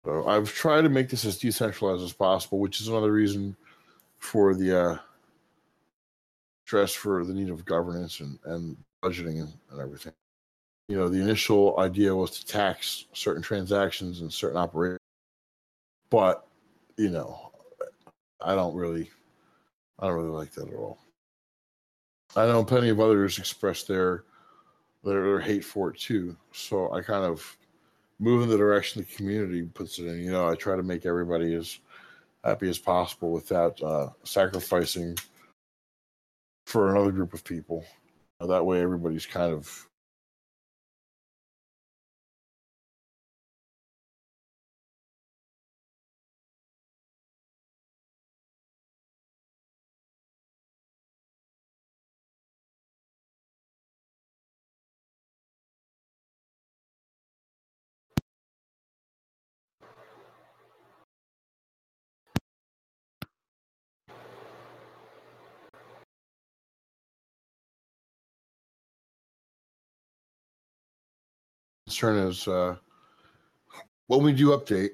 So 0.04 0.26
I've 0.26 0.52
tried 0.52 0.82
to 0.82 0.88
make 0.88 1.08
this 1.08 1.24
as 1.24 1.38
decentralized 1.38 2.02
as 2.02 2.12
possible, 2.12 2.60
which 2.60 2.80
is 2.80 2.88
another 2.88 3.12
reason 3.12 3.56
for 4.18 4.54
the 4.54 4.80
uh, 4.80 4.98
stress 6.68 6.92
for 6.92 7.24
the 7.24 7.32
need 7.32 7.48
of 7.48 7.64
governance 7.64 8.20
and, 8.20 8.38
and 8.44 8.76
budgeting 9.02 9.40
and, 9.40 9.50
and 9.70 9.80
everything. 9.80 10.12
You 10.90 10.98
know, 10.98 11.08
the 11.08 11.18
initial 11.18 11.80
idea 11.80 12.14
was 12.14 12.30
to 12.32 12.44
tax 12.44 13.06
certain 13.14 13.42
transactions 13.42 14.20
and 14.20 14.30
certain 14.30 14.58
operations, 14.58 14.98
but 16.10 16.46
you 16.98 17.08
know, 17.08 17.52
I 18.42 18.54
don't 18.54 18.74
really, 18.74 19.10
I 19.98 20.08
don't 20.08 20.16
really 20.16 20.28
like 20.28 20.52
that 20.52 20.68
at 20.68 20.74
all. 20.74 20.98
I 22.36 22.44
know 22.44 22.62
plenty 22.62 22.90
of 22.90 23.00
others 23.00 23.38
express 23.38 23.84
their 23.84 24.24
their, 25.04 25.22
their 25.22 25.40
hate 25.40 25.64
for 25.64 25.88
it 25.92 25.98
too. 25.98 26.36
So 26.52 26.92
I 26.92 27.00
kind 27.00 27.24
of 27.24 27.56
move 28.18 28.42
in 28.42 28.50
the 28.50 28.58
direction 28.58 29.00
the 29.00 29.16
community 29.16 29.62
puts 29.62 29.98
it 29.98 30.04
in. 30.04 30.22
You 30.22 30.32
know, 30.32 30.46
I 30.46 30.54
try 30.54 30.76
to 30.76 30.82
make 30.82 31.06
everybody 31.06 31.54
as 31.54 31.78
happy 32.44 32.68
as 32.68 32.78
possible 32.78 33.32
without 33.32 33.82
uh, 33.82 34.10
sacrificing 34.24 35.16
for 36.68 36.94
another 36.94 37.10
group 37.10 37.32
of 37.32 37.42
people. 37.44 37.82
That 38.40 38.66
way, 38.66 38.82
everybody's 38.82 39.24
kind 39.24 39.54
of 39.54 39.87
concern 71.98 72.28
is 72.28 72.46
uh, 72.46 72.76
when 74.06 74.22
we 74.22 74.32
do 74.32 74.56
update 74.56 74.90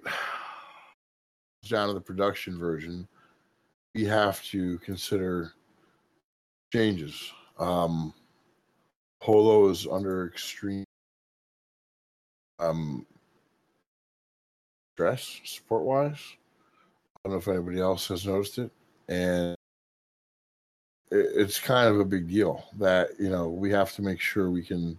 down 1.68 1.88
to 1.88 1.94
the 1.94 2.00
production 2.00 2.58
version, 2.58 3.06
we 3.94 4.04
have 4.06 4.42
to 4.44 4.78
consider 4.78 5.52
changes. 6.72 7.30
Um, 7.58 8.14
Polo 9.20 9.68
is 9.68 9.86
under 9.86 10.26
extreme 10.26 10.84
um, 12.58 13.06
stress 14.94 15.40
support 15.44 15.84
wise. 15.84 16.22
I 17.16 17.28
don't 17.28 17.32
know 17.32 17.38
if 17.38 17.48
anybody 17.48 17.80
else 17.80 18.08
has 18.08 18.26
noticed 18.26 18.58
it. 18.58 18.70
And 19.10 19.54
it, 21.10 21.26
it's 21.34 21.60
kind 21.60 21.86
of 21.88 22.00
a 22.00 22.04
big 22.04 22.28
deal 22.28 22.64
that, 22.78 23.10
you 23.18 23.28
know, 23.28 23.48
we 23.48 23.70
have 23.72 23.92
to 23.92 24.02
make 24.02 24.20
sure 24.20 24.50
we 24.50 24.62
can 24.62 24.98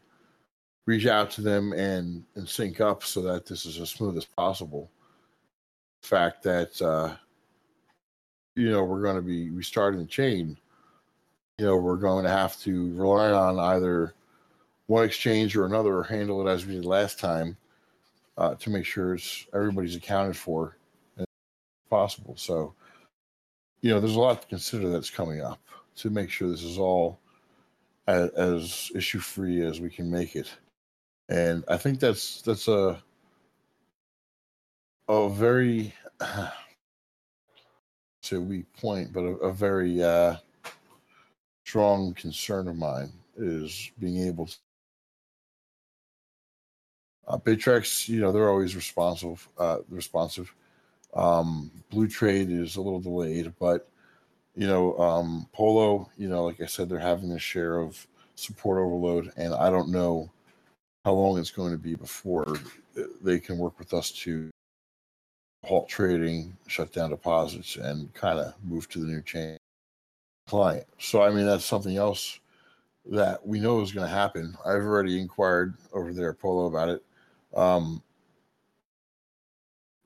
reach 0.85 1.07
out 1.07 1.31
to 1.31 1.41
them 1.41 1.73
and 1.73 2.23
and 2.35 2.47
sync 2.47 2.79
up 2.79 3.03
so 3.03 3.21
that 3.21 3.45
this 3.45 3.65
is 3.65 3.79
as 3.79 3.89
smooth 3.89 4.17
as 4.17 4.25
possible. 4.25 4.89
The 6.01 6.07
fact 6.07 6.43
that 6.43 6.81
uh, 6.81 7.15
you 8.55 8.69
know 8.69 8.83
we're 8.83 9.01
going 9.01 9.15
to 9.15 9.21
be 9.21 9.49
restarting 9.49 9.99
the 9.99 10.05
chain, 10.05 10.57
you 11.57 11.65
know 11.65 11.77
we're 11.77 11.97
going 11.97 12.25
to 12.25 12.31
have 12.31 12.59
to 12.61 12.93
rely 12.95 13.31
on 13.31 13.59
either 13.59 14.13
one 14.87 15.03
exchange 15.03 15.55
or 15.55 15.65
another, 15.65 15.97
or 15.97 16.03
handle 16.03 16.47
it 16.47 16.51
as 16.51 16.65
we 16.65 16.75
did 16.75 16.85
last 16.85 17.19
time, 17.19 17.57
uh, 18.37 18.53
to 18.55 18.69
make 18.69 18.85
sure 18.85 19.15
it's 19.15 19.47
everybody's 19.53 19.95
accounted 19.95 20.37
for 20.37 20.77
as 21.17 21.25
possible. 21.89 22.35
So, 22.37 22.75
you 23.81 23.89
know, 23.89 23.99
there's 23.99 24.15
a 24.15 24.19
lot 24.19 24.43
to 24.43 24.47
consider 24.47 24.89
that's 24.89 25.09
coming 25.09 25.41
up 25.41 25.59
to 25.95 26.11
make 26.11 26.29
sure 26.29 26.49
this 26.49 26.63
is 26.63 26.77
all 26.77 27.19
as, 28.05 28.29
as 28.31 28.91
issue 28.93 29.17
free 29.17 29.61
as 29.61 29.81
we 29.81 29.89
can 29.89 30.11
make 30.11 30.35
it 30.35 30.51
and 31.29 31.63
I 31.67 31.77
think 31.77 31.99
that's 31.99 32.41
that's 32.41 32.67
a 32.67 33.01
a 35.07 35.29
very 35.29 35.93
it's 38.21 38.31
a 38.31 38.41
weak 38.41 38.65
point, 38.73 39.13
but 39.13 39.21
a, 39.21 39.35
a 39.37 39.51
very 39.53 40.03
uh, 40.03 40.37
strong 41.65 42.13
concern 42.13 42.67
of 42.67 42.75
mine 42.75 43.11
is 43.37 43.91
being 43.99 44.27
able 44.27 44.47
to. 44.47 44.55
Uh, 47.27 47.37
Bittrex, 47.39 48.07
you 48.07 48.21
know, 48.21 48.31
they're 48.31 48.49
always 48.49 48.75
responsive. 48.75 49.47
Uh, 49.57 49.77
responsive. 49.89 50.53
Um, 51.15 51.71
Bleutrade 51.91 52.51
is 52.51 52.75
a 52.75 52.81
little 52.81 52.99
delayed, 52.99 53.53
but 53.59 53.87
you 54.55 54.67
know, 54.67 54.97
um, 54.97 55.47
Polo, 55.53 56.09
you 56.17 56.29
know, 56.29 56.45
like 56.45 56.61
I 56.61 56.65
said, 56.65 56.87
they're 56.87 56.99
having 56.99 57.31
a 57.31 57.39
share 57.39 57.79
of 57.79 58.05
support 58.35 58.77
overload, 58.77 59.31
and 59.37 59.53
I 59.53 59.69
don't 59.69 59.89
know 59.89 60.29
how 61.05 61.13
long 61.13 61.37
it's 61.37 61.51
going 61.51 61.71
to 61.71 61.77
be 61.77 61.93
before 61.93 62.57
they 63.21 63.39
can 63.39 63.59
work 63.59 63.77
with 63.77 63.93
us 63.93 64.11
to 64.11 64.49
halt 65.63 65.87
trading, 65.87 66.57
shut 66.65 66.91
down 66.91 67.11
deposits, 67.11 67.75
and 67.75 68.11
kind 68.15 68.39
of 68.39 68.53
move 68.63 68.89
to 68.89 68.99
the 68.99 69.05
new 69.05 69.21
chain 69.21 69.55
client. 70.47 70.85
So, 70.97 71.21
I 71.21 71.29
mean, 71.29 71.45
that's 71.45 71.63
something 71.63 71.95
else 71.95 72.39
that 73.05 73.45
we 73.45 73.59
know 73.59 73.81
is 73.81 73.91
going 73.91 74.07
to 74.07 74.13
happen. 74.13 74.57
I've 74.65 74.81
already 74.81 75.21
inquired 75.21 75.75
over 75.93 76.11
there 76.11 76.33
Polo 76.33 76.65
about 76.65 76.89
it. 76.89 77.03
Um, 77.55 78.01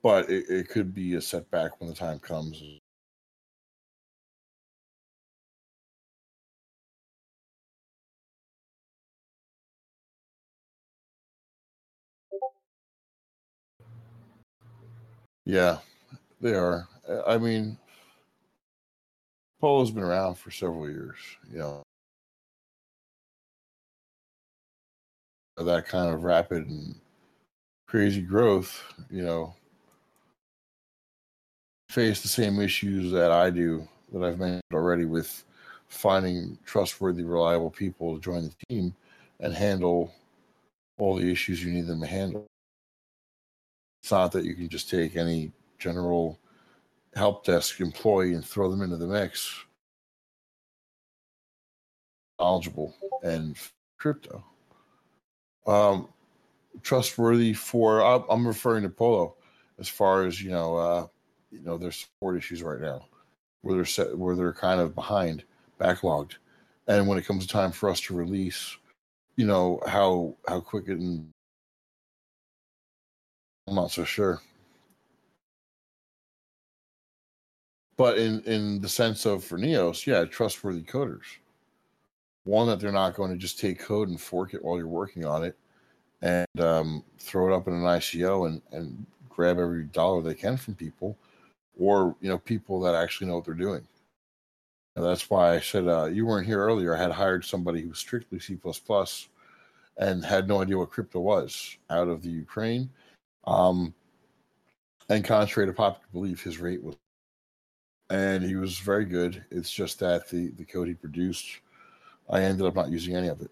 but 0.02 0.28
it, 0.28 0.50
it 0.50 0.68
could 0.68 0.94
be 0.94 1.14
a 1.14 1.20
setback 1.20 1.80
when 1.80 1.88
the 1.88 1.96
time 1.96 2.18
comes. 2.18 2.62
Yeah, 15.50 15.78
they 16.40 16.54
are. 16.54 16.86
I 17.26 17.36
mean, 17.36 17.76
Polo's 19.60 19.90
been 19.90 20.04
around 20.04 20.36
for 20.36 20.52
several 20.52 20.88
years. 20.88 21.16
You 21.50 21.58
know, 21.58 21.82
that 25.56 25.88
kind 25.88 26.14
of 26.14 26.22
rapid 26.22 26.68
and 26.68 26.94
crazy 27.88 28.22
growth. 28.22 28.80
You 29.10 29.22
know, 29.22 29.54
face 31.88 32.22
the 32.22 32.28
same 32.28 32.60
issues 32.60 33.10
that 33.10 33.32
I 33.32 33.50
do 33.50 33.88
that 34.12 34.22
I've 34.22 34.38
mentioned 34.38 34.62
already 34.72 35.04
with 35.04 35.42
finding 35.88 36.58
trustworthy, 36.64 37.24
reliable 37.24 37.70
people 37.70 38.14
to 38.14 38.20
join 38.20 38.44
the 38.44 38.54
team 38.68 38.94
and 39.40 39.52
handle 39.52 40.14
all 40.96 41.16
the 41.16 41.28
issues 41.28 41.64
you 41.64 41.72
need 41.72 41.88
them 41.88 42.02
to 42.02 42.06
handle. 42.06 42.46
It's 44.02 44.10
not 44.10 44.32
that 44.32 44.44
you 44.44 44.54
can 44.54 44.68
just 44.68 44.88
take 44.90 45.16
any 45.16 45.52
general 45.78 46.38
help 47.14 47.44
desk 47.44 47.80
employee 47.80 48.34
and 48.34 48.44
throw 48.44 48.70
them 48.70 48.82
into 48.82 48.96
the 48.96 49.06
mix. 49.06 49.54
Knowledgeable 52.38 52.94
and 53.22 53.56
crypto. 53.98 54.44
Um, 55.66 56.08
trustworthy 56.82 57.52
for 57.52 58.00
I'm 58.00 58.46
referring 58.46 58.82
to 58.84 58.88
Polo 58.88 59.36
as 59.78 59.88
far 59.88 60.24
as 60.24 60.42
you 60.42 60.50
know, 60.50 60.76
uh, 60.76 61.06
you 61.50 61.60
know, 61.62 61.76
their 61.76 61.92
support 61.92 62.36
issues 62.36 62.62
right 62.62 62.80
now, 62.80 63.06
where 63.62 63.74
they're 63.74 63.84
set, 63.84 64.16
where 64.16 64.36
they're 64.36 64.52
kind 64.52 64.80
of 64.80 64.94
behind, 64.94 65.44
backlogged, 65.78 66.36
and 66.86 67.06
when 67.06 67.18
it 67.18 67.26
comes 67.26 67.46
time 67.46 67.72
for 67.72 67.90
us 67.90 68.00
to 68.02 68.14
release, 68.14 68.76
you 69.36 69.46
know 69.46 69.80
how 69.86 70.34
how 70.48 70.60
quick 70.60 70.88
it 70.88 70.98
and 70.98 71.28
I'm 73.70 73.76
not 73.76 73.92
so 73.92 74.02
sure. 74.02 74.42
But 77.96 78.18
in 78.18 78.42
in 78.42 78.80
the 78.80 78.88
sense 78.88 79.26
of 79.26 79.44
for 79.44 79.58
Neos, 79.58 80.06
yeah, 80.06 80.24
trustworthy 80.24 80.82
coders. 80.82 81.36
One 82.44 82.66
that 82.66 82.80
they're 82.80 82.90
not 82.90 83.14
going 83.14 83.30
to 83.30 83.36
just 83.36 83.60
take 83.60 83.78
code 83.78 84.08
and 84.08 84.20
fork 84.20 84.54
it 84.54 84.64
while 84.64 84.76
you're 84.76 84.88
working 84.88 85.24
on 85.24 85.44
it, 85.44 85.56
and 86.20 86.60
um, 86.60 87.04
throw 87.18 87.46
it 87.48 87.54
up 87.54 87.68
in 87.68 87.74
an 87.74 87.82
ICO 87.82 88.48
and 88.48 88.60
and 88.72 89.06
grab 89.28 89.60
every 89.60 89.84
dollar 89.84 90.20
they 90.20 90.34
can 90.34 90.56
from 90.56 90.74
people, 90.74 91.16
or 91.78 92.16
you 92.20 92.28
know 92.28 92.38
people 92.38 92.80
that 92.80 92.96
actually 92.96 93.28
know 93.28 93.36
what 93.36 93.44
they're 93.44 93.54
doing. 93.54 93.86
And 94.96 95.04
that's 95.04 95.30
why 95.30 95.54
I 95.54 95.60
said 95.60 95.86
uh, 95.86 96.06
you 96.06 96.26
weren't 96.26 96.46
here 96.46 96.58
earlier. 96.60 96.96
I 96.96 97.02
had 97.02 97.12
hired 97.12 97.44
somebody 97.44 97.82
who 97.82 97.90
was 97.90 97.98
strictly 97.98 98.40
C 98.40 98.58
and 99.98 100.24
had 100.24 100.48
no 100.48 100.60
idea 100.60 100.78
what 100.78 100.90
crypto 100.90 101.20
was 101.20 101.76
out 101.88 102.08
of 102.08 102.22
the 102.22 102.30
Ukraine 102.30 102.90
um, 103.44 103.94
and 105.08 105.24
contrary 105.24 105.66
to 105.68 105.72
popular 105.72 106.06
belief, 106.12 106.42
his 106.42 106.58
rate 106.58 106.82
was, 106.82 106.96
and 108.10 108.42
he 108.42 108.56
was 108.56 108.78
very 108.78 109.04
good. 109.04 109.44
It's 109.50 109.70
just 109.70 110.00
that 110.00 110.28
the 110.28 110.50
the 110.50 110.64
code 110.64 110.88
he 110.88 110.94
produced 110.94 111.60
I 112.30 112.42
ended 112.42 112.66
up 112.66 112.76
not 112.76 112.90
using 112.90 113.16
any 113.16 113.28
of 113.28 113.40
it. 113.40 113.50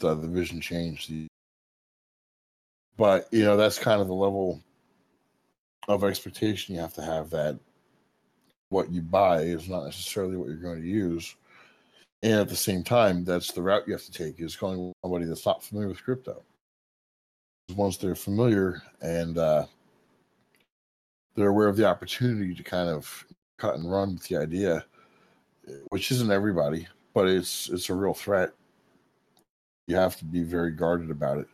The, 0.00 0.14
the 0.14 0.28
vision 0.28 0.60
changed. 0.60 1.10
The, 1.10 1.28
but 2.96 3.26
you 3.32 3.44
know 3.44 3.56
that's 3.56 3.78
kind 3.78 4.00
of 4.00 4.08
the 4.08 4.14
level 4.14 4.60
of 5.88 6.04
expectation 6.04 6.74
you 6.74 6.80
have 6.80 6.94
to 6.94 7.02
have 7.02 7.30
that 7.30 7.58
what 8.68 8.90
you 8.90 9.00
buy 9.02 9.42
is 9.42 9.68
not 9.68 9.84
necessarily 9.84 10.36
what 10.36 10.48
you're 10.48 10.56
going 10.56 10.80
to 10.80 10.86
use 10.86 11.34
and 12.22 12.34
at 12.34 12.48
the 12.48 12.54
same 12.56 12.84
time 12.84 13.24
that's 13.24 13.52
the 13.52 13.62
route 13.62 13.82
you 13.86 13.92
have 13.92 14.04
to 14.04 14.12
take 14.12 14.38
is 14.38 14.54
going 14.54 14.78
with 14.78 14.94
somebody 15.02 15.24
that's 15.24 15.46
not 15.46 15.62
familiar 15.64 15.88
with 15.88 16.04
crypto 16.04 16.42
once 17.74 17.96
they're 17.96 18.14
familiar 18.14 18.82
and 19.00 19.38
uh, 19.38 19.64
they're 21.34 21.48
aware 21.48 21.68
of 21.68 21.76
the 21.76 21.86
opportunity 21.86 22.54
to 22.54 22.62
kind 22.62 22.88
of 22.88 23.24
cut 23.58 23.74
and 23.74 23.90
run 23.90 24.14
with 24.14 24.24
the 24.24 24.36
idea 24.36 24.84
which 25.90 26.10
isn't 26.10 26.32
everybody 26.32 26.86
but 27.14 27.28
it's 27.28 27.68
it's 27.68 27.90
a 27.90 27.94
real 27.94 28.14
threat. 28.14 28.52
You 29.86 29.96
have 29.96 30.16
to 30.16 30.24
be 30.24 30.42
very 30.42 30.70
guarded 30.70 31.10
about 31.10 31.38
it 31.38 31.48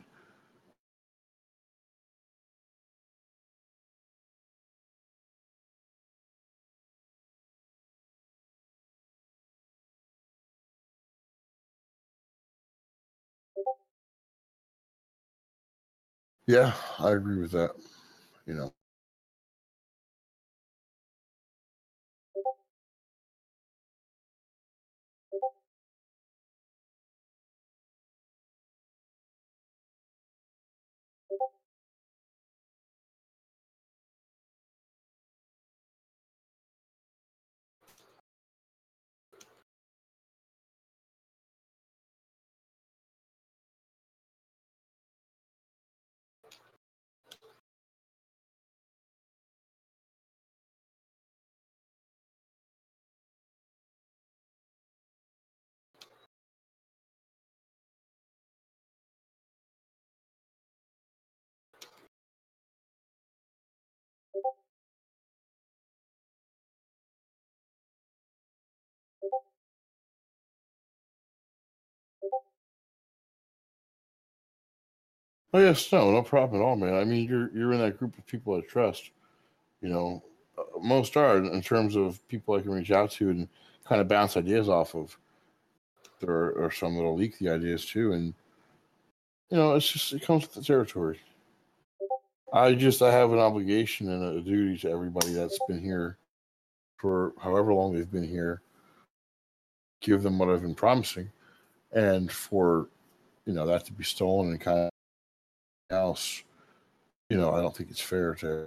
Yeah, 16.48 16.74
I 17.00 17.12
agree 17.12 17.38
with 17.42 17.52
that. 17.52 17.72
You 18.46 18.54
know, 18.54 18.74
oh 75.52 75.58
yes, 75.58 75.90
no, 75.92 76.10
no 76.10 76.22
problem 76.22 76.60
at 76.60 76.64
all, 76.64 76.76
man. 76.76 76.94
I 76.94 77.04
mean, 77.04 77.28
you're 77.28 77.50
you're 77.54 77.72
in 77.72 77.80
that 77.80 77.98
group 77.98 78.16
of 78.18 78.26
people 78.26 78.54
I 78.54 78.60
trust. 78.60 79.10
You 79.80 79.88
know, 79.88 80.22
uh, 80.58 80.78
most 80.80 81.16
are 81.16 81.38
in 81.38 81.62
terms 81.62 81.96
of 81.96 82.26
people 82.28 82.54
I 82.54 82.60
can 82.60 82.72
reach 82.72 82.90
out 82.90 83.10
to 83.12 83.30
and 83.30 83.48
kind 83.84 84.00
of 84.00 84.08
bounce 84.08 84.36
ideas 84.36 84.68
off 84.68 84.94
of. 84.94 85.16
There 86.20 86.60
are 86.60 86.70
some 86.70 86.96
that'll 86.96 87.16
leak 87.16 87.38
the 87.38 87.50
ideas 87.50 87.86
too, 87.86 88.12
and 88.12 88.34
you 89.50 89.56
know, 89.56 89.74
it's 89.74 89.90
just 89.90 90.12
it 90.12 90.22
comes 90.22 90.42
with 90.42 90.54
the 90.54 90.62
territory. 90.62 91.20
I 92.52 92.74
just 92.74 93.02
I 93.02 93.12
have 93.12 93.32
an 93.32 93.38
obligation 93.38 94.10
and 94.10 94.38
a 94.38 94.40
duty 94.40 94.78
to 94.78 94.90
everybody 94.90 95.32
that's 95.32 95.58
been 95.68 95.82
here 95.82 96.16
for 96.96 97.34
however 97.40 97.72
long 97.72 97.94
they've 97.94 98.10
been 98.10 98.28
here. 98.28 98.62
Give 100.00 100.22
them 100.22 100.38
what 100.38 100.48
I've 100.48 100.62
been 100.62 100.74
promising, 100.74 101.30
and 101.92 102.30
for 102.30 102.88
you 103.46 103.52
know 103.52 103.66
that 103.66 103.84
to 103.86 103.92
be 103.92 104.04
stolen 104.04 104.50
and 104.50 104.60
kind 104.60 104.90
else, 105.90 106.43
you 107.31 107.36
know, 107.39 107.52
I 107.55 107.62
don't 107.62 107.77
think 107.77 107.90
it's 107.90 108.01
fair 108.01 108.35
to. 108.36 108.66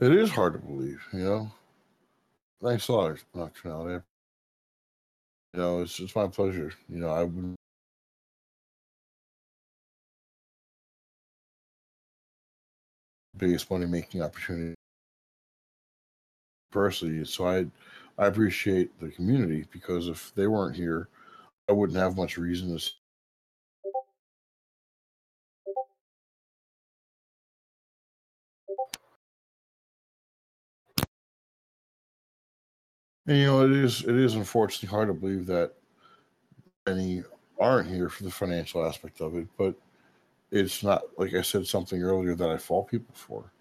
It 0.00 0.10
is 0.10 0.32
hard 0.32 0.54
to 0.54 0.58
believe, 0.58 1.06
you 1.12 1.20
know. 1.20 1.52
Thanks 2.62 2.88
a 2.88 2.92
lot, 2.92 3.22
Nocturnality. 3.34 4.02
You 5.54 5.60
know, 5.60 5.80
it's 5.82 5.98
it's 6.00 6.14
my 6.16 6.26
pleasure. 6.28 6.72
You 6.88 6.98
know, 6.98 7.10
I 7.10 7.24
would 7.24 7.54
biggest 13.36 13.70
money 13.70 13.86
making 13.86 14.22
opportunity 14.22 14.74
personally. 16.70 17.24
So 17.24 17.46
I 17.46 17.66
I 18.18 18.26
appreciate 18.26 18.98
the 19.00 19.10
community 19.10 19.66
because 19.70 20.08
if 20.08 20.34
they 20.34 20.46
weren't 20.46 20.76
here, 20.76 21.08
I 21.68 21.72
wouldn't 21.72 21.98
have 21.98 22.16
much 22.16 22.38
reason 22.38 22.76
to. 22.78 22.90
And 33.26 33.36
you 33.38 33.46
know, 33.46 33.64
it 33.64 33.72
is 33.72 34.02
it 34.02 34.14
is 34.14 34.34
unfortunately 34.34 34.88
hard 34.94 35.08
to 35.08 35.14
believe 35.14 35.46
that 35.46 35.74
many 36.86 37.22
aren't 37.58 37.88
here 37.88 38.08
for 38.08 38.24
the 38.24 38.30
financial 38.30 38.84
aspect 38.84 39.20
of 39.20 39.36
it, 39.36 39.46
but 39.56 39.74
it's 40.50 40.82
not 40.84 41.02
like 41.18 41.34
I 41.34 41.42
said 41.42 41.66
something 41.66 42.02
earlier 42.02 42.34
that 42.36 42.50
I 42.50 42.58
fault 42.58 42.90
people 42.90 43.14
for. 43.14 43.52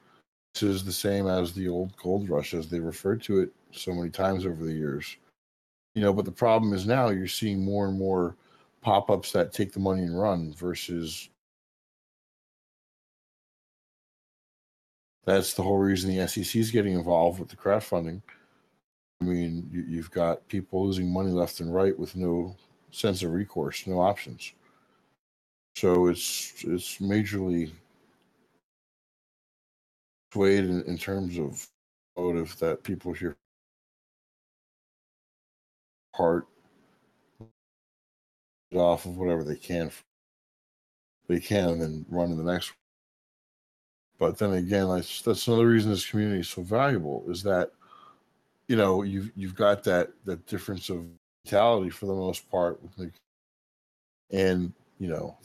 This 0.53 0.63
is 0.63 0.83
the 0.83 0.91
same 0.91 1.27
as 1.27 1.53
the 1.53 1.67
old 1.67 1.95
gold 1.97 2.29
rush 2.29 2.53
as 2.53 2.67
they 2.69 2.79
referred 2.79 3.21
to 3.23 3.39
it 3.39 3.51
so 3.71 3.93
many 3.93 4.09
times 4.09 4.45
over 4.45 4.63
the 4.63 4.73
years. 4.73 5.17
You 5.95 6.01
know, 6.01 6.13
but 6.13 6.25
the 6.25 6.31
problem 6.31 6.73
is 6.73 6.85
now 6.85 7.09
you're 7.09 7.27
seeing 7.27 7.63
more 7.63 7.87
and 7.87 7.97
more 7.97 8.35
pop-ups 8.81 9.31
that 9.31 9.53
take 9.53 9.73
the 9.73 9.79
money 9.79 10.03
and 10.03 10.19
run 10.19 10.53
versus 10.53 11.29
that's 15.25 15.53
the 15.53 15.63
whole 15.63 15.77
reason 15.77 16.15
the 16.15 16.27
SEC 16.27 16.55
is 16.55 16.71
getting 16.71 16.93
involved 16.93 17.39
with 17.39 17.49
the 17.49 17.55
crowdfunding. 17.55 18.21
I 19.21 19.25
mean, 19.25 19.69
you, 19.71 19.85
you've 19.87 20.11
got 20.11 20.47
people 20.47 20.85
losing 20.85 21.11
money 21.11 21.31
left 21.31 21.59
and 21.59 21.73
right 21.73 21.97
with 21.97 22.15
no 22.15 22.55
sense 22.91 23.21
of 23.21 23.31
recourse, 23.31 23.85
no 23.85 23.99
options. 23.99 24.53
So 25.75 26.07
it's 26.07 26.53
it's 26.63 26.97
majorly 26.97 27.71
swayed 30.33 30.65
in, 30.65 30.83
in 30.83 30.97
terms 30.97 31.37
of 31.39 31.67
motive 32.17 32.57
that 32.59 32.83
people 32.83 33.13
here 33.13 33.35
part 36.15 36.47
off 38.75 39.05
of 39.05 39.17
whatever 39.17 39.43
they 39.43 39.55
can 39.55 39.91
they 41.27 41.39
can 41.39 41.69
and 41.69 41.81
then 41.81 42.05
run 42.09 42.29
to 42.29 42.35
the 42.35 42.43
next 42.43 42.73
but 44.19 44.37
then 44.37 44.53
again 44.53 44.87
that's 44.89 45.21
that's 45.21 45.47
another 45.47 45.67
reason 45.67 45.91
this 45.91 46.05
community 46.05 46.41
is 46.41 46.49
so 46.49 46.61
valuable 46.61 47.23
is 47.29 47.41
that 47.43 47.71
you 48.67 48.75
know 48.75 49.03
you've 49.03 49.31
you've 49.35 49.55
got 49.55 49.83
that 49.83 50.11
that 50.25 50.45
difference 50.47 50.89
of 50.89 51.05
mentality 51.45 51.89
for 51.89 52.05
the 52.05 52.13
most 52.13 52.49
part 52.51 52.79
and 54.31 54.73
you 54.99 55.07
know 55.07 55.37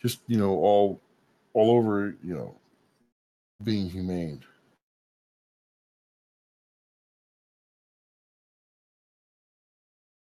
just 0.00 0.20
you 0.28 0.38
know 0.38 0.50
all 0.52 1.00
all 1.54 1.70
over 1.76 2.14
you 2.22 2.34
know 2.34 2.54
being 3.64 3.88
humane. 3.88 4.42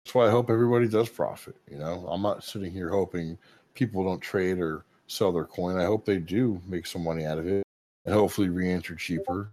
That's 0.05 0.15
why 0.15 0.27
i 0.27 0.31
hope 0.31 0.51
everybody 0.51 0.86
does 0.86 1.09
profit 1.09 1.56
you 1.69 1.78
know? 1.78 2.06
I'm 2.09 2.23
not 2.23 2.44
sitting 2.44 2.70
here 2.70 2.89
hoping 2.90 3.39
people 3.74 4.05
don't 4.05 4.20
trade 4.20 4.59
or 4.59 4.85
sell 5.06 5.32
their 5.32 5.44
coin. 5.44 5.78
I 5.78 5.85
hope 5.85 6.05
they 6.05 6.19
do 6.19 6.61
make 6.66 6.86
some 6.86 7.05
money 7.05 7.24
out 7.24 7.39
of 7.39 7.47
it 7.47 7.65
and 8.05 8.15
hopefully 8.15 8.48
re-enter 8.48 8.94
cheaper 8.94 9.51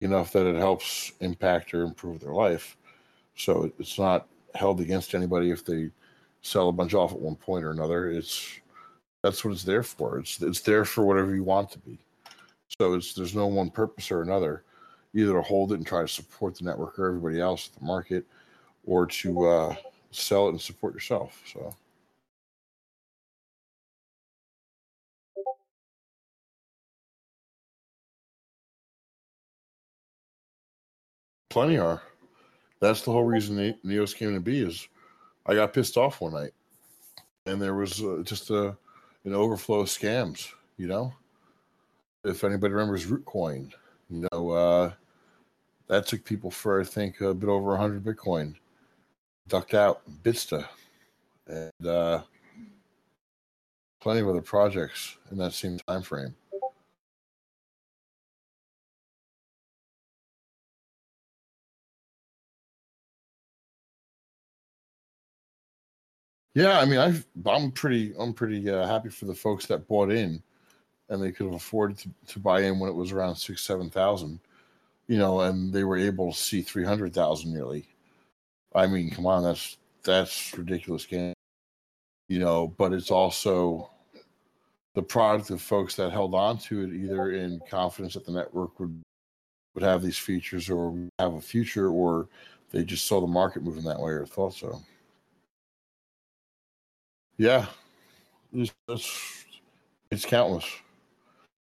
enough 0.00 0.32
that 0.32 0.46
it 0.46 0.56
helps 0.56 1.12
impact 1.20 1.74
or 1.74 1.82
improve 1.82 2.20
their 2.20 2.32
life. 2.32 2.76
So 3.36 3.70
it's 3.78 3.98
not 3.98 4.26
held 4.54 4.80
against 4.80 5.14
anybody 5.14 5.50
if 5.50 5.64
they 5.64 5.90
sell 6.42 6.68
a 6.68 6.72
bunch 6.72 6.94
off 6.94 7.12
at 7.12 7.18
one 7.18 7.36
point 7.36 7.64
or 7.64 7.70
another. 7.70 8.10
It's 8.10 8.60
that's 9.22 9.44
what 9.44 9.52
it's 9.52 9.64
there 9.64 9.82
for. 9.82 10.18
It's 10.18 10.40
it's 10.40 10.60
there 10.60 10.84
for 10.84 11.04
whatever 11.04 11.34
you 11.34 11.44
want 11.44 11.70
to 11.72 11.78
be 11.78 11.98
so 12.78 12.94
it's 12.94 13.14
there's 13.14 13.34
no 13.34 13.46
one 13.46 13.70
purpose 13.70 14.10
or 14.10 14.22
another, 14.22 14.64
either 15.14 15.34
to 15.34 15.42
hold 15.42 15.72
it 15.72 15.76
and 15.76 15.86
try 15.86 16.02
to 16.02 16.08
support 16.08 16.56
the 16.56 16.64
network 16.64 16.98
or 16.98 17.06
everybody 17.08 17.40
else 17.40 17.70
at 17.72 17.78
the 17.80 17.84
market, 17.84 18.26
or 18.84 19.06
to 19.06 19.46
uh, 19.46 19.74
sell 20.10 20.46
it 20.46 20.50
and 20.50 20.60
support 20.60 20.94
yourself. 20.94 21.42
So. 21.52 21.74
Plenty 31.50 31.78
are. 31.78 32.00
That's 32.78 33.02
the 33.02 33.10
whole 33.10 33.24
reason 33.24 33.74
Neos 33.84 34.14
came 34.14 34.32
to 34.34 34.40
be 34.40 34.60
is 34.62 34.86
I 35.46 35.54
got 35.54 35.74
pissed 35.74 35.96
off 35.96 36.20
one 36.20 36.32
night, 36.32 36.52
and 37.44 37.60
there 37.60 37.74
was 37.74 38.00
uh, 38.02 38.22
just 38.24 38.50
a 38.50 38.76
an 39.24 39.34
overflow 39.34 39.80
of 39.80 39.88
scams. 39.88 40.48
You 40.76 40.86
know, 40.86 41.12
if 42.24 42.44
anybody 42.44 42.74
remembers 42.74 43.06
Rootcoin, 43.06 43.72
you 44.10 44.28
know, 44.32 44.50
uh, 44.50 44.92
that 45.88 46.06
took 46.06 46.24
people 46.24 46.50
for 46.50 46.80
I 46.80 46.84
think 46.84 47.20
a 47.20 47.34
bit 47.34 47.48
over 47.48 47.76
hundred 47.76 48.04
Bitcoin. 48.04 48.54
Ducked 49.48 49.74
out 49.74 50.02
Bitsta, 50.22 50.66
and 51.46 51.86
uh, 51.86 52.22
plenty 54.00 54.20
of 54.20 54.28
other 54.28 54.42
projects 54.42 55.16
in 55.30 55.38
that 55.38 55.52
same 55.52 55.78
time 55.88 56.02
frame. 56.02 56.34
Yeah, 66.54 66.78
I 66.80 66.84
mean, 66.84 66.98
I 66.98 67.22
I'm 67.50 67.72
pretty 67.72 68.12
I'm 68.18 68.34
pretty 68.34 68.68
uh, 68.68 68.86
happy 68.86 69.08
for 69.08 69.24
the 69.24 69.34
folks 69.34 69.66
that 69.66 69.88
bought 69.88 70.10
in, 70.10 70.42
and 71.10 71.22
they 71.22 71.32
could 71.32 71.46
have 71.46 71.54
afforded 71.54 71.98
to, 71.98 72.08
to 72.28 72.38
buy 72.38 72.62
in 72.62 72.78
when 72.78 72.88
it 72.88 72.94
was 72.94 73.12
around 73.12 73.36
six 73.36 73.62
seven 73.62 73.90
thousand, 73.90 74.40
you 75.08 75.18
know, 75.18 75.40
and 75.40 75.72
they 75.72 75.84
were 75.84 75.98
able 75.98 76.32
to 76.32 76.38
see 76.38 76.62
three 76.62 76.84
hundred 76.84 77.12
thousand 77.12 77.52
nearly. 77.52 77.86
I 78.74 78.86
mean, 78.86 79.10
come 79.10 79.26
on, 79.26 79.42
that's 79.42 79.76
that's 80.02 80.56
ridiculous 80.56 81.04
game, 81.04 81.34
you 82.28 82.38
know. 82.38 82.68
But 82.78 82.92
it's 82.92 83.10
also 83.10 83.90
the 84.94 85.02
product 85.02 85.50
of 85.50 85.60
folks 85.60 85.96
that 85.96 86.10
held 86.10 86.34
on 86.34 86.58
to 86.58 86.82
it 86.82 86.92
either 86.92 87.32
in 87.32 87.60
confidence 87.68 88.14
that 88.14 88.24
the 88.24 88.32
network 88.32 88.78
would 88.80 89.02
would 89.74 89.84
have 89.84 90.02
these 90.02 90.18
features 90.18 90.70
or 90.70 90.96
have 91.18 91.34
a 91.34 91.40
future, 91.40 91.90
or 91.90 92.28
they 92.70 92.84
just 92.84 93.06
saw 93.06 93.20
the 93.20 93.26
market 93.26 93.62
moving 93.62 93.84
that 93.84 94.00
way 94.00 94.12
or 94.12 94.26
thought 94.26 94.54
so. 94.54 94.80
Yeah, 97.36 97.66
it's, 98.52 98.72
it's, 98.88 99.44
it's 100.10 100.24
countless. 100.26 100.66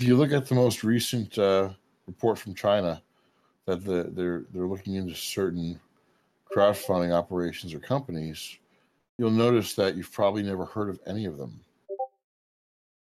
If 0.04 0.10
you 0.10 0.18
look 0.18 0.34
at 0.34 0.48
the 0.48 0.56
most 0.56 0.84
recent 0.84 1.40
uh, 1.40 1.70
report 2.08 2.38
from 2.38 2.54
China, 2.54 3.02
that 3.66 3.86
the, 3.86 4.10
they're 4.12 4.44
they're 4.52 4.68
looking 4.68 4.96
into 4.96 5.16
certain 5.16 5.80
crowdfunding 6.54 7.14
operations 7.14 7.74
or 7.74 7.80
companies, 7.80 8.58
you'll 9.18 9.32
notice 9.32 9.76
that 9.76 9.96
you've 9.96 10.12
probably 10.12 10.44
never 10.44 10.66
heard 10.66 10.90
of 10.90 11.00
any 11.08 11.24
of 11.24 11.38
them. 11.38 11.58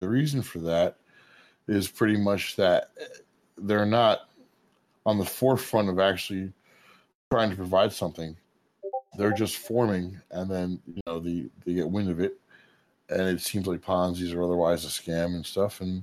The 0.01 0.09
reason 0.09 0.43
for 0.43 0.59
that 0.63 0.97
is 1.69 1.87
pretty 1.87 2.17
much 2.17 2.57
that 2.57 2.91
they're 3.57 3.87
not 3.87 4.29
on 5.07 5.17
the 5.17 5.25
forefront 5.25 5.91
of 5.91 6.01
actually 6.01 6.53
trying 7.31 7.51
to 7.51 7.57
provide 7.57 7.93
something. 7.93 8.37
They're 9.17 9.33
just 9.33 9.59
forming, 9.59 10.21
and 10.33 10.51
then 10.51 10.81
you 10.89 11.03
know 11.07 11.21
the 11.21 11.49
they 11.65 11.75
get 11.75 11.89
wind 11.89 12.11
of 12.11 12.19
it, 12.19 12.41
and 13.09 13.29
it 13.29 13.41
seems 13.41 13.69
like 13.69 13.81
Ponzi's 13.81 14.35
or 14.35 14.43
otherwise 14.43 14.85
a 14.85 14.89
scam 14.89 15.37
and 15.37 15.47
stuff. 15.47 15.83
And 15.83 16.03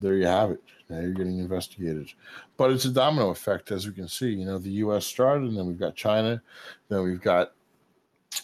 there 0.00 0.14
you 0.14 0.26
have 0.26 0.50
it. 0.50 0.62
Now 0.88 1.00
you're 1.00 1.12
getting 1.12 1.38
investigated. 1.38 2.12
But 2.56 2.70
it's 2.70 2.84
a 2.84 2.90
domino 2.90 3.30
effect, 3.30 3.70
as 3.70 3.86
we 3.86 3.92
can 3.92 4.08
see. 4.08 4.30
You 4.30 4.44
know, 4.44 4.58
the 4.58 4.70
US 4.70 5.06
started, 5.06 5.48
and 5.48 5.56
then 5.56 5.66
we've 5.66 5.78
got 5.78 5.96
China, 5.96 6.40
then 6.88 7.02
we've 7.02 7.20
got 7.20 7.52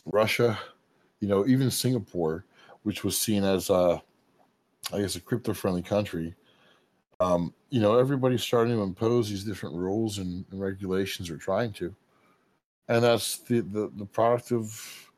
Russia, 0.06 0.58
you 1.20 1.28
know, 1.28 1.46
even 1.46 1.70
Singapore, 1.70 2.44
which 2.82 3.04
was 3.04 3.18
seen 3.18 3.44
as, 3.44 3.70
uh, 3.70 3.98
I 4.92 5.00
guess, 5.00 5.16
a 5.16 5.20
crypto 5.20 5.52
friendly 5.52 5.82
country. 5.82 6.34
Um, 7.20 7.54
you 7.70 7.80
know, 7.80 7.98
everybody's 7.98 8.42
starting 8.42 8.74
to 8.74 8.82
impose 8.82 9.28
these 9.28 9.44
different 9.44 9.76
rules 9.76 10.18
and, 10.18 10.44
and 10.50 10.60
regulations, 10.60 11.30
or 11.30 11.36
trying 11.36 11.72
to. 11.74 11.94
And 12.88 13.04
that's 13.04 13.38
the, 13.38 13.60
the, 13.60 13.92
the 13.96 14.04
product 14.04 14.50
of 14.50 15.10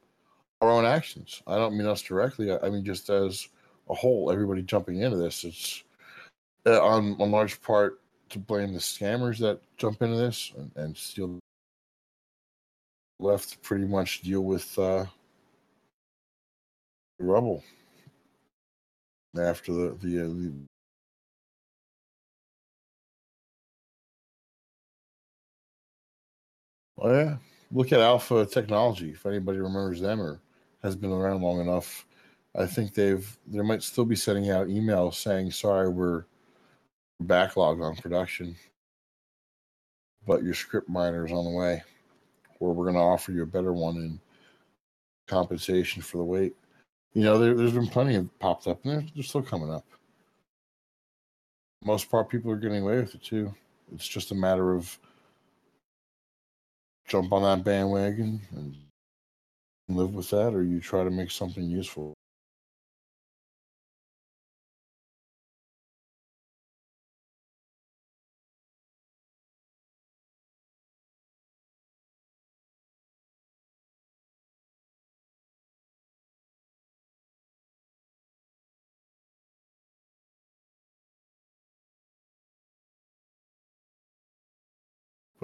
our 0.60 0.70
own 0.70 0.84
actions. 0.84 1.42
I 1.46 1.56
don't 1.56 1.76
mean 1.76 1.86
us 1.86 2.02
directly. 2.02 2.52
I, 2.52 2.58
I 2.58 2.70
mean 2.70 2.84
just 2.84 3.08
as 3.08 3.48
a 3.88 3.94
whole, 3.94 4.30
everybody 4.30 4.62
jumping 4.62 5.00
into 5.00 5.16
this. 5.16 5.44
It's 5.44 5.84
uh, 6.66 6.82
on 6.82 7.16
a 7.18 7.24
large 7.24 7.60
part 7.62 8.00
to 8.30 8.38
blame 8.38 8.72
the 8.72 8.78
scammers 8.78 9.38
that 9.38 9.60
jump 9.76 10.02
into 10.02 10.16
this 10.16 10.52
and, 10.56 10.70
and 10.76 10.96
steal. 10.96 11.38
Left 13.20 13.62
pretty 13.62 13.86
much 13.86 14.22
deal 14.22 14.42
with 14.42 14.76
uh, 14.78 15.06
the 17.18 17.24
rubble 17.24 17.62
after 19.38 19.72
the 19.72 19.98
the, 20.02 20.20
uh, 20.20 20.28
the 20.28 20.52
Oh 26.98 27.12
yeah, 27.12 27.36
look 27.72 27.92
at 27.92 28.00
Alpha 28.00 28.46
Technology. 28.46 29.10
If 29.10 29.26
anybody 29.26 29.58
remembers 29.58 30.00
them 30.00 30.20
or 30.20 30.40
has 30.82 30.96
been 30.96 31.12
around 31.12 31.42
long 31.42 31.60
enough, 31.60 32.06
I 32.54 32.66
think 32.66 32.94
they've 32.94 33.36
they 33.46 33.62
might 33.62 33.82
still 33.82 34.04
be 34.04 34.16
sending 34.16 34.50
out 34.50 34.68
emails 34.68 35.14
saying, 35.14 35.50
"Sorry, 35.50 35.88
we're 35.88 36.24
backlogged 37.22 37.82
on 37.82 37.96
production, 37.96 38.56
but 40.26 40.42
your 40.42 40.54
scrypt 40.54 40.88
miner 40.88 41.26
is 41.26 41.32
on 41.32 41.44
the 41.44 41.50
way, 41.50 41.82
where 42.58 42.72
we're 42.72 42.84
going 42.84 42.96
to 42.96 43.00
offer 43.00 43.32
you 43.32 43.42
a 43.42 43.46
better 43.46 43.72
one 43.72 43.96
in 43.96 44.20
compensation 45.26 46.02
for 46.02 46.18
the 46.18 46.24
wait." 46.24 46.54
You 47.14 47.22
know, 47.22 47.38
there, 47.38 47.56
has 47.56 47.72
been 47.72 47.86
plenty 47.86 48.16
of 48.16 48.38
popped 48.40 48.66
up, 48.66 48.84
and 48.84 48.92
they're, 48.92 49.06
they're 49.14 49.22
still 49.22 49.42
coming 49.42 49.72
up. 49.72 49.86
Most 51.84 52.10
part, 52.10 52.28
people 52.28 52.50
are 52.50 52.56
getting 52.56 52.82
away 52.82 52.96
with 52.96 53.14
it 53.14 53.22
too. 53.22 53.54
It's 53.94 54.08
just 54.08 54.32
a 54.32 54.34
matter 54.34 54.74
of 54.74 54.98
jump 57.06 57.32
on 57.32 57.42
that 57.42 57.64
bandwagon 57.64 58.40
and 58.56 58.74
live 59.88 60.14
with 60.14 60.30
that, 60.30 60.54
or 60.54 60.62
you 60.62 60.80
try 60.80 61.04
to 61.04 61.10
make 61.10 61.30
something 61.30 61.64
useful. 61.64 62.14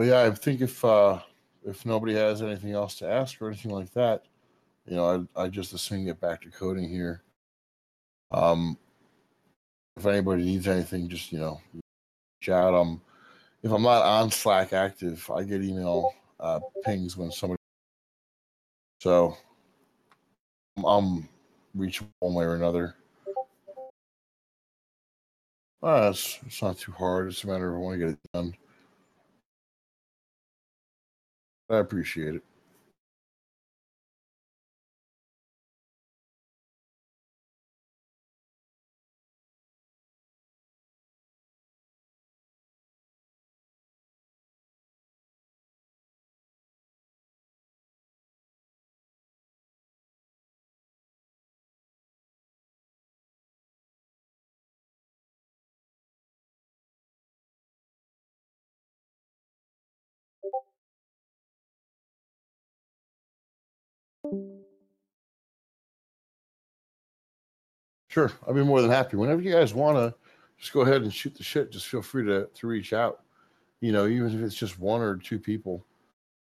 But 0.00 0.06
yeah, 0.06 0.22
I 0.22 0.30
think 0.30 0.62
if 0.62 0.82
uh, 0.82 1.18
if 1.62 1.84
nobody 1.84 2.14
has 2.14 2.40
anything 2.40 2.72
else 2.72 2.94
to 3.00 3.06
ask 3.06 3.42
or 3.42 3.48
anything 3.48 3.70
like 3.70 3.92
that, 3.92 4.24
you 4.86 4.96
know, 4.96 5.28
I 5.36 5.42
I 5.42 5.48
just 5.48 5.74
assume 5.74 6.06
get 6.06 6.18
back 6.18 6.40
to 6.40 6.50
coding 6.50 6.88
here. 6.88 7.22
Um, 8.30 8.78
if 9.98 10.06
anybody 10.06 10.44
needs 10.44 10.66
anything, 10.68 11.10
just 11.10 11.30
you 11.32 11.38
know, 11.38 11.60
chat. 12.40 12.72
Um, 12.72 13.02
if 13.62 13.70
I'm 13.70 13.82
not 13.82 14.02
on 14.02 14.30
Slack 14.30 14.72
active, 14.72 15.30
I 15.30 15.42
get 15.42 15.62
email 15.62 16.14
uh, 16.40 16.60
pings 16.82 17.18
when 17.18 17.30
somebody. 17.30 17.58
So 19.02 19.36
I'm 20.82 21.28
reachable 21.74 22.08
one 22.20 22.36
way 22.36 22.46
or 22.46 22.54
another. 22.54 22.94
Uh, 25.82 26.08
it's, 26.10 26.38
it's 26.46 26.62
not 26.62 26.78
too 26.78 26.92
hard. 26.92 27.28
It's 27.28 27.44
a 27.44 27.48
matter 27.48 27.68
of 27.68 27.74
when 27.74 27.82
I 27.82 27.84
want 27.84 28.00
to 28.00 28.06
get 28.06 28.12
it 28.14 28.18
done. 28.32 28.54
I 31.70 31.78
appreciate 31.78 32.34
it. 32.34 32.42
Sure, 68.10 68.32
I'd 68.48 68.56
be 68.56 68.64
more 68.64 68.82
than 68.82 68.90
happy. 68.90 69.16
Whenever 69.16 69.40
you 69.40 69.52
guys 69.52 69.72
want 69.72 69.96
to, 69.96 70.12
just 70.58 70.72
go 70.72 70.80
ahead 70.80 71.02
and 71.02 71.14
shoot 71.14 71.32
the 71.32 71.44
shit. 71.44 71.70
Just 71.70 71.86
feel 71.86 72.02
free 72.02 72.24
to 72.26 72.48
to 72.52 72.66
reach 72.66 72.92
out. 72.92 73.20
You 73.80 73.92
know, 73.92 74.08
even 74.08 74.26
if 74.34 74.44
it's 74.44 74.56
just 74.56 74.80
one 74.80 75.00
or 75.00 75.16
two 75.16 75.38
people. 75.38 75.84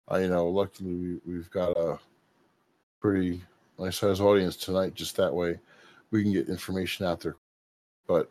I, 0.06 0.20
you 0.20 0.28
know, 0.28 0.46
luckily 0.46 0.94
we, 0.94 1.20
we've 1.24 1.50
got 1.50 1.70
a 1.78 1.98
pretty 3.00 3.42
nice 3.78 3.96
sized 3.96 4.20
audience 4.20 4.56
tonight. 4.56 4.94
Just 4.94 5.16
that 5.16 5.32
way, 5.32 5.58
we 6.10 6.22
can 6.22 6.32
get 6.32 6.50
information 6.50 7.06
out 7.06 7.20
there. 7.20 7.36
But 8.06 8.30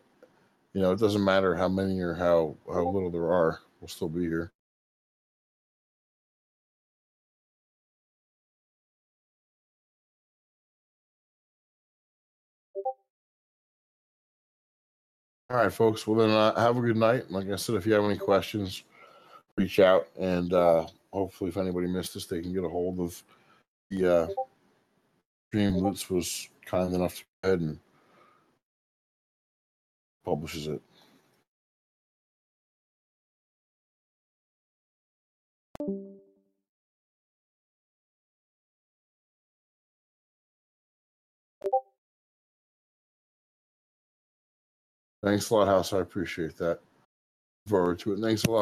you 0.72 0.80
know, 0.80 0.92
it 0.92 1.00
doesn't 1.00 1.24
matter 1.24 1.56
how 1.56 1.68
many 1.68 1.98
or 1.98 2.14
how 2.14 2.56
how 2.72 2.88
little 2.88 3.10
there 3.10 3.32
are. 3.32 3.58
We'll 3.80 3.88
still 3.88 4.08
be 4.08 4.22
here. 4.22 4.52
All 15.50 15.58
right, 15.58 15.72
folks. 15.72 16.06
Well, 16.06 16.18
then 16.18 16.30
uh, 16.30 16.58
have 16.58 16.78
a 16.78 16.80
good 16.80 16.96
night. 16.96 17.30
Like 17.30 17.50
I 17.50 17.56
said, 17.56 17.74
if 17.74 17.86
you 17.86 17.92
have 17.92 18.04
any 18.04 18.16
questions, 18.16 18.82
reach 19.56 19.78
out, 19.78 20.08
and 20.18 20.52
uh, 20.52 20.86
hopefully, 21.12 21.50
if 21.50 21.58
anybody 21.58 21.86
missed 21.86 22.14
this, 22.14 22.26
they 22.26 22.40
can 22.40 22.54
get 22.54 22.64
a 22.64 22.68
hold 22.68 22.98
of 22.98 23.22
the 23.90 24.14
uh, 24.14 24.26
Dream 25.52 25.74
Lutz 25.74 26.08
was 26.08 26.48
kind 26.64 26.94
enough 26.94 27.16
to 27.16 27.24
go 27.42 27.48
ahead 27.48 27.60
and 27.60 27.78
publishes 30.24 30.66
it. 30.66 30.82
Thanks 45.24 45.48
a 45.48 45.54
lot, 45.54 45.68
House. 45.68 45.94
I 45.94 46.00
appreciate 46.00 46.56
that. 46.58 46.80
Forward 47.66 47.98
to 48.00 48.12
it. 48.12 48.20
Thanks 48.20 48.44
a 48.44 48.48
lot. 48.48 48.52